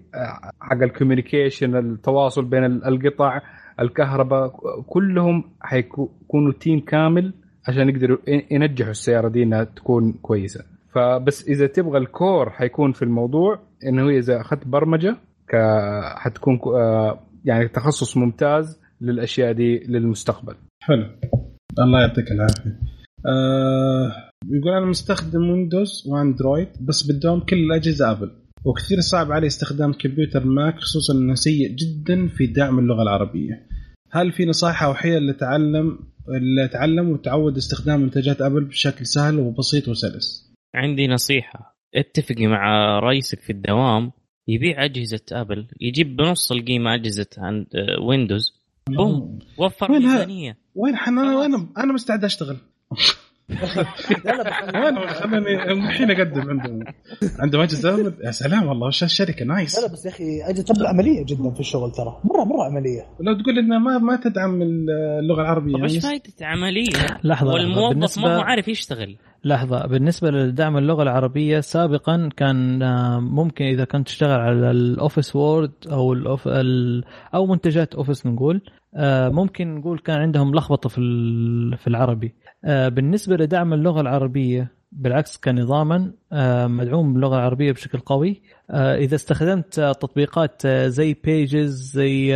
[0.60, 3.40] حق ال communication التواصل بين ال- القطع.
[3.80, 4.52] الكهرباء
[4.86, 7.32] كلهم حيكونوا team كامل
[7.68, 8.18] عشان يقدروا
[8.50, 10.64] ينجحوا السيارة دي إنها تكون كويسة.
[10.94, 13.58] فبس إذا تبغى ال core حيكون في الموضوع
[13.88, 15.16] إنه إذا أخذت برمجة
[16.16, 20.54] حتكون كو- آه، يعني تخصص ممتاز للأشياء دي للمستقبل.
[20.82, 21.06] حلو.
[21.78, 22.78] الله يعطيك العافية.
[23.26, 24.12] آه
[24.50, 28.30] يقول أنا مستخدم ويندوز وأندرويد بس بدهم كل الأجهزة ابل
[28.64, 33.66] وكثير صعب علي استخدام كمبيوتر ماك خصوصا إنه سيء جدا في دعم اللغة العربية.
[34.10, 35.98] هل في نصائح أو حيل لتعلم
[36.56, 41.76] لاتعلم وتعود استخدام منتجات أبل بشكل سهل وبسيط وسلس؟ عندي نصيحة.
[41.94, 44.12] اتفقي مع رئيسك في الدوام
[44.48, 47.66] يبيع أجهزة أبل يجيب بنص القيمة أجهزة عند
[48.02, 50.58] ويندوز boom وفر وين ميزانية.
[50.74, 52.56] وين أنا أنا أنا مستعد أشتغل.
[54.24, 56.84] لا لا بس أنا خليني الحين أقدم عندهم
[57.38, 58.14] عندهم اجهزه.
[58.24, 61.60] يا سلام والله وش الشركة؟ nice لا لا بس يا أخي اجهزه عملية جدا في
[61.60, 62.20] الشغل ترى.
[62.24, 63.06] مره مرة عملية.
[63.20, 65.76] لو تقول إنها ما ما تدعم اللغة العربية.
[65.76, 67.52] طب إيش فائده عملية؟ لحظة لحظة.
[67.52, 69.16] والموظف ما هو عارف يشتغل.
[69.44, 69.86] لحظة.
[69.86, 76.12] بالنسبة لدعم اللغة العربية سابقا كان آه، ممكن إذا كنت تشتغل على الأوفيس وورد أو
[76.12, 76.48] الأوف...
[76.48, 77.04] ال...
[77.34, 78.62] أو منتجات أوفيس نقول
[78.96, 81.00] آه، ممكن نقول كان عندهم لخبطة في
[81.76, 82.34] في العربي.
[82.64, 88.42] بالنسبة لدعم اللغة العربية بالعكس كنظاما آه، مدعوم باللغة العربية بشكل قوي.
[88.70, 92.34] آه، إذا استخدمت آه، تطبيقات آه، زي بيجز زي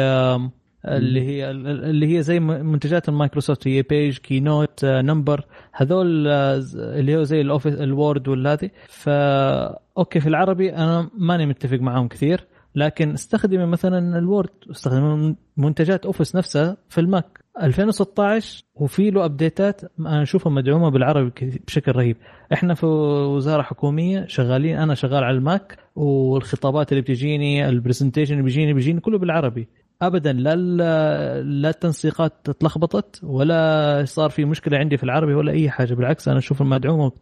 [0.84, 7.22] اللي هي اللي هي زي منتجات المايكروسوفت هي بيج كينوت نمبر هذول آه، اللي هو
[7.22, 13.66] زي الاوفيس الوورد والهذه فا أوكي في العربي أنا ماني متفق معاهم كثير لكن استخدمي
[13.66, 17.40] مثلا الوورد استخدمي منتجات اوفيس نفسها في الماك.
[17.62, 21.32] 2016 وفي له update ات أنا أشوفها مدعومة بالعربي
[21.66, 22.16] بشكل رهيب.
[22.52, 28.44] إحنا في وزارة حكومية شغالين أنا شغال على الماك والخطابات اللي بتجيني ال presentation اللي
[28.44, 29.68] بيجيني بيجيني كله بالعربي.
[30.02, 30.56] ابدا لا
[31.42, 35.94] لا التنسيقات اتلخبطت ولا صار في مشكلة عندي في العربي ولا أي حاجة.
[35.94, 37.12] بالعكس أنا أشوف المدعومة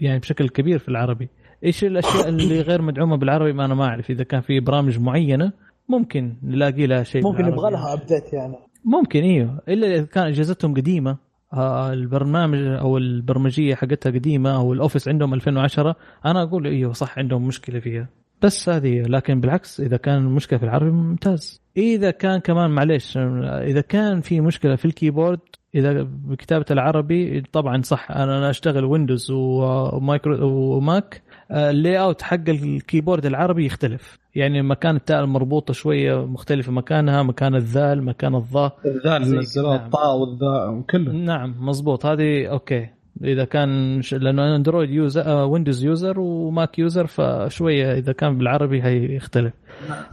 [0.00, 1.28] يعني بشكل كبير في العربي.
[1.64, 4.10] إيش الأشياء اللي غير مدعومة بالعربي؟ ما أنا ما أعرف.
[4.10, 5.52] إذا كان في برامج معينة
[5.88, 7.46] ممكن نلاقي لها شيء ممكن.
[7.46, 8.56] يبغى لها update يعني.
[8.84, 9.60] ممكن إيوه.
[9.68, 11.16] إلا إذا كان اجهزتهم قديمة.
[11.52, 15.96] آه، البرنامج أو البرمجية حقتها قديمة أو الأوفيس عندهم 2010
[16.26, 18.08] أنا أقول إيوه صح عندهم مشكلة فيها.
[18.42, 21.62] بس هذه لكن بالعكس إذا كان المشكلة في العربي ممتاز.
[21.76, 25.40] إذا كان كمان معليش إذا كان في مشكلة في ال keyboard
[25.74, 28.10] إذا بكتابه العربي طبعا صح.
[28.10, 35.24] أنا أشتغل ويندوز ومايكرو وماك ال layout حق ال keyboard العربي يختلف يعني مكان التاء
[35.24, 39.84] المربوطة شوية مختلفة مكانها مكان الذال مكان الظاء الذال زي نزلوه نعم.
[39.86, 42.88] الطاء والذاء وكله نعم مزبوط هذه أوكي
[43.24, 44.00] إذا كان.
[44.12, 49.52] لأنه أندرويد user آه ويندوز user وماك user فشوية إذا كان بالعربي هيختلف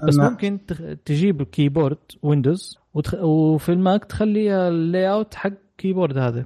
[0.07, 0.59] بس أنا- ممكن.
[1.05, 3.13] تجيب keyboard ويندوز وتخ...
[3.23, 6.45] وفي الماك تخلي ال layout حق keyboard هذا.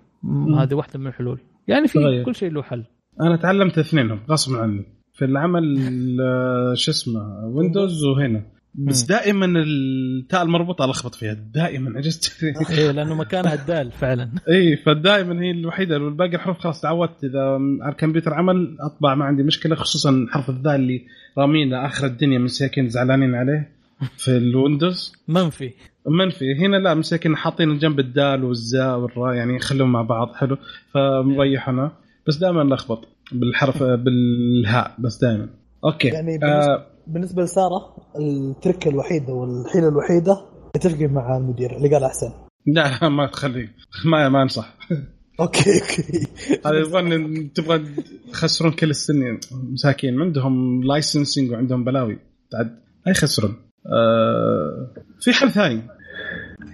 [0.57, 2.23] هذه واحدة من الحلول يعني في.
[2.25, 2.83] كل شيء له حل
[3.21, 4.85] أنا تعلمت اثنينهم غصب عني.
[5.13, 5.77] في العمل
[6.21, 8.45] آه، شو اسمه ويندوز وهنا.
[8.75, 9.03] بس.
[9.03, 12.43] دائما التاء المربوطة ألخبط فيها دائما عجزت.
[12.71, 14.29] إيه لأنه مكانها الدال فعلا.
[14.49, 17.23] اي فدائما هي الوحيدة والباقي الحروف خلاص تعودت.
[17.23, 21.01] إذا على الكمبيوتر عمل أطبع ما عندي مشكلة خصوصا حرف الذال اللي
[21.37, 23.69] رامينه آخر الدنيا مساكين زعلانين عليه
[24.17, 25.13] في الويندوز.
[25.27, 25.71] منفي.
[26.07, 26.55] منفي.
[26.55, 30.33] هنا لا مساكين حاطين جنب الدال والزاء والراء يعني يخلوهم مع بعض.
[30.35, 30.57] حلو.
[30.93, 31.91] فمريحنا
[32.27, 35.49] بس دائما نلخبط بالحرف بالهاء بس دائما.
[35.85, 36.07] أوكي.
[36.07, 40.45] يعني آه بالنسبة لسارة ال trick ه الوحيده والحيله الوحيدة
[40.81, 42.31] تلقي مع المدير اللي قال أحسن.
[42.65, 43.75] لا ما تخليه.
[44.05, 44.77] ما ما أنصح.
[45.39, 46.27] أوكي أوكي.
[46.65, 47.85] هذا يبغى تبغى
[48.31, 50.21] تخسرون كل السنين مساكين.
[50.21, 52.19] عندهم licensing وعندهم بلاوي.
[52.51, 53.55] تعد ما يخسرون.
[53.85, 55.81] آه في حل ثاني.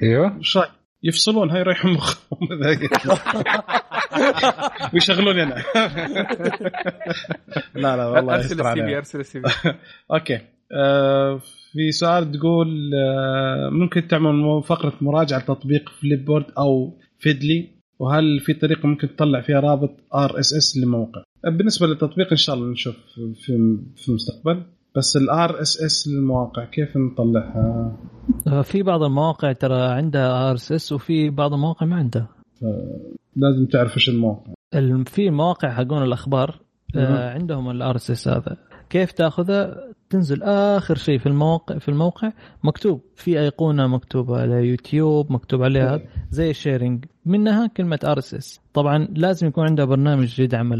[0.03, 0.37] أيوه.
[0.37, 0.71] وش رأيك؟
[1.03, 2.39] يفصلون هاي يريحون مخهم.
[4.93, 5.55] ويشغلون هنا
[7.83, 8.73] لا لا والله أرسل السي.
[8.85, 9.73] في أرسل ال CV.
[10.13, 10.39] أوكي.
[10.71, 11.39] آه
[11.71, 18.53] في سؤال تقول آه ممكن تعمل فقرة مراجعة تطبيق فليب بورد أو فيدلي وهل في
[18.53, 24.09] طريقة ممكن تطلع فيها رابط RSS للموقع بالنسبة للتطبيق إن شاء الله نشوف في في
[24.09, 24.63] المستقبل.
[24.97, 27.97] بس ال RSS للمواقع كيف نطلعها؟
[28.47, 32.29] آه، في بعض المواقع ترى عندها RSS وفي بعض المواقع ما عندها.
[33.35, 34.53] لازم تعرف إيش الموقع.
[34.75, 36.59] الم- في مواقع حقون الأخبار.
[36.95, 38.57] آه عندهم ال RSS هذا.
[38.89, 39.75] كيف تأخذه؟
[40.09, 42.31] تنزل آخر شيء في الموقع في الموقع
[42.63, 48.61] مكتوب في أيقونة مكتوبة على يوتيوب مكتوب عليها زي ال sharing منها كلمة RSS.
[48.73, 50.73] طبعا لازم يكون عندها برنامج يدعم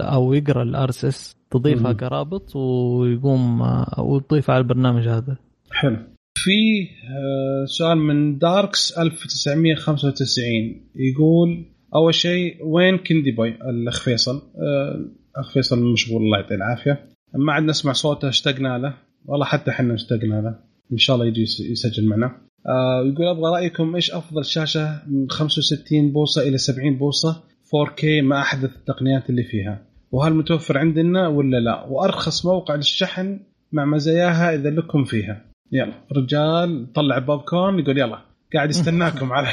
[0.00, 1.92] أو يقرأ ال RSS تضيفها.
[1.92, 5.36] كرابط ويقوم آه، وتضيفها على البرنامج هذا.
[5.70, 5.96] حلو.
[6.44, 14.36] في آه، سؤال من داركس 1995 يقول أول شيء وين كندي بوي الأخ فيصل.
[14.36, 15.04] آه،
[15.36, 17.04] أخ فيصل مشغول الله يعطيه العافية.
[17.34, 18.94] ما عاد نسمع صوته اشتقنا له.
[19.26, 20.58] والله حتى إحنا اشتقنا له.
[20.92, 22.26] إن شاء الله يجي يس- يسجل معنا.
[22.68, 28.40] آه، يقول أبغى رأيكم إيش أفضل شاشة من 65 بوصة إلى 70 بوصة؟ 4K مع
[28.42, 29.82] أحدث التقنيات اللي فيها.
[30.12, 33.40] وهل متوفر عندنا ولا لا؟ وأرخص موقع للشحن
[33.72, 35.47] مع مزاياها إذا لكم فيها.
[35.72, 38.18] يلا رجال طلع بوب كورن يقول يلا
[38.54, 39.46] قاعد يستناكم على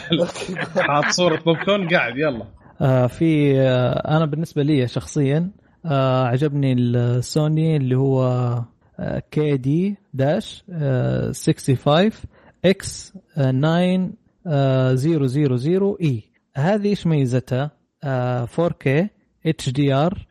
[0.88, 2.46] حاط صورة بوب كورن قاعد يلا.
[2.82, 5.52] آه في آه أنا بالنسبة لي شخصيا
[5.86, 8.62] آه عجبني السوني اللي هو
[9.32, 12.12] KD dash 65
[12.66, 16.24] X 9000 E.
[16.56, 17.72] هذه إيش ميزتها؟
[18.04, 18.90] آه 4K
[19.46, 20.28] HDR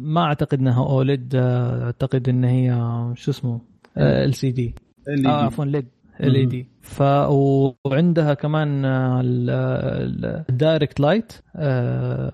[0.00, 2.70] ما أعتقد إنها OLED أعتقد إن هي
[3.14, 3.60] شو اسمه
[3.98, 4.74] LCD.
[5.08, 5.28] آه يجي.
[5.28, 5.86] عفوا LED
[6.20, 12.32] LED ف وعندها كمان آه، ال- ال- ال direct light آه،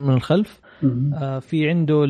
[0.00, 0.60] من الخلف.
[1.14, 2.04] آه، في عنده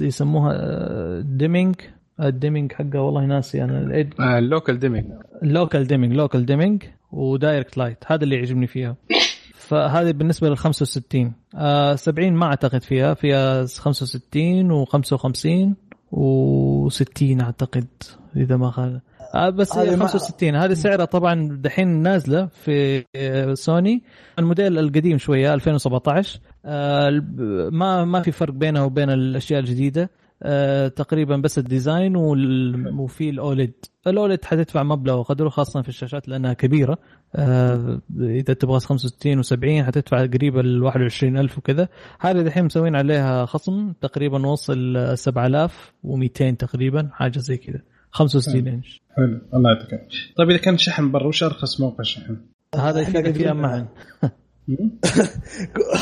[0.00, 1.74] يسموها dimming
[2.20, 4.04] ال dimming حقه والله ناسي أنا.
[4.38, 5.06] ال local dimming
[5.42, 8.96] ال local dimming local dimming و direct light هذا اللي يعجبني فيها.
[9.54, 13.14] فهذه بالنسبة لل 65 آه 70 ما أعتقد فيها.
[13.14, 15.74] فيها 65 و55
[16.12, 17.86] و60 أعتقد
[18.36, 19.00] إذا ما خان
[19.34, 24.02] آه بس هذه هي ما- 65 هذه سعرها طبعا دحين نازلة في آه، سوني.
[24.38, 27.10] الموديل القديم شوية 2017 آه
[27.72, 30.10] ما ما في فرق بينها وبين الأشياء الجديدة.
[30.96, 32.16] تقريبا بس ال design
[32.98, 33.72] وفي ال OLED.
[34.06, 36.98] ال OLED حتدفع مبلغ وقدره خاصة في الشاشات لأنها كبيرة.
[37.34, 41.88] آه إذا تبغى 65 و70 حتدفع قريب ال 21000 وكذا.
[42.20, 47.80] هذه دحين مسوين عليها خصم تقريبا وصل 7200 تقريبا حاجة زي كذا.
[48.10, 49.02] 65 إنش.
[49.16, 49.40] حلو.
[49.54, 50.00] الله يعطيك.
[50.36, 52.36] طيب إذا كان شحن برا وش أرخص موقع شحن؟
[52.74, 53.88] هذا يفيدك فيها معا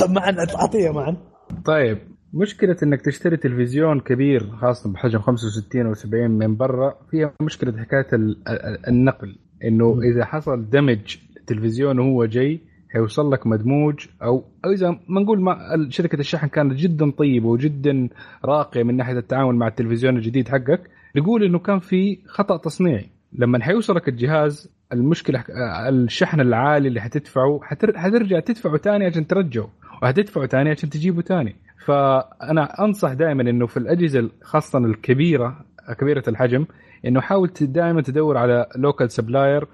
[0.09, 1.17] معا عطيه معا
[1.65, 1.99] طيب.
[2.34, 8.07] مشكلة إنك تشتري تلفزيون كبير خاصة بحجم 65 أو 70 من برا فيها مشكلة حكاية
[8.12, 9.36] ال- ال- النقل.
[9.65, 12.60] إنه إذا حصل دمج التلفزيون وهو جاي
[12.94, 15.57] حيوصل لك مدموج أو أو إذا ما نقول ما
[15.89, 18.09] شركة الشحن كانت جدا طيبة وجدا
[18.44, 23.07] راقية من ناحية التعامل مع التلفزيون الجديد حقك نقول إنه كان في خطأ تصنيعي.
[23.33, 25.44] لما حيوصلك الجهاز المشكلة
[25.89, 27.99] الشحن العالي اللي حتدفعه حتر...
[27.99, 29.68] حترجع تدفعه ثاني عشان ترجعه
[30.02, 35.65] وحتدفعه ثاني عشان تجيبه ثاني فأنا أنصح دائما إنه في الأجهزة خاصة الكبيرة
[35.99, 36.67] كبيرة الحجم
[37.07, 39.67] إنه حاول دائما تدور على local supplier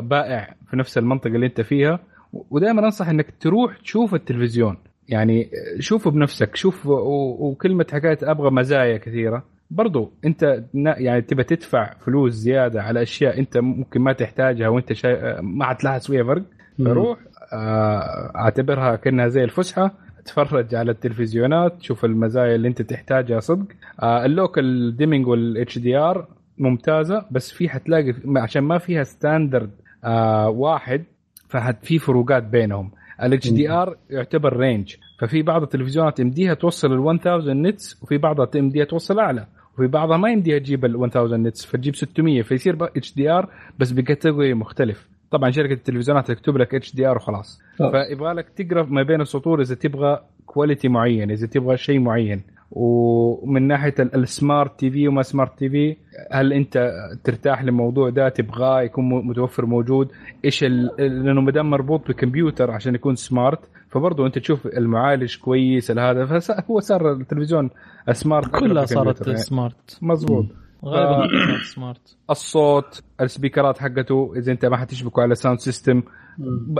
[0.00, 1.98] بائع في نفس المنطقة اللي أنت فيها.
[2.32, 4.76] ودائما أنصح إنك تروح تشوف التلفزيون.
[5.08, 9.44] يعني شوفه بنفسك شوف وكلمة حكاية أبغى مزايا كثيرة.
[9.70, 15.40] برضو أنت يعني تبى تدفع فلوس زيادة على أشياء أنت ممكن ما تحتاجها وأنت شا...
[15.40, 16.42] ما حتلاحظ فيها فرق
[16.84, 17.18] فروح
[17.52, 20.05] آه، أعتبرها كأنها زي الفسحة.
[20.26, 23.66] تفرج على التلفزيونات تشوف المزايا اللي انت تحتاجها صدق.
[24.02, 26.26] آه، ال local dimming وال HDR
[26.58, 29.70] ممتازه بس في حتلاقي عشان ما فيها standard
[30.04, 31.04] آه واحد
[31.48, 32.90] ففي فروقات بينهم.
[33.22, 38.84] ال HDR يعتبر range ففي بعض التلفزيونات يمديها توصل ال 1000 nits وفي بعضها يمديها
[38.84, 43.48] توصل أعلى وفي بعضها ما يمديها تجيب ال 1000 nits فتجيب 600 فيصير HDR
[43.78, 45.08] بس ب category مختلف.
[45.30, 47.60] طبعا شركة التلفزيونات تكتب لك HDR وخلاص.
[47.76, 52.42] فيبغى لك تقرأ ما بين السطور إذا تبغى quality معين إذا تبغى شيء معين.
[52.70, 55.96] ومن ناحية ال smart TV وما smart TV
[56.32, 56.92] هل أنت
[57.24, 60.08] ترتاح للموضوع ده؟ تبغاه يكون متوفر موجود؟
[60.44, 63.60] إيش لأنه ما دام مربوط بكمبيوتر عشان يكون smart
[63.90, 67.70] فبرضه أنت تشوف المعالج كويس هذا فهو صار التلفزيون
[68.12, 69.30] smart كلها صارت.
[69.30, 70.46] smart مضبوط
[70.86, 71.28] غالبا.
[71.74, 76.02] smart الصوت ال speaker ات حقته إذا أنت ما حتشبكه على sound system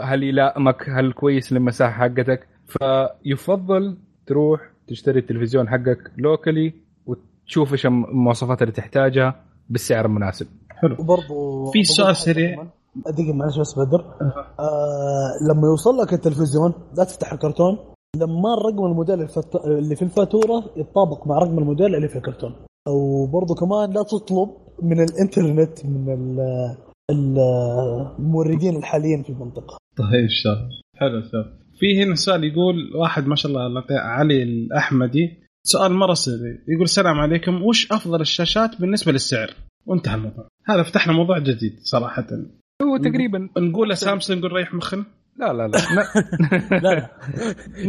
[0.03, 6.75] هل يلائمك؟ هل كويس للمساحة حقتك؟ فيفضل تروح تشتري التلفزيون حقك locally
[7.07, 10.47] وتشوف إيش المواصفات اللي تحتاجها بالسعر المناسب.
[10.71, 10.97] حلو.
[10.99, 12.67] وبرضه في سؤال سريع.
[12.97, 14.05] دقيقة معلش بس بدر.
[14.61, 17.79] آه لما يوصل لك التلفزيون لا تفتح الكرتون
[18.17, 19.29] لما الرقم الموديل.
[19.65, 22.55] اللي في الفاتورة يتطابق مع رقم الموديل اللي في الكرتون.
[22.89, 24.49] وبرضه كمان لا تطلب
[24.83, 26.17] من الانترنت من
[27.11, 29.79] الموردين الحاليين في المنطقة.
[29.97, 35.47] طيب شاطر حلو شاطر في هنا سؤال يقول واحد ما شاء الله علي الأحمدي.
[35.65, 37.63] سؤال مرة سريع يقول السلام عليكم.
[37.63, 39.51] وش أفضل الشاشات بالنسبة للسعر؟
[39.87, 40.49] وانتهى الموضوع.
[40.67, 42.27] هذا فتحنا موضوع جديد صراحة.
[42.83, 45.05] هو تقريبا نقول سامسونج نريح مخنا؟
[45.37, 45.79] لا لا لا.
[46.83, 47.11] لا لا.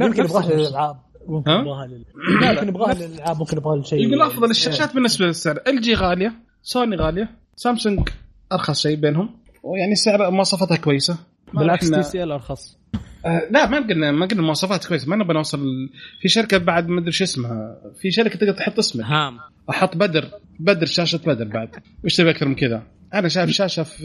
[0.05, 0.95] يمكن يبغاها للألعاب.
[1.27, 2.05] ممكن يبغاها لل...
[2.41, 5.59] لا لا يبغاها للالعاب ممكن يبغاها لشيء يقول افضل الشاشات بالنسبة للسعر.
[5.67, 8.09] LG غالية سوني غالية سامسونج
[8.51, 9.29] أرخص شيء بينهم.
[9.63, 11.17] ويعني سعر مواصفاتها كويسة.
[11.53, 12.77] بالعكس TCL أرخص.
[13.25, 15.09] آه لا ما قلنا ما قلنا مواصفات كويسة.
[15.09, 15.89] ما نبغى نوصل
[16.21, 17.81] في شركة بعد ما أدري شو اسمها.
[18.01, 19.05] في شركة تقدر تحط اسمك.
[19.05, 19.37] هام.
[19.69, 20.25] أحط بدر.
[20.59, 21.69] بدر شاشة بدر بعد.
[22.03, 22.83] وش تبي أكثر من كذا؟
[23.13, 24.03] أنا شايف شاشة في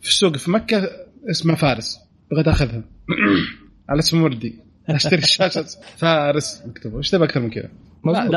[0.00, 0.90] في السوق في مكة
[1.30, 1.98] اسمها فارس.
[2.30, 2.82] بغيت أخذها.
[3.88, 4.71] على اسم وردي.
[4.88, 5.64] أشتري شاشة.
[5.96, 7.68] فارس مكتوبه وش تبي أكثر من كذا؟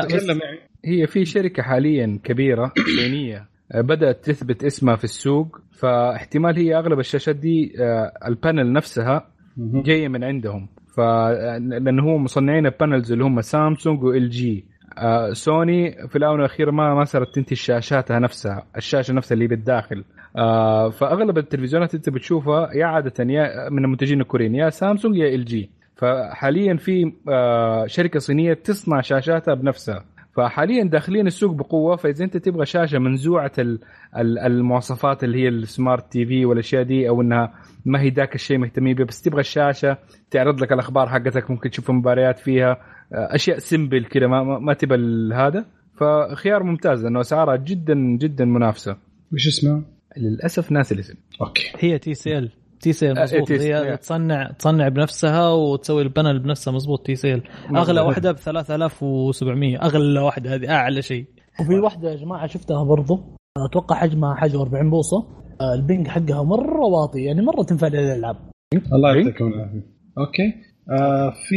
[0.02, 5.58] تكلم يعني هي في شركة حاليا كبيرة صينية بدأت تثبت اسمها في السوق.
[5.72, 7.72] فاحتمال هي أغلب الشاشات دي
[8.26, 10.68] ال panel نفسها جاية من عندهم.
[10.96, 11.00] ف
[11.60, 14.64] لأنه هو مصنعين ال panels اللي هم سامسونج و LG
[15.32, 20.04] سوني في الآونة الأخيرة ما ما صارت تنتج شاشاتها نفسها الشاشة نفسها اللي بالداخل.
[20.36, 25.70] آه فأغلب التلفزيونات أنت بتشوفها يا عادة يا من المنتجين الكوريين يا سامسونج يا LG
[25.96, 30.04] فحاليا في آه شركة صينية تصنع شاشاتها بنفسها.
[30.36, 33.52] فحاليا داخلين السوق بقوة فإذا أنت تبغى شاشة منزوعة
[34.16, 38.94] المواصفات اللي هي ال smart TV والأشياء دي أو إنها ما هي ذاك الشيء مهتمين
[38.94, 39.98] به بس تبغى الشاشة
[40.30, 42.76] تعرض لك الأخبار حقتك ممكن تشوف مباريات فيها
[43.12, 44.94] أشياء simple كذا ما, ما تبى
[45.34, 45.64] هذا.
[45.94, 48.96] فخيار ممتاز لأنه أسعارها جدا جدا منافسة.
[49.32, 49.82] وش اسمها؟
[50.16, 51.72] للأسف ناسي الاسم أوكي.
[51.78, 57.42] هي TCL TCL مضبوط هي تصنع تصنع بنفسها وتسوي ال panel بنفسها مضبوط TCL
[57.76, 61.24] أغلى واحدة ب 3700 أغلى واحدة هذه أعلى شيء.
[61.60, 63.20] وفي واحدة يا جماعة شفتها برضو.
[63.58, 65.26] أتوقع حجمها حجم 40 بوصة.
[65.74, 68.36] ال ping حقها مرة واطي يعني مرة تنفع للألعاب.
[68.92, 69.86] الله يعطيكم العافية.
[70.18, 70.54] أوكي.
[70.90, 71.56] آه في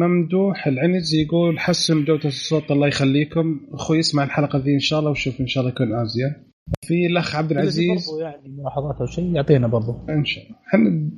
[0.00, 3.60] ممدوح العنز يقول حسن جودة الصوت الله يخليكم.
[3.72, 6.53] أخوي يسمع الحلقة ذي إن شاء الله وشوف إن شاء الله يكون ازين
[6.84, 8.06] في الأخ عبد العزيز.
[8.20, 9.92] يعني ملاحظات أو شيء يعطينا برضو.
[10.08, 10.56] إن شاء الله.
[10.68, 11.10] إحنا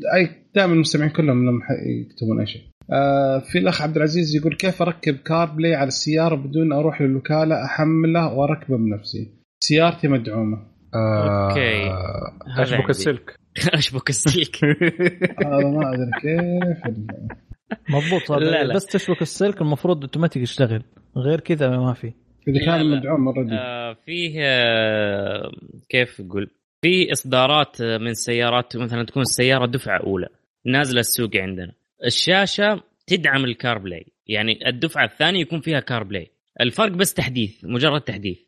[0.54, 1.60] دائما المستمعين كلهم لما
[2.02, 2.62] يكتبون أي شيء.
[2.92, 8.34] آه في الأخ عبد العزيز يقول كيف أركب CarPlay على السيارة بدون أروح للوكالة؟ أحمله
[8.34, 10.58] وأركبه بنفسي سيارتي مدعومة.
[10.94, 11.90] آه أوكي
[12.62, 13.36] اشبك السلك.
[13.74, 14.64] أشبك السلك.
[15.44, 16.94] هذا ما أدري كيف.
[17.90, 18.74] مضبوط لا لا.
[18.74, 20.82] بس تشبك السلك المفروض أوتوماتيك يشتغل.
[21.16, 22.12] غير كذا ما في.
[22.48, 25.52] إذا كان مدعوم مره آه فيه آه
[25.88, 26.50] كيف أقول؟
[26.82, 30.28] في إصدارات من سيارات مثلا تكون السيارة دفعة أولى
[30.66, 31.72] نازلة السوق عندنا.
[32.04, 38.38] الشاشة تدعم ال CarPlay يعني الدفعة الثانية يكون فيها CarPlay الفرق بس تحديث مجرد تحديث.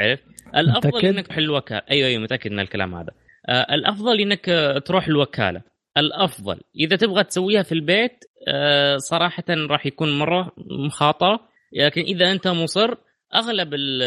[0.00, 0.24] عرفت؟
[0.56, 1.82] الأفضل متأكد؟ إنك تروح الوكالة.
[1.90, 3.10] أيوه أيوه متأكد من الكلام هذا.
[3.48, 5.62] آه الأفضل إنك آه، تروح الوكالة.
[5.98, 6.60] الأفضل.
[6.80, 10.52] إذا تبغى تسويها في البيت آه صراحة راح يكون مرة
[10.86, 11.40] مخاطرة
[11.72, 12.94] لكن إذا أنت مصر
[13.36, 14.02] أغلب ال-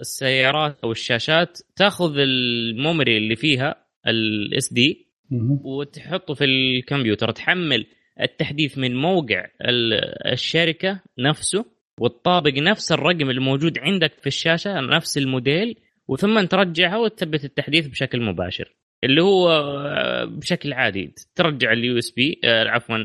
[0.00, 3.74] السيارات أو الشاشات تأخذ ال memory اللي فيها
[4.06, 5.08] ال SD.
[5.64, 7.86] وتحطه في الكمبيوتر تحمل
[8.20, 11.64] التحديث من موقع ال- الشركة نفسه
[12.00, 15.76] وتطابق نفس الرقم الموجود عندك في الشاشة نفس الموديل
[16.08, 22.96] وثم ترجعها وتثبت التحديث بشكل مباشر اللي هو آه، بشكل عادي ترجع ال USB عفوا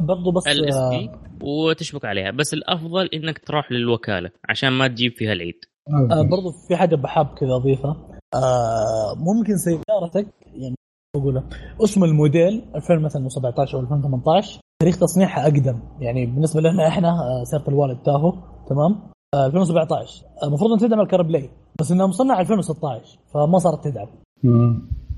[0.00, 1.10] برضو بس ال S آه، D
[1.42, 2.30] وتشبك عليها.
[2.30, 5.64] بس الأفضل إنك تروح للوكالة عشان ما تجيب فيها العيد.
[5.88, 6.22] آه.
[6.22, 7.96] برضو في حاجة بحاب كذا أضيفها.
[8.34, 10.74] آه ممكن سيارتك يعني
[11.16, 11.48] اقولها
[11.84, 15.80] اسم الموديل 2017 أو 2018 تاريخ تصنيعها أقدم.
[16.00, 18.32] يعني بالنسبة لنا إحنا آه، سيارة الوالد تاهو
[18.68, 23.84] تمام؟ آه 2017 آه، المفروض ان تدعم ال CarPlay بس إنها مصنعه 2016 فما صارت
[23.84, 24.08] تدعم.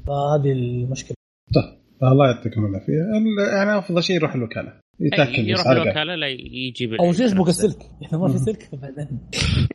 [0.07, 1.17] فهذه المشكلة.
[2.03, 2.93] الله يعطيكم العافية.
[2.93, 4.73] ال- يعني أفضل شيء يروح الوكالة.
[5.01, 5.67] يتأكد يروح.
[5.67, 6.27] الوكالة لا
[6.69, 7.47] يجيب العيد شيء يسبق.
[7.49, 7.79] السلك.
[8.05, 9.09] إحنا ما في سلك بعدين.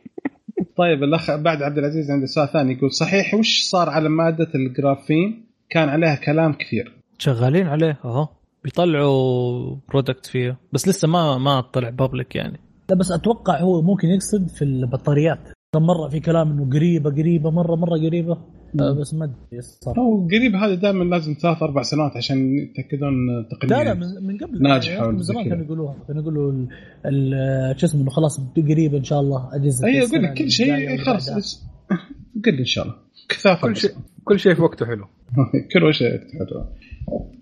[0.76, 5.46] طيب الأخ بعد عبد العزيز عنده سؤال ثاني يقول صحيح وش صار على مادة الجرافين؟
[5.70, 6.92] كان عليها كلام كثير.
[7.18, 8.28] شغالين عليه أهو.
[8.64, 10.58] بيطلعوا برودكت فيه.
[10.72, 12.60] بس لسه ما ما طلع بابليك يعني.
[12.90, 15.38] لا بس أتوقع هو ممكن يقصد في البطاريات.
[15.76, 18.38] مرة في كلام إنه قريبة قريبة مرة مرة قريبة.
[18.74, 23.12] بس ما أدري إيش صار هو قريب هذا دائما لازم ثلاث أربع سنوات عشان يتأكدون
[23.50, 23.76] تقنيا.
[23.76, 24.62] لا لا من من قبل.
[24.62, 25.48] ناجحة يعني من زمان.
[25.48, 25.96] كانوا يقولوها.
[26.08, 26.68] كانوا يقولوا ال-
[27.06, 30.50] ال- شو اسمه إنه خلاص قريب إن شاء الله أجهزة اي السنة أقول لك كل
[30.50, 31.64] شيء خلاص
[32.44, 32.96] قل إن شاء الله.
[33.28, 33.90] كثافة كل شيء
[34.24, 35.04] كل شيء في وقته حلو.
[35.72, 36.64] كل شيء حلو.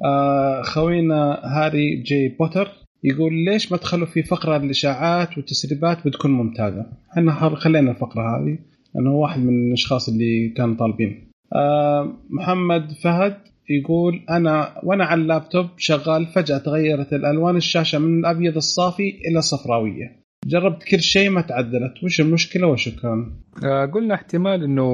[0.04, 2.68] آه خوينا هاري جي بوتر
[3.04, 8.58] يقول ليش ما تخلوا في فقرة الإشاعات والتسريبات بتكون ممتازة؟ إحنا خل- خلينا الفقرة هذه.
[8.94, 11.28] لأنه واحد من الأشخاص اللي كانوا طالبين.
[11.54, 13.36] آه محمد فهد
[13.70, 20.22] يقول أنا وأنا على اللابتوب شغال فجأة تغيرت الألوان الشاشة من الأبيض الصافي إلى صفراويه.
[20.46, 23.32] جربت كل شيء ما تعدلت، وش المشكلة وشكرا.
[23.64, 24.86] آه، قلنا احتمال إنه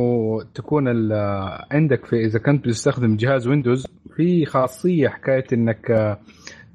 [0.55, 3.87] تكون آه، عندك في إذا كنت بتستخدم جهاز Windows
[4.17, 6.17] في خاصية حكاية إنك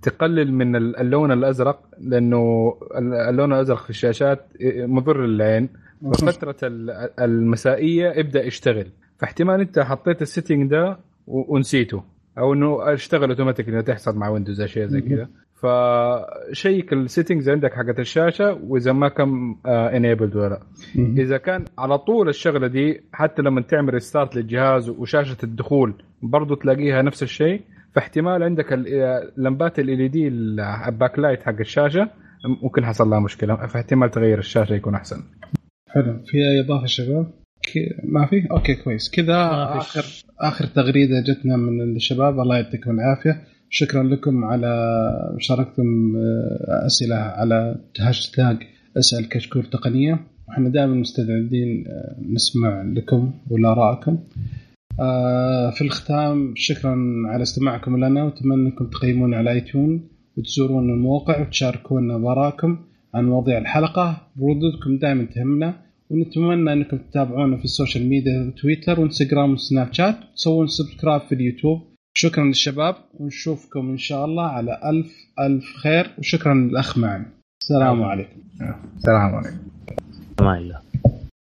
[0.02, 4.46] تقلل من ال- اللون الأزرق لأنه ال- اللون الأزرق في الشاشات
[4.78, 5.70] مضر للعين
[6.12, 12.04] ففترة ال- المسائية ابدأ يشتغل فاحتمال انت حطيت ال setting ده ونسيته.
[12.38, 15.28] أو إنه اشتغل اوتوماتيك إنه تحصل مع Windows اشياء زي كذا.
[15.56, 20.60] ف check ال settings عندك حقت الشاشة وإذا ما كان enabled ولا لا.
[20.96, 27.02] إذا كان على طول الشغلة دي حتى لما تعمل restart للجهاز وشاشة الدخول برضو تلاقيها
[27.02, 27.62] نفس الشيء.
[27.96, 32.10] فاحتمال عندك ال- لمبات LED ال backlight حق الشاشة
[32.64, 33.56] ممكن حصل لها مشكلة.
[33.56, 35.24] فاحتمال تغير الشاشة يكون أحسن.
[35.94, 36.20] حلو.
[36.26, 37.28] في أي إضافة شباب؟
[38.04, 39.10] ما في؟ أوكي كويس.
[39.10, 39.36] كذا.
[39.78, 40.06] اخر
[40.40, 43.42] آخر تغريدة جتنا من الشباب الله يعطيكم العافية.
[43.70, 44.72] شكرا لكم على
[45.36, 48.58] مشاركتكم آه، أسئلة على هاشتاج
[48.98, 50.20] أسأل كشكول تقنية.
[50.48, 54.20] وإحنا دائما مستعدين آه، نسمع لكم ولارائكم
[55.00, 58.24] آه، في الختام شكرا على استماعكم لنا.
[58.24, 62.78] وأتمنى أنكم تقيمونا على iTunes وتزورون الموقع وتشاركونا بارائكم
[63.14, 64.18] عن مواضيع الحلقة.
[64.38, 65.83] ردودكم دائما تهمنا.
[66.14, 70.18] ونتمنى أنكم تتابعونا في ال social media تويتر وانستغرام وسناب شات.
[70.32, 71.82] وتسوون subscribe في اليوتيوب.
[72.14, 72.96] شكرا للشباب.
[73.14, 76.12] ونشوفكم إن شاء الله على ألف ألف خير.
[76.18, 77.26] وشكرا للأخ معن.
[77.62, 78.40] السلام عليكم.
[78.98, 79.58] السلام عليكم.
[80.40, 80.83] الله